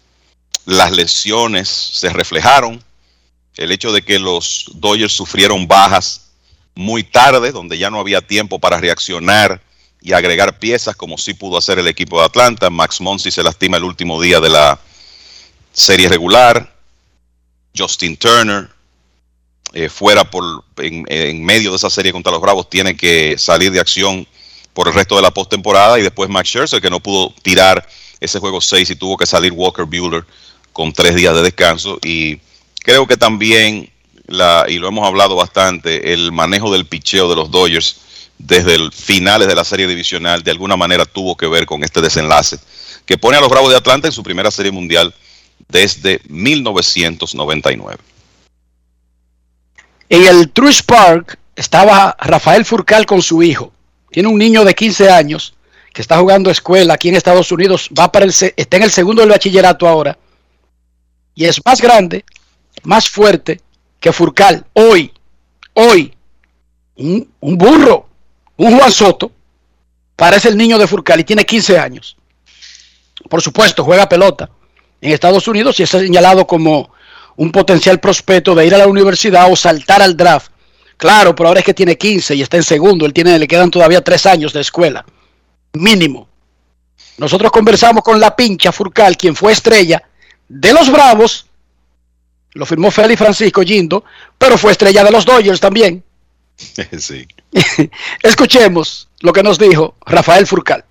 las 0.64 0.92
lesiones 0.92 1.68
se 1.68 2.08
reflejaron. 2.08 2.82
El 3.56 3.72
hecho 3.72 3.92
de 3.92 4.02
que 4.02 4.18
los 4.18 4.70
Dodgers 4.74 5.12
sufrieron 5.12 5.66
bajas 5.66 6.30
muy 6.74 7.02
tarde, 7.02 7.52
donde 7.52 7.76
ya 7.76 7.90
no 7.90 8.00
había 8.00 8.20
tiempo 8.20 8.58
para 8.58 8.78
reaccionar 8.78 9.60
y 10.00 10.12
agregar 10.12 10.58
piezas, 10.58 10.96
como 10.96 11.18
sí 11.18 11.34
pudo 11.34 11.58
hacer 11.58 11.78
el 11.78 11.88
equipo 11.88 12.20
de 12.20 12.26
Atlanta. 12.26 12.70
Max 12.70 13.00
Monsi 13.00 13.30
se 13.30 13.42
lastima 13.42 13.76
el 13.76 13.84
último 13.84 14.20
día 14.22 14.40
de 14.40 14.48
la 14.48 14.78
serie 15.72 16.08
regular. 16.08 16.74
Justin 17.76 18.16
Turner, 18.16 18.70
eh, 19.78 19.88
fuera 19.88 20.28
por 20.28 20.64
en, 20.78 21.44
medio 21.44 21.70
de 21.70 21.76
esa 21.76 21.88
serie 21.88 22.10
contra 22.10 22.32
los 22.32 22.40
Bravos, 22.40 22.68
tiene 22.68 22.96
que 22.96 23.38
salir 23.38 23.70
de 23.70 23.78
acción 23.78 24.26
por 24.74 24.88
el 24.88 24.94
resto 24.94 25.14
de 25.14 25.22
la 25.22 25.30
postemporada 25.30 26.00
y 26.00 26.02
después 26.02 26.28
Max 26.28 26.48
Scherzer 26.48 26.82
que 26.82 26.90
no 26.90 26.98
pudo 26.98 27.32
tirar 27.42 27.88
ese 28.18 28.40
juego 28.40 28.60
6 28.60 28.90
y 28.90 28.96
tuvo 28.96 29.16
que 29.16 29.24
salir 29.24 29.52
Walker 29.52 29.84
Bueller 29.84 30.24
con 30.72 30.92
tres 30.92 31.14
días 31.14 31.32
de 31.32 31.42
descanso. 31.42 31.96
Y 32.02 32.40
creo 32.80 33.06
que 33.06 33.16
también 33.16 33.88
la, 34.26 34.66
y 34.68 34.78
lo 34.78 34.88
hemos 34.88 35.06
hablado 35.06 35.36
bastante 35.36 36.12
el 36.12 36.32
manejo 36.32 36.72
del 36.72 36.84
picheo 36.84 37.28
de 37.28 37.36
los 37.36 37.48
Dodgers 37.48 37.98
desde 38.36 38.74
el 38.74 38.90
finales 38.90 39.46
de 39.46 39.54
la 39.54 39.62
serie 39.62 39.86
divisional 39.86 40.42
de 40.42 40.50
alguna 40.50 40.76
manera 40.76 41.04
tuvo 41.04 41.36
que 41.36 41.46
ver 41.46 41.66
con 41.66 41.84
este 41.84 42.00
desenlace 42.00 42.58
que 43.06 43.16
pone 43.16 43.36
a 43.36 43.40
los 43.40 43.48
Bravos 43.48 43.70
de 43.70 43.76
Atlanta 43.76 44.08
en 44.08 44.12
su 44.12 44.24
primera 44.24 44.50
serie 44.50 44.72
mundial 44.72 45.14
desde 45.68 46.20
1999 46.26 48.17
en 50.08 50.26
el 50.26 50.50
Truist 50.50 50.86
Park 50.86 51.38
estaba 51.56 52.16
Rafael 52.20 52.64
Furcal 52.64 53.06
con 53.06 53.22
su 53.22 53.42
hijo 53.42 53.72
tiene 54.10 54.28
un 54.28 54.38
niño 54.38 54.64
de 54.64 54.74
15 54.74 55.10
años 55.10 55.54
que 55.92 56.02
está 56.02 56.18
jugando 56.18 56.50
escuela 56.50 56.94
aquí 56.94 57.08
en 57.08 57.16
Estados 57.16 57.50
Unidos, 57.52 57.88
va 57.96 58.10
para 58.10 58.24
el, 58.24 58.30
está 58.30 58.76
en 58.76 58.82
el 58.82 58.90
segundo 58.90 59.22
del 59.22 59.30
bachillerato 59.30 59.88
ahora, 59.88 60.18
y 61.34 61.44
es 61.44 61.60
más 61.64 61.80
grande, 61.80 62.24
más 62.82 63.08
fuerte 63.08 63.60
que 63.98 64.12
Furcal. 64.12 64.64
Hoy, 64.74 65.12
hoy, 65.74 66.14
un, 66.96 67.28
un 67.40 67.58
burro, 67.58 68.08
un 68.56 68.76
Juan 68.76 68.92
Soto, 68.92 69.32
parece 70.14 70.48
el 70.48 70.56
niño 70.56 70.78
de 70.78 70.86
Furcal 70.86 71.20
y 71.20 71.24
tiene 71.24 71.44
15 71.44 71.78
años. 71.78 72.16
Por 73.28 73.42
supuesto, 73.42 73.84
juega 73.84 74.08
pelota 74.08 74.50
en 75.00 75.12
Estados 75.12 75.46
Unidos 75.48 75.78
y 75.80 75.84
está 75.84 75.98
señalado 76.00 76.46
como 76.46 76.90
un 77.38 77.50
potencial 77.50 77.98
prospecto 77.98 78.54
de 78.54 78.66
ir 78.66 78.74
a 78.74 78.78
la 78.78 78.86
universidad 78.86 79.50
o 79.50 79.56
saltar 79.56 80.02
al 80.02 80.16
draft 80.16 80.52
Claro, 80.98 81.32
pero 81.34 81.48
ahora 81.48 81.60
es 81.60 81.64
que 81.64 81.74
tiene 81.74 81.96
15 81.96 82.34
y 82.34 82.42
está 82.42 82.56
en 82.56 82.64
segundo. 82.64 83.06
Él 83.06 83.12
tiene, 83.12 83.38
le 83.38 83.46
quedan 83.46 83.70
todavía 83.70 84.02
tres 84.02 84.26
años 84.26 84.52
de 84.52 84.60
escuela. 84.60 85.06
Mínimo. 85.74 86.28
Nosotros 87.18 87.52
conversamos 87.52 88.02
con 88.02 88.18
la 88.18 88.34
pincha 88.34 88.72
Furcal, 88.72 89.16
quien 89.16 89.36
fue 89.36 89.52
estrella 89.52 90.02
de 90.48 90.72
los 90.72 90.90
Bravos. 90.90 91.46
Lo 92.54 92.66
firmó 92.66 92.90
Félix 92.90 93.18
Francisco 93.18 93.62
Gindo, 93.62 94.04
pero 94.36 94.58
fue 94.58 94.72
estrella 94.72 95.04
de 95.04 95.12
los 95.12 95.24
Dodgers 95.24 95.60
también. 95.60 96.04
Sí. 96.98 97.28
Escuchemos 98.22 99.08
lo 99.20 99.32
que 99.32 99.44
nos 99.44 99.60
dijo 99.60 99.94
Rafael 100.04 100.44
Furcal. 100.44 100.84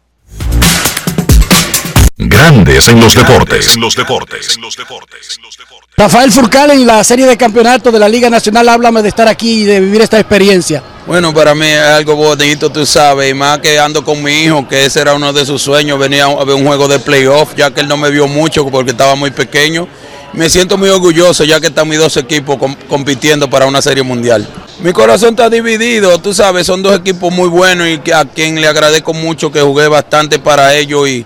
Grandes 2.15 2.87
en 2.87 3.01
los 3.01 3.13
deportes. 3.13 3.75
En 3.75 3.81
los 3.81 3.95
deportes. 3.95 4.55
En 4.55 4.61
los 4.61 4.77
deportes. 4.77 5.39
Rafael 5.99 6.31
Furcal 6.31 6.69
en 6.69 6.85
la 6.85 7.03
serie 7.03 7.25
de 7.25 7.35
campeonato 7.35 7.91
de 7.91 7.97
la 7.97 8.07
Liga 8.07 8.29
Nacional, 8.29 8.69
háblame 8.69 9.01
de 9.01 9.09
estar 9.09 9.27
aquí 9.27 9.61
y 9.61 9.65
de 9.65 9.79
vivir 9.79 9.99
esta 9.99 10.19
experiencia. 10.19 10.83
Bueno, 11.07 11.33
para 11.33 11.55
mí 11.55 11.65
es 11.65 11.81
algo 11.81 12.15
bonito, 12.15 12.69
tú 12.69 12.85
sabes, 12.85 13.31
y 13.31 13.33
más 13.33 13.57
que 13.57 13.79
ando 13.79 14.05
con 14.05 14.21
mi 14.21 14.43
hijo, 14.43 14.67
que 14.67 14.85
ese 14.85 15.01
era 15.01 15.15
uno 15.15 15.33
de 15.33 15.43
sus 15.43 15.59
sueños, 15.59 15.97
venía 15.97 16.25
a 16.25 16.43
ver 16.43 16.53
un 16.53 16.67
juego 16.67 16.87
de 16.87 16.99
playoff, 16.99 17.55
ya 17.57 17.71
que 17.71 17.81
él 17.81 17.87
no 17.87 17.97
me 17.97 18.11
vio 18.11 18.27
mucho 18.27 18.63
porque 18.69 18.91
estaba 18.91 19.15
muy 19.15 19.31
pequeño. 19.31 19.87
Me 20.33 20.51
siento 20.51 20.77
muy 20.77 20.89
orgulloso 20.89 21.43
ya 21.45 21.59
que 21.59 21.65
están 21.65 21.89
mis 21.89 21.97
dos 21.97 22.15
equipos 22.17 22.59
compitiendo 22.87 23.49
para 23.49 23.65
una 23.65 23.81
serie 23.81 24.03
mundial. 24.03 24.47
Mi 24.81 24.93
corazón 24.93 25.29
está 25.29 25.49
dividido, 25.49 26.19
tú 26.19 26.31
sabes, 26.31 26.67
son 26.67 26.83
dos 26.83 26.95
equipos 26.95 27.33
muy 27.33 27.49
buenos 27.49 27.87
y 27.87 28.11
a 28.11 28.23
quien 28.23 28.61
le 28.61 28.67
agradezco 28.67 29.15
mucho 29.15 29.51
que 29.51 29.61
jugué 29.61 29.87
bastante 29.87 30.37
para 30.37 30.75
ellos 30.75 31.09
y 31.09 31.25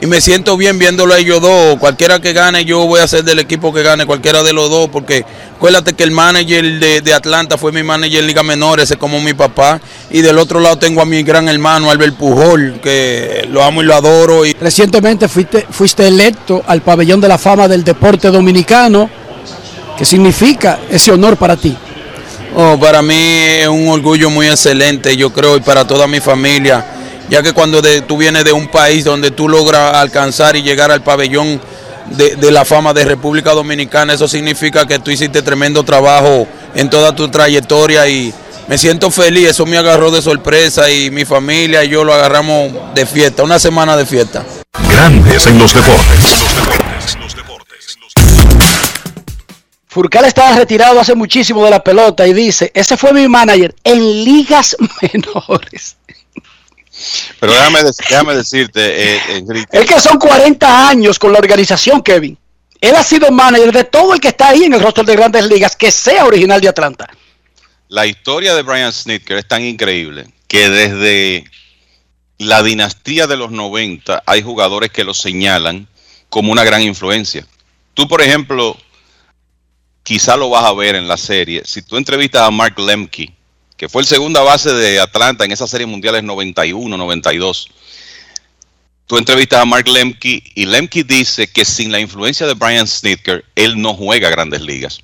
y 0.00 0.06
me 0.06 0.20
siento 0.20 0.56
bien 0.56 0.78
viéndolo 0.78 1.14
a 1.14 1.18
ellos 1.18 1.40
dos. 1.40 1.78
Cualquiera 1.78 2.20
que 2.20 2.32
gane, 2.34 2.64
yo 2.64 2.86
voy 2.86 3.00
a 3.00 3.08
ser 3.08 3.24
del 3.24 3.38
equipo 3.38 3.72
que 3.72 3.82
gane, 3.82 4.04
cualquiera 4.04 4.42
de 4.42 4.52
los 4.52 4.68
dos, 4.68 4.88
porque 4.90 5.24
acuérdate 5.56 5.94
que 5.94 6.04
el 6.04 6.10
manager 6.10 6.78
de, 6.78 7.00
de 7.00 7.14
Atlanta 7.14 7.56
fue 7.56 7.72
mi 7.72 7.82
manager 7.82 8.20
en 8.20 8.26
Liga 8.26 8.42
Menores, 8.42 8.84
ese 8.84 8.96
como 8.96 9.20
mi 9.20 9.32
papá. 9.32 9.80
Y 10.10 10.20
del 10.20 10.38
otro 10.38 10.60
lado 10.60 10.76
tengo 10.76 11.00
a 11.00 11.06
mi 11.06 11.22
gran 11.22 11.48
hermano 11.48 11.90
Albert 11.90 12.16
Pujol, 12.16 12.78
que 12.82 13.48
lo 13.50 13.62
amo 13.62 13.82
y 13.82 13.86
lo 13.86 13.94
adoro. 13.94 14.44
Y... 14.44 14.52
Recientemente 14.52 15.28
fuiste, 15.28 15.66
fuiste 15.70 16.06
electo 16.06 16.62
al 16.66 16.82
pabellón 16.82 17.20
de 17.20 17.28
la 17.28 17.38
fama 17.38 17.66
del 17.66 17.82
deporte 17.82 18.28
dominicano. 18.28 19.08
¿Qué 19.96 20.04
significa 20.04 20.80
ese 20.90 21.10
honor 21.10 21.38
para 21.38 21.56
ti? 21.56 21.74
Oh, 22.54 22.78
para 22.78 23.00
mí 23.00 23.14
es 23.14 23.68
un 23.68 23.88
orgullo 23.88 24.28
muy 24.28 24.46
excelente, 24.46 25.16
yo 25.16 25.32
creo, 25.32 25.56
y 25.56 25.60
para 25.60 25.86
toda 25.86 26.06
mi 26.06 26.20
familia 26.20 26.95
ya 27.28 27.42
que 27.42 27.52
cuando 27.52 27.82
de, 27.82 28.02
tú 28.02 28.16
vienes 28.16 28.44
de 28.44 28.52
un 28.52 28.68
país 28.68 29.04
donde 29.04 29.30
tú 29.30 29.48
logras 29.48 29.94
alcanzar 29.94 30.56
y 30.56 30.62
llegar 30.62 30.90
al 30.90 31.02
pabellón 31.02 31.60
de, 32.10 32.36
de, 32.36 32.50
la 32.50 32.64
fama 32.64 32.92
de 32.92 33.04
República 33.04 33.52
Dominicana, 33.52 34.14
eso 34.14 34.28
significa 34.28 34.86
que 34.86 34.98
tú 34.98 35.10
hiciste 35.10 35.42
tremendo 35.42 35.82
trabajo 35.82 36.46
en 36.74 36.88
toda 36.88 37.14
tu 37.14 37.28
trayectoria 37.28 38.08
y 38.08 38.32
me 38.68 38.78
siento 38.78 39.10
feliz, 39.10 39.50
eso 39.50 39.64
me 39.64 39.78
agarró 39.78 40.10
de 40.10 40.20
sorpresa 40.20 40.90
y 40.90 41.10
mi 41.10 41.24
familia 41.24 41.84
y 41.84 41.88
yo 41.88 42.02
lo 42.02 42.12
agarramos 42.12 42.72
de 42.94 43.06
fiesta, 43.06 43.44
una 43.44 43.58
semana 43.58 43.96
de 43.96 44.06
fiesta. 44.06 44.44
Grandes 44.90 45.46
en 45.46 45.58
los 45.58 45.72
deportes. 45.72 46.46
Furcal 49.86 50.26
estaba 50.26 50.54
retirado 50.56 51.00
hace 51.00 51.14
muchísimo 51.14 51.64
de 51.64 51.70
la 51.70 51.82
pelota 51.82 52.26
y 52.26 52.34
dice, 52.34 52.70
ese 52.74 52.96
fue 52.98 53.14
mi 53.14 53.28
manager 53.28 53.74
en 53.82 54.24
ligas 54.24 54.76
menores. 55.02 55.96
Pero 57.40 57.52
déjame, 57.52 57.80
déjame 57.82 58.36
decirte, 58.36 59.14
eh, 59.14 59.20
Enrique. 59.36 59.68
Es 59.70 59.84
que 59.86 60.00
son 60.00 60.18
40 60.18 60.88
años 60.88 61.18
con 61.18 61.32
la 61.32 61.38
organización, 61.38 62.02
Kevin. 62.02 62.36
Él 62.80 62.94
ha 62.94 63.02
sido 63.02 63.30
manager 63.30 63.72
de 63.72 63.84
todo 63.84 64.14
el 64.14 64.20
que 64.20 64.28
está 64.28 64.48
ahí 64.48 64.64
en 64.64 64.74
el 64.74 64.80
roster 64.80 65.04
de 65.04 65.16
grandes 65.16 65.46
ligas 65.46 65.76
que 65.76 65.90
sea 65.90 66.24
original 66.24 66.60
de 66.60 66.68
Atlanta. 66.68 67.08
La 67.88 68.06
historia 68.06 68.54
de 68.54 68.62
Brian 68.62 68.92
Snitker 68.92 69.38
es 69.38 69.48
tan 69.48 69.64
increíble 69.64 70.26
que 70.48 70.68
desde 70.68 71.44
la 72.38 72.62
dinastía 72.62 73.26
de 73.26 73.36
los 73.36 73.50
90 73.50 74.22
hay 74.26 74.42
jugadores 74.42 74.90
que 74.90 75.04
lo 75.04 75.14
señalan 75.14 75.88
como 76.28 76.52
una 76.52 76.64
gran 76.64 76.82
influencia. 76.82 77.46
Tú, 77.94 78.08
por 78.08 78.20
ejemplo, 78.20 78.76
quizá 80.02 80.36
lo 80.36 80.50
vas 80.50 80.64
a 80.64 80.72
ver 80.72 80.96
en 80.96 81.08
la 81.08 81.16
serie. 81.16 81.62
Si 81.64 81.82
tú 81.82 81.96
entrevistas 81.96 82.42
a 82.42 82.50
Mark 82.50 82.78
Lemke, 82.78 83.32
que 83.76 83.88
fue 83.88 84.02
el 84.02 84.08
segunda 84.08 84.42
base 84.42 84.72
de 84.72 85.00
Atlanta 85.00 85.44
en 85.44 85.52
esa 85.52 85.66
serie 85.66 85.86
mundial 85.86 86.24
91, 86.24 86.96
92, 86.96 87.68
tú 89.06 89.18
entrevistas 89.18 89.60
a 89.60 89.64
Mark 89.64 89.88
Lemke 89.88 90.42
y 90.54 90.64
Lemke 90.64 91.04
dice 91.04 91.46
que 91.46 91.64
sin 91.64 91.92
la 91.92 92.00
influencia 92.00 92.46
de 92.46 92.54
Brian 92.54 92.86
Snitker, 92.86 93.44
él 93.54 93.80
no 93.80 93.94
juega 93.94 94.30
grandes 94.30 94.62
ligas. 94.62 95.00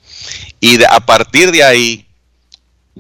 Y 0.61 0.83
a 0.85 1.01
partir 1.01 1.51
de 1.51 1.63
ahí, 1.63 2.07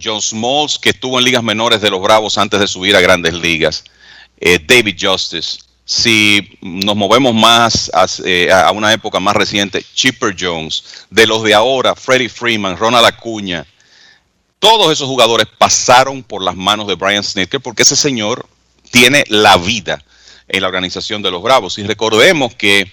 John 0.00 0.20
Smalls, 0.20 0.78
que 0.78 0.90
estuvo 0.90 1.18
en 1.18 1.24
ligas 1.24 1.42
menores 1.42 1.80
de 1.80 1.90
los 1.90 2.00
Bravos 2.00 2.38
antes 2.38 2.60
de 2.60 2.66
subir 2.66 2.96
a 2.96 3.00
grandes 3.00 3.34
ligas, 3.34 3.84
eh, 4.38 4.58
David 4.58 4.96
Justice, 5.00 5.58
si 5.84 6.58
nos 6.60 6.96
movemos 6.96 7.34
más 7.34 7.90
eh, 8.24 8.50
a, 8.52 8.70
una 8.72 8.92
época 8.92 9.20
más 9.20 9.36
reciente, 9.36 9.84
Chipper 9.94 10.34
Jones, 10.38 11.06
de 11.10 11.26
los 11.26 11.42
de 11.42 11.54
ahora, 11.54 11.94
Freddie 11.94 12.28
Freeman, 12.28 12.76
Ronald 12.76 13.06
Acuña, 13.06 13.66
todos 14.62 14.92
esos 14.92 15.08
jugadores 15.08 15.48
pasaron 15.58 16.22
por 16.22 16.40
las 16.40 16.54
manos 16.54 16.86
de 16.86 16.94
Brian 16.94 17.24
Snitker 17.24 17.60
porque 17.60 17.82
ese 17.82 17.96
señor 17.96 18.46
tiene 18.92 19.24
la 19.26 19.56
vida 19.56 20.04
en 20.46 20.62
la 20.62 20.68
organización 20.68 21.20
de 21.20 21.32
los 21.32 21.42
Bravos. 21.42 21.78
Y 21.78 21.82
recordemos 21.82 22.54
que 22.54 22.88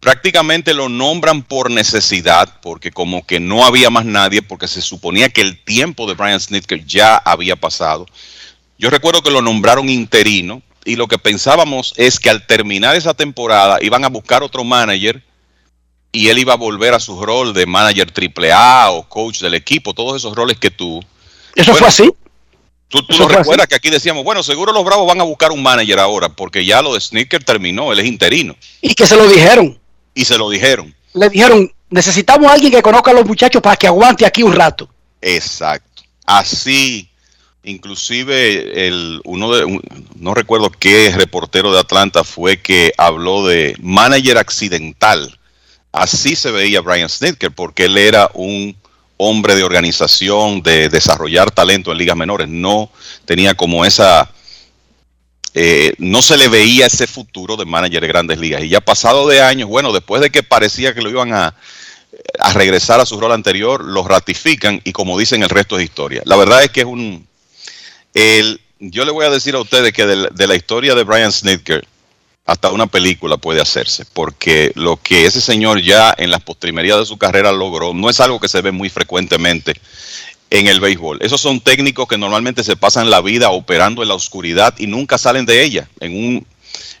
prácticamente 0.00 0.72
lo 0.72 0.88
nombran 0.88 1.42
por 1.42 1.70
necesidad, 1.70 2.60
porque 2.62 2.90
como 2.90 3.26
que 3.26 3.40
no 3.40 3.66
había 3.66 3.90
más 3.90 4.06
nadie, 4.06 4.40
porque 4.40 4.68
se 4.68 4.80
suponía 4.80 5.28
que 5.28 5.42
el 5.42 5.62
tiempo 5.62 6.06
de 6.06 6.14
Brian 6.14 6.40
Snitker 6.40 6.82
ya 6.86 7.18
había 7.18 7.54
pasado. 7.54 8.06
Yo 8.78 8.88
recuerdo 8.88 9.20
que 9.20 9.30
lo 9.30 9.42
nombraron 9.42 9.90
interino 9.90 10.62
y 10.82 10.96
lo 10.96 11.08
que 11.08 11.18
pensábamos 11.18 11.92
es 11.98 12.18
que 12.18 12.30
al 12.30 12.46
terminar 12.46 12.96
esa 12.96 13.12
temporada 13.12 13.80
iban 13.82 14.02
a 14.02 14.08
buscar 14.08 14.42
otro 14.42 14.64
manager 14.64 15.22
y 16.12 16.28
él 16.28 16.38
iba 16.38 16.54
a 16.54 16.56
volver 16.56 16.94
a 16.94 17.00
su 17.00 17.20
rol 17.20 17.52
de 17.52 17.66
manager 17.66 18.10
triple 18.10 18.52
A 18.52 18.90
o 18.90 19.08
coach 19.08 19.40
del 19.40 19.54
equipo, 19.54 19.94
todos 19.94 20.16
esos 20.16 20.34
roles 20.34 20.58
que 20.58 20.70
tú. 20.70 21.02
¿Eso 21.54 21.74
fue 21.74 21.88
así? 21.88 22.10
Tú, 22.88 23.02
tú 23.02 23.18
lo 23.18 23.28
recuerdas 23.28 23.66
que 23.66 23.74
aquí 23.74 23.90
decíamos, 23.90 24.24
bueno, 24.24 24.42
seguro 24.42 24.72
los 24.72 24.84
Bravos 24.84 25.06
van 25.06 25.20
a 25.20 25.24
buscar 25.24 25.52
un 25.52 25.62
manager 25.62 25.98
ahora, 25.98 26.30
porque 26.30 26.64
ya 26.64 26.80
lo 26.80 26.94
de 26.94 27.00
Sneaker 27.00 27.44
terminó, 27.44 27.92
él 27.92 27.98
es 27.98 28.06
interino. 28.06 28.56
Y 28.80 28.94
que 28.94 29.06
se 29.06 29.16
lo 29.16 29.28
dijeron. 29.28 29.78
Y 30.14 30.24
se 30.24 30.38
lo 30.38 30.48
dijeron. 30.48 30.94
Le 31.12 31.28
dijeron, 31.28 31.70
necesitamos 31.90 32.50
a 32.50 32.54
alguien 32.54 32.72
que 32.72 32.82
conozca 32.82 33.10
a 33.10 33.14
los 33.14 33.26
muchachos 33.26 33.60
para 33.60 33.76
que 33.76 33.86
aguante 33.86 34.24
aquí 34.24 34.42
un 34.42 34.54
rato. 34.54 34.88
Exacto. 35.20 36.02
Así, 36.24 37.10
inclusive 37.62 38.86
el 38.86 39.20
uno 39.24 39.52
de 39.54 39.80
no 40.16 40.34
recuerdo 40.34 40.70
qué 40.70 41.12
reportero 41.14 41.72
de 41.72 41.80
Atlanta 41.80 42.24
fue 42.24 42.60
que 42.60 42.92
habló 42.96 43.46
de 43.46 43.76
manager 43.80 44.38
accidental. 44.38 45.37
Así 45.92 46.36
se 46.36 46.50
veía 46.50 46.80
Brian 46.80 47.08
Snitker, 47.08 47.50
porque 47.50 47.86
él 47.86 47.96
era 47.96 48.30
un 48.34 48.76
hombre 49.16 49.56
de 49.56 49.64
organización, 49.64 50.62
de 50.62 50.88
desarrollar 50.88 51.50
talento 51.50 51.90
en 51.90 51.98
ligas 51.98 52.16
menores. 52.16 52.48
No 52.48 52.90
tenía 53.24 53.54
como 53.54 53.84
esa, 53.84 54.30
eh, 55.54 55.94
no 55.98 56.22
se 56.22 56.36
le 56.36 56.48
veía 56.48 56.86
ese 56.86 57.06
futuro 57.06 57.56
de 57.56 57.64
manager 57.64 58.00
de 58.02 58.08
grandes 58.08 58.38
ligas. 58.38 58.62
Y 58.62 58.68
ya 58.68 58.80
pasado 58.80 59.26
de 59.26 59.42
años, 59.42 59.68
bueno, 59.68 59.92
después 59.92 60.22
de 60.22 60.30
que 60.30 60.42
parecía 60.42 60.94
que 60.94 61.02
lo 61.02 61.10
iban 61.10 61.32
a, 61.32 61.54
a 62.38 62.52
regresar 62.52 63.00
a 63.00 63.06
su 63.06 63.18
rol 63.18 63.32
anterior, 63.32 63.82
lo 63.82 64.06
ratifican 64.06 64.80
y 64.84 64.92
como 64.92 65.18
dicen, 65.18 65.42
el 65.42 65.48
resto 65.48 65.78
es 65.78 65.84
historia. 65.84 66.22
La 66.24 66.36
verdad 66.36 66.62
es 66.62 66.70
que 66.70 66.80
es 66.80 66.86
un... 66.86 67.26
El, 68.14 68.60
yo 68.78 69.04
le 69.04 69.10
voy 69.10 69.24
a 69.26 69.30
decir 69.30 69.54
a 69.54 69.60
ustedes 69.60 69.92
que 69.92 70.06
de, 70.06 70.28
de 70.32 70.46
la 70.46 70.54
historia 70.54 70.94
de 70.94 71.02
Brian 71.02 71.32
Snitker, 71.32 71.86
hasta 72.48 72.72
una 72.72 72.86
película 72.86 73.36
puede 73.36 73.60
hacerse, 73.60 74.06
porque 74.10 74.72
lo 74.74 74.96
que 74.96 75.26
ese 75.26 75.38
señor 75.38 75.82
ya 75.82 76.14
en 76.16 76.30
las 76.30 76.40
postrimerías 76.40 76.98
de 76.98 77.04
su 77.04 77.18
carrera 77.18 77.52
logró 77.52 77.92
no 77.92 78.08
es 78.08 78.20
algo 78.20 78.40
que 78.40 78.48
se 78.48 78.62
ve 78.62 78.72
muy 78.72 78.88
frecuentemente 78.88 79.74
en 80.48 80.66
el 80.66 80.80
béisbol. 80.80 81.18
Esos 81.20 81.42
son 81.42 81.60
técnicos 81.60 82.08
que 82.08 82.16
normalmente 82.16 82.64
se 82.64 82.74
pasan 82.74 83.10
la 83.10 83.20
vida 83.20 83.50
operando 83.50 84.00
en 84.00 84.08
la 84.08 84.14
oscuridad 84.14 84.74
y 84.78 84.86
nunca 84.86 85.18
salen 85.18 85.44
de 85.44 85.62
ella, 85.62 85.90
en, 86.00 86.16
un, 86.16 86.46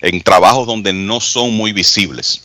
en 0.02 0.22
trabajos 0.22 0.66
donde 0.66 0.92
no 0.92 1.18
son 1.18 1.56
muy 1.56 1.72
visibles. 1.72 2.42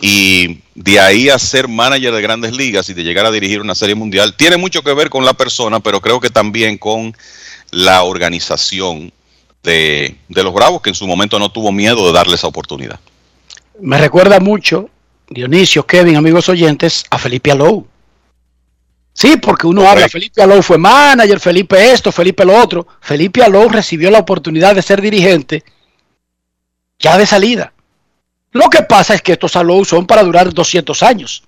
Y 0.00 0.58
de 0.74 0.98
ahí 0.98 1.28
a 1.28 1.38
ser 1.38 1.68
manager 1.68 2.12
de 2.12 2.22
grandes 2.22 2.52
ligas 2.52 2.88
y 2.88 2.94
de 2.94 3.04
llegar 3.04 3.26
a 3.26 3.30
dirigir 3.30 3.60
una 3.60 3.76
serie 3.76 3.94
mundial, 3.94 4.34
tiene 4.34 4.56
mucho 4.56 4.82
que 4.82 4.92
ver 4.92 5.08
con 5.08 5.24
la 5.24 5.34
persona, 5.34 5.78
pero 5.78 6.00
creo 6.00 6.18
que 6.18 6.30
también 6.30 6.78
con 6.78 7.16
la 7.70 8.02
organización 8.02 9.12
de, 9.68 10.42
los 10.42 10.54
Bravos, 10.54 10.82
que 10.82 10.90
en 10.90 10.94
su 10.94 11.06
momento 11.06 11.38
no 11.38 11.50
tuvo 11.50 11.70
miedo 11.70 12.06
de 12.06 12.12
darle 12.12 12.34
esa 12.34 12.46
oportunidad. 12.46 12.98
Me 13.80 13.98
recuerda 13.98 14.40
mucho, 14.40 14.88
Dionisio, 15.28 15.86
Kevin, 15.86 16.16
amigos 16.16 16.48
oyentes, 16.48 17.04
a 17.10 17.18
Felipe 17.18 17.52
Alou. 17.52 17.86
Sí, 19.12 19.36
porque 19.36 19.66
uno 19.66 19.88
habla, 19.88 20.08
Felipe 20.08 20.40
Alou 20.40 20.62
fue 20.62 20.78
manager, 20.78 21.40
Felipe 21.40 21.92
esto, 21.92 22.12
Felipe 22.12 22.44
lo 22.44 22.56
otro. 22.56 22.86
Felipe 23.00 23.42
Alou 23.42 23.68
recibió 23.68 24.10
la 24.10 24.20
oportunidad 24.20 24.74
de 24.74 24.82
ser 24.82 25.00
dirigente 25.00 25.64
ya 26.98 27.18
de 27.18 27.26
salida. 27.26 27.72
Lo 28.52 28.70
que 28.70 28.82
pasa 28.82 29.14
es 29.14 29.22
que 29.22 29.32
estos 29.32 29.56
Alou 29.56 29.84
son 29.84 30.06
para 30.06 30.22
durar 30.22 30.52
200 30.52 31.02
años, 31.02 31.42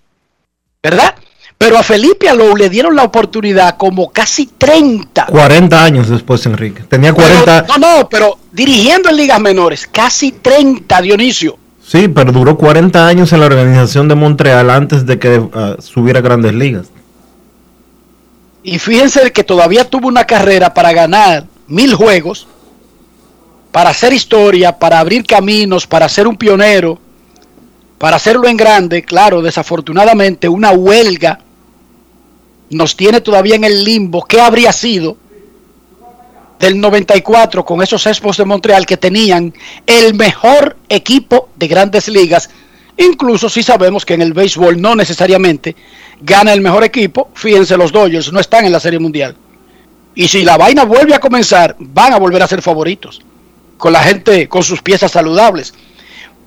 ¿verdad? 0.83 1.15
Pero 1.63 1.77
a 1.77 1.83
Felipe 1.83 2.27
Alou 2.27 2.57
le 2.57 2.71
dieron 2.71 2.97
la 2.97 3.05
oportunidad 3.05 3.77
como 3.77 4.11
casi 4.11 4.47
30. 4.47 5.27
40 5.27 5.85
años 5.85 6.09
después, 6.09 6.47
Enrique. 6.47 6.85
Tenía 6.85 7.13
40. 7.13 7.67
no, 7.69 7.77
no, 7.77 8.09
pero 8.09 8.39
dirigiendo 8.51 9.11
en 9.11 9.19
ligas 9.19 9.39
menores, 9.41 9.87
casi 9.87 10.33
30, 10.33 11.03
Dionisio. 11.03 11.59
Sí, 11.87 12.09
pero 12.09 12.33
duró 12.33 12.57
40 12.57 13.07
años 13.07 13.35
en 13.35 13.41
la 13.41 13.47
organización 13.47 14.09
de 14.09 14.15
Montreal 14.15 14.71
antes 14.71 15.05
de 15.05 15.19
que 15.19 15.39
uh, 15.39 15.77
subiera 15.83 16.21
a 16.21 16.23
grandes 16.23 16.55
ligas. 16.55 16.87
Y 18.63 18.79
fíjense 18.79 19.31
que 19.31 19.45
todavía 19.45 19.85
tuvo 19.85 20.09
una 20.09 20.25
carrera 20.25 20.73
para 20.73 20.95
ganar 20.95 21.45
mil 21.67 21.95
juegos, 21.95 22.47
para 23.71 23.91
hacer 23.91 24.15
historia, 24.15 24.79
para 24.79 24.99
abrir 24.99 25.27
caminos, 25.27 25.87
para 25.87 26.09
ser 26.09 26.27
un 26.27 26.37
pionero, 26.37 26.99
para 27.99 28.17
hacerlo 28.17 28.49
en 28.49 28.57
grande. 28.57 29.03
Claro, 29.03 29.43
desafortunadamente 29.43 30.49
una 30.49 30.71
huelga 30.71 31.41
nos 32.71 32.97
tiene 32.97 33.21
todavía 33.21 33.57
en 33.57 33.65
el 33.65 33.85
limbo. 33.85 34.25
¿Qué 34.25 34.41
habría 34.41 34.73
sido 34.73 35.17
del 36.59 36.81
94 36.81 37.65
con 37.65 37.83
esos 37.83 38.07
Expos 38.07 38.37
de 38.37 38.45
Montreal 38.45 38.87
que 38.87 38.97
tenían 38.97 39.53
el 39.87 40.15
mejor 40.15 40.77
equipo 40.89 41.49
de 41.57 41.69
grandes 41.69 42.09
ligas? 42.09 42.51
Incluso 42.97 43.49
si 43.49 43.63
sabemos 43.63 44.05
que 44.05 44.15
en 44.15 44.23
el 44.23 44.33
béisbol 44.33 44.81
no 44.81 44.95
necesariamente 44.95 45.75
gana 46.21 46.53
el 46.53 46.61
mejor 46.61 46.85
equipo. 46.85 47.31
Fíjense, 47.35 47.77
los 47.77 47.93
Dodgers 47.93 48.33
no 48.33 48.41
están 48.41 48.65
en 48.65 48.73
la 48.73 48.81
Serie 48.81 48.99
Mundial. 48.99 49.37
Y 50.15 50.29
si 50.29 50.45
la 50.45 50.57
vaina 50.57 50.85
vuelve 50.85 51.15
a 51.15 51.21
comenzar, 51.21 51.77
van 51.79 52.13
a 52.13 52.19
volver 52.19 52.43
a 52.43 52.49
ser 52.49 52.63
favoritos. 52.63 53.23
Con 53.79 53.93
la 53.93 54.03
gente, 54.03 54.49
con 54.49 54.63
sus 54.63 54.83
piezas 54.83 55.13
saludables. 55.13 55.73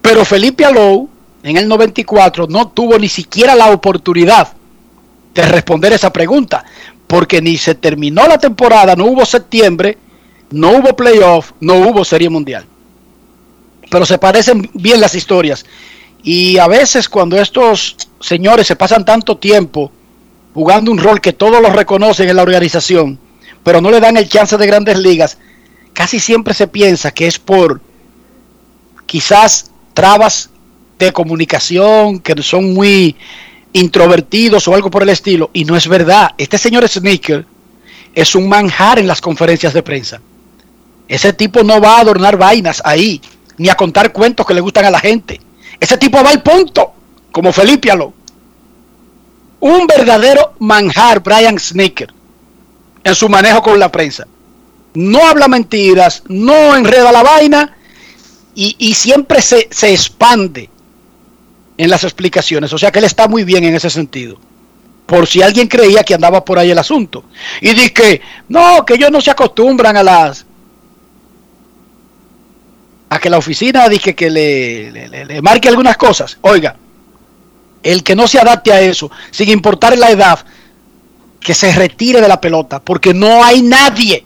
Pero 0.02 0.26
Felipe 0.26 0.64
Alou, 0.64 1.10
en 1.41 1.58
el 1.58 1.68
94, 1.68 2.48
no 2.48 2.68
tuvo 2.70 3.00
ni 3.00 3.10
siquiera 3.10 3.56
la 3.56 3.72
oportunidad 3.72 4.54
de 5.34 5.41
responder 5.43 5.93
esa 5.93 6.14
pregunta, 6.14 6.64
porque 7.07 7.41
ni 7.41 7.57
se 7.57 7.76
terminó 7.76 8.27
la 8.27 8.38
temporada, 8.38 8.95
no 8.95 9.05
hubo 9.05 9.26
septiembre, 9.26 9.97
no 10.51 10.72
hubo 10.72 10.95
playoff, 10.95 11.51
no 11.60 11.76
hubo 11.76 12.05
serie 12.05 12.30
mundial. 12.30 12.65
Pero 13.89 14.05
se 14.05 14.18
parecen 14.18 14.69
bien 14.73 15.01
las 15.01 15.15
historias. 15.15 15.65
Y 16.23 16.57
a 16.57 16.68
veces 16.68 17.10
cuando 17.10 17.39
estos 17.39 17.97
señores 18.19 18.68
se 18.68 18.76
pasan 18.76 19.03
tanto 19.03 19.38
tiempo 19.38 19.91
jugando 20.53 20.91
un 20.91 20.97
rol 20.97 21.19
que 21.19 21.34
todos 21.34 21.61
los 21.61 21.73
reconocen 21.73 22.30
en 22.30 22.35
la 22.35 22.43
organización, 22.43 23.19
pero 23.64 23.81
no 23.81 23.91
le 23.91 23.99
dan 23.99 24.18
el 24.18 24.30
chance 24.30 24.57
de 24.57 24.68
grandes 24.68 24.97
ligas, 24.97 25.38
casi 25.93 26.19
siempre 26.19 26.53
se 26.53 26.68
piensa 26.68 27.11
que 27.11 27.27
es 27.27 27.39
por 27.39 27.81
quizás 29.05 29.72
trabas 29.93 30.49
de 30.99 31.11
comunicación 31.11 32.19
que 32.19 32.41
son 32.41 32.73
muy 32.73 33.15
introvertidos 33.74 34.68
o 34.68 34.76
algo 34.76 34.90
por 34.90 35.04
el 35.04 35.10
estilo, 35.10 35.50
y 35.52 35.66
no 35.66 35.76
es 35.76 35.88
verdad. 35.88 36.32
Este 36.38 36.58
señor 36.58 36.88
Sneaker 36.88 37.45
es 38.14 38.36
un 38.36 38.48
manjar 38.48 39.00
en 39.00 39.08
las 39.08 39.20
conferencias 39.20 39.74
de 39.74 39.84
prensa. 39.84 40.22
Ese 41.08 41.34
tipo 41.34 41.64
no 41.64 41.82
va 41.82 41.98
a 41.98 42.02
adornar 42.02 42.38
vainas 42.38 42.82
ahí, 42.86 43.22
ni 43.58 43.70
a 43.70 43.76
contar 43.76 44.14
cuentos 44.14 44.45
que 44.45 44.54
le 44.54 44.62
gustan 44.62 44.86
a 44.86 44.91
la 44.91 45.00
gente. 45.00 45.41
Ese 45.80 45.98
tipo 45.98 46.24
va 46.24 46.30
al 46.30 46.41
punto, 46.41 46.94
como 47.32 47.52
Felipe 47.52 47.91
Aló. 47.91 48.14
Un 49.60 49.88
verdadero 49.88 50.54
manjar, 50.60 51.22
Brian 51.22 51.60
Sneaker, 51.60 52.14
en 53.04 53.16
su 53.16 53.28
manejo 53.28 53.62
con 53.62 53.80
la 53.80 53.91
prensa. 53.91 54.28
No 54.94 55.28
habla 55.28 55.48
mentiras, 55.48 56.24
no 56.28 56.76
enreda 56.76 57.12
la 57.12 57.24
vaina 57.24 57.76
y, 58.54 58.76
y 58.78 58.94
siempre 58.94 59.41
se, 59.41 59.68
se 59.72 59.91
expande 59.91 60.70
en 61.78 61.90
las 61.90 62.04
explicaciones. 62.04 62.72
O 62.74 62.78
sea 62.78 62.91
que 62.91 63.00
él 63.00 63.06
está 63.06 63.28
muy 63.28 63.44
bien 63.44 63.64
en 63.64 63.76
ese 63.76 63.90
sentido. 63.90 64.38
Por 65.06 65.28
si 65.28 65.41
alguien 65.41 65.68
creía 65.68 66.04
que 66.04 66.14
andaba 66.14 66.44
por 66.45 66.58
ahí 66.60 66.72
el 66.72 66.80
asunto. 66.80 67.26
Y 67.62 67.90
que, 67.90 68.22
no, 68.50 68.86
que 68.86 68.94
ellos 68.95 69.12
no 69.12 69.22
se 69.22 69.32
acostumbran 69.32 69.98
a 69.98 70.04
las... 70.04 70.45
A 73.10 73.20
que 73.20 73.30
la 73.30 73.38
oficina 73.38 73.88
dije 73.90 74.16
que 74.16 74.30
le, 74.30 74.91
le- 74.91 75.08
le- 75.08 75.26
le 75.26 75.41
marque 75.41 75.70
algunas 75.70 75.98
cosas. 75.98 76.38
Oiga, 76.41 76.76
el 77.84 78.02
que 78.04 78.16
no 78.16 78.28
se 78.28 78.40
adapte 78.40 78.72
a 78.74 78.82
eso, 78.82 79.12
sin 79.30 79.50
importar 79.50 79.95
la 79.98 80.10
edad, 80.10 80.40
que 81.40 81.54
se 81.54 81.72
retire 81.74 82.22
de 82.22 82.28
la 82.28 82.41
pelota, 82.41 82.80
porque 82.80 83.14
no 83.14 83.44
hay 83.44 83.62
nadie. 83.62 84.26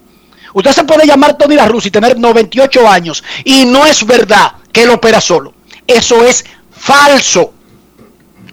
Usted 0.54 0.72
se 0.72 0.84
puede 0.86 1.06
llamar 1.06 1.38
Tony 1.38 1.56
La 1.56 1.68
Russa 1.68 1.90
y 1.90 1.92
tener 1.92 2.18
98 2.18 2.88
años, 2.88 3.24
y 3.44 3.66
no 3.66 3.86
es 3.86 4.06
verdad 4.06 4.54
que 4.72 4.84
él 4.84 4.90
opera 4.92 5.20
solo. 5.20 5.54
Eso 5.86 6.24
es 6.24 6.46
falso. 6.78 7.54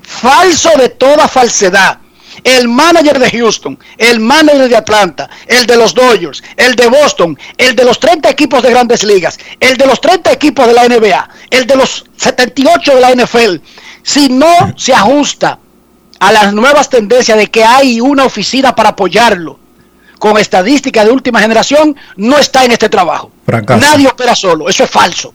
Falso 0.03 0.71
de 0.79 0.91
toda 0.91 1.29
falsedad. 1.29 1.99
El 2.43 2.69
manager 2.69 3.19
de 3.19 3.31
Houston, 3.31 3.79
el 3.97 4.21
manager 4.21 4.69
de 4.69 4.77
Atlanta, 4.77 5.31
el 5.47 5.67
de 5.67 5.77
los 5.77 5.95
Dodgers, 5.95 6.43
el 6.57 6.75
de 6.75 6.89
Boston, 6.89 7.39
el 7.57 7.75
de 7.75 7.85
los 7.85 7.99
30 8.01 8.29
equipos 8.29 8.63
de 8.63 8.71
grandes 8.71 9.03
ligas, 9.05 9.39
el 9.61 9.77
de 9.77 9.87
los 9.87 10.01
30 10.01 10.33
equipos 10.33 10.67
de 10.67 10.75
la 10.75 10.87
NBA, 10.87 11.29
el 11.51 11.67
de 11.67 11.77
los 11.77 12.05
78 12.17 12.97
de 12.97 13.01
la 13.01 13.15
NFL, 13.15 13.57
si 14.03 14.29
no 14.29 14.75
se 14.77 14.93
ajusta 14.93 15.59
a 16.19 16.33
las 16.33 16.53
nuevas 16.53 16.91
tendencias 16.91 17.39
de 17.39 17.47
que 17.47 17.65
hay 17.65 18.01
una 18.01 18.25
oficina 18.25 18.75
para 18.75 18.91
apoyarlo 18.91 19.59
con 20.19 20.37
estadísticas 20.37 21.05
de 21.05 21.13
última 21.13 21.41
generación, 21.41 21.97
no 22.17 22.37
está 22.39 22.65
en 22.65 22.73
este 22.73 22.89
trabajo. 22.89 23.31
Fracaso. 23.47 23.81
Nadie 23.81 24.09
opera 24.09 24.35
solo, 24.35 24.69
eso 24.69 24.85
es 24.85 24.91
falso. 24.91 25.33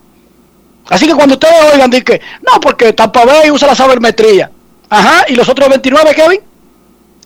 Así 0.89 1.05
que 1.05 1.13
cuando 1.13 1.35
ustedes 1.35 1.73
oigan, 1.73 1.89
dicen 1.89 2.05
que 2.05 2.21
no, 2.41 2.59
porque 2.59 2.93
Tampa 2.93 3.23
Bay 3.23 3.51
usa 3.51 3.67
la 3.67 3.75
sabermetría. 3.75 4.51
Ajá, 4.89 5.25
y 5.29 5.35
los 5.35 5.47
otros 5.47 5.69
29, 5.69 6.15
Kevin. 6.15 6.41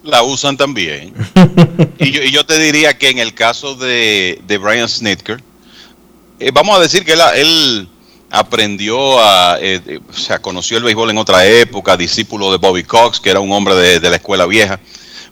La 0.03 0.21
usan 0.21 0.57
también. 0.57 1.13
y, 1.97 2.29
yo, 2.29 2.45
te 2.45 2.59
diría 2.59 2.97
que 2.97 3.09
en 3.09 3.19
el 3.19 3.33
caso 3.33 3.75
de, 3.75 4.41
de 4.45 4.57
Brian 4.57 4.89
Snitker, 4.89 5.41
eh, 6.39 6.51
vamos 6.53 6.77
a 6.77 6.81
decir 6.81 7.05
que 7.05 7.13
él, 7.13 7.21
él 7.35 7.87
aprendió 8.29 9.17
a, 9.19 9.57
eh, 9.61 9.79
eh, 9.85 9.99
o 10.09 10.13
sea, 10.13 10.39
conoció 10.39 10.77
el 10.77 10.83
béisbol 10.83 11.11
en 11.11 11.17
otra 11.17 11.45
época, 11.45 11.95
discípulo 11.95 12.51
de 12.51 12.57
Bobby 12.57 12.83
Cox, 12.83 13.21
que 13.21 13.29
era 13.29 13.39
un 13.39 13.53
hombre 13.53 13.75
de, 13.75 14.01
de 14.01 14.09
la 14.09 14.17
escuela 14.17 14.45
vieja, 14.45 14.77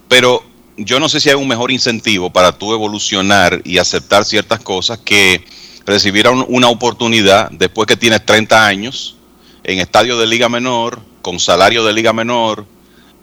pero 0.08 0.42
yo 0.78 1.02
no 1.02 1.10
sé 1.10 1.20
si 1.20 1.30
hay 1.30 1.36
un 1.36 1.48
mejor 1.48 1.72
incentivo 1.72 2.30
para 2.30 2.54
tú 2.54 2.74
evolucionar 2.74 3.62
y 3.66 3.78
aceptar 3.78 4.24
ciertas 4.24 4.62
cosas 4.62 5.00
que 5.00 5.44
recibir 5.92 6.28
un- 6.28 6.46
una 6.48 6.70
oportunidad 6.70 7.52
después 7.52 7.86
que 7.88 7.98
tienes 7.98 8.26
30 8.26 8.66
años 8.66 9.16
en 9.64 9.80
estadio 9.80 10.18
de 10.18 10.26
liga 10.28 10.50
menor, 10.50 11.00
con 11.22 11.40
salario 11.40 11.84
de 11.84 11.94
liga 11.94 12.14
menor, 12.14 12.66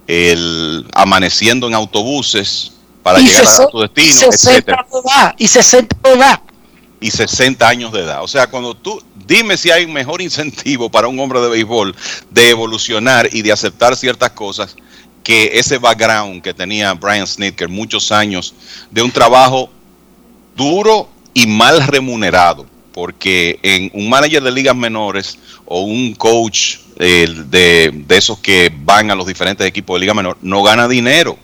el 0.07 0.86
amaneciendo 0.95 1.66
en 1.66 1.74
autobuses 1.74 2.73
para 3.03 3.20
y, 3.20 3.27
llegar 3.27 3.47
a 3.47 3.66
tu 3.69 3.78
y 3.78 3.82
destino, 3.82 4.15
60 4.32 4.35
etcétera, 4.35 4.86
de 4.93 4.99
edad, 5.01 5.35
y 5.39 5.49
60 5.49 5.97
de 6.03 6.12
edad. 6.15 6.40
y 7.01 7.11
60 7.11 7.69
años 7.69 7.93
de 7.93 8.01
edad. 8.01 8.23
O 8.23 8.28
sea, 8.28 8.49
cuando 8.49 8.74
tú 8.74 9.01
dime 9.27 9.57
si 9.57 9.70
hay 9.70 9.85
un 9.85 9.93
mejor 9.93 10.20
incentivo 10.23 10.90
para 10.90 11.09
un 11.09 11.19
hombre 11.20 11.40
de 11.40 11.49
béisbol 11.49 11.95
de 12.31 12.51
evolucionar 12.51 13.28
y 13.32 13.43
de 13.43 13.53
aceptar 13.53 13.95
ciertas 13.97 14.31
cosas 14.31 14.74
que 15.23 15.51
ese 15.55 15.78
background 15.78 16.43
que 16.43 16.55
tenía 16.55 16.93
Brian 16.95 17.27
Snitker, 17.27 17.69
muchos 17.69 18.11
años 18.12 18.55
de 18.90 19.03
un 19.03 19.11
trabajo 19.12 19.69
duro 20.57 21.09
y 21.39 21.47
mal 21.47 21.86
remunerado, 21.86 22.66
porque 22.93 23.60
en 23.62 23.93
un 23.94 24.10
manager 24.10 24.43
de 24.43 24.51
ligas 24.51 24.74
menores 24.74 25.39
o 25.66 25.82
un 25.82 26.15
coach 26.15 26.78
eh, 26.98 27.32
de, 27.47 27.93
de 27.94 28.16
esos 28.16 28.40
que 28.40 28.73
van 28.82 29.12
a 29.12 29.15
los 29.15 29.24
diferentes 29.24 29.65
equipos 29.65 29.94
de 29.94 30.01
liga 30.01 30.15
menor 30.15 30.36
no 30.43 30.65
gana 30.65 30.89
dinero. 30.89 31.39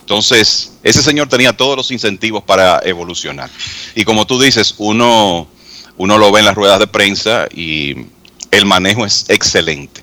Entonces, 0.00 0.72
ese 0.82 1.00
señor 1.00 1.28
tenía 1.28 1.52
todos 1.52 1.76
los 1.76 1.92
incentivos 1.92 2.42
para 2.42 2.80
evolucionar. 2.82 3.48
Y 3.94 4.02
como 4.02 4.26
tú 4.26 4.40
dices, 4.40 4.74
uno, 4.78 5.46
uno 5.96 6.18
lo 6.18 6.32
ve 6.32 6.40
en 6.40 6.46
las 6.46 6.56
ruedas 6.56 6.80
de 6.80 6.88
prensa 6.88 7.46
y 7.54 7.94
el 8.50 8.66
manejo 8.66 9.06
es 9.06 9.26
excelente. 9.28 10.02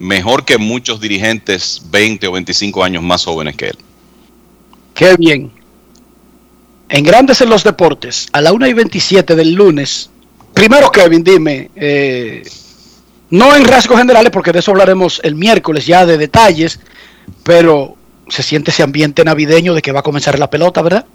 Mejor 0.00 0.44
que 0.44 0.58
muchos 0.58 1.00
dirigentes 1.00 1.82
20 1.88 2.26
o 2.26 2.32
25 2.32 2.82
años 2.82 3.04
más 3.04 3.24
jóvenes 3.24 3.54
que 3.54 3.66
él. 3.66 3.78
Qué 4.92 5.14
bien. 5.16 5.52
En 6.88 7.04
Grandes 7.04 7.40
en 7.40 7.50
los 7.50 7.64
Deportes, 7.64 8.28
a 8.32 8.40
la 8.40 8.52
1 8.52 8.66
y 8.68 8.72
27 8.72 9.34
del 9.34 9.52
lunes. 9.52 10.10
Primero, 10.54 10.90
Kevin, 10.90 11.24
dime, 11.24 11.70
eh, 11.74 12.42
no 13.30 13.56
en 13.56 13.64
rasgos 13.64 13.98
generales, 13.98 14.30
porque 14.30 14.52
de 14.52 14.60
eso 14.60 14.70
hablaremos 14.70 15.20
el 15.24 15.34
miércoles 15.34 15.86
ya 15.86 16.06
de 16.06 16.16
detalles, 16.16 16.78
pero 17.42 17.96
se 18.28 18.42
siente 18.42 18.70
ese 18.70 18.82
ambiente 18.82 19.24
navideño 19.24 19.74
de 19.74 19.82
que 19.82 19.92
va 19.92 20.00
a 20.00 20.04
comenzar 20.04 20.38
la 20.38 20.48
pelota, 20.48 20.80
¿verdad? 20.82 21.06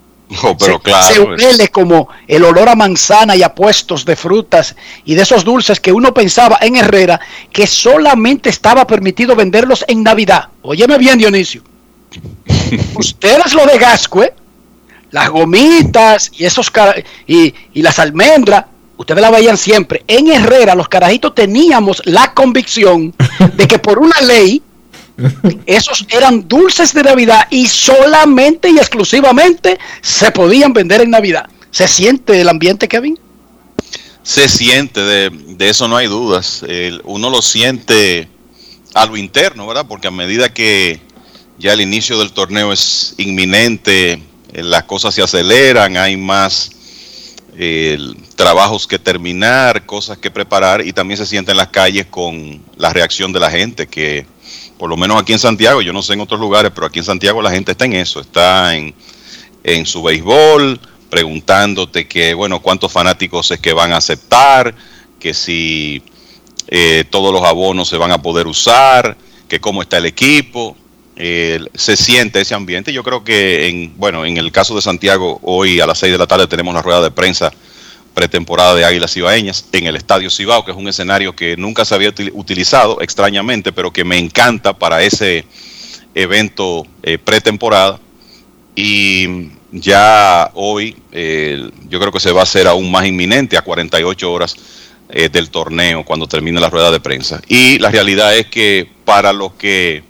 Oh, 0.42 0.56
pero 0.56 0.76
se, 0.76 0.82
claro. 0.82 1.14
se 1.14 1.20
huele 1.20 1.68
como 1.68 2.08
el 2.26 2.44
olor 2.44 2.68
a 2.68 2.74
manzana 2.74 3.36
y 3.36 3.42
a 3.42 3.54
puestos 3.54 4.04
de 4.04 4.16
frutas 4.16 4.76
y 5.04 5.14
de 5.14 5.22
esos 5.22 5.44
dulces 5.44 5.80
que 5.80 5.92
uno 5.92 6.14
pensaba 6.14 6.58
en 6.62 6.76
Herrera 6.76 7.20
que 7.50 7.66
solamente 7.66 8.48
estaba 8.48 8.86
permitido 8.86 9.36
venderlos 9.36 9.84
en 9.88 10.02
Navidad. 10.02 10.48
Óyeme 10.62 10.96
bien, 10.96 11.18
Dionisio. 11.18 11.62
Ustedes 12.94 13.52
lo 13.52 13.66
de 13.66 13.78
Gascue, 13.78 14.32
las 15.12 15.30
gomitas 15.30 16.30
y 16.36 16.44
esos 16.44 16.70
cara- 16.70 16.96
y, 17.26 17.54
y 17.74 17.82
las 17.82 17.98
almendras, 18.00 18.64
ustedes 18.96 19.20
la 19.22 19.30
veían 19.30 19.56
siempre. 19.56 20.02
En 20.08 20.28
Herrera, 20.30 20.74
los 20.74 20.88
carajitos 20.88 21.34
teníamos 21.34 22.02
la 22.04 22.32
convicción 22.34 23.14
de 23.54 23.68
que 23.68 23.78
por 23.78 23.98
una 23.98 24.20
ley 24.22 24.60
esos 25.66 26.04
eran 26.10 26.48
dulces 26.48 26.92
de 26.94 27.02
Navidad 27.02 27.46
y 27.50 27.66
solamente 27.66 28.70
y 28.70 28.78
exclusivamente 28.78 29.78
se 30.00 30.30
podían 30.32 30.72
vender 30.72 31.02
en 31.02 31.10
Navidad. 31.10 31.46
¿Se 31.70 31.86
siente 31.86 32.40
el 32.40 32.48
ambiente, 32.48 32.88
Kevin? 32.88 33.18
Se 34.22 34.48
siente, 34.48 35.00
de, 35.00 35.30
de 35.30 35.68
eso 35.68 35.88
no 35.88 35.96
hay 35.96 36.06
dudas. 36.06 36.62
El- 36.66 37.02
uno 37.04 37.28
lo 37.30 37.42
siente 37.42 38.28
a 38.94 39.06
lo 39.06 39.16
interno, 39.16 39.66
¿verdad? 39.66 39.86
Porque 39.88 40.08
a 40.08 40.10
medida 40.12 40.52
que 40.52 41.00
ya 41.58 41.72
el 41.72 41.80
inicio 41.80 42.18
del 42.18 42.32
torneo 42.32 42.72
es 42.72 43.14
inminente, 43.18 44.22
las 44.52 44.84
cosas 44.84 45.14
se 45.14 45.22
aceleran, 45.22 45.96
hay 45.96 46.16
más 46.16 46.72
eh, 47.56 47.98
trabajos 48.36 48.86
que 48.86 48.98
terminar, 48.98 49.86
cosas 49.86 50.18
que 50.18 50.30
preparar 50.30 50.86
y 50.86 50.92
también 50.92 51.18
se 51.18 51.26
siente 51.26 51.52
en 51.52 51.56
las 51.56 51.68
calles 51.68 52.06
con 52.06 52.62
la 52.76 52.92
reacción 52.92 53.32
de 53.32 53.40
la 53.40 53.50
gente 53.50 53.86
que 53.86 54.26
por 54.78 54.90
lo 54.90 54.96
menos 54.96 55.20
aquí 55.20 55.32
en 55.32 55.38
Santiago, 55.38 55.80
yo 55.80 55.92
no 55.92 56.02
sé 56.02 56.14
en 56.14 56.20
otros 56.20 56.40
lugares, 56.40 56.72
pero 56.74 56.88
aquí 56.88 56.98
en 56.98 57.04
Santiago 57.04 57.40
la 57.40 57.52
gente 57.52 57.70
está 57.70 57.84
en 57.84 57.92
eso, 57.92 58.20
está 58.20 58.74
en, 58.74 58.92
en 59.62 59.86
su 59.86 60.02
béisbol, 60.02 60.80
preguntándote 61.08 62.08
que, 62.08 62.34
bueno, 62.34 62.60
cuántos 62.60 62.90
fanáticos 62.90 63.50
es 63.52 63.60
que 63.60 63.72
van 63.72 63.92
a 63.92 63.98
aceptar, 63.98 64.74
que 65.20 65.34
si 65.34 66.02
eh, 66.66 67.04
todos 67.10 67.32
los 67.32 67.44
abonos 67.44 67.88
se 67.88 67.96
van 67.96 68.10
a 68.10 68.20
poder 68.20 68.48
usar, 68.48 69.16
que 69.46 69.60
cómo 69.60 69.82
está 69.82 69.98
el 69.98 70.06
equipo. 70.06 70.76
Se 71.74 71.96
siente 71.96 72.40
ese 72.40 72.54
ambiente. 72.54 72.92
Yo 72.92 73.02
creo 73.04 73.22
que, 73.22 73.68
en, 73.68 73.92
bueno, 73.96 74.24
en 74.24 74.36
el 74.38 74.50
caso 74.50 74.74
de 74.74 74.82
Santiago, 74.82 75.38
hoy 75.42 75.80
a 75.80 75.86
las 75.86 75.98
6 75.98 76.12
de 76.12 76.18
la 76.18 76.26
tarde 76.26 76.46
tenemos 76.46 76.74
la 76.74 76.82
rueda 76.82 77.00
de 77.00 77.10
prensa 77.10 77.52
pretemporada 78.14 78.74
de 78.74 78.84
Águilas 78.84 79.12
Cibaeñas 79.14 79.64
en 79.72 79.86
el 79.86 79.96
Estadio 79.96 80.30
Cibao, 80.30 80.64
que 80.64 80.72
es 80.72 80.76
un 80.76 80.88
escenario 80.88 81.34
que 81.34 81.56
nunca 81.56 81.84
se 81.84 81.94
había 81.94 82.10
util- 82.10 82.30
utilizado, 82.34 83.00
extrañamente, 83.00 83.72
pero 83.72 83.90
que 83.92 84.04
me 84.04 84.18
encanta 84.18 84.76
para 84.78 85.02
ese 85.02 85.44
evento 86.14 86.86
eh, 87.02 87.18
pretemporada. 87.18 88.00
Y 88.74 89.48
ya 89.70 90.50
hoy 90.54 90.96
eh, 91.12 91.70
yo 91.88 92.00
creo 92.00 92.12
que 92.12 92.20
se 92.20 92.32
va 92.32 92.40
a 92.40 92.44
hacer 92.44 92.66
aún 92.66 92.90
más 92.90 93.06
inminente 93.06 93.56
a 93.56 93.62
48 93.62 94.32
horas 94.32 94.56
eh, 95.08 95.28
del 95.30 95.50
torneo 95.50 96.04
cuando 96.04 96.26
termine 96.26 96.60
la 96.60 96.68
rueda 96.68 96.90
de 96.90 97.00
prensa. 97.00 97.40
Y 97.48 97.78
la 97.78 97.90
realidad 97.90 98.36
es 98.36 98.46
que 98.46 98.88
para 99.04 99.32
los 99.32 99.52
que 99.54 100.02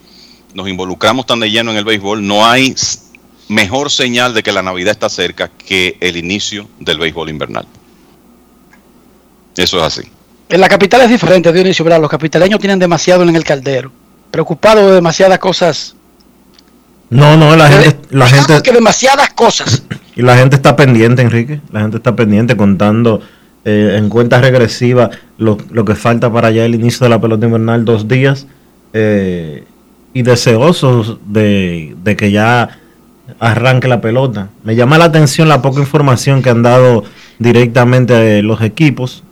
nos 0.55 0.69
involucramos 0.69 1.27
tan 1.27 1.41
de 1.41 1.51
lleno 1.51 1.71
en 1.71 1.77
el 1.77 1.85
béisbol, 1.85 2.27
no 2.27 2.47
hay 2.47 2.75
mejor 3.49 3.91
señal 3.91 4.35
de 4.35 4.43
que 4.43 4.53
la 4.53 4.63
Navidad 4.63 4.93
está 4.93 5.09
cerca 5.09 5.49
que 5.49 5.97
el 6.01 6.17
inicio 6.17 6.69
del 6.81 6.99
béisbol 6.99 7.29
invernal. 7.29 7.67
Eso 9.57 9.79
es 9.79 9.83
así. 9.83 10.09
En 10.49 10.61
la 10.61 10.69
capital 10.69 11.03
es 11.03 11.11
diferente, 11.11 11.53
Dionisio, 11.53 11.85
¿verdad? 11.85 12.01
Los 12.01 12.11
capitaleños 12.11 12.61
tienen 12.61 12.79
demasiado 12.79 13.23
en 13.23 13.35
el 13.35 13.45
caldero. 13.45 13.91
Preocupados 14.31 14.87
de 14.87 14.93
demasiadas 14.93 15.39
cosas. 15.39 15.95
No, 17.11 17.37
no, 17.37 17.55
la 17.57 17.69
gente, 17.69 17.99
la 18.11 18.27
gente, 18.27 18.63
Que 18.63 18.73
demasiadas 18.73 19.31
cosas. 19.31 19.83
y 20.17 20.23
la 20.23 20.37
gente 20.37 20.57
está 20.57 20.77
pendiente, 20.77 21.23
Enrique. 21.23 21.61
La 21.71 21.81
gente 21.81 21.99
está 21.99 22.17
pendiente 22.17 22.57
contando 22.57 23.21
eh, 23.65 23.97
en 23.99 24.09
cuenta 24.09 24.41
regresiva 24.41 25.11
lo, 25.37 25.59
lo 25.71 25.85
que 25.85 25.95
falta 25.95 26.33
para 26.33 26.51
ya 26.51 26.65
el 26.65 26.75
inicio 26.75 27.05
de 27.05 27.11
la 27.11 27.21
pelota 27.21 27.47
invernal, 27.47 27.85
dos 27.85 28.09
días. 28.09 28.47
eh, 28.95 29.65
y 30.15 30.23
deseosos 30.23 31.19
de, 31.27 31.95
de 32.03 32.17
que 32.17 32.31
ya 32.31 32.79
arranque 33.41 33.89
la 33.89 34.01
pelota. 34.01 34.49
Me 34.65 34.75
llama 34.77 34.99
la 34.99 35.07
atención 35.07 35.49
la 35.49 35.63
poca 35.63 35.81
información 35.81 36.43
que 36.43 36.51
han 36.51 36.63
dado 36.63 37.05
directamente 37.39 38.43
los 38.43 38.61
equipos 38.63 39.23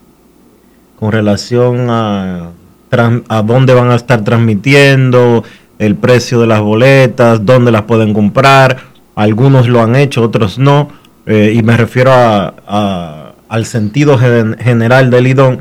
con 0.98 1.12
relación 1.12 1.88
a, 1.90 2.50
a 3.28 3.42
dónde 3.42 3.74
van 3.74 3.90
a 3.90 3.96
estar 3.96 4.22
transmitiendo, 4.24 5.44
el 5.78 5.96
precio 5.96 6.40
de 6.40 6.46
las 6.46 6.60
boletas, 6.60 7.44
dónde 7.44 7.70
las 7.72 7.82
pueden 7.82 8.12
comprar. 8.12 8.78
Algunos 9.14 9.68
lo 9.68 9.82
han 9.82 9.96
hecho, 9.96 10.22
otros 10.22 10.58
no. 10.58 10.88
eh, 11.26 11.52
y 11.54 11.62
me 11.62 11.76
refiero 11.76 12.12
a- 12.12 13.32
al 13.48 13.66
sentido 13.66 14.16
gen- 14.18 14.56
general 14.58 15.10
del 15.10 15.26
IDON. 15.26 15.58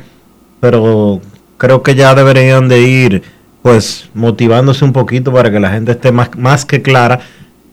Pero 0.60 1.22
creo 1.58 1.84
que 1.84 1.96
ya 1.96 2.14
deberían 2.16 2.68
de 2.68 2.82
ir 2.82 3.24
pues 3.62 4.10
motivándose 4.14 4.86
un 4.86 4.94
poquito 4.94 5.34
para 5.34 5.52
que 5.52 5.60
la 5.60 5.72
gente 5.72 5.92
esté 5.92 6.12
más, 6.12 6.30
más 6.38 6.66
que 6.66 6.82
clara 6.82 7.20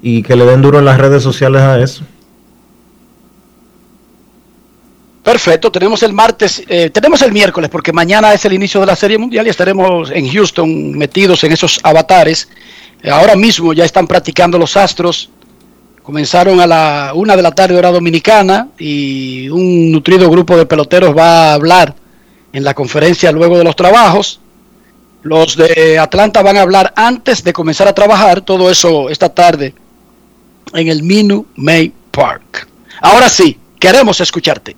y 0.02 0.22
que 0.22 0.36
le 0.36 0.44
den 0.44 0.62
duro 0.62 0.78
en 0.78 0.84
las 0.84 0.98
redes 0.98 1.22
sociales 1.22 1.62
a 1.62 1.78
eso. 1.80 2.04
Perfecto, 5.26 5.72
tenemos 5.72 6.04
el 6.04 6.12
martes, 6.12 6.62
eh, 6.68 6.88
tenemos 6.90 7.20
el 7.22 7.32
miércoles, 7.32 7.68
porque 7.68 7.92
mañana 7.92 8.32
es 8.32 8.44
el 8.44 8.52
inicio 8.52 8.78
de 8.78 8.86
la 8.86 8.94
Serie 8.94 9.18
Mundial 9.18 9.44
y 9.44 9.50
estaremos 9.50 10.12
en 10.12 10.28
Houston 10.28 10.92
metidos 10.92 11.42
en 11.42 11.50
esos 11.50 11.80
avatares. 11.82 12.48
Eh, 13.02 13.10
ahora 13.10 13.34
mismo 13.34 13.72
ya 13.72 13.84
están 13.84 14.06
practicando 14.06 14.56
los 14.56 14.76
Astros. 14.76 15.28
Comenzaron 16.04 16.60
a 16.60 16.66
la 16.68 17.10
una 17.12 17.34
de 17.34 17.42
la 17.42 17.50
tarde 17.50 17.76
hora 17.76 17.90
dominicana 17.90 18.68
y 18.78 19.48
un 19.48 19.90
nutrido 19.90 20.30
grupo 20.30 20.56
de 20.56 20.64
peloteros 20.64 21.16
va 21.16 21.50
a 21.50 21.54
hablar 21.54 21.96
en 22.52 22.62
la 22.62 22.74
conferencia 22.74 23.32
luego 23.32 23.58
de 23.58 23.64
los 23.64 23.74
trabajos. 23.74 24.38
Los 25.26 25.56
de 25.56 25.98
Atlanta 25.98 26.40
van 26.40 26.56
a 26.56 26.60
hablar 26.60 26.92
antes 26.94 27.42
de 27.42 27.52
comenzar 27.52 27.88
a 27.88 27.92
trabajar, 27.92 28.42
todo 28.42 28.70
eso 28.70 29.10
esta 29.10 29.28
tarde 29.28 29.74
en 30.72 30.86
el 30.86 31.02
Minu 31.02 31.46
May 31.56 31.92
Park. 32.12 32.68
Ahora 33.00 33.28
sí, 33.28 33.58
queremos 33.80 34.20
escucharte. 34.20 34.76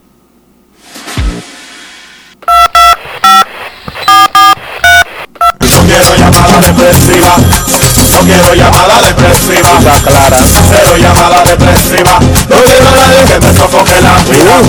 No 5.60 5.82
quiero 5.84 6.16
llamada 6.16 6.60
depresiva. 6.62 7.36
No 7.36 7.76
quiero 8.24 8.54
llamada 8.54 9.02
depresiva. 9.02 9.78
clara. 10.02 10.38
Cero 10.70 10.96
llamada 10.96 11.44
depresiva. 11.44 12.20
No 12.48 12.56
quiero 12.64 12.88
a 12.88 12.92
nadie 12.92 13.22
que 13.26 13.38
me 13.38 13.52
sofoque 13.52 14.00
la 14.00 14.22
vida. 14.22 14.62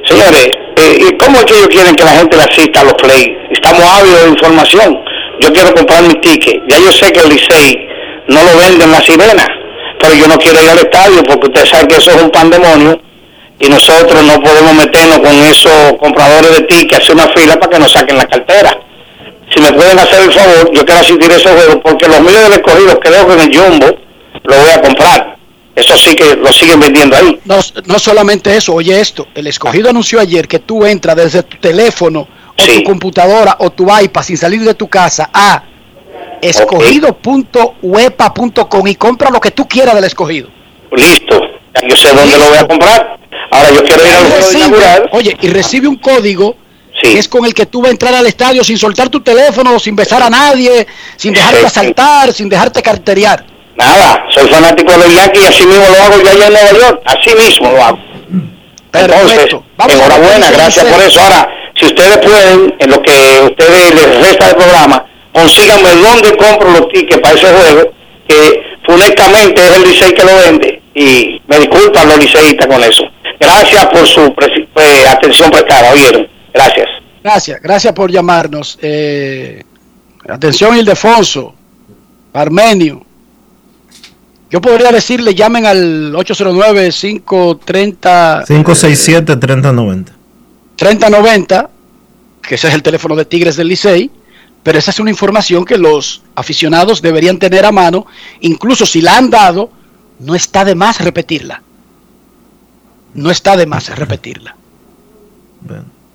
Señores, 0.05 0.51
eh, 0.77 0.97
¿y 1.09 1.17
¿cómo 1.17 1.37
es 1.39 1.45
que 1.45 1.53
ellos 1.55 1.67
quieren 1.67 1.95
que 1.95 2.05
la 2.05 2.11
gente 2.11 2.37
le 2.37 2.43
asista 2.43 2.79
a 2.79 2.83
los 2.85 2.93
play? 2.93 3.37
Estamos 3.51 3.83
ávidos 3.83 4.23
de 4.23 4.29
información. 4.29 4.99
Yo 5.41 5.51
quiero 5.51 5.73
comprar 5.73 6.03
mi 6.03 6.13
ticket. 6.21 6.61
Ya 6.69 6.79
yo 6.79 6.93
sé 6.93 7.11
que 7.11 7.19
el 7.19 7.29
Licey 7.29 7.87
no 8.29 8.41
lo 8.41 8.57
vende 8.57 8.85
en 8.85 8.91
la 8.91 9.01
sirena, 9.01 9.45
pero 9.99 10.15
yo 10.15 10.27
no 10.29 10.37
quiero 10.37 10.63
ir 10.63 10.69
al 10.69 10.77
estadio 10.77 11.21
porque 11.23 11.47
ustedes 11.47 11.69
saben 11.69 11.87
que 11.87 11.97
eso 11.97 12.11
es 12.11 12.21
un 12.21 12.29
pandemonio 12.29 13.01
y 13.63 13.69
nosotros 13.69 14.21
no 14.25 14.41
podemos 14.41 14.73
meternos 14.73 15.19
con 15.19 15.33
esos 15.45 15.93
compradores 15.99 16.51
de 16.51 16.61
tickets, 16.63 17.03
hacer 17.03 17.15
una 17.15 17.29
fila 17.29 17.55
para 17.55 17.71
que 17.71 17.79
nos 17.79 17.93
saquen 17.93 18.17
la 18.17 18.27
cartera. 18.27 18.77
Si 19.53 19.61
me 19.61 19.71
pueden 19.71 19.97
hacer 19.99 20.23
el 20.23 20.33
favor, 20.33 20.69
yo 20.73 20.83
quiero 20.83 20.99
asistir 20.99 21.31
a 21.31 21.35
esos 21.35 21.53
juegos 21.53 21.77
porque 21.81 22.09
los 22.09 22.19
míos 22.19 22.43
del 22.43 22.51
escogido 22.53 22.99
creo 22.99 23.25
que 23.25 23.33
en 23.33 23.39
el 23.39 23.57
Jumbo 23.57 23.85
lo 24.43 24.57
voy 24.57 24.69
a 24.69 24.81
comprar. 24.81 25.37
Eso 25.75 25.97
sí 25.97 26.15
que 26.15 26.35
lo 26.35 26.51
siguen 26.51 26.81
vendiendo 26.81 27.15
ahí. 27.15 27.39
No, 27.45 27.59
no 27.85 27.99
solamente 27.99 28.53
eso, 28.55 28.73
oye 28.73 28.99
esto. 28.99 29.27
El 29.33 29.47
escogido 29.47 29.89
anunció 29.89 30.19
ayer 30.19 30.45
que 30.47 30.59
tú 30.59 30.85
entras 30.85 31.15
desde 31.15 31.41
tu 31.43 31.57
teléfono 31.57 32.27
o 32.57 32.65
tu 32.65 32.83
computadora 32.83 33.55
o 33.59 33.69
tu 33.69 33.85
iPad 33.85 34.23
sin 34.23 34.37
salir 34.37 34.61
de 34.61 34.73
tu 34.73 34.89
casa 34.89 35.29
a 35.33 35.63
escogido.wepa.com 36.41 38.87
y 38.87 38.95
compra 38.95 39.29
lo 39.29 39.39
que 39.39 39.51
tú 39.51 39.65
quieras 39.67 39.95
del 39.95 40.03
escogido. 40.03 40.49
Listo, 40.91 41.39
ya 41.75 41.87
yo 41.87 41.95
sé 41.95 42.13
dónde 42.13 42.37
lo 42.37 42.49
voy 42.49 42.57
a 42.57 42.67
comprar. 42.67 43.22
Ahora 43.53 43.71
yo 43.71 43.83
quiero 43.83 44.05
ir 44.05 44.15
al 44.15 44.25
juego 44.25 44.51
inaugural. 44.51 45.09
Oye, 45.11 45.37
y 45.41 45.47
recibe 45.49 45.87
un 45.87 45.97
código 45.97 46.57
que 47.01 47.19
es 47.19 47.27
con 47.27 47.45
el 47.45 47.53
que 47.53 47.65
tú 47.65 47.81
vas 47.81 47.89
a 47.89 47.91
entrar 47.91 48.13
al 48.13 48.25
estadio 48.25 48.63
sin 48.63 48.77
soltar 48.77 49.09
tu 49.09 49.21
teléfono, 49.21 49.79
sin 49.79 49.95
besar 49.95 50.23
a 50.23 50.29
nadie, 50.29 50.87
sin 51.17 51.33
dejarte 51.33 51.65
asaltar, 51.65 52.31
sin 52.33 52.49
dejarte 52.49 52.81
carterear. 52.81 53.45
Nada, 53.75 54.25
soy 54.29 54.47
fanático 54.47 54.91
de 54.91 54.97
los 54.99 55.13
Yankees 55.13 55.43
y 55.43 55.45
así 55.45 55.65
mismo 55.65 55.85
lo 55.89 56.03
hago 56.03 56.23
yo 56.23 56.29
allá 56.29 56.47
en 56.47 56.53
Nueva 56.53 56.71
York. 56.71 57.01
Así 57.05 57.35
mismo 57.35 57.71
lo 57.71 57.83
hago. 57.83 57.99
Entonces, 58.93 59.55
Vamos 59.75 59.95
a 59.95 59.97
la 59.97 60.05
enhorabuena, 60.05 60.51
gracias 60.51 60.85
por 60.85 61.01
eso. 61.01 61.19
Ahora, 61.19 61.49
si 61.75 61.85
ustedes 61.85 62.17
pueden, 62.19 62.75
en 62.79 62.89
lo 62.89 63.01
que 63.01 63.11
ustedes 63.11 63.95
les 63.95 64.21
resta 64.21 64.47
del 64.47 64.55
programa, 64.55 65.05
consíganme 65.31 65.89
dónde 65.95 66.37
compro 66.37 66.71
los 66.71 66.89
tickets 66.89 67.19
para 67.19 67.35
ese 67.35 67.47
juego, 67.47 67.91
que 68.27 68.63
funestamente 68.85 69.61
es 69.61 69.71
el 69.71 69.83
Licey 69.83 70.13
que 70.13 70.23
lo 70.23 70.35
vende. 70.37 70.81
Y 70.93 71.41
me 71.47 71.57
disculpan 71.57 72.07
los 72.07 72.19
liceístas 72.19 72.67
con 72.67 72.83
eso. 72.83 73.03
Gracias 73.43 73.85
por 73.87 74.07
su 74.07 74.21
eh, 74.21 75.05
atención 75.09 75.51
prestada, 75.51 75.91
¿oyeron? 75.91 76.25
Gracias. 76.53 76.87
Gracias, 77.23 77.61
gracias 77.61 77.93
por 77.93 78.11
llamarnos. 78.11 78.77
Eh, 78.81 79.63
atención, 80.27 80.77
Ildefonso, 80.77 81.55
Armenio. 82.33 83.05
Yo 84.49 84.59
podría 84.61 84.91
decirle, 84.91 85.33
llamen 85.33 85.65
al 85.65 86.11
809-530. 86.13 88.45
567-3090. 88.45 90.07
3090, 90.75 91.69
que 92.41 92.55
ese 92.55 92.67
es 92.67 92.73
el 92.73 92.83
teléfono 92.83 93.15
de 93.15 93.23
Tigres 93.25 93.55
del 93.55 93.69
Licey, 93.69 94.11
pero 94.61 94.77
esa 94.77 94.91
es 94.91 94.99
una 94.99 95.09
información 95.09 95.63
que 95.65 95.77
los 95.77 96.21
aficionados 96.35 97.01
deberían 97.01 97.39
tener 97.39 97.65
a 97.65 97.71
mano, 97.71 98.05
incluso 98.41 98.85
si 98.85 99.01
la 99.01 99.17
han 99.17 99.31
dado, 99.31 99.71
no 100.19 100.35
está 100.35 100.63
de 100.63 100.75
más 100.75 101.01
repetirla. 101.01 101.62
No 103.13 103.29
está 103.31 103.55
de 103.57 103.65
más 103.65 103.95
repetirla. 103.97 104.55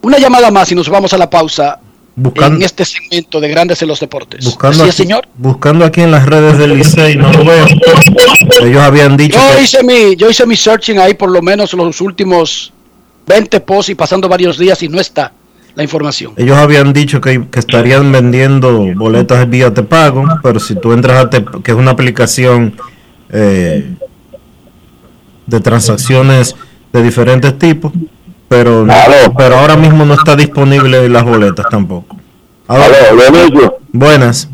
Una 0.03 0.19
llamada 0.19 0.51
más 0.51 0.71
y 0.73 0.75
nos 0.75 0.89
vamos 0.89 1.13
a 1.13 1.19
la 1.19 1.29
pausa 1.31 1.81
Buscando- 2.17 2.57
en 2.57 2.63
este 2.63 2.85
segmento 2.85 3.41
de 3.41 3.49
Grandes 3.49 3.81
en 3.83 3.89
los 3.89 4.01
Deportes. 4.01 4.45
Buscando 4.45 4.83
aquí, 4.83 4.93
señor. 4.93 5.27
buscando 5.37 5.85
aquí 5.85 6.01
en 6.01 6.11
las 6.11 6.27
redes 6.27 6.59
del 6.59 6.77
Licey, 6.77 7.17
no 7.17 7.33
lo 7.33 7.45
veo. 7.45 7.67
Ellos 8.63 8.83
habían 8.83 9.17
dicho 9.17 9.39
Yo 9.39 9.57
que 9.57 9.63
hice, 9.63 9.85
mi, 9.85 10.17
yo 10.17 10.29
hice 10.29 10.45
mi 10.47 10.57
searching 10.57 10.99
ahí 10.99 11.15
por 11.15 11.31
lo 11.31 11.41
menos 11.43 11.73
los 11.75 12.01
últimos 12.01 12.73
20 13.27 13.61
posts 13.61 13.91
y 13.91 13.95
pasando 13.95 14.29
varios 14.29 14.59
días 14.59 14.83
y 14.83 14.89
no 14.89 14.99
está 15.01 15.33
la 15.77 15.83
información. 15.85 16.33
ellos 16.37 16.57
habían 16.57 16.93
dicho 16.93 17.21
que, 17.21 17.47
que 17.49 17.61
estarían 17.61 18.11
vendiendo 18.11 18.85
boletas 18.97 19.49
vía 19.49 19.73
Te 19.73 19.85
Pago, 19.85 20.25
pero 20.43 20.59
si 20.59 20.75
tú 20.75 20.93
entras 20.93 21.25
a 21.25 21.31
Te, 21.31 21.45
que 21.63 21.71
es 21.71 21.77
una 21.77 21.93
aplicación 21.93 22.75
eh, 23.31 23.95
de 25.47 25.61
transacciones 25.61 26.57
de 26.93 27.03
diferentes 27.03 27.59
tipos, 27.59 27.93
pero 28.49 28.85
no- 28.85 28.93
pero 29.37 29.59
ahora 29.59 29.77
mismo 29.77 30.05
no 30.05 30.15
está 30.15 30.35
disponible 30.37 31.09
las 31.09 31.25
boletas 31.25 31.67
tampoco. 31.71 32.17
Ahora- 32.67 32.87
buenas. 33.93 34.49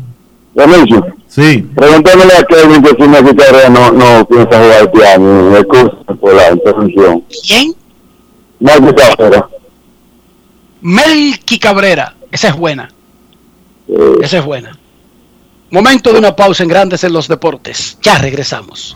Sí. 1.27 1.67
Pregúntamele 1.75 2.33
a 2.37 2.43
Kevin 2.45 2.81
que 2.81 2.89
si 2.95 3.09
Messi 3.09 3.35
Carrera 3.35 3.67
no, 3.69 3.91
no 3.91 4.25
piensa 4.25 4.57
jugar 4.57 4.89
este 4.93 5.07
año 5.07 5.47
en 5.49 5.55
el 5.55 5.67
curso 5.67 5.97
por 6.21 6.33
la 6.33 6.51
intervención. 6.51 7.23
¿Quién? 7.45 7.73
Messi 8.59 8.93
Carrera. 8.95 9.47
Melqui 10.81 11.59
Cabrera, 11.59 12.15
esa 12.31 12.49
es 12.49 12.55
buena. 12.55 12.89
Esa 14.21 14.37
es 14.39 14.45
buena. 14.45 14.77
Momento 15.71 16.13
de 16.13 16.19
una 16.19 16.35
pausa 16.35 16.63
en 16.63 16.69
Grandes 16.69 17.03
en 17.03 17.11
los 17.11 17.27
Deportes. 17.27 17.97
Ya 18.01 18.17
regresamos. 18.19 18.95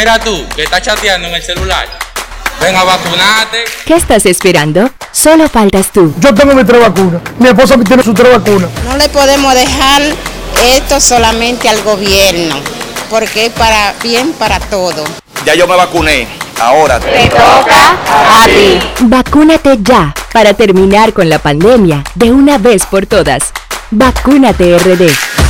Mira 0.00 0.18
tú, 0.18 0.48
que 0.56 0.62
estás 0.62 0.80
chateando 0.80 1.28
en 1.28 1.34
el 1.34 1.42
celular. 1.42 1.86
Ven 2.58 2.74
a 2.74 2.84
vacunarte. 2.84 3.66
¿Qué 3.84 3.96
estás 3.96 4.24
esperando? 4.24 4.88
Solo 5.12 5.46
faltas 5.46 5.92
tú. 5.92 6.14
Yo 6.20 6.34
tengo 6.34 6.54
mi 6.54 6.64
tres 6.64 6.80
vacunas. 6.80 7.20
Mi 7.38 7.48
esposa 7.48 7.76
tiene 7.86 8.02
su 8.02 8.14
tres 8.14 8.32
vacunas. 8.32 8.70
No 8.86 8.96
le 8.96 9.10
podemos 9.10 9.52
dejar 9.52 10.00
esto 10.74 11.00
solamente 11.02 11.68
al 11.68 11.82
gobierno, 11.82 12.56
porque 13.10 13.44
es 13.44 13.52
para 13.52 13.92
bien 14.02 14.32
para 14.32 14.58
todo. 14.58 15.04
Ya 15.44 15.54
yo 15.54 15.68
me 15.68 15.76
vacuné. 15.76 16.26
Ahora 16.58 16.98
te 16.98 17.28
toca 17.28 17.98
a 18.40 18.46
ti. 18.46 18.80
Vacúnate 19.00 19.80
ya 19.82 20.14
para 20.32 20.54
terminar 20.54 21.12
con 21.12 21.28
la 21.28 21.38
pandemia 21.40 22.04
de 22.14 22.30
una 22.30 22.56
vez 22.56 22.86
por 22.86 23.04
todas. 23.04 23.52
Vacúnate 23.90 24.78
RD. 24.78 25.49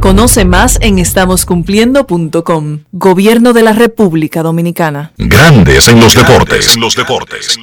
Conoce 0.00 0.44
más 0.44 0.78
en 0.80 1.00
estamoscumpliendo.com. 1.00 2.84
Gobierno 2.92 3.52
de 3.52 3.62
la 3.62 3.72
República 3.72 4.44
Dominicana. 4.44 5.12
Grandes 5.18 5.88
en 5.88 5.98
los 5.98 6.14
deportes. 6.14 6.76
En 6.76 6.80
los 6.80 6.94
deportes. 6.94 7.58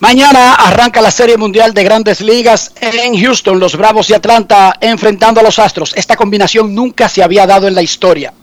Mañana 0.00 0.54
arranca 0.54 1.00
la 1.00 1.10
Serie 1.10 1.38
Mundial 1.38 1.72
de 1.72 1.82
Grandes 1.82 2.20
Ligas 2.20 2.72
en 2.80 3.18
Houston, 3.20 3.58
los 3.58 3.74
Bravos 3.74 4.10
y 4.10 4.14
Atlanta 4.14 4.74
enfrentando 4.80 5.40
a 5.40 5.42
los 5.42 5.58
Astros. 5.58 5.94
Esta 5.96 6.14
combinación 6.14 6.74
nunca 6.74 7.08
se 7.08 7.22
había 7.22 7.46
dado 7.46 7.66
en 7.66 7.74
la 7.74 7.82
historia. 7.82 8.34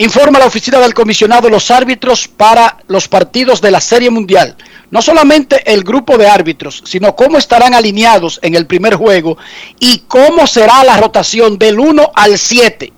Informa 0.00 0.38
la 0.38 0.46
oficina 0.46 0.78
del 0.78 0.94
comisionado 0.94 1.50
los 1.50 1.72
árbitros 1.72 2.28
para 2.28 2.78
los 2.86 3.08
partidos 3.08 3.60
de 3.60 3.72
la 3.72 3.80
Serie 3.80 4.10
Mundial. 4.10 4.56
No 4.92 5.02
solamente 5.02 5.72
el 5.72 5.82
grupo 5.82 6.16
de 6.16 6.28
árbitros, 6.28 6.84
sino 6.86 7.16
cómo 7.16 7.36
estarán 7.36 7.74
alineados 7.74 8.38
en 8.42 8.54
el 8.54 8.68
primer 8.68 8.94
juego 8.94 9.36
y 9.80 10.04
cómo 10.06 10.46
será 10.46 10.84
la 10.84 10.98
rotación 10.98 11.58
del 11.58 11.80
1 11.80 12.12
al 12.14 12.38
7. 12.38 12.92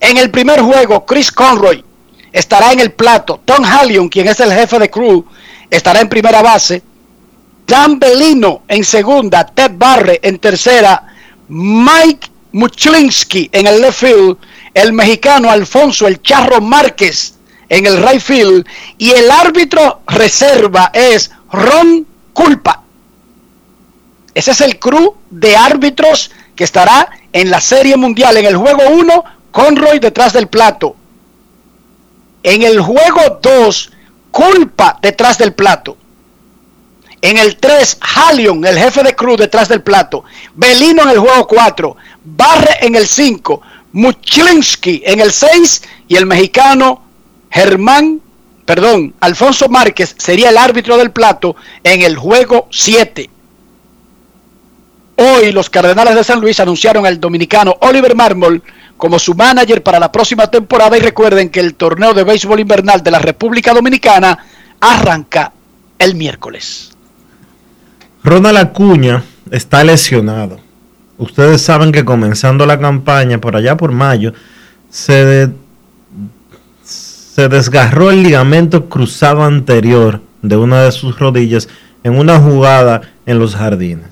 En 0.00 0.18
el 0.18 0.30
primer 0.30 0.60
juego, 0.60 1.06
Chris 1.06 1.32
Conroy 1.32 1.82
estará 2.30 2.72
en 2.72 2.80
el 2.80 2.92
plato. 2.92 3.40
Tom 3.46 3.64
Hallion, 3.64 4.10
quien 4.10 4.28
es 4.28 4.38
el 4.40 4.52
jefe 4.52 4.78
de 4.78 4.90
crew, 4.90 5.24
estará 5.70 6.00
en 6.00 6.10
primera 6.10 6.42
base. 6.42 6.82
Dan 7.66 7.98
Bellino 7.98 8.64
en 8.68 8.84
segunda, 8.84 9.46
Ted 9.46 9.72
Barre 9.76 10.20
en 10.22 10.38
tercera, 10.38 11.06
Mike 11.48 12.28
Muchlinsky 12.52 13.48
en 13.50 13.66
el 13.66 13.80
left 13.80 14.00
field, 14.00 14.36
el 14.74 14.92
mexicano 14.92 15.50
Alfonso 15.50 16.06
El 16.06 16.22
Charro 16.22 16.60
Márquez 16.60 17.34
en 17.68 17.86
el 17.86 18.06
right 18.06 18.20
field 18.20 18.66
y 18.98 19.10
el 19.10 19.30
árbitro 19.30 20.02
reserva 20.06 20.90
es 20.92 21.30
Ron 21.50 22.06
Culpa. 22.32 22.82
Ese 24.34 24.50
es 24.50 24.60
el 24.60 24.78
crew 24.78 25.14
de 25.30 25.56
árbitros 25.56 26.30
que 26.54 26.64
estará 26.64 27.08
en 27.32 27.50
la 27.50 27.60
Serie 27.60 27.96
Mundial. 27.96 28.36
En 28.36 28.46
el 28.46 28.56
juego 28.56 28.82
1, 28.90 29.24
Conroy 29.50 29.98
detrás 29.98 30.32
del 30.32 30.48
plato. 30.48 30.96
En 32.42 32.62
el 32.62 32.80
juego 32.80 33.38
2, 33.42 33.92
Culpa 34.30 34.98
detrás 35.02 35.38
del 35.38 35.52
plato. 35.52 35.96
En 37.20 37.38
el 37.38 37.56
3, 37.56 37.98
Hallion, 38.00 38.64
el 38.64 38.78
jefe 38.78 39.02
de 39.02 39.14
cruz 39.14 39.36
detrás 39.36 39.68
del 39.68 39.82
plato. 39.82 40.24
Belino 40.54 41.02
en 41.02 41.10
el 41.10 41.18
juego 41.18 41.46
4. 41.46 41.96
Barre 42.24 42.78
en 42.80 42.96
el 42.96 43.06
5. 43.06 43.62
Muchlinsky 43.92 45.02
en 45.04 45.20
el 45.20 45.32
6. 45.32 45.82
Y 46.08 46.16
el 46.16 46.26
mexicano 46.26 47.02
Germán, 47.50 48.20
perdón, 48.64 49.14
Alfonso 49.20 49.68
Márquez 49.68 50.14
sería 50.18 50.50
el 50.50 50.58
árbitro 50.58 50.96
del 50.96 51.10
plato 51.10 51.56
en 51.84 52.02
el 52.02 52.16
juego 52.16 52.68
7. 52.70 53.28
Hoy 55.16 55.52
los 55.52 55.68
Cardenales 55.70 56.14
de 56.14 56.24
San 56.24 56.40
Luis 56.40 56.58
anunciaron 56.60 57.06
al 57.06 57.20
dominicano 57.20 57.76
Oliver 57.80 58.14
Marmol 58.16 58.62
como 58.96 59.18
su 59.18 59.34
manager 59.34 59.82
para 59.82 59.98
la 59.98 60.10
próxima 60.10 60.50
temporada 60.50 60.96
y 60.96 61.00
recuerden 61.00 61.50
que 61.50 61.60
el 61.60 61.74
torneo 61.74 62.14
de 62.14 62.24
béisbol 62.24 62.60
invernal 62.60 63.02
de 63.02 63.10
la 63.10 63.18
República 63.18 63.74
Dominicana 63.74 64.38
arranca 64.80 65.52
el 65.98 66.14
miércoles. 66.14 66.92
Ronald 68.24 68.58
Acuña 68.58 69.22
está 69.50 69.84
lesionado. 69.84 70.60
Ustedes 71.22 71.62
saben 71.62 71.92
que 71.92 72.04
comenzando 72.04 72.66
la 72.66 72.80
campaña 72.80 73.38
por 73.38 73.54
allá 73.54 73.76
por 73.76 73.92
mayo 73.92 74.32
se, 74.90 75.50
se 76.82 77.48
desgarró 77.48 78.10
el 78.10 78.24
ligamento 78.24 78.88
cruzado 78.88 79.44
anterior 79.44 80.20
de 80.42 80.56
una 80.56 80.82
de 80.82 80.90
sus 80.90 81.20
rodillas 81.20 81.68
en 82.02 82.18
una 82.18 82.40
jugada 82.40 83.02
en 83.24 83.38
los 83.38 83.54
jardines. 83.54 84.08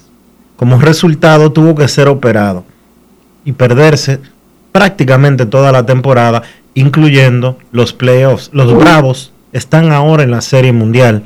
Como 0.55 0.79
resultado 0.79 1.51
tuvo 1.51 1.75
que 1.75 1.89
ser 1.89 2.07
operado 2.07 2.65
y 3.45 3.51
perderse 3.51 4.21
prácticamente 4.71 5.47
toda 5.47 5.73
la 5.73 5.85
temporada, 5.85 6.45
incluyendo 6.75 7.59
los 7.73 7.93
playoffs. 7.93 8.51
Los 8.53 8.73
Bravos 8.73 9.33
están 9.53 9.91
ahora 9.91 10.23
en 10.23 10.31
la 10.31 10.43
Serie 10.43 10.73
Mundial 10.73 11.25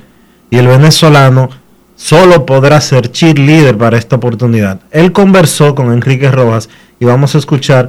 y 0.48 0.56
el 0.56 0.66
venezolano 0.66 1.50
solo 1.96 2.46
podrá 2.46 2.80
ser 2.80 3.10
cheerleader 3.10 3.76
para 3.76 3.98
esta 3.98 4.16
oportunidad. 4.16 4.80
Él 4.90 5.12
conversó 5.12 5.74
con 5.74 5.92
Enrique 5.92 6.30
Rojas 6.30 6.68
y 7.00 7.04
vamos 7.04 7.34
a 7.34 7.38
escuchar 7.38 7.88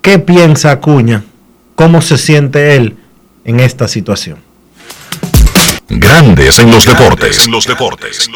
qué 0.00 0.18
piensa 0.18 0.70
Acuña, 0.70 1.24
cómo 1.74 2.02
se 2.02 2.18
siente 2.18 2.76
él 2.76 2.96
en 3.44 3.60
esta 3.60 3.88
situación. 3.88 4.38
Grandes 5.88 6.58
en 6.58 6.70
los 6.70 6.86
deportes. 6.86 7.46
En 7.46 7.52
los 7.52 7.66
deportes. 7.66 8.30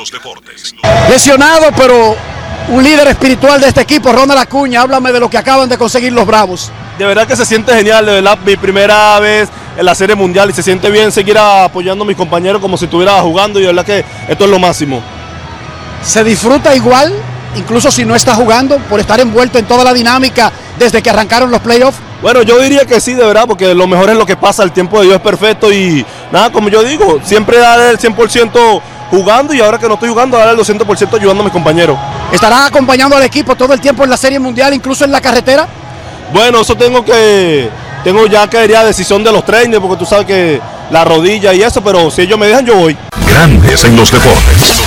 Lesionado, 1.08 1.70
pero 1.76 2.14
un 2.68 2.84
líder 2.84 3.08
espiritual 3.08 3.60
de 3.60 3.68
este 3.68 3.80
equipo, 3.80 4.12
Ronald 4.12 4.40
Acuña. 4.40 4.82
Háblame 4.82 5.12
de 5.12 5.20
lo 5.20 5.30
que 5.30 5.38
acaban 5.38 5.68
de 5.68 5.78
conseguir 5.78 6.12
los 6.12 6.26
Bravos. 6.26 6.70
De 6.98 7.06
verdad 7.06 7.26
que 7.26 7.36
se 7.36 7.46
siente 7.46 7.72
genial, 7.74 8.04
de 8.04 8.12
verdad, 8.12 8.38
mi 8.44 8.56
primera 8.56 9.18
vez 9.20 9.48
en 9.78 9.86
la 9.86 9.94
Serie 9.94 10.16
Mundial 10.16 10.50
y 10.50 10.52
se 10.52 10.62
siente 10.62 10.90
bien 10.90 11.12
seguir 11.12 11.38
apoyando 11.38 12.02
a 12.02 12.06
mis 12.06 12.16
compañeros 12.16 12.60
como 12.60 12.76
si 12.76 12.86
estuviera 12.86 13.20
jugando 13.20 13.60
y 13.60 13.62
de 13.62 13.68
verdad 13.68 13.86
que 13.86 14.04
esto 14.28 14.44
es 14.44 14.50
lo 14.50 14.58
máximo. 14.58 15.00
¿Se 16.02 16.24
disfruta 16.24 16.74
igual, 16.74 17.14
incluso 17.54 17.88
si 17.92 18.04
no 18.04 18.16
está 18.16 18.34
jugando, 18.34 18.78
por 18.88 18.98
estar 18.98 19.20
envuelto 19.20 19.56
en 19.56 19.66
toda 19.66 19.84
la 19.84 19.94
dinámica 19.94 20.50
desde 20.80 21.00
que 21.00 21.10
arrancaron 21.10 21.52
los 21.52 21.60
playoffs? 21.60 21.98
Bueno, 22.20 22.42
yo 22.42 22.58
diría 22.58 22.84
que 22.86 23.00
sí, 23.00 23.14
de 23.14 23.24
verdad, 23.24 23.44
porque 23.46 23.72
lo 23.72 23.86
mejor 23.86 24.10
es 24.10 24.16
lo 24.16 24.26
que 24.26 24.36
pasa, 24.36 24.64
el 24.64 24.72
tiempo 24.72 24.98
de 24.98 25.06
Dios 25.06 25.16
es 25.16 25.22
perfecto 25.22 25.72
y 25.72 26.04
nada, 26.32 26.50
como 26.50 26.68
yo 26.68 26.82
digo, 26.82 27.20
siempre 27.22 27.58
dar 27.58 27.78
el 27.78 27.98
100% 27.98 28.82
jugando 29.12 29.54
y 29.54 29.60
ahora 29.60 29.78
que 29.78 29.86
no 29.86 29.94
estoy 29.94 30.08
jugando, 30.08 30.36
dar 30.36 30.48
el 30.48 30.56
200% 30.56 31.14
ayudando 31.14 31.42
a 31.42 31.44
mis 31.44 31.52
compañeros. 31.52 31.96
¿Estará 32.32 32.66
acompañando 32.66 33.16
al 33.16 33.22
equipo 33.22 33.54
todo 33.54 33.72
el 33.74 33.80
tiempo 33.80 34.02
en 34.02 34.10
la 34.10 34.16
Serie 34.16 34.40
Mundial, 34.40 34.74
incluso 34.74 35.04
en 35.04 35.12
la 35.12 35.20
carretera? 35.20 35.68
Bueno, 36.32 36.62
eso 36.62 36.74
tengo 36.74 37.04
que, 37.04 37.70
tengo 38.08 38.26
ya 38.26 38.48
que 38.48 38.62
diría 38.62 38.82
decisión 38.84 39.22
de 39.22 39.30
los 39.30 39.44
trainers, 39.44 39.82
porque 39.82 39.98
tú 39.98 40.06
sabes 40.06 40.24
que 40.24 40.58
la 40.90 41.04
rodilla 41.04 41.52
y 41.52 41.62
eso, 41.62 41.84
pero 41.84 42.10
si 42.10 42.22
ellos 42.22 42.38
me 42.38 42.46
dejan, 42.46 42.64
yo 42.64 42.74
voy. 42.74 42.96
Grandes 43.28 43.84
en 43.84 43.96
los 43.96 44.10
deportes. 44.10 44.78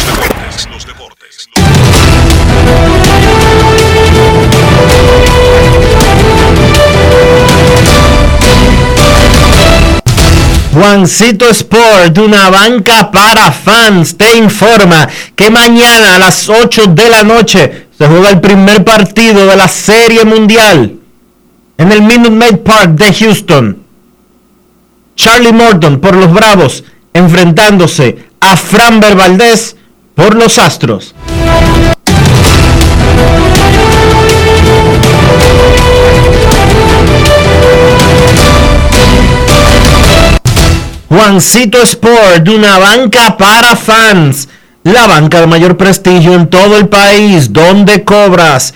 Juancito 10.74 11.48
Sport, 11.48 12.18
una 12.18 12.50
banca 12.50 13.12
para 13.12 13.52
fans, 13.52 14.18
te 14.18 14.36
informa 14.36 15.08
que 15.36 15.52
mañana 15.52 16.16
a 16.16 16.18
las 16.18 16.50
8 16.50 16.88
de 16.88 17.08
la 17.08 17.22
noche 17.22 17.90
se 17.96 18.08
juega 18.08 18.30
el 18.30 18.42
primer 18.42 18.84
partido 18.84 19.46
de 19.46 19.56
la 19.56 19.68
Serie 19.68 20.26
Mundial 20.26 21.01
en 21.82 21.92
el 21.92 22.04
Minute 22.04 22.30
Maid 22.30 22.58
Park 22.58 22.92
de 22.92 23.12
Houston. 23.12 23.84
Charlie 25.16 25.52
Morton 25.52 26.00
por 26.00 26.16
los 26.16 26.32
Bravos 26.32 26.84
enfrentándose 27.12 28.30
a 28.40 28.56
Framber 28.56 29.16
Valdez 29.16 29.76
por 30.14 30.36
los 30.36 30.60
Astros. 30.60 31.16
Juancito 41.10 41.82
Sport, 41.82 42.48
una 42.48 42.78
banca 42.78 43.38
para 43.38 43.76
fans, 43.76 44.48
la 44.84 45.08
banca 45.08 45.42
de 45.42 45.48
mayor 45.48 45.78
prestigio 45.78 46.36
en 46.36 46.48
todo 46.48 46.78
el 46.78 46.90
país, 46.90 47.52
donde 47.52 48.04
cobras 48.04 48.76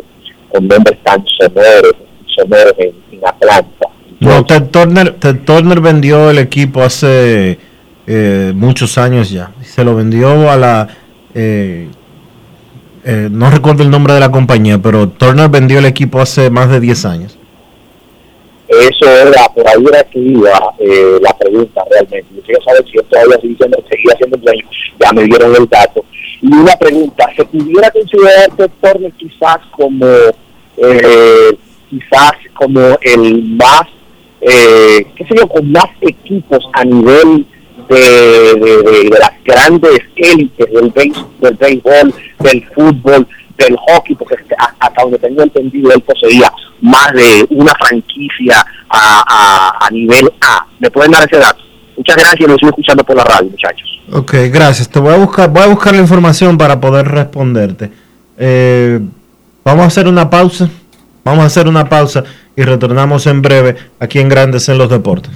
con 0.51 0.67
nombres 0.67 0.97
tan 1.03 1.23
sonoros, 1.25 1.95
sonoros 2.35 2.73
en, 2.77 2.93
en 3.11 3.27
Atlanta. 3.27 3.89
No, 4.19 4.45
Ted 4.45 4.63
Turner, 4.71 5.13
Ted 5.19 5.39
Turner 5.45 5.79
vendió 5.79 6.29
el 6.29 6.39
equipo 6.39 6.81
hace 6.81 7.59
eh, 8.07 8.51
muchos 8.55 8.97
años 8.97 9.29
ya. 9.29 9.51
Se 9.61 9.83
lo 9.83 9.95
vendió 9.95 10.49
a 10.49 10.57
la... 10.57 10.87
Eh, 11.35 11.87
eh, 13.03 13.29
no 13.31 13.49
recuerdo 13.49 13.83
el 13.83 13.89
nombre 13.89 14.13
de 14.13 14.19
la 14.19 14.31
compañía, 14.31 14.79
pero 14.79 15.07
Turner 15.07 15.49
vendió 15.49 15.79
el 15.79 15.85
equipo 15.85 16.19
hace 16.19 16.49
más 16.49 16.69
de 16.69 16.79
10 16.79 17.05
años. 17.05 17.37
Eso 18.67 19.09
era, 19.09 19.47
por 19.55 19.65
ahí 19.65 19.81
era 19.87 20.03
que 20.03 20.19
iba 20.19 20.73
eh, 20.79 21.17
la 21.21 21.33
pregunta 21.37 21.81
realmente. 21.89 22.25
Yo 22.35 22.41
quiero 22.41 22.61
saber 22.63 22.83
si 22.85 22.93
yo 22.93 23.03
todavía 23.03 23.39
seguía 23.39 24.17
siendo 24.17 24.37
dueño, 24.37 24.65
ya 24.99 25.13
me 25.13 25.23
dieron 25.23 25.55
el 25.55 25.67
dato. 25.69 26.03
Y 26.41 26.47
una 26.47 26.75
pregunta, 26.75 27.27
¿se 27.35 27.43
pudiera 27.45 27.89
considerar 27.91 28.51
que 28.55 28.67
Turner 28.81 29.11
quizás 29.13 29.57
como, 29.71 30.05
eh, 30.77 31.57
quizás 31.89 32.33
como 32.53 32.97
el 33.01 33.43
más, 33.55 33.87
eh, 34.41 35.07
qué 35.15 35.25
sé 35.25 35.35
yo, 35.35 35.47
con 35.47 35.71
más 35.71 35.87
equipos 36.01 36.63
a 36.73 36.83
nivel 36.85 37.45
de, 37.89 38.53
de, 38.55 39.09
las 39.09 39.31
grandes 39.43 39.99
élites 40.15 40.67
del, 40.71 40.91
béisbol, 40.91 42.13
del 42.39 42.65
fútbol, 42.75 43.27
del 43.57 43.77
hockey, 43.77 44.15
porque 44.15 44.35
hasta 44.79 45.01
donde 45.01 45.17
tengo 45.19 45.41
entendido 45.41 45.91
él 45.91 46.01
poseía 46.01 46.51
más 46.81 47.11
de 47.13 47.47
una 47.49 47.73
franquicia 47.75 48.63
a, 48.89 49.77
a, 49.79 49.89
nivel 49.89 50.31
A. 50.41 50.65
¿Me 50.79 50.91
pueden 50.91 51.11
dar 51.11 51.27
ese 51.27 51.39
dato? 51.39 51.63
Muchas 51.95 52.15
gracias, 52.15 52.47
lo 52.47 52.55
estoy 52.55 52.69
escuchando 52.69 53.03
por 53.03 53.15
la 53.15 53.23
radio, 53.23 53.49
muchachos. 53.49 53.96
Ok, 54.11 54.33
gracias. 54.51 54.89
Te 54.89 54.99
voy 54.99 55.13
a 55.13 55.17
buscar, 55.17 55.49
voy 55.49 55.63
a 55.63 55.67
buscar 55.67 55.93
la 55.93 56.01
información 56.01 56.57
para 56.57 56.79
poder 56.79 57.07
responderte. 57.07 57.91
Eh, 58.37 58.99
vamos 59.63 59.83
a 59.83 59.87
hacer 59.87 60.07
una 60.07 60.29
pausa. 60.29 60.69
Vamos 61.23 61.43
a 61.43 61.47
hacer 61.47 61.67
una 61.67 61.89
pausa 61.89 62.23
y 62.55 62.63
retornamos 62.63 63.27
en 63.27 63.41
breve 63.41 63.75
aquí 63.99 64.19
en 64.19 64.29
Grandes 64.29 64.69
en 64.69 64.77
los 64.77 64.89
Deportes. 64.89 65.31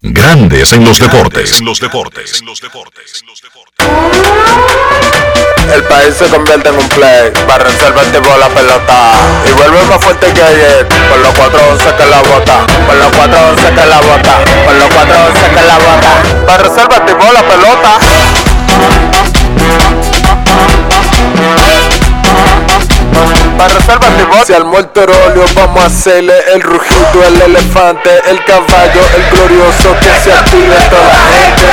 Grandes 0.00 0.72
en 0.72 0.84
los 0.84 0.98
deportes. 0.98 1.58
En 1.58 1.66
los 1.66 1.80
deportes. 1.80 2.40
En 2.40 2.46
los 2.46 2.60
deportes. 2.60 3.24
El 5.74 5.82
país 5.84 6.14
se 6.16 6.26
convierte 6.28 6.68
en 6.68 6.76
un 6.78 6.88
play, 6.90 7.30
para 7.46 7.64
tipo 7.64 8.36
la 8.38 8.48
pelota. 8.48 9.12
Y 9.48 9.52
vuelve 9.52 9.82
más 9.84 10.02
fuerte 10.02 10.32
que 10.32 10.42
ayer, 10.42 10.86
por 10.86 11.18
los 11.18 11.34
4-11 11.34 11.96
que 11.96 12.06
la 12.06 12.20
bota. 12.22 12.66
Por 12.86 12.96
los 12.96 13.12
4-11 13.12 13.74
que 13.74 13.86
la 13.86 14.00
bota. 14.00 14.38
Por 14.64 14.74
los 14.74 14.88
4-11 14.88 15.54
que 15.54 15.62
la 15.66 15.76
bota. 15.76 16.22
Para 16.46 16.62
tipo 17.04 17.32
la 17.32 17.42
pelota. 17.42 17.98
Para 23.58 23.74
reservar 23.74 24.12
Si 24.46 24.52
al 24.52 24.64
muerto 24.64 25.06
vamos 25.54 25.82
a 25.82 25.86
hacerle 25.86 26.34
el 26.54 26.62
rugido, 26.62 27.24
el 27.26 27.40
elefante, 27.42 28.10
el 28.28 28.44
caballo, 28.44 29.00
el 29.16 29.24
glorioso 29.36 29.96
que 30.00 30.10
se 30.22 30.32
active 30.32 30.76
toda 30.90 31.02
la 31.02 31.20
gente. 31.32 31.66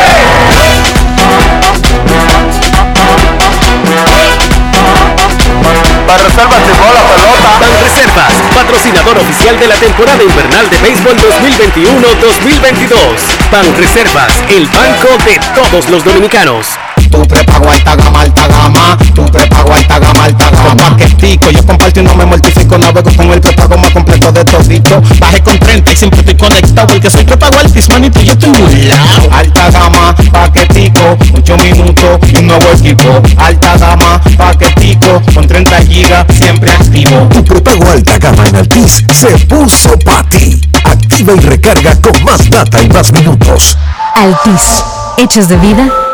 Para 6.07 6.23
reservas 6.23 6.59
la 6.59 7.15
pelota. 7.15 7.59
Ban 7.59 7.71
Reservas, 7.81 8.33
patrocinador 8.53 9.17
oficial 9.17 9.59
de 9.59 9.67
la 9.67 9.75
temporada 9.75 10.21
invernal 10.21 10.69
de 10.69 10.77
béisbol 10.79 11.15
2021-2022. 11.17 12.91
Ban 13.51 13.75
Reservas, 13.77 14.43
el 14.49 14.67
banco 14.67 15.17
de 15.25 15.39
todos 15.55 15.89
los 15.89 16.03
dominicanos. 16.03 16.77
Tu 17.13 17.21
prepago 17.27 17.69
alta 17.69 17.95
gama, 17.95 18.21
alta 18.21 18.47
gama. 18.47 18.97
Tu 19.13 19.23
prepago 19.23 19.71
alta 19.71 19.99
gama, 19.99 20.23
alta 20.23 20.49
gama. 20.49 20.69
Con 20.69 20.77
paquetico, 20.77 21.51
yo 21.51 21.63
comparto 21.63 21.99
y 21.99 22.03
no 22.03 22.15
me 22.15 22.25
mortifico. 22.25 22.75
Navego 22.75 23.11
con 23.15 23.31
el 23.31 23.39
prepago 23.39 23.77
más 23.77 23.91
completo 23.91 24.31
de 24.31 24.43
todito. 24.43 24.99
Baje 25.19 25.39
con 25.43 25.59
30 25.59 25.91
y 25.91 25.95
siempre 25.95 26.21
estoy 26.21 26.35
conectado. 26.35 26.87
Porque 26.87 27.11
soy 27.11 27.23
prepago 27.23 27.59
altis, 27.59 27.87
manito, 27.91 28.19
yo 28.21 28.33
estoy 28.33 28.49
muy 28.49 28.81
lado. 28.87 29.29
Alta 29.31 29.69
gama, 29.69 30.15
paquetico, 30.31 31.15
8 31.35 31.57
minutos 31.57 32.19
y 32.31 32.37
un 32.37 32.47
nuevo 32.47 32.65
equipo. 32.71 33.21
Alta 33.37 33.77
gama, 33.77 34.19
paquetico, 34.35 35.21
con 35.35 35.47
30 35.47 35.77
gigas, 35.81 36.25
siempre 36.35 36.71
activo. 36.71 37.29
Tu 37.31 37.43
prepago 37.43 37.91
alta 37.91 38.17
gama 38.17 38.47
en 38.47 38.55
Altis 38.55 39.05
se 39.13 39.37
puso 39.45 39.99
para 39.99 40.27
ti. 40.29 40.59
Activa 40.83 41.33
y 41.33 41.39
recarga 41.41 41.95
con 42.01 42.23
más 42.23 42.49
data 42.49 42.81
y 42.81 42.89
más 42.89 43.11
minutos. 43.11 43.77
Altis, 44.15 44.83
hechos 45.19 45.47
de 45.47 45.57
vida 45.57 46.02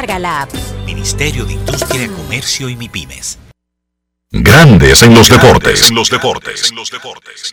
la 0.00 0.42
app. 0.42 0.54
Ministerio 0.86 1.44
de 1.44 1.52
Industria, 1.52 2.08
Comercio 2.08 2.68
y 2.70 2.76
MIPIMES. 2.76 3.38
Grandes 4.30 5.02
en 5.02 5.14
los 5.14 5.28
deportes. 5.28 5.90
En 5.90 5.94
los 5.94 6.08
deportes. 6.08 6.70
En 6.70 6.76
los 6.76 6.90
deportes. 6.90 7.52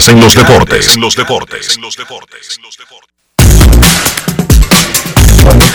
Grandes 0.00 0.08
en 0.08 0.20
los 0.20 0.34
deportes. 1.14 1.76
En 1.76 1.82
los 1.82 1.96
deportes. 1.96 2.58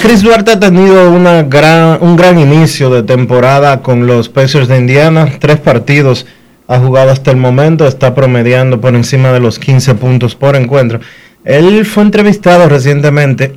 Chris 0.01 0.23
Duarte 0.23 0.51
ha 0.51 0.59
tenido 0.59 1.11
una 1.11 1.43
gran, 1.43 1.99
un 2.01 2.15
gran 2.15 2.39
inicio 2.39 2.89
de 2.89 3.03
temporada 3.03 3.83
con 3.83 4.07
los 4.07 4.29
Pacers 4.29 4.67
de 4.67 4.79
Indiana. 4.79 5.37
Tres 5.39 5.59
partidos 5.59 6.25
ha 6.67 6.79
jugado 6.79 7.11
hasta 7.11 7.29
el 7.29 7.37
momento. 7.37 7.87
Está 7.87 8.15
promediando 8.15 8.81
por 8.81 8.95
encima 8.95 9.31
de 9.31 9.41
los 9.41 9.59
15 9.59 9.93
puntos 9.93 10.33
por 10.33 10.55
encuentro. 10.55 11.01
Él 11.43 11.85
fue 11.85 12.01
entrevistado 12.01 12.67
recientemente 12.67 13.53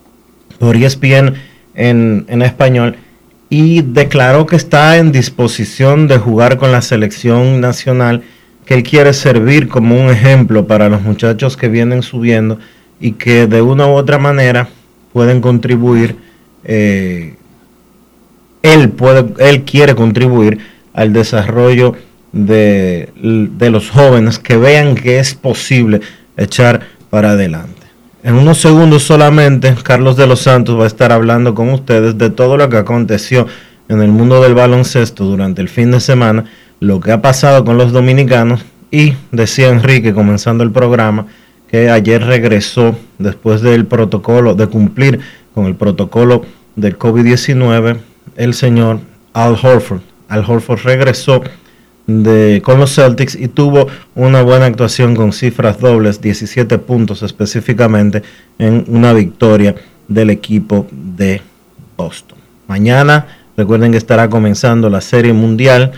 por 0.58 0.76
ESPN 0.76 1.34
en, 1.74 2.24
en 2.28 2.42
español 2.42 2.96
y 3.50 3.82
declaró 3.82 4.46
que 4.46 4.56
está 4.56 4.96
en 4.96 5.12
disposición 5.12 6.08
de 6.08 6.16
jugar 6.16 6.56
con 6.56 6.72
la 6.72 6.80
selección 6.80 7.60
nacional 7.60 8.22
que 8.66 8.74
él 8.74 8.82
quiere 8.82 9.14
servir 9.14 9.68
como 9.68 9.98
un 9.98 10.10
ejemplo 10.10 10.66
para 10.66 10.88
los 10.88 11.00
muchachos 11.00 11.56
que 11.56 11.68
vienen 11.68 12.02
subiendo 12.02 12.58
y 13.00 13.12
que 13.12 13.46
de 13.46 13.62
una 13.62 13.86
u 13.86 13.90
otra 13.90 14.18
manera 14.18 14.68
pueden 15.12 15.40
contribuir, 15.40 16.16
eh, 16.64 17.36
él, 18.62 18.90
puede, 18.90 19.26
él 19.38 19.62
quiere 19.62 19.94
contribuir 19.94 20.58
al 20.92 21.12
desarrollo 21.12 21.94
de, 22.32 23.08
de 23.14 23.70
los 23.70 23.88
jóvenes 23.90 24.40
que 24.40 24.56
vean 24.56 24.96
que 24.96 25.20
es 25.20 25.34
posible 25.34 26.00
echar 26.36 26.80
para 27.08 27.30
adelante. 27.30 27.86
En 28.24 28.34
unos 28.34 28.58
segundos 28.58 29.04
solamente, 29.04 29.76
Carlos 29.84 30.16
de 30.16 30.26
los 30.26 30.40
Santos 30.40 30.78
va 30.78 30.84
a 30.84 30.88
estar 30.88 31.12
hablando 31.12 31.54
con 31.54 31.70
ustedes 31.70 32.18
de 32.18 32.30
todo 32.30 32.56
lo 32.56 32.68
que 32.68 32.78
aconteció 32.78 33.46
en 33.88 34.02
el 34.02 34.10
mundo 34.10 34.42
del 34.42 34.54
baloncesto 34.54 35.24
durante 35.24 35.62
el 35.62 35.68
fin 35.68 35.92
de 35.92 36.00
semana 36.00 36.44
lo 36.80 37.00
que 37.00 37.12
ha 37.12 37.22
pasado 37.22 37.64
con 37.64 37.78
los 37.78 37.92
dominicanos 37.92 38.64
y 38.90 39.14
decía 39.32 39.68
Enrique 39.68 40.14
comenzando 40.14 40.62
el 40.64 40.70
programa 40.70 41.26
que 41.68 41.90
ayer 41.90 42.24
regresó 42.24 42.96
después 43.18 43.60
del 43.60 43.86
protocolo, 43.86 44.54
de 44.54 44.66
cumplir 44.68 45.20
con 45.54 45.66
el 45.66 45.74
protocolo 45.74 46.44
del 46.76 46.98
COVID-19, 46.98 47.98
el 48.36 48.54
señor 48.54 49.00
Al 49.32 49.54
Horford, 49.54 50.00
Al 50.28 50.44
Horford 50.46 50.80
regresó 50.84 51.42
de, 52.06 52.62
con 52.64 52.78
los 52.78 52.94
Celtics 52.94 53.34
y 53.34 53.48
tuvo 53.48 53.88
una 54.14 54.42
buena 54.42 54.66
actuación 54.66 55.16
con 55.16 55.32
cifras 55.32 55.80
dobles, 55.80 56.20
17 56.20 56.78
puntos 56.78 57.22
específicamente 57.22 58.22
en 58.58 58.84
una 58.88 59.12
victoria 59.12 59.74
del 60.06 60.30
equipo 60.30 60.86
de 60.92 61.42
Boston. 61.96 62.38
Mañana 62.68 63.26
recuerden 63.56 63.92
que 63.92 63.98
estará 63.98 64.28
comenzando 64.28 64.88
la 64.88 65.00
Serie 65.00 65.32
Mundial 65.32 65.92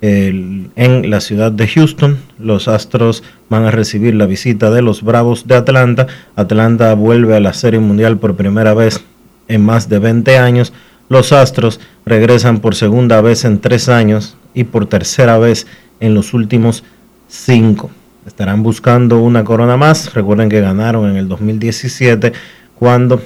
en 0.00 1.10
la 1.10 1.20
ciudad 1.20 1.52
de 1.52 1.68
Houston. 1.68 2.18
Los 2.38 2.68
Astros 2.68 3.22
van 3.48 3.64
a 3.64 3.70
recibir 3.70 4.14
la 4.14 4.26
visita 4.26 4.70
de 4.70 4.82
los 4.82 5.02
Bravos 5.02 5.46
de 5.46 5.56
Atlanta. 5.56 6.06
Atlanta 6.34 6.94
vuelve 6.94 7.36
a 7.36 7.40
la 7.40 7.52
Serie 7.52 7.80
Mundial 7.80 8.18
por 8.18 8.36
primera 8.36 8.74
vez 8.74 9.02
en 9.48 9.64
más 9.64 9.88
de 9.88 9.98
20 9.98 10.38
años. 10.38 10.72
Los 11.08 11.32
Astros 11.32 11.80
regresan 12.04 12.60
por 12.60 12.74
segunda 12.74 13.20
vez 13.20 13.44
en 13.44 13.60
tres 13.60 13.88
años 13.88 14.36
y 14.54 14.64
por 14.64 14.86
tercera 14.86 15.38
vez 15.38 15.66
en 16.00 16.14
los 16.14 16.34
últimos 16.34 16.84
cinco. 17.28 17.90
Estarán 18.26 18.62
buscando 18.62 19.20
una 19.20 19.44
corona 19.44 19.76
más. 19.76 20.12
Recuerden 20.14 20.48
que 20.48 20.60
ganaron 20.60 21.08
en 21.10 21.16
el 21.16 21.28
2017 21.28 22.32
cuando 22.74 23.22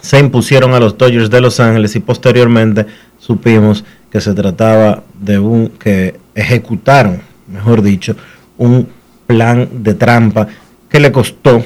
se 0.00 0.18
impusieron 0.18 0.74
a 0.74 0.80
los 0.80 0.96
Dodgers 0.96 1.30
de 1.30 1.40
Los 1.40 1.60
Ángeles 1.60 1.96
y 1.96 2.00
posteriormente 2.00 2.86
supimos 3.18 3.82
que 3.82 3.97
se 4.12 4.34
trataba 4.34 5.02
de 5.20 5.38
un 5.38 5.68
que 5.68 6.18
ejecutaron, 6.34 7.20
mejor 7.46 7.82
dicho, 7.82 8.16
un 8.56 8.88
plan 9.26 9.68
de 9.72 9.94
trampa 9.94 10.48
que 10.88 11.00
le 11.00 11.12
costó 11.12 11.62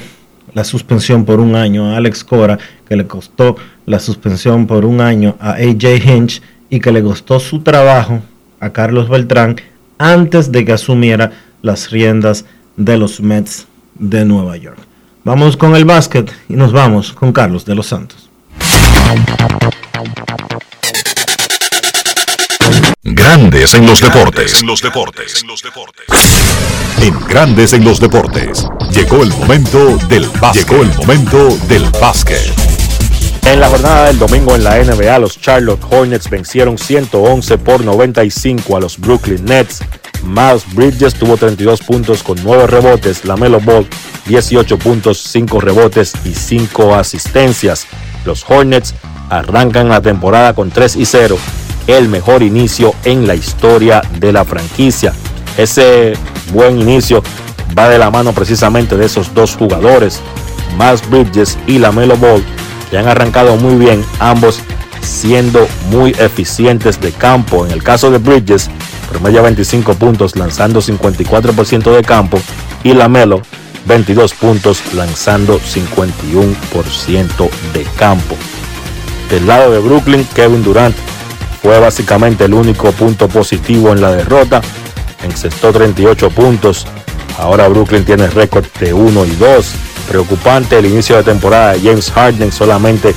la 0.54 0.64
suspensión 0.64 1.24
por 1.24 1.40
un 1.40 1.54
año 1.54 1.90
a 1.90 1.96
Alex 1.96 2.24
Cora, 2.24 2.58
que 2.86 2.96
le 2.96 3.06
costó 3.06 3.56
la 3.86 3.98
suspensión 3.98 4.66
por 4.66 4.84
un 4.84 5.00
año 5.00 5.36
a 5.40 5.52
AJ 5.52 6.04
Hinch 6.04 6.42
y 6.68 6.80
que 6.80 6.92
le 6.92 7.02
costó 7.02 7.40
su 7.40 7.60
trabajo 7.60 8.20
a 8.60 8.70
Carlos 8.70 9.08
Beltrán 9.08 9.56
antes 9.98 10.52
de 10.52 10.64
que 10.64 10.72
asumiera 10.72 11.32
las 11.62 11.90
riendas 11.90 12.44
de 12.76 12.96
los 12.96 13.20
Mets 13.20 13.66
de 13.94 14.24
Nueva 14.24 14.56
York. 14.56 14.78
Vamos 15.24 15.56
con 15.56 15.76
el 15.76 15.84
básquet 15.84 16.32
y 16.48 16.54
nos 16.54 16.72
vamos 16.72 17.12
con 17.12 17.32
Carlos 17.32 17.64
de 17.64 17.74
los 17.74 17.86
Santos. 17.86 18.28
Grandes 23.04 23.74
en 23.74 23.84
los 23.84 24.00
deportes. 24.00 24.60
En 24.60 24.68
los 24.68 24.80
deportes. 24.80 25.44
En 27.00 27.18
Grandes 27.26 27.72
en 27.72 27.84
los 27.84 27.98
deportes. 27.98 28.64
Llegó 28.92 29.24
el 29.24 29.30
momento 29.30 29.98
del 30.06 30.28
básquet. 30.40 30.68
Llegó 30.68 30.82
el 30.84 30.94
momento 30.94 31.48
del 31.66 31.82
básquet. 32.00 32.38
En 33.46 33.58
la 33.58 33.68
jornada 33.68 34.06
del 34.06 34.20
domingo 34.20 34.54
en 34.54 34.62
la 34.62 34.78
NBA, 34.78 35.18
los 35.18 35.40
Charlotte 35.40 35.82
Hornets 35.90 36.30
vencieron 36.30 36.78
111 36.78 37.58
por 37.58 37.84
95 37.84 38.76
a 38.76 38.80
los 38.80 38.96
Brooklyn 38.96 39.44
Nets. 39.46 39.80
Miles 40.22 40.62
Bridges 40.72 41.14
tuvo 41.14 41.36
32 41.36 41.80
puntos 41.80 42.22
con 42.22 42.38
9 42.44 42.68
rebotes. 42.68 43.24
Lamelo 43.24 43.58
Ball 43.58 43.84
18 44.26 44.78
puntos, 44.78 45.24
5 45.24 45.60
rebotes 45.60 46.12
y 46.24 46.34
5 46.34 46.94
asistencias. 46.94 47.88
Los 48.24 48.48
Hornets 48.48 48.94
arrancan 49.28 49.88
la 49.88 50.00
temporada 50.00 50.54
con 50.54 50.70
3 50.70 50.94
y 50.94 51.04
0 51.04 51.36
el 51.86 52.08
mejor 52.08 52.42
inicio 52.42 52.94
en 53.04 53.26
la 53.26 53.34
historia 53.34 54.02
de 54.18 54.32
la 54.32 54.44
franquicia. 54.44 55.12
Ese 55.56 56.14
buen 56.52 56.80
inicio 56.80 57.22
va 57.76 57.88
de 57.88 57.98
la 57.98 58.10
mano 58.10 58.32
precisamente 58.32 58.96
de 58.96 59.06
esos 59.06 59.34
dos 59.34 59.56
jugadores, 59.56 60.20
Miles 60.78 61.08
Bridges 61.08 61.58
y 61.66 61.78
Lamelo 61.78 62.16
Ball, 62.16 62.42
que 62.90 62.98
han 62.98 63.08
arrancado 63.08 63.56
muy 63.56 63.74
bien, 63.76 64.04
ambos 64.18 64.60
siendo 65.00 65.66
muy 65.90 66.10
eficientes 66.10 67.00
de 67.00 67.12
campo. 67.12 67.66
En 67.66 67.72
el 67.72 67.82
caso 67.82 68.10
de 68.10 68.18
Bridges, 68.18 68.70
promedia 69.10 69.42
25 69.42 69.94
puntos 69.94 70.36
lanzando 70.36 70.80
54% 70.80 71.94
de 71.94 72.02
campo 72.02 72.40
y 72.84 72.94
Lamelo 72.94 73.42
22 73.86 74.34
puntos 74.34 74.82
lanzando 74.94 75.58
51% 75.58 77.50
de 77.72 77.84
campo. 77.96 78.36
Del 79.30 79.46
lado 79.46 79.72
de 79.72 79.78
Brooklyn, 79.80 80.26
Kevin 80.34 80.62
Durant 80.62 80.94
fue 81.62 81.78
básicamente 81.78 82.44
el 82.44 82.54
único 82.54 82.90
punto 82.90 83.28
positivo 83.28 83.92
en 83.92 84.00
la 84.00 84.10
derrota. 84.10 84.60
Encestó 85.22 85.72
38 85.72 86.30
puntos. 86.30 86.86
Ahora 87.38 87.68
Brooklyn 87.68 88.04
tiene 88.04 88.26
récord 88.26 88.66
de 88.80 88.92
1 88.92 89.24
y 89.26 89.30
2. 89.36 89.74
Preocupante 90.08 90.78
el 90.78 90.86
inicio 90.86 91.16
de 91.16 91.22
temporada 91.22 91.72
de 91.72 91.80
James 91.80 92.10
Harden 92.10 92.50
solamente 92.50 93.14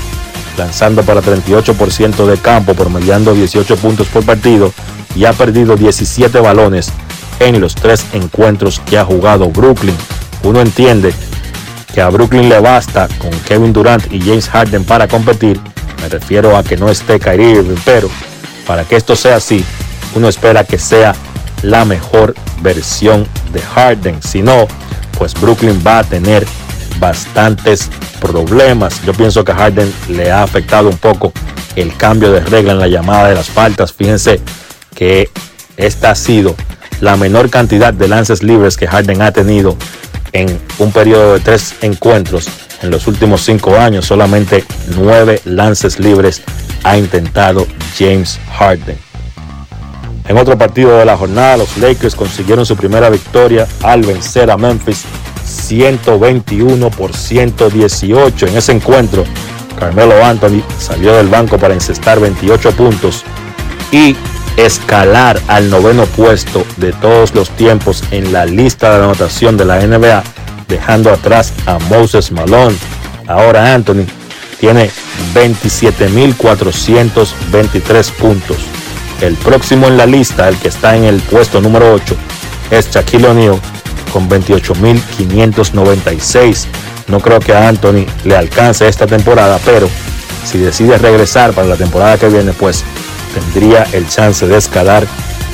lanzando 0.58 1.04
para 1.04 1.22
38% 1.22 2.26
de 2.26 2.38
campo, 2.38 2.76
promediando 2.76 3.34
18 3.34 3.76
puntos 3.78 4.08
por 4.08 4.24
partido 4.24 4.72
y 5.16 5.26
ha 5.26 5.34
perdido 5.34 5.76
17 5.76 6.40
balones 6.40 6.92
en 7.40 7.60
los 7.60 7.76
tres 7.76 8.06
encuentros 8.14 8.80
que 8.86 8.98
ha 8.98 9.04
jugado 9.06 9.50
Brooklyn. 9.50 9.96
Uno 10.44 10.62
entiende 10.62 11.14
que 11.94 12.02
a 12.02 12.10
Brooklyn 12.10 12.48
le 12.48 12.60
basta 12.60 13.08
con 13.18 13.32
Kevin 13.48 13.74
Durant 13.74 14.12
y 14.14 14.20
James 14.22 14.48
Harden 14.50 14.84
para 14.84 15.08
competir. 15.08 15.60
Me 16.02 16.10
refiero 16.10 16.56
a 16.56 16.64
que 16.64 16.78
no 16.78 16.90
esté 16.90 17.20
Kyrie 17.20 17.64
pero 17.84 18.10
para 18.66 18.84
que 18.84 18.96
esto 18.96 19.16
sea 19.16 19.38
así, 19.38 19.64
uno 20.16 20.28
espera 20.28 20.64
que 20.64 20.78
sea 20.78 21.16
la 21.62 21.86
mejor 21.86 22.36
versión 22.62 23.28
de 23.52 23.62
Harden. 23.62 24.22
Si 24.22 24.42
no, 24.42 24.68
pues 25.18 25.34
Brooklyn 25.34 25.82
va 25.86 26.00
a 26.00 26.04
tener 26.04 26.46
bastantes 27.00 27.90
problemas. 28.20 29.02
Yo 29.04 29.14
pienso 29.14 29.44
que 29.44 29.52
a 29.52 29.56
Harden 29.56 29.92
le 30.10 30.32
ha 30.32 30.44
afectado 30.44 30.90
un 30.90 30.98
poco 30.98 31.32
el 31.76 31.96
cambio 31.98 32.32
de 32.32 32.40
regla 32.42 32.74
en 32.74 32.80
la 32.80 32.88
llamada 32.88 33.30
de 33.30 33.36
las 33.36 33.50
faltas. 33.50 33.94
Fíjense 33.94 34.40
que 34.94 35.30
esta 35.78 36.12
ha 36.12 36.16
sido 36.16 36.56
la 37.02 37.18
menor 37.18 37.50
cantidad 37.50 37.94
de 37.94 38.08
lances 38.08 38.42
libres 38.42 38.78
que 38.78 38.88
Harden 38.88 39.22
ha 39.22 39.32
tenido 39.32 39.76
en 40.32 40.60
un 40.80 40.92
periodo 40.92 41.34
de 41.34 41.40
tres 41.40 41.76
encuentros 41.82 42.48
en 42.82 42.92
los 42.92 43.08
últimos 43.08 43.42
cinco 43.42 43.78
años. 43.78 44.06
Solamente 44.06 44.64
nueve 44.98 45.42
lances 45.46 46.00
libres 46.00 46.42
ha 46.84 46.98
intentado 46.98 47.68
James 47.98 48.40
Harden. 48.58 48.98
En 50.28 50.38
otro 50.38 50.58
partido 50.58 50.98
de 50.98 51.06
la 51.06 51.18
jornada, 51.18 51.58
los 51.58 51.78
Lakers 51.78 52.16
consiguieron 52.16 52.66
su 52.66 52.76
primera 52.76 53.10
victoria 53.10 53.68
al 53.84 54.02
vencer 54.02 54.50
a 54.50 54.58
Memphis 54.58 55.04
121 55.44 56.90
por 56.90 57.16
118. 57.16 58.48
En 58.48 58.58
ese 58.58 58.72
encuentro, 58.72 59.24
Carmelo 59.80 60.24
Anthony 60.24 60.64
salió 60.80 61.16
del 61.16 61.28
banco 61.28 61.58
para 61.58 61.74
encestar 61.74 62.20
28 62.20 62.72
puntos 62.72 63.24
y 63.92 64.16
escalar 64.58 65.40
al 65.48 65.70
noveno 65.70 66.06
puesto 66.06 66.66
de 66.78 66.94
todos 66.94 67.36
los 67.36 67.50
tiempos 67.52 68.04
en 68.12 68.32
la 68.32 68.46
lista 68.46 68.90
de 68.98 69.04
anotación 69.04 69.58
de 69.58 69.66
la 69.66 69.86
NBA, 69.86 70.24
dejando 70.68 71.12
atrás 71.12 71.54
a 71.66 71.80
Moses 71.90 72.32
Malone. 72.32 72.76
Ahora 73.28 73.74
Anthony 73.74 74.06
tiene 74.60 74.92
27.423 75.34 78.12
puntos. 78.12 78.58
El 79.22 79.36
próximo 79.36 79.88
en 79.88 79.96
la 79.98 80.06
lista, 80.06 80.50
el 80.50 80.58
que 80.58 80.68
está 80.68 80.96
en 80.96 81.06
el 81.06 81.20
puesto 81.22 81.60
número 81.62 81.92
8, 81.94 82.16
es 82.72 82.92
Shaquille 82.92 83.28
O'Neal 83.28 83.60
con 84.12 84.28
28.596. 84.30 86.66
No 87.08 87.20
creo 87.20 87.40
que 87.40 87.54
a 87.54 87.68
Anthony 87.68 88.06
le 88.24 88.36
alcance 88.36 88.88
esta 88.88 89.06
temporada, 89.08 89.60
pero 89.64 89.88
si 90.46 90.58
decide 90.58 90.98
regresar 90.98 91.54
para 91.54 91.68
la 91.68 91.76
temporada 91.76 92.18
que 92.18 92.30
viene, 92.30 92.54
pues 92.54 92.84
tendría 93.34 93.86
el 93.92 94.08
chance 94.08 94.48
de 94.48 94.58
escalar 94.58 95.06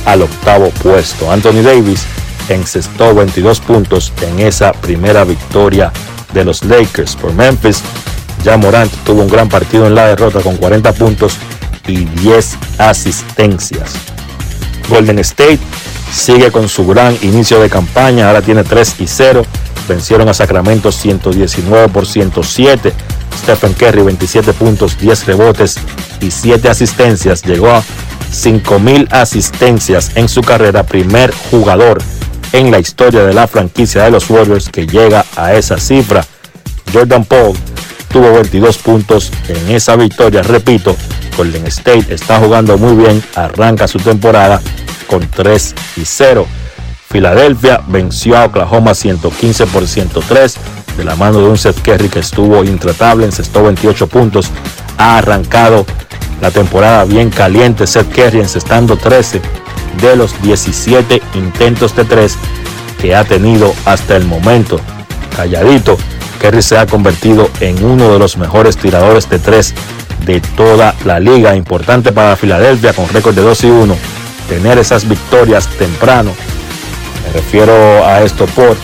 al 0.06 0.22
octavo 0.22 0.70
puesto. 0.82 1.30
Anthony 1.32 1.64
Davis 1.64 2.06
encestó 2.50 3.14
22 3.14 3.60
puntos 3.62 4.12
en 4.22 4.40
esa 4.40 4.74
primera 4.74 5.24
victoria 5.24 5.92
de 6.34 6.46
los 6.46 6.64
Lakers 6.64 7.16
por 7.16 7.34
Memphis. 7.34 7.82
Ya 8.44 8.58
Morant 8.58 8.92
tuvo 9.06 9.22
un 9.22 9.30
gran 9.30 9.50
partido 9.50 9.88
en 9.88 9.96
la 9.96 10.08
derrota 10.08 10.42
con 10.42 10.58
40 10.58 10.94
puntos 10.94 11.38
y 11.88 12.06
10 12.06 12.58
asistencias. 12.78 13.94
Golden 14.90 15.20
State 15.20 15.60
sigue 16.12 16.52
con 16.52 16.68
su 16.68 16.86
gran 16.88 17.18
inicio 17.22 17.60
de 17.62 17.70
campaña, 17.70 18.28
ahora 18.28 18.42
tiene 18.42 18.64
3 18.64 18.96
y 19.00 19.08
0. 19.08 19.46
Vencieron 19.88 20.30
a 20.30 20.34
Sacramento 20.34 20.92
119 20.92 21.90
por 21.90 22.08
107. 22.08 22.94
Stephen 23.44 23.74
Curry 23.74 24.04
27 24.04 24.54
puntos, 24.54 24.98
10 25.00 25.26
rebotes 25.26 25.78
y 26.20 26.32
7 26.32 26.70
asistencias. 26.70 27.44
Llegó 27.44 27.72
a 27.72 27.84
5.000 28.32 29.12
asistencias 29.12 30.12
en 30.16 30.30
su 30.30 30.42
carrera, 30.42 30.84
primer 30.84 31.34
jugador 31.50 32.02
en 32.54 32.72
la 32.72 32.80
historia 32.80 33.24
de 33.24 33.34
la 33.34 33.48
franquicia 33.48 34.04
de 34.04 34.12
los 34.12 34.30
Warriors 34.30 34.70
que 34.70 34.88
llega 34.88 35.26
a 35.36 35.54
esa 35.54 35.78
cifra. 35.78 36.26
Jordan 36.94 37.26
Paul 37.26 37.58
tuvo 38.10 38.34
22 38.34 38.78
puntos 38.80 39.32
en 39.48 39.72
esa 39.72 39.96
victoria. 39.96 40.44
Repito, 40.44 40.96
Golden 41.38 41.66
State 41.68 42.14
está 42.14 42.40
jugando 42.40 42.78
muy 42.78 42.96
bien, 42.96 43.24
arranca 43.36 43.88
su 43.88 44.00
temporada 44.00 44.62
con 45.08 45.28
3 45.28 45.76
y 45.98 46.06
0. 46.06 46.46
Filadelfia 47.10 47.82
venció 47.88 48.38
a 48.38 48.46
Oklahoma 48.46 48.94
115 48.94 49.68
por 49.68 49.88
103 49.88 50.56
de 50.98 51.04
la 51.04 51.16
mano 51.16 51.40
de 51.40 51.46
un 51.46 51.58
Seth 51.58 51.82
Kerry 51.82 52.10
que 52.10 52.20
estuvo 52.20 52.64
intratable, 52.64 53.26
encestó 53.26 53.64
28 53.64 54.08
puntos, 54.08 54.50
ha 54.98 55.18
arrancado 55.18 55.86
la 56.42 56.52
temporada 56.52 57.06
bien 57.06 57.30
caliente. 57.30 57.88
Seth 57.88 58.14
Curry 58.14 58.40
encestando 58.40 58.98
13 58.98 59.42
de 60.00 60.16
los 60.16 60.40
17 60.42 61.22
intentos 61.34 61.96
de 61.96 62.06
3 62.06 62.38
que 63.00 63.16
ha 63.16 63.24
tenido 63.24 63.74
hasta 63.86 64.16
el 64.16 64.26
momento. 64.26 64.80
Calladito, 65.36 65.98
Kerry 66.40 66.62
se 66.62 66.78
ha 66.78 66.86
convertido 66.86 67.50
en 67.60 67.84
uno 67.84 68.12
de 68.12 68.20
los 68.20 68.38
mejores 68.38 68.78
tiradores 68.78 69.30
de 69.30 69.40
3 69.40 69.74
de 70.26 70.42
toda 70.42 70.96
la 71.06 71.20
liga. 71.20 71.56
Importante 71.56 72.12
para 72.12 72.36
Filadelfia 72.36 72.94
con 72.94 73.08
récord 73.10 73.36
de 73.36 73.42
2 73.42 73.64
y 73.64 73.68
1. 73.68 73.96
Tener 74.50 74.78
esas 74.78 75.08
victorias 75.08 75.68
temprano. 75.68 76.32
Me 77.26 77.34
refiero 77.34 77.74
a 78.06 78.22
esto 78.22 78.46
por 78.48 78.76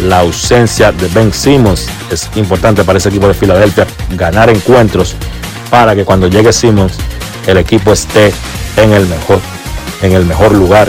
la 0.00 0.20
ausencia 0.20 0.92
de 0.92 1.08
Ben 1.08 1.32
Simmons. 1.32 1.88
Es 2.10 2.28
importante 2.36 2.84
para 2.84 2.98
ese 2.98 3.08
equipo 3.08 3.28
de 3.28 3.34
Filadelfia 3.34 3.86
ganar 4.10 4.50
encuentros 4.50 5.16
para 5.70 5.94
que 5.94 6.04
cuando 6.04 6.28
llegue 6.28 6.52
Simmons 6.52 6.94
el 7.46 7.58
equipo 7.58 7.92
esté 7.92 8.32
en 8.76 8.92
el 8.92 9.06
mejor, 9.06 9.40
en 10.04 10.12
el 10.12 10.24
mejor 10.26 10.52
lugar 10.52 10.88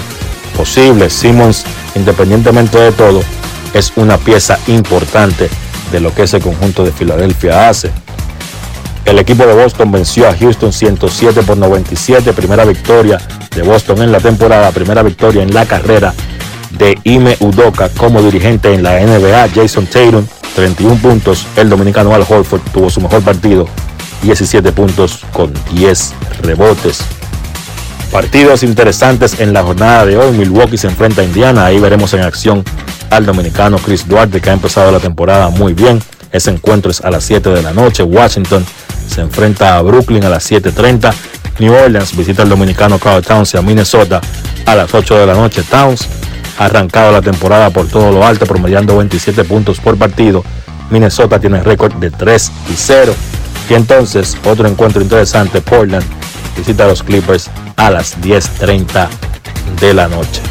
posible. 0.56 1.10
Simmons, 1.10 1.64
independientemente 1.96 2.78
de 2.78 2.92
todo, 2.92 3.22
es 3.74 3.92
una 3.96 4.18
pieza 4.18 4.60
importante 4.68 5.50
de 5.92 6.00
lo 6.00 6.14
que 6.14 6.24
ese 6.24 6.40
conjunto 6.40 6.84
de 6.84 6.92
Filadelfia 6.92 7.70
hace. 7.70 7.92
El 9.06 9.20
equipo 9.20 9.46
de 9.46 9.54
Boston 9.54 9.92
venció 9.92 10.28
a 10.28 10.36
Houston 10.36 10.74
107 10.74 11.44
por 11.44 11.58
97, 11.58 12.34
primera 12.34 12.66
victoria 12.66 13.20
de 13.56 13.62
Boston 13.62 14.02
en 14.02 14.12
la 14.12 14.20
temporada, 14.20 14.72
primera 14.72 15.04
victoria 15.04 15.44
en 15.44 15.54
la 15.54 15.66
carrera 15.66 16.14
de 16.72 16.98
Ime 17.04 17.38
Udoka 17.40 17.90
como 17.90 18.22
dirigente 18.22 18.74
en 18.74 18.84
la 18.84 19.00
NBA. 19.00 19.50
Jason 19.54 19.86
Tatum, 19.86 20.26
31 20.56 20.96
puntos. 20.96 21.46
El 21.56 21.70
dominicano 21.70 22.14
Al 22.16 22.26
Horford 22.28 22.62
tuvo 22.74 22.90
su 22.90 23.00
mejor 23.00 23.22
partido, 23.22 23.68
17 24.24 24.72
puntos 24.72 25.20
con 25.32 25.54
10 25.72 26.14
rebotes. 26.42 27.02
Partidos 28.16 28.64
interesantes 28.64 29.42
en 29.42 29.52
la 29.52 29.62
jornada 29.62 30.06
de 30.06 30.16
hoy. 30.16 30.32
Milwaukee 30.38 30.78
se 30.78 30.88
enfrenta 30.88 31.22
a 31.22 31.26
Indiana. 31.26 31.66
Ahí 31.66 31.82
veremos 31.82 32.14
en 32.14 32.22
acción 32.22 32.64
al 33.10 33.26
dominicano 33.26 33.78
Chris 33.78 34.08
Duarte, 34.08 34.40
que 34.40 34.50
ha 34.50 34.54
empezado 34.54 34.90
la 34.90 35.02
temporada 35.02 35.50
muy 35.50 35.74
bien. 35.74 36.02
Ese 36.32 36.50
encuentro 36.50 36.92
es 36.92 37.02
a 37.02 37.12
las 37.12 37.26
7 37.26 37.50
de 37.50 37.62
la 37.62 37.74
noche. 37.74 38.04
Washington 38.04 38.66
se 39.06 39.20
enfrenta 39.20 39.76
a 39.76 39.82
Brooklyn 39.82 40.24
a 40.24 40.30
las 40.30 40.50
7.30. 40.50 41.14
New 41.60 41.74
Orleans 41.74 42.16
visita 42.16 42.44
al 42.44 42.48
dominicano 42.48 43.00
Carl 43.00 43.22
Towns 43.22 43.54
a 43.56 43.62
Minnesota 43.62 44.22
a 44.66 44.76
las 44.76 44.94
8 44.94 45.20
de 45.20 45.26
la 45.26 45.34
noche. 45.34 45.64
Towns 45.64 46.08
ha 46.58 46.66
arrancado 46.68 47.12
la 47.12 47.22
temporada 47.22 47.70
por 47.70 47.90
todo 47.90 48.14
lo 48.14 48.26
alto, 48.26 48.46
promediando 48.46 48.96
27 48.96 49.44
puntos 49.44 49.82
por 49.82 49.98
partido. 49.98 50.42
Minnesota 50.90 51.38
tiene 51.38 51.62
récord 51.62 51.94
de 51.96 52.12
3 52.12 52.52
y 52.72 52.76
0. 52.78 53.14
Y 53.70 53.74
entonces, 53.74 54.38
otro 54.46 54.70
encuentro 54.70 55.02
interesante, 55.02 55.60
Portland 55.60 56.06
visita 56.56 56.86
a 56.86 56.88
los 56.88 57.04
Clippers 57.04 57.50
a 57.78 57.92
las 57.92 58.20
10.30 58.22 59.08
de 59.80 59.94
la 59.94 60.08
noche. 60.08 60.42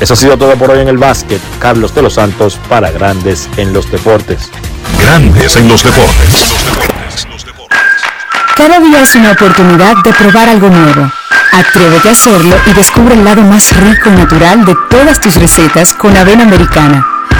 Eso 0.00 0.14
ha 0.14 0.16
sido 0.16 0.36
todo 0.36 0.56
por 0.56 0.70
hoy 0.70 0.80
en 0.80 0.88
el 0.88 0.98
básquet. 0.98 1.40
Carlos 1.60 1.94
de 1.94 2.02
los 2.02 2.14
Santos 2.14 2.58
para 2.68 2.90
Grandes 2.90 3.48
en 3.56 3.72
los 3.72 3.90
Deportes. 3.90 4.50
Grandes 5.00 5.56
en 5.56 5.68
los 5.68 5.84
Deportes. 5.84 6.52
Cada 8.56 8.80
día 8.80 9.02
es 9.02 9.14
una 9.14 9.32
oportunidad 9.32 9.94
de 10.04 10.12
probar 10.12 10.48
algo 10.48 10.68
nuevo. 10.68 11.10
Atrévete 11.52 12.08
a 12.08 12.12
hacerlo 12.12 12.56
y 12.66 12.72
descubre 12.72 13.14
el 13.14 13.24
lado 13.24 13.42
más 13.42 13.76
rico 13.76 14.08
y 14.08 14.12
natural 14.12 14.64
de 14.64 14.74
todas 14.90 15.20
tus 15.20 15.36
recetas 15.36 15.94
con 15.94 16.16
avena 16.16 16.44
americana. 16.44 17.06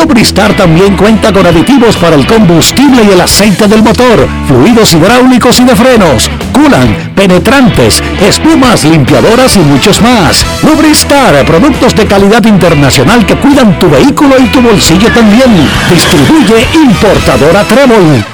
Lubristar 0.00 0.54
también 0.54 0.96
cuenta 0.96 1.30
con 1.30 1.44
aditivos 1.44 1.94
para 1.98 2.16
el 2.16 2.26
combustible 2.26 3.02
y 3.04 3.10
el 3.10 3.20
aceite 3.20 3.68
del 3.68 3.82
motor 3.82 4.26
fluidos 4.48 4.94
hidráulicos 4.94 5.60
y 5.60 5.64
de 5.64 5.76
frenos, 5.76 6.30
culan, 6.54 7.12
penetrantes, 7.14 8.02
espumas, 8.18 8.84
limpiadoras 8.84 9.56
y 9.56 9.58
muchos 9.58 10.00
más. 10.00 10.46
Lubristar, 10.62 11.44
productos 11.44 11.94
de 11.94 12.06
calidad 12.06 12.42
internacional 12.46 13.26
que 13.26 13.36
cuidan 13.36 13.78
tu 13.78 13.90
vehículo 13.90 14.36
y 14.38 14.46
tu 14.46 14.62
bolsillo 14.62 15.12
también. 15.12 15.68
Distribuye 15.90 16.66
importadora 16.72 17.62
Trébol. 17.64 18.24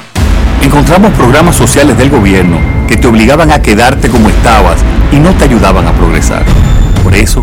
Encontramos 0.62 1.12
programas 1.14 1.56
sociales 1.56 1.98
del 1.98 2.10
gobierno 2.10 2.58
que 2.86 2.96
te 2.96 3.08
obligaban 3.08 3.50
a 3.50 3.60
quedarte 3.60 4.08
como 4.08 4.28
estabas 4.28 4.78
y 5.10 5.16
no 5.16 5.30
te 5.30 5.44
ayudaban 5.44 5.88
a 5.88 5.92
progresar. 5.92 6.44
Por 7.02 7.16
eso 7.16 7.42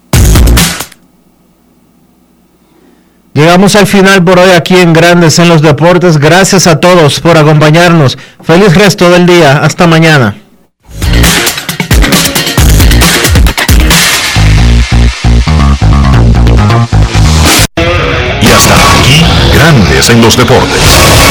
Llegamos 3.33 3.77
al 3.77 3.87
final 3.87 4.21
por 4.23 4.39
hoy 4.39 4.51
aquí 4.51 4.75
en 4.75 4.91
Grandes 4.91 5.39
en 5.39 5.47
los 5.47 5.61
Deportes. 5.61 6.17
Gracias 6.17 6.67
a 6.67 6.81
todos 6.81 7.21
por 7.21 7.37
acompañarnos. 7.37 8.17
Feliz 8.43 8.75
resto 8.75 9.09
del 9.09 9.25
día. 9.25 9.59
Hasta 9.63 9.87
mañana. 9.87 10.35
Grandes 19.53 20.09
en 20.09 20.21
los 20.21 20.35
deportes. 20.35 21.30